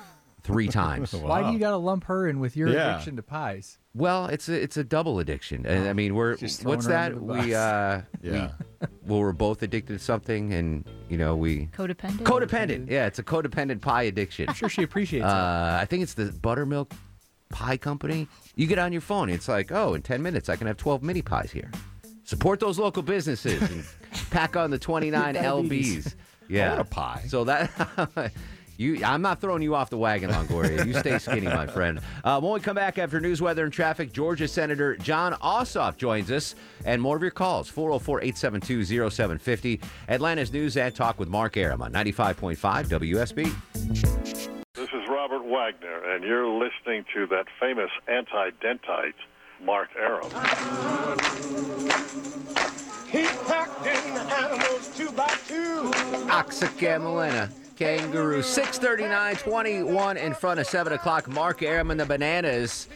three 0.41 0.67
times. 0.69 1.13
Why 1.13 1.43
do 1.43 1.53
you 1.53 1.59
got 1.59 1.71
to 1.71 1.78
lump 1.78 2.05
her 2.05 2.28
in 2.28 2.39
with 2.39 2.57
your 2.57 2.67
Yeah. 2.69 2.95
addiction 2.95 3.15
to 3.17 3.24
pies? 3.24 3.80
Well, 3.95 4.25
it's 4.25 4.49
a 4.49 4.59
it's 4.59 4.75
a 4.77 4.83
double 4.83 5.19
addiction, 5.19 5.65
and 5.67 5.87
I 5.87 5.93
mean 5.93 6.15
we're 6.15 6.35
Just 6.35 6.61
throwing 6.61 6.77
what's 6.77 6.87
her 6.87 6.93
that? 6.93 7.11
under 7.13 7.19
the 7.19 7.25
We 7.25 7.53
uh, 7.55 8.01
Yeah. 8.23 8.51
we, 8.81 8.87
well, 9.05 9.19
we're 9.19 9.33
both 9.33 9.61
addicted 9.61 9.93
to 9.93 9.99
something, 9.99 10.51
and 10.53 10.83
you 11.09 11.17
know 11.17 11.35
we 11.35 11.67
Codependent. 11.67 12.21
codependent. 12.23 12.89
Yeah, 12.89 13.05
it's 13.05 13.19
a 13.19 13.23
codependent 13.23 13.81
pie 13.81 14.03
addiction. 14.03 14.49
I'm 14.49 14.55
sure 14.55 14.67
she 14.69 14.81
appreciates 14.81 15.23
it. 15.25 15.29
Uh, 15.29 15.77
I 15.79 15.85
think 15.85 16.01
it's 16.01 16.15
the 16.15 16.25
buttermilk 16.31 16.91
pie 17.49 17.77
company. 17.77 18.27
You 18.55 18.65
get 18.65 18.79
on 18.79 18.91
your 18.91 19.01
phone, 19.01 19.29
it's 19.29 19.47
like, 19.47 19.71
oh, 19.71 19.93
in 19.93 20.01
ten 20.01 20.23
minutes 20.23 20.49
I 20.49 20.55
can 20.55 20.65
have 20.65 20.77
twelve 20.77 21.03
mini 21.03 21.21
pies 21.21 21.51
here. 21.51 21.69
Support 22.23 22.61
those 22.61 22.79
local 22.79 23.03
businesses 23.03 23.61
and 23.61 23.83
pack 24.31 24.55
on 24.55 24.71
the 24.71 24.79
twenty 24.79 25.11
nine 25.11 25.35
Diabetes. 25.35 26.07
lbs. 26.07 26.15
Yeah, 26.49 26.65
I 26.65 26.69
want 26.77 26.81
a 26.81 26.85
pie. 26.85 27.23
So 27.27 27.43
that. 27.43 27.69
You, 28.78 29.03
I'm 29.05 29.21
not 29.21 29.39
throwing 29.39 29.61
you 29.61 29.76
off 29.76 29.89
the 29.89 29.97
wagon, 29.97 30.32
Longoria. 30.32 30.86
You 30.86 30.93
stay 30.93 31.19
skinny, 31.19 31.41
my 31.41 31.67
friend. 31.67 31.99
Uh, 32.24 32.39
when 32.41 32.53
we 32.53 32.59
come 32.59 32.76
back 32.76 32.97
after 32.97 33.19
news, 33.19 33.41
weather, 33.41 33.63
and 33.65 33.74
traffic, 33.74 34.11
Georgia 34.11 34.47
Senator 34.47 34.95
Jon 34.97 35.34
Ossoff 35.34 35.97
joins 35.97 36.32
us, 36.32 36.55
and 36.86 37.01
more 37.01 37.15
of 37.15 37.21
your 37.21 37.32
calls 37.32 37.69
404 37.69 38.21
872 38.21 39.09
0750. 39.11 39.80
Atlanta's 40.09 40.51
News 40.51 40.76
and 40.78 40.93
Talk 40.95 41.19
with 41.19 41.30
Mark 41.30 41.55
Arum 41.55 41.82
on 41.82 41.91
95.5 41.93 42.57
WSB. 42.88 43.53
This 44.74 44.89
is 44.89 45.07
Robert 45.07 45.43
Wagner, 45.45 46.13
and 46.13 46.24
you're 46.24 46.47
listening 46.47 47.05
to 47.13 47.28
that 47.28 47.45
famous 47.59 47.91
anti-dentite, 48.07 49.13
Mark 49.63 49.89
Arum. 49.97 50.30
He 53.09 53.26
packed 53.45 53.86
in 53.86 54.13
the 54.15 54.21
animals 54.21 54.97
two 54.97 55.11
by 55.11 55.28
two. 55.47 55.91
Oxycamelina. 56.28 57.51
Kangaroo. 57.76 58.41
639, 58.41 59.36
21 59.36 60.17
in 60.17 60.34
front 60.34 60.59
of 60.59 60.67
7 60.67 60.93
o'clock. 60.93 61.28
Mark 61.28 61.61
Arum 61.63 61.91
and 61.91 61.99
the 61.99 62.05
Bananas. 62.05 62.88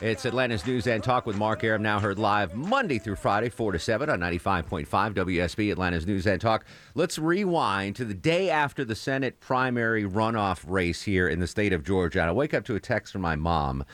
It's 0.00 0.24
Atlanta's 0.24 0.66
News 0.66 0.88
and 0.88 1.04
Talk 1.04 1.24
with 1.24 1.36
Mark 1.36 1.62
Arum, 1.62 1.80
now 1.80 2.00
heard 2.00 2.18
live 2.18 2.54
Monday 2.54 2.98
through 2.98 3.14
Friday, 3.14 3.48
4 3.48 3.72
to 3.72 3.78
7 3.78 4.10
on 4.10 4.18
95.5 4.18 4.86
WSB, 4.88 5.70
Atlanta's 5.70 6.04
News 6.04 6.26
and 6.26 6.40
Talk. 6.40 6.64
Let's 6.96 7.16
rewind 7.16 7.94
to 7.96 8.04
the 8.04 8.12
day 8.12 8.50
after 8.50 8.84
the 8.84 8.96
Senate 8.96 9.38
primary 9.38 10.04
runoff 10.04 10.64
race 10.66 11.02
here 11.02 11.28
in 11.28 11.38
the 11.38 11.46
state 11.46 11.72
of 11.72 11.84
Georgia. 11.84 12.20
And 12.20 12.28
I 12.28 12.32
wake 12.32 12.52
up 12.52 12.64
to 12.64 12.74
a 12.74 12.80
text 12.80 13.12
from 13.12 13.22
my 13.22 13.36
mom, 13.36 13.84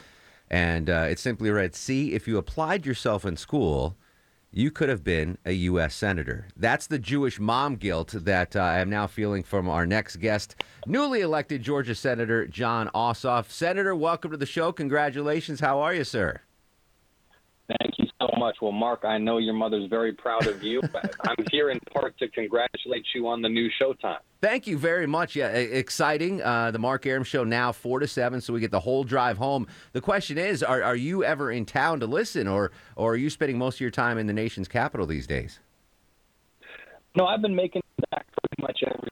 and 0.50 0.88
uh, 0.88 1.06
it 1.10 1.18
simply 1.18 1.50
read 1.50 1.74
See, 1.74 2.14
if 2.14 2.26
you 2.26 2.38
applied 2.38 2.86
yourself 2.86 3.26
in 3.26 3.36
school, 3.36 3.94
you 4.52 4.70
could 4.70 4.88
have 4.88 5.04
been 5.04 5.38
a 5.44 5.52
U.S. 5.52 5.94
Senator. 5.94 6.48
That's 6.56 6.86
the 6.86 6.98
Jewish 6.98 7.38
mom 7.38 7.76
guilt 7.76 8.14
that 8.16 8.56
uh, 8.56 8.60
I 8.60 8.80
am 8.80 8.90
now 8.90 9.06
feeling 9.06 9.42
from 9.42 9.68
our 9.68 9.86
next 9.86 10.16
guest, 10.16 10.56
newly 10.86 11.20
elected 11.20 11.62
Georgia 11.62 11.94
Senator 11.94 12.46
Jon 12.46 12.90
Ossoff. 12.94 13.50
Senator, 13.50 13.94
welcome 13.94 14.30
to 14.30 14.36
the 14.36 14.46
show. 14.46 14.72
Congratulations. 14.72 15.60
How 15.60 15.80
are 15.80 15.94
you, 15.94 16.04
sir? 16.04 16.40
Thank 17.68 17.98
you 17.98 18.09
so 18.20 18.28
much. 18.38 18.56
Well, 18.60 18.72
Mark, 18.72 19.04
I 19.04 19.18
know 19.18 19.38
your 19.38 19.54
mother's 19.54 19.88
very 19.88 20.12
proud 20.12 20.46
of 20.46 20.62
you. 20.62 20.80
but 20.92 21.14
I'm 21.28 21.44
here 21.50 21.70
in 21.70 21.80
part 21.92 22.18
to 22.18 22.28
congratulate 22.28 23.06
you 23.14 23.28
on 23.28 23.42
the 23.42 23.48
new 23.48 23.68
Showtime. 23.80 24.18
Thank 24.40 24.66
you 24.66 24.78
very 24.78 25.06
much. 25.06 25.36
Yeah, 25.36 25.48
exciting. 25.48 26.42
Uh, 26.42 26.70
the 26.70 26.78
Mark 26.78 27.06
Arum 27.06 27.24
Show 27.24 27.44
now 27.44 27.72
four 27.72 28.00
to 28.00 28.06
seven, 28.06 28.40
so 28.40 28.52
we 28.52 28.60
get 28.60 28.70
the 28.70 28.80
whole 28.80 29.04
drive 29.04 29.38
home. 29.38 29.66
The 29.92 30.00
question 30.00 30.38
is, 30.38 30.62
are, 30.62 30.82
are 30.82 30.96
you 30.96 31.24
ever 31.24 31.50
in 31.50 31.66
town 31.66 32.00
to 32.00 32.06
listen, 32.06 32.48
or 32.48 32.72
or 32.96 33.12
are 33.12 33.16
you 33.16 33.28
spending 33.30 33.58
most 33.58 33.76
of 33.76 33.80
your 33.80 33.90
time 33.90 34.18
in 34.18 34.26
the 34.26 34.32
nation's 34.32 34.68
capital 34.68 35.06
these 35.06 35.26
days? 35.26 35.58
No, 37.16 37.26
I've 37.26 37.42
been 37.42 37.56
making 37.56 37.82
back 38.10 38.26
pretty 38.32 38.62
much 38.62 38.82
every. 38.86 39.08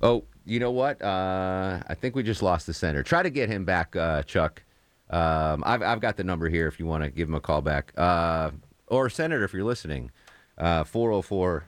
Oh, 0.00 0.24
you 0.46 0.60
know 0.60 0.70
what? 0.70 1.02
Uh, 1.02 1.80
I 1.88 1.94
think 1.94 2.14
we 2.14 2.22
just 2.22 2.42
lost 2.42 2.66
the 2.66 2.72
center. 2.72 3.02
Try 3.02 3.22
to 3.22 3.30
get 3.30 3.48
him 3.48 3.64
back, 3.64 3.94
uh, 3.96 4.22
Chuck. 4.22 4.62
Um, 5.10 5.62
I've, 5.66 5.82
I've 5.82 6.00
got 6.00 6.16
the 6.16 6.24
number 6.24 6.48
here 6.48 6.68
if 6.68 6.78
you 6.78 6.86
want 6.86 7.04
to 7.04 7.10
give 7.10 7.28
him 7.28 7.34
a 7.34 7.40
call 7.40 7.62
back. 7.62 7.92
Uh, 7.96 8.50
or 8.86 9.08
Senator, 9.10 9.44
if 9.44 9.52
you're 9.52 9.64
listening, 9.64 10.10
uh, 10.56 10.84
404 10.84 11.64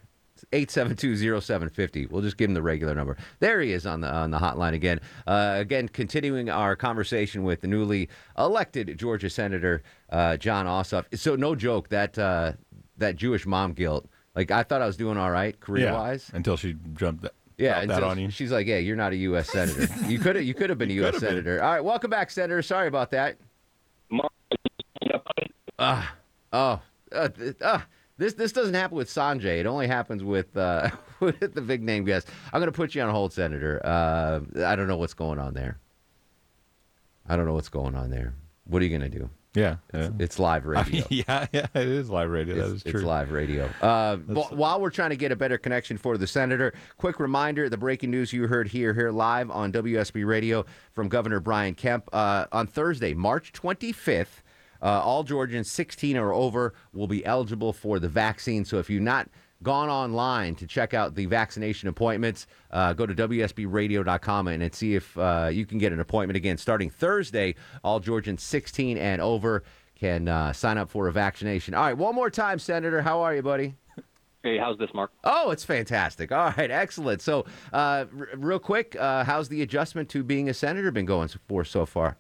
872 0.53 1.41
0750. 1.41 2.07
We'll 2.07 2.23
just 2.23 2.37
give 2.37 2.49
him 2.49 2.55
the 2.55 2.63
regular 2.63 2.95
number. 2.95 3.17
There 3.41 3.61
he 3.61 3.73
is 3.73 3.87
on 3.87 4.01
the 4.01 4.09
on 4.09 4.31
the 4.31 4.39
hotline 4.39 4.75
again. 4.75 5.01
Uh, 5.27 5.55
again, 5.59 5.89
continuing 5.89 6.49
our 6.49 6.77
conversation 6.77 7.43
with 7.43 7.61
the 7.61 7.67
newly 7.67 8.09
elected 8.39 8.99
Georgia 8.99 9.31
Senator 9.31 9.83
uh, 10.11 10.37
Jon 10.37 10.67
Ossoff. 10.67 11.05
So, 11.19 11.37
no 11.37 11.55
joke, 11.55 11.89
that, 11.91 12.19
uh, 12.19 12.53
that 12.99 13.17
Jewish 13.17 13.47
mom 13.47 13.73
guilt. 13.75 14.09
Like, 14.35 14.51
I 14.51 14.63
thought 14.63 14.81
I 14.81 14.87
was 14.87 14.97
doing 14.97 15.19
all 15.19 15.31
right 15.31 15.59
career 15.61 15.93
wise. 15.93 16.31
until 16.33 16.57
she 16.57 16.77
jumped 16.95 17.27
Yeah, 17.61 17.75
that 17.75 17.91
until 17.91 18.09
on 18.09 18.19
you. 18.19 18.31
she's 18.31 18.51
like, 18.51 18.67
"Yeah, 18.67 18.79
you're 18.79 18.97
not 18.97 19.13
a 19.13 19.17
U.S. 19.17 19.51
senator. 19.51 19.87
you 20.09 20.19
could 20.19 20.37
have, 20.37 20.45
you 20.45 20.55
could 20.55 20.71
have 20.71 20.79
been 20.79 20.91
a 20.91 20.95
U.S. 20.95 21.15
could've 21.15 21.21
been. 21.21 21.29
senator." 21.31 21.63
All 21.63 21.73
right, 21.73 21.85
welcome 21.85 22.09
back, 22.11 22.31
senator. 22.31 22.63
Sorry 22.63 22.89
about 22.89 23.11
that. 23.11 23.37
Ah, 25.79 26.15
oh, 26.53 26.81
uh, 27.13 27.29
uh, 27.63 27.81
this 28.17 28.35
this 28.35 28.53
doesn't 28.53 28.75
happen 28.75 28.97
with 28.97 29.09
Sanjay. 29.09 29.61
It 29.61 29.67
only 29.67 29.87
happens 29.87 30.25
with 30.25 30.57
uh, 30.57 30.91
with 31.21 31.55
the 31.55 31.61
big 31.61 31.83
name 31.83 32.05
guest. 32.05 32.29
I'm 32.53 32.61
going 32.61 32.73
to 32.73 32.77
put 32.77 32.95
you 32.95 33.03
on 33.03 33.11
hold, 33.11 33.33
senator. 33.33 33.81
Uh, 33.85 34.41
I 34.65 34.75
don't 34.75 34.89
know 34.89 34.97
what's 34.97 35.15
going 35.15 35.39
on 35.39 35.55
there. 35.55 35.79
I 37.29 37.37
don't 37.37 37.47
know 37.47 37.55
what's 37.55 37.69
going 37.69 37.95
on 37.95 38.11
there. 38.11 38.35
What 38.65 38.81
are 38.83 38.85
you 38.87 38.99
going 38.99 39.11
to 39.11 39.19
do? 39.19 39.31
Yeah, 39.55 39.77
it's, 39.93 40.15
it's 40.21 40.39
live 40.39 40.65
radio. 40.67 41.05
yeah, 41.11 41.47
yeah, 41.53 41.67
it 41.75 41.89
is 41.89 42.09
live 42.09 42.31
radio. 42.31 42.55
That 42.55 42.61
It's, 42.67 42.71
is 42.75 42.83
it's 42.83 42.91
true. 42.93 43.01
live 43.01 43.33
radio. 43.33 43.69
Uh, 43.83 44.17
wh- 44.19 44.53
while 44.53 44.81
we're 44.81 44.91
trying 44.91 45.11
to 45.11 45.17
get 45.17 45.33
a 45.33 45.37
better 45.37 45.59
connection 45.59 45.99
for 45.99 46.17
the 46.17 46.27
senator, 46.27 46.73
quick 46.99 47.19
reminder: 47.19 47.69
the 47.69 47.77
breaking 47.77 48.11
news 48.13 48.33
you 48.33 48.47
heard 48.47 48.69
here, 48.69 48.95
here 48.95 49.11
live 49.11 49.51
on 49.51 49.73
WSB 49.73 50.25
Radio 50.25 50.65
from 50.93 51.09
Governor 51.09 51.41
Brian 51.41 51.75
Kemp 51.75 52.09
uh, 52.13 52.47
on 52.53 52.67
Thursday, 52.69 53.13
March 53.15 53.53
25th. 53.53 54.43
Uh, 54.83 54.87
all 55.03 55.25
Georgians 55.25 55.71
16 55.71 56.17
or 56.17 56.33
over 56.33 56.73
will 56.95 57.07
be 57.09 57.23
eligible 57.27 57.73
for 57.75 57.99
the 57.99 58.09
vaccine. 58.09 58.65
So 58.65 58.79
if 58.79 58.89
you're 58.89 59.03
not 59.03 59.29
gone 59.63 59.89
online 59.89 60.55
to 60.57 60.67
check 60.67 60.95
out 60.95 61.15
the 61.15 61.27
vaccination 61.27 61.89
appointments, 61.89 62.47
uh, 62.71 62.93
go 62.93 63.07
to 63.07 63.15
WSBradio.com 63.15 64.49
and, 64.49 64.63
and 64.63 64.75
see 64.75 64.95
if 64.95 65.17
uh, 65.19 65.49
you 65.53 65.67
can 65.67 65.79
get 65.79 65.93
an 65.93 66.01
appointment 66.01 66.37
again 66.37 66.57
starting 66.57 66.91
Thursday. 66.91 67.55
All 67.85 68.01
Georgians 68.01 68.43
16 68.43 68.97
and 68.97 69.21
over 69.21 69.63
can 69.95 70.29
uh, 70.29 70.53
sign 70.53 70.79
up 70.79 70.91
for 70.91 71.09
a 71.09 71.13
vaccination. 71.13 71.75
All 71.75 71.83
right, 71.85 71.97
one 71.97 72.15
more 72.15 72.31
time, 72.31 72.59
Senator. 72.59 73.03
How 73.03 73.21
are 73.21 73.35
you, 73.35 73.43
buddy? 73.43 73.75
Hey, 74.43 74.57
how's 74.57 74.79
this, 74.79 74.89
Mark? 74.95 75.11
Oh, 75.23 75.51
it's 75.51 75.65
fantastic. 75.65 76.33
All 76.33 76.55
right, 76.57 76.71
excellent. 76.71 77.21
So, 77.21 77.45
uh, 77.75 78.07
r- 78.19 78.29
real 78.37 78.59
quick, 78.59 78.97
uh, 78.99 79.25
how's 79.25 79.51
the 79.51 79.61
adjustment 79.61 80.09
to 80.11 80.25
being 80.25 80.49
a 80.49 80.55
senator 80.55 80.91
been 80.91 81.05
going 81.05 81.29
for 81.47 81.63
so 81.63 81.85
far? 81.85 82.17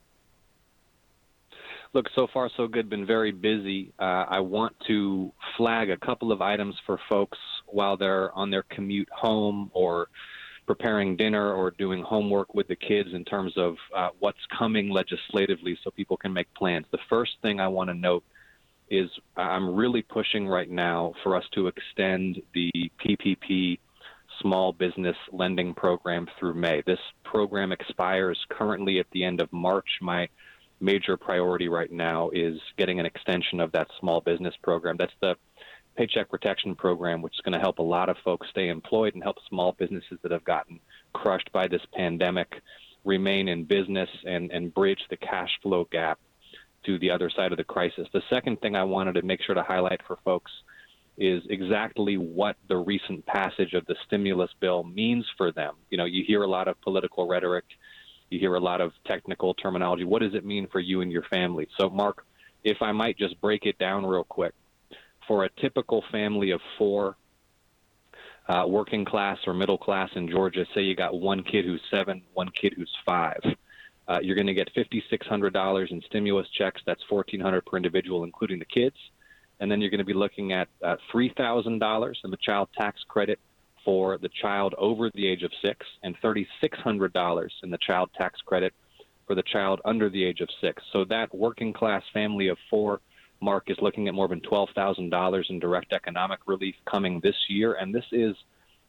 Look, 1.92 2.06
so 2.14 2.28
far 2.32 2.48
so 2.56 2.68
good. 2.68 2.88
Been 2.88 3.06
very 3.06 3.32
busy. 3.32 3.92
Uh, 3.98 4.24
I 4.28 4.38
want 4.38 4.76
to 4.86 5.32
flag 5.56 5.90
a 5.90 5.96
couple 5.96 6.30
of 6.30 6.40
items 6.40 6.76
for 6.86 7.00
folks 7.08 7.38
while 7.66 7.96
they're 7.96 8.32
on 8.32 8.48
their 8.48 8.62
commute 8.62 9.08
home 9.10 9.70
or 9.74 10.08
preparing 10.66 11.16
dinner 11.16 11.52
or 11.52 11.72
doing 11.72 12.00
homework 12.04 12.54
with 12.54 12.68
the 12.68 12.76
kids 12.76 13.08
in 13.12 13.24
terms 13.24 13.52
of 13.56 13.74
uh, 13.96 14.10
what's 14.20 14.38
coming 14.56 14.90
legislatively 14.90 15.76
so 15.82 15.90
people 15.90 16.16
can 16.16 16.32
make 16.32 16.52
plans. 16.54 16.86
The 16.92 16.98
first 17.08 17.32
thing 17.42 17.58
I 17.58 17.66
want 17.66 17.90
to 17.90 17.94
note 17.94 18.22
is 18.88 19.10
I'm 19.36 19.74
really 19.74 20.02
pushing 20.02 20.46
right 20.46 20.70
now 20.70 21.12
for 21.24 21.34
us 21.34 21.44
to 21.54 21.66
extend 21.66 22.40
the 22.54 22.70
PPP 23.04 23.80
small 24.40 24.72
business 24.72 25.16
lending 25.32 25.74
program 25.74 26.28
through 26.38 26.54
May. 26.54 26.82
This 26.86 27.00
program 27.24 27.72
expires 27.72 28.38
currently 28.48 29.00
at 29.00 29.06
the 29.10 29.24
end 29.24 29.40
of 29.40 29.52
March. 29.52 29.88
My 30.00 30.28
major 30.80 31.16
priority 31.16 31.68
right 31.68 31.90
now 31.90 32.30
is 32.30 32.58
getting 32.76 33.00
an 33.00 33.06
extension 33.06 33.60
of 33.60 33.72
that 33.72 33.88
small 33.98 34.20
business 34.20 34.54
program. 34.62 34.96
That's 34.96 35.12
the 35.20 35.36
Paycheck 35.96 36.30
Protection 36.30 36.74
Program, 36.74 37.20
which 37.20 37.34
is 37.34 37.40
going 37.40 37.52
to 37.52 37.60
help 37.60 37.78
a 37.78 37.82
lot 37.82 38.08
of 38.08 38.16
folks 38.24 38.48
stay 38.50 38.68
employed 38.68 39.14
and 39.14 39.22
help 39.22 39.36
small 39.48 39.72
businesses 39.72 40.18
that 40.22 40.32
have 40.32 40.44
gotten 40.44 40.80
crushed 41.12 41.50
by 41.52 41.68
this 41.68 41.82
pandemic 41.94 42.62
remain 43.04 43.48
in 43.48 43.64
business 43.64 44.08
and, 44.24 44.50
and 44.50 44.72
bridge 44.74 45.00
the 45.10 45.16
cash 45.16 45.50
flow 45.62 45.86
gap 45.90 46.18
to 46.84 46.98
the 46.98 47.10
other 47.10 47.30
side 47.30 47.52
of 47.52 47.58
the 47.58 47.64
crisis. 47.64 48.08
The 48.12 48.22
second 48.30 48.60
thing 48.60 48.76
I 48.76 48.84
wanted 48.84 49.14
to 49.14 49.22
make 49.22 49.42
sure 49.42 49.54
to 49.54 49.62
highlight 49.62 50.00
for 50.06 50.18
folks 50.24 50.50
is 51.18 51.42
exactly 51.50 52.16
what 52.16 52.56
the 52.68 52.76
recent 52.76 53.26
passage 53.26 53.74
of 53.74 53.84
the 53.86 53.96
stimulus 54.06 54.50
bill 54.60 54.84
means 54.84 55.26
for 55.36 55.52
them. 55.52 55.74
You 55.90 55.98
know, 55.98 56.06
you 56.06 56.24
hear 56.26 56.42
a 56.42 56.46
lot 56.46 56.68
of 56.68 56.80
political 56.80 57.28
rhetoric, 57.28 57.64
you 58.30 58.38
hear 58.38 58.54
a 58.54 58.60
lot 58.60 58.80
of 58.80 58.92
technical 59.06 59.54
terminology. 59.54 60.04
What 60.04 60.22
does 60.22 60.34
it 60.34 60.44
mean 60.44 60.68
for 60.70 60.80
you 60.80 61.00
and 61.00 61.12
your 61.12 61.24
family? 61.24 61.68
So, 61.78 61.90
Mark, 61.90 62.24
if 62.64 62.78
I 62.80 62.92
might 62.92 63.18
just 63.18 63.40
break 63.40 63.66
it 63.66 63.78
down 63.78 64.06
real 64.06 64.24
quick. 64.24 64.54
For 65.26 65.44
a 65.44 65.50
typical 65.60 66.02
family 66.10 66.50
of 66.50 66.60
four, 66.78 67.16
uh, 68.48 68.64
working 68.66 69.04
class 69.04 69.38
or 69.46 69.54
middle 69.54 69.78
class 69.78 70.10
in 70.14 70.28
Georgia, 70.28 70.64
say 70.74 70.82
you 70.82 70.96
got 70.96 71.18
one 71.18 71.42
kid 71.42 71.64
who's 71.64 71.80
seven, 71.90 72.22
one 72.32 72.48
kid 72.48 72.72
who's 72.76 72.90
five. 73.04 73.40
Uh, 74.08 74.18
you're 74.22 74.34
going 74.34 74.46
to 74.46 74.54
get 74.54 74.72
$5,600 74.74 75.90
in 75.92 76.02
stimulus 76.06 76.48
checks. 76.56 76.82
That's 76.84 77.02
$1,400 77.10 77.64
per 77.64 77.76
individual, 77.76 78.24
including 78.24 78.58
the 78.58 78.64
kids. 78.64 78.96
And 79.60 79.70
then 79.70 79.80
you're 79.80 79.90
going 79.90 79.98
to 79.98 80.04
be 80.04 80.14
looking 80.14 80.52
at 80.52 80.68
uh, 80.82 80.96
$3,000 81.14 82.14
in 82.24 82.30
the 82.30 82.36
child 82.38 82.68
tax 82.76 83.00
credit 83.06 83.38
for 83.84 84.18
the 84.18 84.30
child 84.40 84.74
over 84.78 85.10
the 85.14 85.26
age 85.26 85.42
of 85.42 85.52
six, 85.62 85.86
and 86.02 86.20
$3,600 86.20 87.48
in 87.62 87.70
the 87.70 87.78
child 87.78 88.10
tax 88.16 88.40
credit 88.44 88.74
for 89.26 89.34
the 89.34 89.42
child 89.42 89.80
under 89.84 90.10
the 90.10 90.24
age 90.24 90.40
of 90.40 90.48
six. 90.60 90.82
So 90.92 91.04
that 91.04 91.34
working 91.34 91.72
class 91.72 92.02
family 92.12 92.48
of 92.48 92.58
four 92.68 93.00
Mark 93.40 93.70
is 93.70 93.78
looking 93.80 94.08
at 94.08 94.14
more 94.14 94.28
than 94.28 94.40
$12,000 94.40 95.50
in 95.50 95.58
direct 95.58 95.92
economic 95.92 96.40
relief 96.46 96.74
coming 96.84 97.20
this 97.20 97.36
year. 97.48 97.74
And 97.74 97.94
this 97.94 98.04
is 98.12 98.36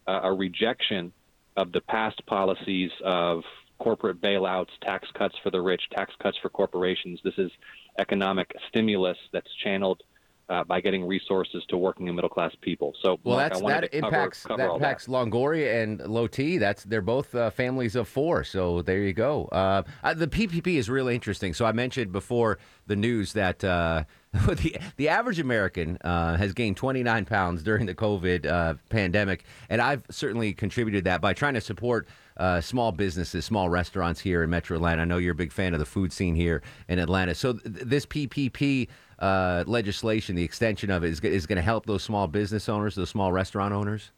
uh, 0.07 0.21
a 0.23 0.33
rejection 0.33 1.13
of 1.55 1.71
the 1.71 1.81
past 1.81 2.25
policies 2.25 2.91
of 3.03 3.43
corporate 3.79 4.21
bailouts, 4.21 4.69
tax 4.81 5.07
cuts 5.17 5.35
for 5.41 5.49
the 5.49 5.61
rich, 5.61 5.81
tax 5.91 6.13
cuts 6.21 6.37
for 6.41 6.49
corporations. 6.49 7.19
This 7.23 7.37
is 7.37 7.51
economic 7.97 8.53
stimulus 8.69 9.17
that's 9.31 9.49
channeled 9.63 10.03
uh, 10.51 10.65
by 10.65 10.81
getting 10.81 11.07
resources 11.07 11.63
to 11.69 11.77
working 11.77 12.07
and 12.07 12.15
middle 12.15 12.29
class 12.29 12.53
people. 12.59 12.93
So, 13.01 13.17
well, 13.23 13.37
Mark, 13.37 13.53
that's, 13.53 13.63
I 13.63 13.67
that 13.67 13.79
to 13.81 14.01
cover, 14.01 14.15
impacts 14.15 14.45
cover 14.45 14.57
that 14.57 14.71
impacts 14.71 15.07
Longoria 15.07 15.81
and 15.81 15.99
Low 16.01 16.27
T. 16.27 16.57
That's 16.57 16.83
they're 16.83 17.01
both 17.01 17.33
uh, 17.33 17.49
families 17.51 17.95
of 17.95 18.07
four. 18.07 18.43
So 18.43 18.81
there 18.81 18.99
you 18.99 19.13
go. 19.13 19.45
Uh, 19.45 19.83
uh, 20.03 20.13
the 20.13 20.27
PPP 20.27 20.75
is 20.75 20.89
really 20.89 21.15
interesting. 21.15 21.53
So 21.53 21.65
I 21.65 21.71
mentioned 21.71 22.11
before 22.11 22.59
the 22.87 22.95
news 22.95 23.33
that. 23.33 23.63
Uh, 23.63 24.03
the 24.47 24.77
the 24.95 25.09
average 25.09 25.39
American 25.39 25.97
uh, 26.05 26.37
has 26.37 26.53
gained 26.53 26.77
29 26.77 27.25
pounds 27.25 27.63
during 27.63 27.85
the 27.85 27.93
COVID 27.93 28.45
uh, 28.45 28.75
pandemic, 28.89 29.43
and 29.69 29.81
I've 29.81 30.03
certainly 30.09 30.53
contributed 30.53 31.03
that 31.03 31.19
by 31.19 31.33
trying 31.33 31.55
to 31.55 31.59
support 31.59 32.07
uh, 32.37 32.61
small 32.61 32.93
businesses, 32.93 33.43
small 33.43 33.67
restaurants 33.67 34.21
here 34.21 34.41
in 34.41 34.49
Metro 34.49 34.77
Atlanta. 34.77 35.01
I 35.01 35.05
know 35.05 35.17
you're 35.17 35.33
a 35.33 35.35
big 35.35 35.51
fan 35.51 35.73
of 35.73 35.79
the 35.79 35.85
food 35.85 36.13
scene 36.13 36.33
here 36.33 36.61
in 36.87 36.97
Atlanta. 36.97 37.35
So 37.35 37.53
th- 37.53 37.85
this 37.85 38.05
PPP 38.05 38.87
uh, 39.21 39.63
legislation, 39.67 40.35
the 40.35 40.43
extension 40.43 40.89
of 40.89 41.03
it, 41.03 41.11
is, 41.11 41.19
is 41.21 41.45
going 41.45 41.57
to 41.57 41.61
help 41.61 41.85
those 41.85 42.03
small 42.03 42.27
business 42.27 42.67
owners, 42.67 42.95
those 42.95 43.09
small 43.09 43.31
restaurant 43.31 43.73
owners. 43.73 44.11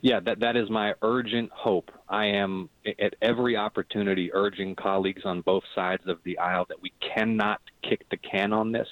Yeah, 0.00 0.20
that 0.20 0.40
that 0.40 0.56
is 0.56 0.70
my 0.70 0.94
urgent 1.02 1.50
hope. 1.52 1.90
I 2.08 2.26
am 2.26 2.70
at 2.86 3.14
every 3.20 3.56
opportunity 3.56 4.32
urging 4.32 4.76
colleagues 4.76 5.22
on 5.24 5.40
both 5.40 5.64
sides 5.74 6.04
of 6.06 6.18
the 6.24 6.38
aisle 6.38 6.66
that 6.68 6.80
we 6.80 6.92
cannot 7.00 7.60
kick 7.82 8.08
the 8.08 8.16
can 8.16 8.52
on 8.52 8.70
this. 8.72 8.88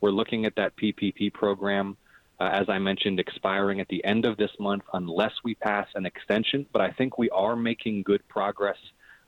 We're 0.00 0.10
looking 0.10 0.46
at 0.46 0.56
that 0.56 0.74
PPP 0.76 1.34
program, 1.34 1.96
uh, 2.40 2.48
as 2.52 2.68
I 2.68 2.78
mentioned, 2.78 3.20
expiring 3.20 3.80
at 3.80 3.88
the 3.88 4.02
end 4.04 4.24
of 4.24 4.38
this 4.38 4.50
month 4.58 4.84
unless 4.94 5.32
we 5.44 5.54
pass 5.54 5.86
an 5.94 6.06
extension. 6.06 6.66
But 6.72 6.80
I 6.80 6.90
think 6.92 7.18
we 7.18 7.28
are 7.30 7.54
making 7.54 8.02
good 8.04 8.26
progress. 8.28 8.78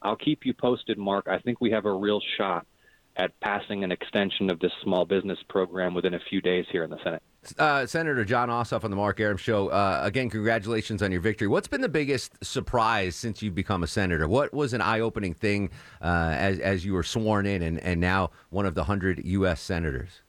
I'll 0.01 0.15
keep 0.15 0.45
you 0.45 0.53
posted, 0.53 0.97
Mark. 0.97 1.27
I 1.27 1.37
think 1.37 1.61
we 1.61 1.71
have 1.71 1.85
a 1.85 1.93
real 1.93 2.21
shot 2.37 2.65
at 3.17 3.37
passing 3.41 3.83
an 3.83 3.91
extension 3.91 4.49
of 4.49 4.59
this 4.59 4.71
small 4.83 5.05
business 5.05 5.37
program 5.49 5.93
within 5.93 6.13
a 6.13 6.19
few 6.29 6.41
days 6.41 6.65
here 6.71 6.83
in 6.83 6.89
the 6.89 6.97
Senate. 7.03 7.21
Uh, 7.57 7.85
Senator 7.85 8.23
Jon 8.23 8.49
Ossoff 8.49 8.83
on 8.83 8.91
the 8.91 8.95
Mark 8.95 9.19
Arum 9.19 9.37
Show. 9.37 9.69
Uh, 9.69 10.01
again, 10.03 10.29
congratulations 10.29 11.01
on 11.01 11.11
your 11.11 11.21
victory. 11.21 11.47
What's 11.47 11.67
been 11.67 11.81
the 11.81 11.89
biggest 11.89 12.43
surprise 12.43 13.15
since 13.15 13.41
you've 13.41 13.55
become 13.55 13.83
a 13.83 13.87
senator? 13.87 14.27
What 14.27 14.53
was 14.53 14.73
an 14.73 14.81
eye-opening 14.81 15.33
thing 15.33 15.71
uh, 16.01 16.35
as 16.37 16.59
as 16.59 16.85
you 16.85 16.93
were 16.93 17.03
sworn 17.03 17.45
in 17.45 17.63
and, 17.63 17.79
and 17.79 17.99
now 17.99 18.29
one 18.49 18.65
of 18.65 18.75
the 18.75 18.83
hundred 18.83 19.25
U.S. 19.25 19.59
senators? 19.59 20.21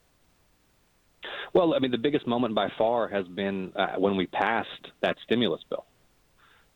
Well, 1.52 1.74
I 1.74 1.80
mean, 1.80 1.90
the 1.90 1.98
biggest 1.98 2.26
moment 2.26 2.54
by 2.54 2.68
far 2.78 3.08
has 3.08 3.28
been 3.28 3.72
uh, 3.76 3.96
when 3.98 4.16
we 4.16 4.26
passed 4.26 4.88
that 5.02 5.16
stimulus 5.24 5.60
bill. 5.68 5.84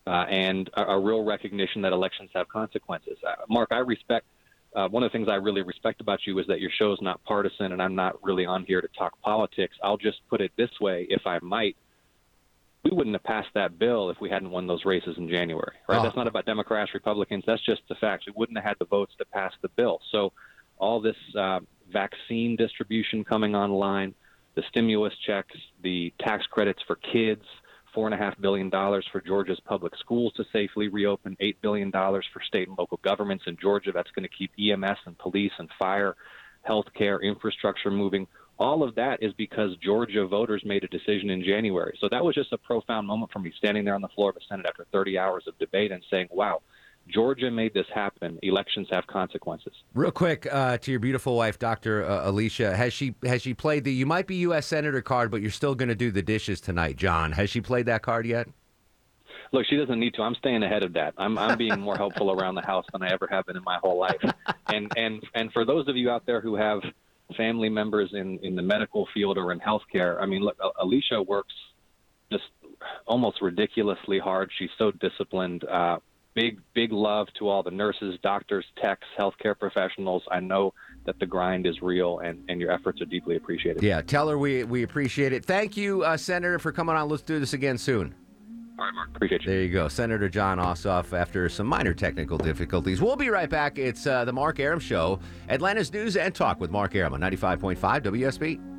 Uh, 0.05 0.23
and 0.29 0.69
a, 0.75 0.83
a 0.83 0.99
real 0.99 1.25
recognition 1.25 1.81
that 1.81 1.91
elections 1.91 2.29
have 2.33 2.47
consequences. 2.47 3.17
Uh, 3.27 3.33
Mark, 3.49 3.69
I 3.71 3.79
respect 3.79 4.25
uh, 4.77 4.87
one 4.87 5.01
of 5.01 5.11
the 5.11 5.17
things 5.17 5.27
I 5.27 5.35
really 5.35 5.63
respect 5.63 6.01
about 6.01 6.19
you 6.27 6.37
is 6.37 6.45
that 6.47 6.61
your 6.61 6.69
show 6.69 6.93
is 6.93 6.99
not 7.01 7.23
partisan, 7.23 7.71
and 7.71 7.81
I'm 7.81 7.95
not 7.95 8.23
really 8.23 8.45
on 8.45 8.63
here 8.63 8.79
to 8.79 8.87
talk 8.95 9.19
politics. 9.21 9.75
I'll 9.83 9.97
just 9.97 10.19
put 10.29 10.39
it 10.39 10.51
this 10.55 10.69
way, 10.79 11.07
if 11.09 11.25
I 11.25 11.39
might. 11.41 11.75
We 12.83 12.91
wouldn't 12.91 13.15
have 13.15 13.23
passed 13.23 13.49
that 13.55 13.79
bill 13.79 14.11
if 14.11 14.21
we 14.21 14.29
hadn't 14.29 14.51
won 14.51 14.67
those 14.67 14.85
races 14.85 15.17
in 15.17 15.27
January, 15.27 15.73
right? 15.89 15.99
Oh. 15.99 16.03
That's 16.03 16.15
not 16.15 16.27
about 16.27 16.45
Democrats, 16.45 16.93
Republicans. 16.93 17.43
That's 17.47 17.65
just 17.65 17.81
the 17.89 17.95
facts. 17.95 18.27
We 18.27 18.33
wouldn't 18.35 18.55
have 18.55 18.65
had 18.65 18.75
the 18.77 18.85
votes 18.85 19.13
to 19.17 19.25
pass 19.25 19.51
the 19.63 19.69
bill. 19.69 19.99
So, 20.11 20.31
all 20.77 21.01
this 21.01 21.15
uh, 21.35 21.61
vaccine 21.91 22.55
distribution 22.55 23.23
coming 23.23 23.55
online, 23.55 24.13
the 24.53 24.61
stimulus 24.69 25.13
checks, 25.25 25.57
the 25.81 26.13
tax 26.19 26.45
credits 26.45 26.83
for 26.85 26.97
kids, 26.97 27.43
four 27.93 28.05
and 28.05 28.13
a 28.13 28.17
half 28.17 28.39
billion 28.39 28.69
dollars 28.69 29.05
for 29.11 29.21
Georgia's 29.21 29.59
public 29.65 29.93
schools 29.97 30.33
to 30.33 30.43
safely 30.51 30.87
reopen, 30.87 31.37
eight 31.39 31.61
billion 31.61 31.89
dollars 31.91 32.25
for 32.33 32.41
state 32.41 32.67
and 32.67 32.77
local 32.77 32.99
governments 33.03 33.45
in 33.47 33.57
Georgia. 33.61 33.91
That's 33.91 34.11
going 34.11 34.27
to 34.27 34.35
keep 34.35 34.51
EMS 34.59 34.99
and 35.05 35.17
police 35.17 35.51
and 35.57 35.69
fire, 35.79 36.15
healthcare, 36.67 37.21
infrastructure 37.21 37.91
moving. 37.91 38.27
All 38.59 38.83
of 38.83 38.95
that 38.95 39.21
is 39.21 39.33
because 39.33 39.77
Georgia 39.83 40.25
voters 40.25 40.63
made 40.65 40.83
a 40.83 40.87
decision 40.87 41.29
in 41.29 41.43
January. 41.43 41.97
So 42.01 42.09
that 42.09 42.25
was 42.25 42.33
just 42.33 42.53
a 42.53 42.57
profound 42.57 43.07
moment 43.07 43.31
for 43.31 43.39
me 43.39 43.53
standing 43.57 43.85
there 43.85 43.93
on 43.93 44.01
the 44.01 44.07
floor 44.09 44.29
of 44.29 44.35
the 44.35 44.41
Senate 44.49 44.65
after 44.67 44.85
30 44.91 45.17
hours 45.17 45.43
of 45.47 45.57
debate 45.59 45.91
and 45.91 46.03
saying, 46.09 46.27
wow, 46.31 46.61
Georgia 47.07 47.49
made 47.49 47.73
this 47.73 47.85
happen. 47.93 48.37
Elections 48.41 48.87
have 48.91 49.07
consequences. 49.07 49.73
Real 49.93 50.11
quick 50.11 50.47
uh, 50.51 50.77
to 50.77 50.91
your 50.91 50.99
beautiful 50.99 51.35
wife, 51.35 51.57
Dr. 51.59 52.05
Uh, 52.05 52.29
Alicia, 52.29 52.75
has 52.75 52.93
she 52.93 53.15
has 53.23 53.41
she 53.41 53.53
played 53.53 53.83
the 53.83 53.91
you 53.91 54.05
might 54.05 54.27
be 54.27 54.35
U.S. 54.37 54.67
senator 54.67 55.01
card, 55.01 55.31
but 55.31 55.41
you're 55.41 55.51
still 55.51 55.75
going 55.75 55.89
to 55.89 55.95
do 55.95 56.11
the 56.11 56.21
dishes 56.21 56.59
tonight, 56.59 56.97
Jon? 56.97 57.31
Has 57.31 57.49
she 57.49 57.61
played 57.61 57.85
that 57.85 58.01
card 58.01 58.25
yet? 58.25 58.47
Look, 59.53 59.65
she 59.69 59.77
doesn't 59.77 59.99
need 59.99 60.13
to. 60.15 60.21
I'm 60.23 60.35
staying 60.35 60.63
ahead 60.63 60.83
of 60.83 60.93
that. 60.93 61.13
I'm 61.17 61.37
I'm 61.37 61.57
being 61.57 61.79
more 61.79 61.95
helpful 61.95 62.31
around 62.31 62.55
the 62.55 62.61
house 62.61 62.85
than 62.91 63.01
I 63.01 63.11
ever 63.11 63.27
have 63.31 63.45
been 63.45 63.57
in 63.57 63.63
my 63.63 63.77
whole 63.81 63.97
life. 63.97 64.21
And 64.67 64.91
and 64.97 65.23
and 65.33 65.51
for 65.53 65.65
those 65.65 65.87
of 65.87 65.95
you 65.95 66.09
out 66.09 66.25
there 66.25 66.41
who 66.41 66.55
have 66.55 66.81
family 67.35 67.69
members 67.69 68.09
in 68.13 68.39
in 68.39 68.55
the 68.55 68.61
medical 68.61 69.07
field 69.13 69.37
or 69.37 69.51
in 69.51 69.59
healthcare, 69.59 70.21
I 70.21 70.25
mean, 70.25 70.41
look, 70.41 70.57
Alicia 70.79 71.21
works 71.21 71.53
just 72.31 72.43
almost 73.05 73.41
ridiculously 73.41 74.19
hard. 74.19 74.51
She's 74.57 74.69
so 74.77 74.91
disciplined. 74.91 75.63
Uh, 75.63 75.99
big 76.37 76.61
big 76.75 76.93
love 76.93 77.27
to 77.39 77.49
all 77.49 77.63
the 77.63 77.71
nurses, 77.71 78.17
doctors, 78.21 78.63
techs, 78.81 79.07
healthcare 79.19 79.57
professionals. 79.57 80.21
I 80.31 80.39
know 80.39 80.73
that 81.05 81.19
the 81.19 81.25
grind 81.25 81.65
is 81.65 81.81
real, 81.81 82.19
and 82.19 82.45
and 82.47 82.61
your 82.61 82.71
efforts 82.71 83.01
are 83.01 83.05
deeply 83.05 83.35
appreciated. 83.35 83.81
Yeah, 83.81 84.01
tell 84.01 84.29
her 84.29 84.37
we 84.37 84.63
we 84.63 84.83
appreciate 84.83 85.33
it. 85.33 85.43
Thank 85.43 85.75
you, 85.75 86.03
uh, 86.03 86.15
Senator, 86.15 86.59
for 86.59 86.71
coming 86.71 86.95
on. 86.95 87.09
Let's 87.09 87.23
do 87.23 87.39
this 87.39 87.53
again 87.53 87.79
soon. 87.79 88.13
All 88.79 88.85
right, 88.85 88.93
Mark. 88.93 89.09
Appreciate 89.15 89.41
you. 89.41 89.49
There 89.49 89.61
you 89.63 89.73
go. 89.73 89.87
Senator 89.87 90.29
Jon 90.29 90.59
Ossoff 90.59 91.11
after 91.11 91.49
some 91.49 91.65
minor 91.65 91.95
technical 91.95 92.37
difficulties. 92.37 93.01
We'll 93.01 93.15
be 93.15 93.29
right 93.29 93.49
back. 93.49 93.79
It's 93.79 94.05
uh, 94.05 94.23
the 94.23 94.33
Mark 94.33 94.59
Arum 94.59 94.79
Show, 94.79 95.19
Atlanta's 95.49 95.91
News 95.91 96.15
and 96.15 96.35
Talk 96.35 96.59
with 96.59 96.69
Mark 96.69 96.93
Arum 96.93 97.15
on 97.15 97.21
95.5 97.21 97.77
WSB. 98.03 98.76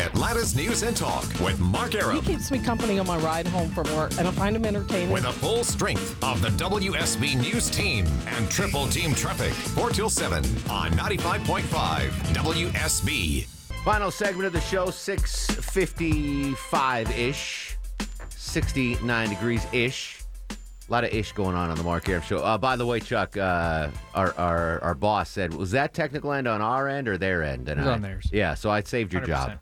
Atlanta's 0.00 0.54
News 0.54 0.82
and 0.82 0.96
Talk 0.96 1.24
with 1.40 1.58
Mark 1.58 1.94
Arum. 1.94 2.22
He 2.22 2.32
keeps 2.32 2.50
me 2.50 2.58
company 2.58 2.98
on 2.98 3.06
my 3.06 3.18
ride 3.18 3.46
home 3.46 3.70
from 3.70 3.84
work, 3.94 4.12
and 4.18 4.28
I 4.28 4.30
find 4.32 4.56
him 4.56 4.64
entertaining. 4.64 5.10
With 5.10 5.24
the 5.24 5.32
full 5.32 5.64
strength 5.64 6.16
of 6.22 6.42
the 6.42 6.50
WSB 6.50 7.36
News 7.36 7.70
team 7.70 8.06
and 8.26 8.50
triple 8.50 8.86
team 8.86 9.14
traffic. 9.14 9.52
4 9.52 9.90
till 9.90 10.10
7 10.10 10.44
on 10.70 10.92
95.5 10.92 12.10
WSB. 12.34 13.46
Final 13.84 14.10
segment 14.10 14.46
of 14.46 14.52
the 14.52 14.60
show, 14.60 14.86
655-ish, 14.86 17.76
69 18.30 19.28
degrees-ish. 19.28 20.15
A 20.88 20.92
lot 20.92 21.02
of 21.02 21.12
ish 21.12 21.32
going 21.32 21.56
on 21.56 21.70
on 21.70 21.76
the 21.76 21.82
Mark 21.82 22.08
Arum 22.08 22.22
Show. 22.22 22.38
Uh, 22.38 22.56
by 22.56 22.76
the 22.76 22.86
way, 22.86 23.00
Chuck, 23.00 23.36
uh, 23.36 23.88
our, 24.14 24.32
our 24.38 24.80
our 24.82 24.94
boss 24.94 25.28
said, 25.28 25.52
was 25.52 25.72
that 25.72 25.92
technical 25.92 26.32
end 26.32 26.46
on 26.46 26.62
our 26.62 26.88
end 26.88 27.08
or 27.08 27.18
their 27.18 27.42
end? 27.42 27.68
And 27.68 27.80
It 27.80 27.82
was 27.84 27.90
I- 27.90 27.94
on 27.94 28.02
theirs. 28.02 28.28
Yeah, 28.32 28.54
so 28.54 28.70
I 28.70 28.82
saved 28.82 29.12
your 29.12 29.22
job. 29.22 29.58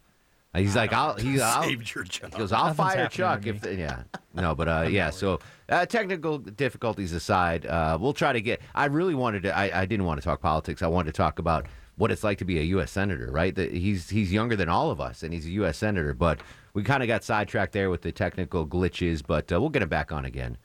He's 0.55 0.77
like, 0.77 0.93
I'll. 0.93 1.15
He's 1.15 1.41
I'll, 1.43 1.63
Saved 1.65 1.95
your 1.95 2.05
job. 2.05 2.33
He 2.33 2.39
goes, 2.39 2.53
I'll 2.53 2.67
Nothing's 2.67 2.95
fire 2.95 3.09
Chuck 3.09 3.43
to 3.43 3.49
if. 3.49 3.79
Yeah. 3.79 4.03
No, 4.35 4.55
but 4.55 4.69
uh, 4.69 4.87
yeah. 4.91 5.11
So 5.11 5.41
uh, 5.69 5.87
technical 5.87 6.39
difficulties 6.39 7.13
aside, 7.13 7.67
uh, 7.67 7.99
we'll 8.01 8.13
try 8.13 8.33
to 8.33 8.41
get. 8.41 8.61
I 8.75 8.85
really 8.87 9.15
wanted 9.15 9.43
to. 9.45 9.57
I, 9.57 9.81
I 9.83 9.87
didn't 9.87 10.05
want 10.07 10.21
to 10.21 10.25
talk 10.25 10.41
politics. 10.41 10.83
I 10.83 10.87
wanted 10.87 11.13
to 11.13 11.17
talk 11.17 11.39
about 11.39 11.67
what 11.97 12.11
it's 12.13 12.23
like 12.23 12.39
to 12.39 12.45
be 12.45 12.59
a 12.59 12.63
U.S. 12.63 12.91
senator. 12.93 13.31
Right. 13.33 13.55
That 13.55 13.73
he's 13.73 14.11
he's 14.11 14.33
younger 14.33 14.55
than 14.57 14.69
all 14.69 14.91
of 14.93 15.01
us, 15.01 15.23
and 15.25 15.33
he's 15.35 15.47
a 15.47 15.51
U.S. 15.51 15.79
senator. 15.79 16.15
But 16.15 16.39
we 16.73 16.85
kind 16.85 17.03
of 17.03 17.09
got 17.09 17.25
sidetracked 17.25 17.73
there 17.73 17.91
with 17.91 18.03
the 18.03 18.13
technical 18.13 18.65
glitches. 18.67 19.23
But 19.27 19.51
uh, 19.51 19.61
we'll 19.61 19.71
get 19.71 19.83
him 19.83 19.89
back 19.89 20.13
on 20.13 20.25
again. 20.25 20.57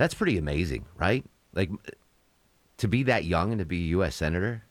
That's 0.00 0.14
pretty 0.14 0.38
amazing, 0.38 0.86
right? 0.96 1.22
Like 1.52 1.68
to 2.78 2.88
be 2.88 3.02
that 3.02 3.26
young 3.26 3.52
and 3.52 3.58
to 3.58 3.66
be 3.66 3.80
a 3.80 3.88
U.S. 3.88 4.16
senator. 4.16 4.64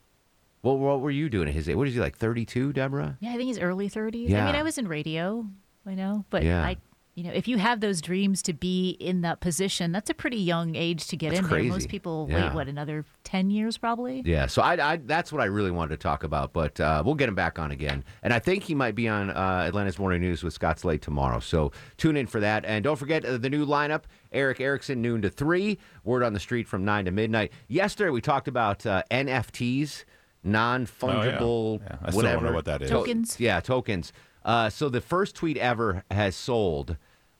What 0.61 0.79
what 0.79 1.01
were 1.01 1.11
you 1.11 1.29
doing 1.29 1.47
at 1.47 1.53
his 1.53 1.69
age? 1.69 1.75
What 1.75 1.87
is 1.87 1.93
he 1.93 1.99
like? 1.99 2.17
Thirty 2.17 2.45
two, 2.45 2.73
Deborah? 2.73 3.15
Yeah, 3.19 3.29
I 3.29 3.33
think 3.33 3.43
he's 3.43 3.59
early 3.59 3.91
30s. 3.91 4.33
I 4.33 4.45
mean, 4.47 4.55
I 4.55 4.63
was 4.63 4.79
in 4.79 4.87
radio, 4.87 5.45
I 5.85 5.93
know, 5.93 6.25
but 6.31 6.41
Yeah. 6.41 6.63
I, 6.65 6.77
you 7.19 7.25
know, 7.25 7.31
if 7.33 7.47
you 7.49 7.57
have 7.57 7.81
those 7.81 7.99
dreams 8.01 8.41
to 8.43 8.53
be 8.53 8.91
in 8.91 9.19
that 9.21 9.41
position, 9.41 9.91
that's 9.91 10.09
a 10.09 10.13
pretty 10.13 10.37
young 10.37 10.75
age 10.75 11.07
to 11.07 11.17
get 11.17 11.31
That's 11.31 11.39
in 11.41 11.45
crazy. 11.47 11.67
there. 11.67 11.75
Most 11.75 11.89
people 11.89 12.27
Yeah. 12.29 12.45
wait, 12.47 12.53
what, 12.55 12.67
another 12.69 13.03
10 13.25 13.51
years 13.51 13.77
probably? 13.77 14.23
Yeah, 14.25 14.45
so 14.45 14.61
I, 14.61 14.93
I 14.93 14.95
that's 14.97 15.33
what 15.33 15.41
I 15.41 15.45
really 15.45 15.69
wanted 15.71 15.89
to 15.89 15.97
talk 15.97 16.23
about, 16.23 16.53
but 16.53 16.79
uh, 16.79 17.03
we'll 17.05 17.15
get 17.15 17.27
him 17.27 17.35
back 17.35 17.59
on 17.59 17.71
again, 17.71 18.05
and 18.23 18.33
I 18.33 18.39
think 18.39 18.63
he 18.63 18.73
might 18.73 18.95
be 18.95 19.09
on 19.09 19.29
uh, 19.31 19.65
Atlanta's 19.67 19.99
Morning 19.99 20.21
News 20.21 20.43
with 20.43 20.53
Scott 20.53 20.79
Slade 20.79 21.01
tomorrow. 21.01 21.39
So 21.41 21.71
tune 21.97 22.15
in 22.15 22.25
for 22.25 22.39
that, 22.39 22.63
and 22.65 22.83
don't 22.83 22.95
forget 22.95 23.25
uh, 23.25 23.37
the 23.37 23.49
new 23.49 23.65
lineup: 23.65 24.03
Erick 24.31 24.61
Erickson 24.61 25.01
noon 25.01 25.21
to 25.23 25.29
three, 25.29 25.77
Word 26.05 26.23
on 26.23 26.31
the 26.33 26.39
Street 26.39 26.67
from 26.69 26.85
nine 26.85 27.03
to 27.05 27.11
midnight. 27.11 27.51
Yesterday 27.67 28.11
we 28.11 28.21
talked 28.21 28.47
about 28.47 28.85
uh, 28.85 29.03
NFTs, 29.11 30.05
non 30.43 30.85
fungible, 30.85 31.79
Oh, 31.79 31.81
Yeah, 31.83 31.97
I 32.01 32.09
still 32.09 32.15
whatever 32.17 32.35
don't 32.37 32.45
know 32.51 32.55
what 32.55 32.65
that 32.65 32.81
is. 32.81 32.89
Tokens? 32.89 33.39
yeah, 33.39 33.59
tokens. 33.59 34.13
Uh, 34.45 34.69
so 34.69 34.87
the 34.89 35.01
first 35.01 35.35
tweet 35.35 35.57
ever 35.57 36.03
has 36.09 36.35
sold. 36.35 36.95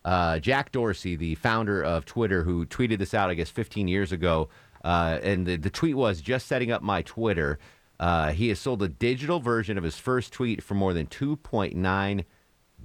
Uh, 0.06 0.40
Jack 0.40 0.72
Dorsey, 0.72 1.16
the 1.16 1.36
founder 1.36 1.84
of 1.84 2.06
Twitter, 2.06 2.44
who 2.44 2.66
tweeted 2.66 3.00
this 3.00 3.14
out, 3.14 3.30
I 3.30 3.34
guess, 3.34 3.50
15 3.50 3.88
years 3.88 4.12
ago, 4.12 4.50
uh, 4.84 5.20
and 5.22 5.46
the, 5.46 5.58
the 5.58 5.70
tweet 5.70 5.96
was 5.96 6.22
just 6.22 6.48
setting 6.48 6.72
up 6.72 6.82
my 6.82 7.02
Twitter. 7.02 7.60
Uh, 8.00 8.32
he 8.32 8.48
has 8.48 8.60
sold 8.60 8.82
a 8.82 8.88
digital 8.88 9.40
version 9.40 9.78
of 9.78 9.84
his 9.84 9.98
first 9.98 10.32
tweet 10.32 10.64
for 10.64 10.74
more 10.74 10.94
than 10.94 11.08
2.9 11.08 12.24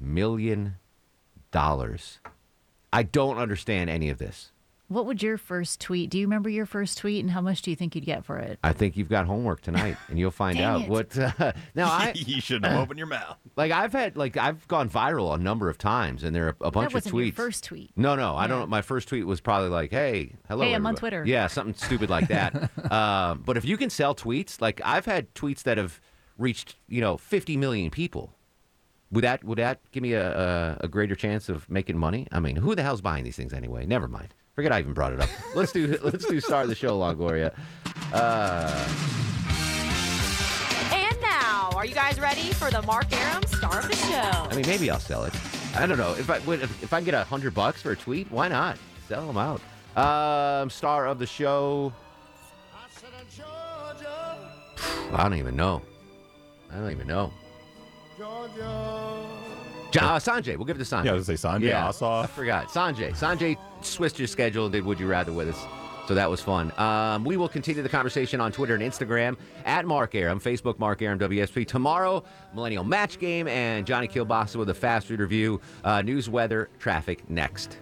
million 0.01 0.77
dollars. 1.51 2.19
I 2.93 3.05
don't 3.05 3.39
understand 3.39 3.91
any 3.91 4.11
of 4.11 4.19
this. 4.19 4.51
What 4.89 5.07
would 5.07 5.23
your 5.23 5.39
first 5.39 5.81
tweet? 5.81 6.11
Do 6.11 6.19
you 6.19 6.27
remember 6.27 6.51
your 6.51 6.67
first 6.67 6.99
tweet 6.99 7.21
and 7.25 7.31
how 7.31 7.41
much 7.41 7.63
do 7.63 7.71
you 7.71 7.77
think 7.77 7.95
you'd 7.95 8.05
get 8.05 8.25
for 8.25 8.37
it? 8.37 8.59
I 8.63 8.75
think 8.75 8.99
you've 8.99 9.09
got 9.09 9.25
homework 9.27 9.63
tonight, 9.63 9.97
and 10.09 10.19
you'll 10.19 10.31
find 10.31 10.61
out 10.61 10.83
it. 10.83 10.89
what. 10.91 11.19
Uh, 11.19 11.53
now 11.75 11.87
I 11.87 12.13
you 12.17 12.41
shouldn't 12.41 12.67
have 12.67 12.81
opened 12.81 12.99
your 12.99 13.07
mouth. 13.07 13.39
like 13.57 13.73
I've 13.73 13.93
had 13.93 14.17
like 14.17 14.37
I've 14.37 14.69
gone 14.69 14.91
viral 14.91 15.35
a 15.35 15.39
number 15.39 15.71
of 15.71 15.79
times, 15.79 16.23
and 16.23 16.37
there 16.37 16.49
are 16.49 16.57
a 16.61 16.71
bunch 16.71 16.91
that 16.91 16.95
wasn't 16.97 17.15
of 17.15 17.21
tweets. 17.21 17.25
your 17.27 17.33
first 17.33 17.65
tweet. 17.65 17.91
No, 17.97 18.15
no, 18.15 18.37
I 18.37 18.47
don't. 18.47 18.69
My 18.69 18.83
first 18.83 19.09
tweet 19.09 19.27
was 19.27 19.41
probably 19.41 19.71
like, 19.71 19.91
"Hey, 19.91 20.35
hello." 20.49 20.65
Hey, 20.65 20.75
I'm 20.75 20.87
on. 20.87 20.95
Twitter. 20.97 21.25
Yeah, 21.27 21.47
something 21.47 21.75
stupid 21.75 22.11
like 22.11 22.29
that. 22.29 22.71
uh, 22.91 23.35
but 23.35 23.57
if 23.57 23.65
you 23.65 23.79
can 23.79 23.89
sell 23.89 24.15
tweets, 24.15 24.61
like 24.61 24.83
I've 24.85 25.07
had 25.07 25.35
tweets 25.35 25.63
that 25.63 25.79
have 25.79 25.99
reached, 26.39 26.77
you 26.89 27.01
know, 27.01 27.17
50 27.17 27.57
million 27.57 27.91
people. 27.91 28.35
Would 29.13 29.25
that 29.25 29.45
would 29.45 29.59
that 29.59 29.81
give 29.93 30.03
me 30.03 30.13
a, 30.13 30.77
a, 30.79 30.79
a 30.83 30.89
greater 30.89 31.15
chance 31.15 31.49
of 31.49 31.71
making 31.71 31.97
money? 31.97 32.27
I 32.33 32.41
mean, 32.41 32.57
who 32.57 32.75
the 32.75 32.83
hell's 32.83 33.01
buying 33.01 33.25
these 33.25 33.37
things 33.37 33.53
anyway? 33.53 33.87
Never 33.87 34.09
mind. 34.09 34.35
Forget 34.55 34.73
I 34.73 34.79
even 34.81 34.93
brought 34.93 35.13
it 35.13 35.21
up. 35.21 35.29
Let's 35.55 35.73
do 35.73 35.99
let's 36.03 36.25
do 36.27 36.41
star 36.41 36.63
of 36.63 36.69
the 36.69 36.75
show, 36.75 36.99
Longoria. 36.99 37.53
Uh, 38.13 38.89
And 40.93 41.21
now, 41.21 41.71
are 41.75 41.85
you 41.85 41.95
guys 41.95 42.21
ready 42.21 42.53
for 42.53 42.71
the 42.71 42.83
Mark 42.83 43.13
Arum 43.13 43.43
star 43.47 43.81
of 43.81 43.89
the 43.89 43.97
show? 43.97 44.49
I 44.51 44.55
mean, 44.55 44.67
maybe 44.67 44.91
I'll 44.91 45.01
sell 45.01 45.25
it. 45.25 45.35
I 45.77 45.87
don't 45.87 45.99
know 45.99 46.13
if 46.15 46.31
I 46.31 46.39
would- 46.41 46.63
if, 46.63 46.83
if 46.85 46.93
I 46.93 46.99
can 46.99 47.05
get 47.07 47.15
a 47.15 47.25
hundred 47.25 47.53
bucks 47.55 47.83
for 47.83 47.91
a 47.91 47.97
tweet, 47.97 48.31
why 48.31 48.47
not 48.49 48.79
sell 49.09 49.27
them 49.27 49.37
out? 49.37 49.61
Um, 49.97 50.71
star 50.71 51.07
of 51.07 51.19
the 51.19 51.27
show. 51.27 51.93
I 55.13 55.23
don't 55.23 55.35
even 55.35 55.57
know. 55.57 55.83
I 56.73 56.77
don't 56.77 56.91
even 56.91 57.07
know. 57.07 57.33
Ja- 58.19 59.44
uh, 60.03 60.19
Sanjay, 60.19 60.57
we'll 60.57 60.65
give 60.67 60.77
it 60.81 60.85
to 60.85 60.95
Sanjay. 60.95 61.05
Yeah, 61.07 61.11
I 61.13 61.15
was 61.15 61.27
gonna 61.27 61.37
say 61.39 61.49
Sanjay 61.49 61.63
Yeah, 61.69 61.89
Ossoff. 61.89 62.25
I 62.25 62.27
forgot. 62.29 62.69
Sanjay. 62.69 63.13
Sanjay 63.13 63.57
switched 63.83 64.19
his 64.19 64.31
schedule 64.31 64.65
and 64.67 64.73
did 64.73 64.85
Would 64.85 64.99
You 65.01 65.07
Rather 65.07 65.33
with 65.33 65.49
us. 65.49 65.65
So 66.07 66.15
that 66.15 66.29
was 66.29 66.41
fun. 66.43 66.71
Um, 66.79 67.25
we 67.25 67.39
will 67.39 67.49
continue 67.49 67.83
the 67.83 67.89
conversation 67.89 68.39
on 68.39 68.53
Twitter 68.53 68.75
and 68.75 68.83
Instagram 68.83 69.39
at 69.65 69.87
Mark 69.87 70.15
Arum, 70.15 70.39
Facebook 70.39 70.79
Mark 70.79 71.01
Arum 71.01 71.19
WSB. 71.19 71.67
Tomorrow, 71.67 72.23
Millennial 72.55 72.85
Match 72.85 73.19
Game 73.19 73.49
and 73.49 73.87
Johnny 73.87 74.07
Kilbasa 74.07 74.57
with 74.57 74.69
a 74.69 74.75
fast 74.75 75.07
food 75.07 75.21
review. 75.21 75.63
Uh, 75.83 76.03
news, 76.03 76.29
weather, 76.29 76.69
traffic 76.79 77.29
next. 77.31 77.79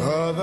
Other 0.00 0.42